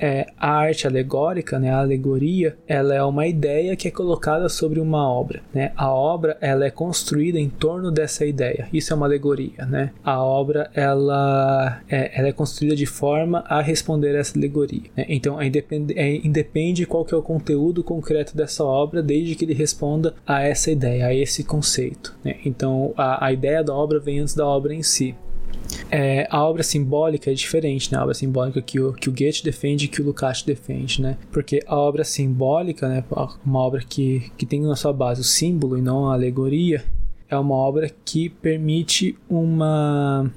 é, 0.00 0.26
a 0.38 0.50
arte 0.50 0.86
alegórica, 0.86 1.58
né, 1.58 1.70
a 1.70 1.80
alegoria, 1.80 2.56
ela 2.66 2.94
é 2.94 3.02
uma 3.04 3.26
ideia 3.26 3.76
que 3.76 3.86
é 3.86 3.90
colocada 3.90 4.48
sobre 4.48 4.80
uma 4.80 5.06
obra. 5.08 5.42
Né? 5.52 5.72
A 5.76 5.92
obra 5.92 6.36
ela 6.40 6.64
é 6.64 6.70
construída 6.70 7.38
em 7.38 7.48
torno 7.48 7.90
dessa 7.90 8.24
ideia. 8.24 8.68
Isso 8.72 8.92
é 8.92 8.96
uma 8.96 9.06
alegoria. 9.06 9.66
Né? 9.66 9.92
A 10.02 10.22
obra 10.22 10.70
ela 10.74 11.82
é, 11.88 12.18
ela 12.18 12.28
é 12.28 12.32
construída 12.32 12.74
de 12.74 12.86
forma 12.86 13.44
a 13.46 13.60
responder 13.60 14.14
essa 14.14 14.38
alegoria. 14.38 14.90
Né? 14.96 15.04
Então, 15.08 15.40
é 15.40 15.46
independe, 15.46 15.98
é, 15.98 16.16
independe 16.26 16.86
qual 16.86 17.04
que 17.04 17.14
é 17.14 17.16
o 17.16 17.22
conteúdo 17.22 17.84
concreto 17.84 18.36
dessa 18.36 18.64
obra, 18.64 19.02
desde 19.02 19.34
que 19.34 19.44
ele 19.44 19.54
responda 19.54 20.14
a 20.26 20.42
essa 20.42 20.70
ideia, 20.70 21.06
a 21.06 21.14
esse 21.14 21.44
conceito. 21.44 22.16
Né? 22.24 22.36
Então, 22.44 22.94
a, 22.96 23.26
a 23.26 23.32
ideia 23.32 23.62
da 23.62 23.74
obra 23.74 24.00
vem 24.00 24.20
antes 24.20 24.34
da 24.34 24.46
obra 24.46 24.74
em 24.74 24.82
si. 24.82 25.14
É, 25.90 26.26
a 26.30 26.44
obra 26.44 26.62
simbólica 26.62 27.30
é 27.30 27.34
diferente, 27.34 27.92
né? 27.92 27.98
A 27.98 28.02
obra 28.02 28.14
simbólica 28.14 28.62
que 28.62 28.80
o, 28.80 28.92
que 28.92 29.08
o 29.08 29.12
Goethe 29.12 29.42
defende 29.42 29.86
e 29.86 29.88
que 29.88 30.00
o 30.00 30.04
Lukács 30.04 30.42
defende, 30.42 31.02
né? 31.02 31.16
Porque 31.32 31.60
a 31.66 31.76
obra 31.76 32.04
simbólica, 32.04 32.88
né? 32.88 33.04
Uma 33.44 33.60
obra 33.60 33.82
que, 33.86 34.30
que 34.36 34.46
tem 34.46 34.60
na 34.60 34.76
sua 34.76 34.92
base 34.92 35.20
o 35.20 35.24
símbolo 35.24 35.76
e 35.76 35.82
não 35.82 36.08
a 36.08 36.14
alegoria, 36.14 36.84
é 37.28 37.36
uma 37.36 37.54
obra 37.54 37.90
que 38.04 38.28
permite 38.28 39.16
uma 39.28 40.30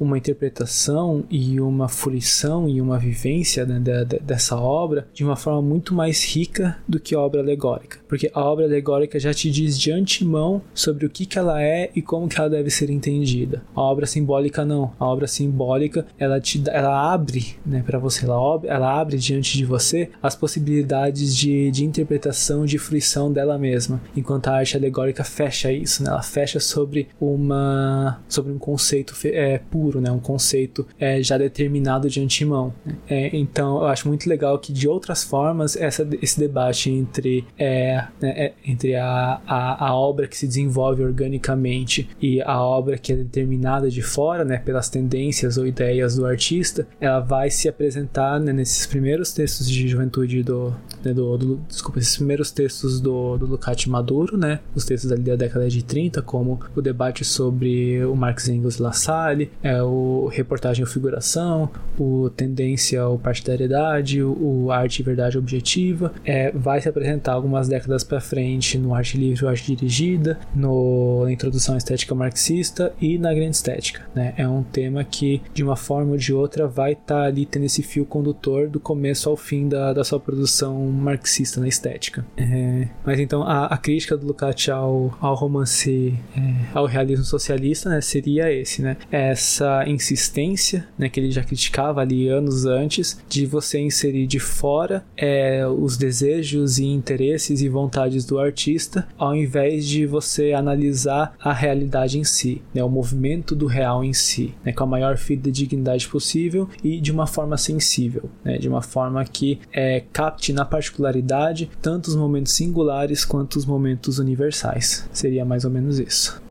uma 0.00 0.16
interpretação 0.16 1.24
e 1.30 1.60
uma 1.60 1.88
fruição 1.88 2.66
e 2.66 2.80
uma 2.80 2.98
vivência 2.98 3.66
né, 3.66 3.78
dessa 4.22 4.56
obra 4.56 5.06
de 5.12 5.22
uma 5.22 5.36
forma 5.36 5.60
muito 5.60 5.94
mais 5.94 6.24
rica 6.24 6.78
do 6.88 6.98
que 6.98 7.14
a 7.14 7.20
obra 7.20 7.40
alegórica. 7.40 7.98
Porque 8.08 8.30
a 8.32 8.40
obra 8.42 8.64
alegórica 8.64 9.20
já 9.20 9.34
te 9.34 9.50
diz 9.50 9.78
de 9.78 9.92
antemão 9.92 10.62
sobre 10.72 11.04
o 11.04 11.10
que, 11.10 11.26
que 11.26 11.38
ela 11.38 11.62
é 11.62 11.90
e 11.94 12.00
como 12.00 12.28
que 12.28 12.40
ela 12.40 12.48
deve 12.48 12.70
ser 12.70 12.88
entendida. 12.88 13.62
A 13.74 13.82
obra 13.82 14.06
simbólica 14.06 14.64
não. 14.64 14.92
A 14.98 15.06
obra 15.06 15.26
simbólica 15.26 16.06
ela 16.18 16.40
te 16.40 16.62
ela 16.68 17.12
abre 17.12 17.56
né, 17.64 17.82
para 17.84 17.98
você, 17.98 18.24
ela, 18.24 18.60
ela 18.64 19.00
abre 19.00 19.18
diante 19.18 19.56
de 19.56 19.64
você 19.64 20.10
as 20.22 20.34
possibilidades 20.34 21.36
de, 21.36 21.70
de 21.70 21.84
interpretação, 21.84 22.64
de 22.64 22.78
fruição 22.78 23.32
dela 23.32 23.58
mesma. 23.58 24.00
Enquanto 24.16 24.48
a 24.48 24.56
arte 24.56 24.76
alegórica 24.76 25.24
fecha 25.24 25.70
isso, 25.70 26.02
né? 26.02 26.10
ela 26.10 26.22
fecha 26.22 26.58
sobre 26.58 27.08
uma 27.20 28.20
sobre 28.28 28.52
um 28.52 28.58
conceito 28.58 29.14
é, 29.24 29.58
puro 29.58 29.89
futuro, 29.90 30.00
né? 30.00 30.10
Um 30.10 30.20
conceito 30.20 30.86
é, 30.98 31.22
já 31.22 31.36
determinado 31.36 32.08
de 32.08 32.20
antemão. 32.20 32.72
É, 33.08 33.36
então, 33.36 33.78
eu 33.78 33.86
acho 33.86 34.06
muito 34.06 34.28
legal 34.28 34.58
que 34.58 34.72
de 34.72 34.88
outras 34.88 35.24
formas 35.24 35.76
essa, 35.76 36.08
esse 36.22 36.38
debate 36.38 36.90
entre, 36.90 37.44
é, 37.58 38.04
né, 38.20 38.30
é, 38.30 38.52
entre 38.64 38.94
a, 38.94 39.40
a, 39.46 39.88
a, 39.88 39.94
obra 39.94 40.28
que 40.28 40.36
se 40.36 40.46
desenvolve 40.46 41.02
organicamente 41.02 42.08
e 42.20 42.40
a 42.42 42.62
obra 42.62 42.96
que 42.96 43.12
é 43.12 43.16
determinada 43.16 43.90
de 43.90 44.02
fora, 44.02 44.44
né? 44.44 44.58
Pelas 44.58 44.88
tendências 44.88 45.58
ou 45.58 45.66
ideias 45.66 46.16
do 46.16 46.24
artista, 46.24 46.86
ela 47.00 47.20
vai 47.20 47.50
se 47.50 47.68
apresentar 47.68 48.38
né, 48.38 48.52
nesses 48.52 48.86
primeiros 48.86 49.32
textos 49.32 49.68
de 49.68 49.88
juventude 49.88 50.42
do, 50.42 50.74
né, 51.04 51.12
do, 51.12 51.36
do, 51.36 51.56
desculpa, 51.68 51.98
esses 51.98 52.16
primeiros 52.16 52.50
textos 52.50 53.00
do, 53.00 53.36
do 53.36 53.46
Lukács 53.46 53.86
Maduro, 53.86 54.36
né? 54.36 54.60
Os 54.74 54.84
textos 54.84 55.10
ali 55.10 55.22
da 55.22 55.36
década 55.36 55.68
de 55.68 55.82
30, 55.82 56.22
como 56.22 56.60
o 56.74 56.80
debate 56.80 57.24
sobre 57.24 58.04
o 58.04 58.14
Marx 58.14 58.48
Engels 58.48 58.78
La 58.78 58.92
Salle, 58.92 59.50
é, 59.62 59.79
o 59.84 60.28
reportagem 60.28 60.84
ou 60.84 60.90
figuração, 60.90 61.70
o 61.98 62.30
tendência 62.30 63.06
ou 63.06 63.18
partidariedade, 63.18 64.22
o, 64.22 64.64
o 64.64 64.72
arte 64.72 65.00
e 65.00 65.02
verdade 65.02 65.38
objetiva, 65.38 66.12
é, 66.24 66.50
vai 66.52 66.80
se 66.80 66.88
apresentar 66.88 67.32
algumas 67.32 67.68
décadas 67.68 68.04
para 68.04 68.20
frente 68.20 68.78
no 68.78 68.94
arte 68.94 69.16
livre 69.16 69.44
ou 69.44 69.50
arte 69.50 69.74
dirigida, 69.74 70.38
no, 70.54 71.24
na 71.24 71.32
introdução 71.32 71.74
à 71.74 71.78
estética 71.78 72.14
marxista 72.14 72.92
e 73.00 73.18
na 73.18 73.32
grande 73.32 73.56
estética. 73.56 74.02
Né? 74.14 74.34
É 74.36 74.48
um 74.48 74.62
tema 74.62 75.04
que, 75.04 75.42
de 75.52 75.62
uma 75.62 75.76
forma 75.76 76.12
ou 76.12 76.16
de 76.16 76.32
outra, 76.32 76.66
vai 76.66 76.92
estar 76.92 77.22
tá 77.22 77.22
ali 77.22 77.46
tendo 77.46 77.64
esse 77.64 77.82
fio 77.82 78.04
condutor 78.04 78.68
do 78.68 78.80
começo 78.80 79.28
ao 79.28 79.36
fim 79.36 79.68
da, 79.68 79.92
da 79.92 80.04
sua 80.04 80.20
produção 80.20 80.78
marxista 80.90 81.60
na 81.60 81.68
estética. 81.68 82.24
É, 82.36 82.88
mas 83.04 83.18
então 83.18 83.42
a, 83.42 83.66
a, 83.66 83.76
crítica 83.76 84.16
do 84.16 84.26
Lukács 84.26 84.68
ao, 84.68 85.16
ao 85.20 85.34
romance, 85.34 86.14
é, 86.36 86.54
ao 86.74 86.86
realismo 86.86 87.24
socialista, 87.24 87.88
né, 87.88 88.00
seria 88.00 88.52
esse, 88.52 88.82
né? 88.82 88.96
Essa 89.10 89.59
insistência, 89.86 90.86
né, 90.98 91.08
que 91.08 91.18
ele 91.18 91.30
já 91.30 91.42
criticava 91.42 92.00
ali 92.00 92.28
anos 92.28 92.66
antes, 92.66 93.20
de 93.28 93.46
você 93.46 93.78
inserir 93.78 94.26
de 94.26 94.38
fora 94.38 95.04
é, 95.16 95.66
os 95.66 95.96
desejos 95.96 96.78
e 96.78 96.84
interesses 96.84 97.60
e 97.60 97.68
vontades 97.68 98.24
do 98.24 98.38
artista, 98.38 99.06
ao 99.18 99.34
invés 99.34 99.86
de 99.86 100.06
você 100.06 100.52
analisar 100.52 101.34
a 101.40 101.52
realidade 101.52 102.18
em 102.18 102.24
si, 102.24 102.62
né, 102.74 102.82
o 102.82 102.88
movimento 102.88 103.54
do 103.54 103.66
real 103.66 104.04
em 104.04 104.12
si, 104.12 104.54
né, 104.64 104.72
com 104.72 104.84
a 104.84 104.86
maior 104.86 105.16
fidedignidade 105.16 106.08
possível 106.08 106.68
e 106.82 107.00
de 107.00 107.12
uma 107.12 107.26
forma 107.26 107.56
sensível, 107.56 108.30
né, 108.44 108.58
de 108.58 108.68
uma 108.68 108.82
forma 108.82 109.24
que 109.24 109.58
é, 109.72 110.02
capte 110.12 110.52
na 110.52 110.64
particularidade 110.64 111.70
tanto 111.80 112.08
os 112.08 112.16
momentos 112.16 112.52
singulares 112.52 113.24
quanto 113.24 113.56
os 113.56 113.64
momentos 113.64 114.18
universais. 114.18 115.08
Seria 115.12 115.44
mais 115.44 115.64
ou 115.64 115.70
menos 115.70 115.98
isso. 115.98 116.49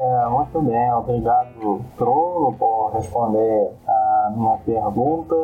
É, 0.00 0.28
muito 0.28 0.62
bem, 0.62 0.92
obrigado, 0.92 1.80
Bruno, 1.96 2.54
por 2.56 2.92
responder 2.94 3.72
a 3.84 4.32
minha 4.32 4.56
pergunta. 4.58 5.34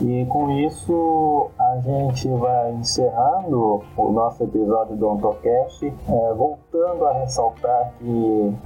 E 0.00 0.24
com 0.26 0.48
isso, 0.52 1.50
a 1.58 1.78
gente 1.80 2.28
vai 2.28 2.74
encerrando 2.74 3.82
o 3.96 4.12
nosso 4.12 4.44
episódio 4.44 4.94
do 4.94 5.08
Ontocast, 5.08 5.84
é, 5.84 6.34
voltando 6.34 7.06
a 7.06 7.12
ressaltar 7.14 7.92
que 7.98 8.56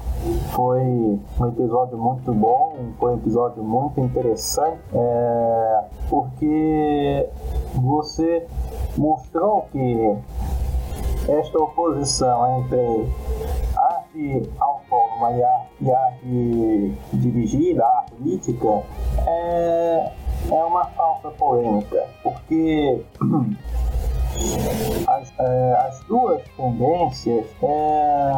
foi 0.51 0.83
um 1.41 1.47
episódio 1.47 1.97
muito 1.97 2.31
bom, 2.35 2.77
foi 2.99 3.13
um 3.13 3.17
episódio 3.17 3.65
muito 3.65 4.01
interessante, 4.01 4.83
é, 4.93 5.85
porque 6.11 7.27
você 7.77 8.47
mostrou 8.99 9.63
que 9.73 10.15
esta 11.27 11.59
oposição 11.59 12.61
entre 12.61 13.09
arte 13.77 14.51
autônoma 15.23 15.33
e 15.33 15.43
arte, 15.43 15.71
e 15.81 15.91
arte 15.93 16.93
dirigida, 17.13 17.85
a 17.85 17.99
arte 17.99 18.13
política, 18.13 18.83
é, 19.27 20.13
é 20.51 20.65
uma 20.65 20.85
falsa 20.87 21.31
polêmica, 21.31 22.05
porque 22.23 23.05
a 25.07 25.13
Mas 25.13 25.33
é, 25.39 25.75
as 25.87 26.01
duas 26.05 26.43
tendências 26.57 27.47
é, 27.63 28.33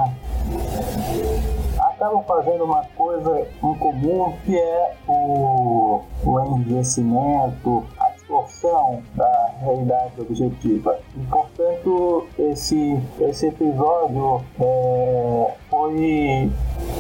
acabam 1.79 2.23
fazendo 2.25 2.65
uma 2.65 2.85
coisa 2.97 3.47
em 3.63 3.75
comum 3.75 4.35
que 4.45 4.57
é 4.57 4.95
o, 5.09 6.03
o 6.25 6.41
envelhecimento, 6.41 7.85
a 7.99 8.04
distorção 8.25 9.03
da 9.15 9.51
realidade 9.61 10.21
objetiva. 10.21 10.99
E, 11.17 11.21
portanto, 11.27 12.27
esse, 12.39 13.01
esse 13.21 13.47
episódio 13.47 14.43
é, 14.61 15.55
foi 15.69 16.51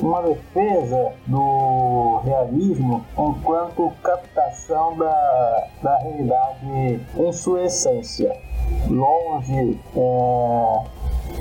uma 0.02 0.22
defesa 0.22 1.12
do 1.26 2.20
realismo 2.24 3.04
enquanto 3.18 3.92
captação 4.02 4.96
da, 4.96 5.66
da 5.82 5.98
realidade 5.98 7.00
em 7.16 7.32
sua 7.32 7.64
essência, 7.64 8.36
longe 8.88 9.80
é, 9.96 10.84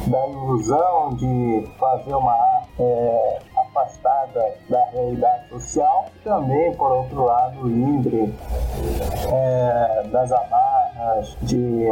da 0.07 0.27
ilusão 0.27 1.15
de 1.15 1.67
fazer 1.77 2.15
uma 2.15 2.63
é, 2.79 3.39
afastada 3.73 4.55
da 4.69 4.85
realidade 4.91 5.49
social, 5.49 6.05
e 6.15 6.19
também, 6.23 6.73
por 6.75 6.91
outro 6.91 7.25
lado, 7.25 7.67
livre 7.67 8.33
é, 9.31 10.07
das 10.11 10.31
amarras 10.31 11.35
de 11.41 11.87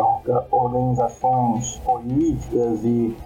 organizações 0.52 1.78
políticas 1.84 2.84
e 2.84 3.18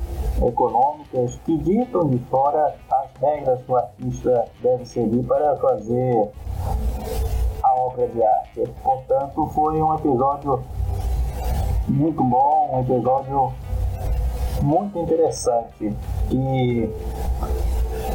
econômicas 0.46 1.36
que 1.46 1.58
ditam 1.58 2.10
de 2.10 2.18
fora 2.30 2.76
as 2.92 3.22
regras 3.22 3.62
que 3.62 3.72
o 3.72 3.78
artista 3.78 4.46
deve 4.62 4.86
seguir 4.86 5.24
para 5.24 5.56
fazer 5.58 6.32
a 7.64 7.76
obra 7.80 8.08
de 8.08 8.24
arte. 8.24 8.64
Portanto, 8.84 9.48
foi 9.54 9.82
um 9.82 9.96
episódio 9.96 10.64
muito 11.88 12.24
bom, 12.24 12.70
um 12.74 12.80
episódio 12.82 13.54
muito 14.62 14.98
interessante 15.00 15.94
e 16.32 16.90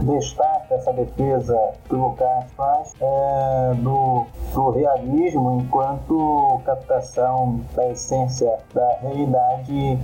destaca 0.04 0.74
essa 0.74 0.92
defesa 0.92 1.72
que 1.84 1.94
o 1.94 2.08
Lucas 2.08 2.44
faz 2.56 2.94
é, 3.00 3.74
do, 3.76 4.24
do 4.54 4.70
realismo 4.70 5.60
enquanto 5.60 6.60
captação 6.64 7.60
da 7.74 7.88
essência 7.90 8.58
da 8.74 8.98
realidade 9.02 9.98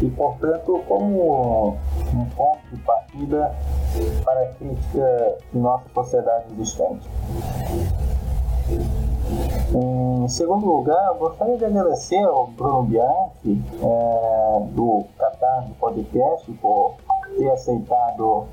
e, 0.00 0.10
portanto, 0.10 0.82
como 0.88 1.76
um 2.12 2.24
ponto 2.36 2.60
de 2.70 2.76
partida 2.82 3.54
para 4.24 4.42
a 4.42 4.46
crítica 4.54 5.38
de 5.52 5.58
nossa 5.58 5.84
sociedade 5.94 6.46
existente. 6.52 7.08
Em 9.74 10.28
segundo 10.28 10.66
lugar, 10.66 11.14
gostaria 11.14 11.56
de 11.56 11.64
agradecer 11.64 12.22
ao 12.22 12.46
Bruno 12.48 12.84
Bianchi, 12.84 13.62
é, 13.82 14.60
do 14.70 15.04
Catar 15.18 15.62
do 15.62 15.74
Podcast, 15.74 16.50
por 16.52 16.94
ter 17.36 17.50
aceitado 17.50 18.46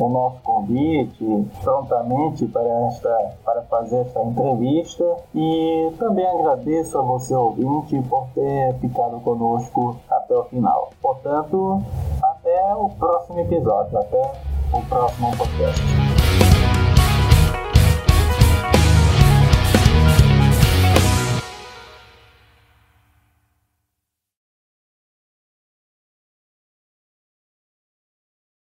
o 0.00 0.08
nosso 0.08 0.40
convite 0.42 1.46
prontamente 1.62 2.46
para, 2.46 2.68
esta, 2.86 3.32
para 3.44 3.62
fazer 3.62 4.00
esta 4.00 4.22
entrevista 4.22 5.04
e 5.34 5.92
também 5.98 6.26
agradeço 6.26 6.98
a 6.98 7.02
você 7.02 7.34
ouvinte 7.34 8.00
por 8.08 8.26
ter 8.34 8.74
ficado 8.80 9.20
conosco 9.20 9.96
até 10.10 10.34
o 10.34 10.44
final. 10.44 10.90
Portanto, 11.00 11.82
até 12.22 12.74
o 12.74 12.88
próximo 12.90 13.40
episódio, 13.40 13.98
até 13.98 14.32
o 14.72 14.82
próximo 14.82 15.36
podcast. 15.36 16.23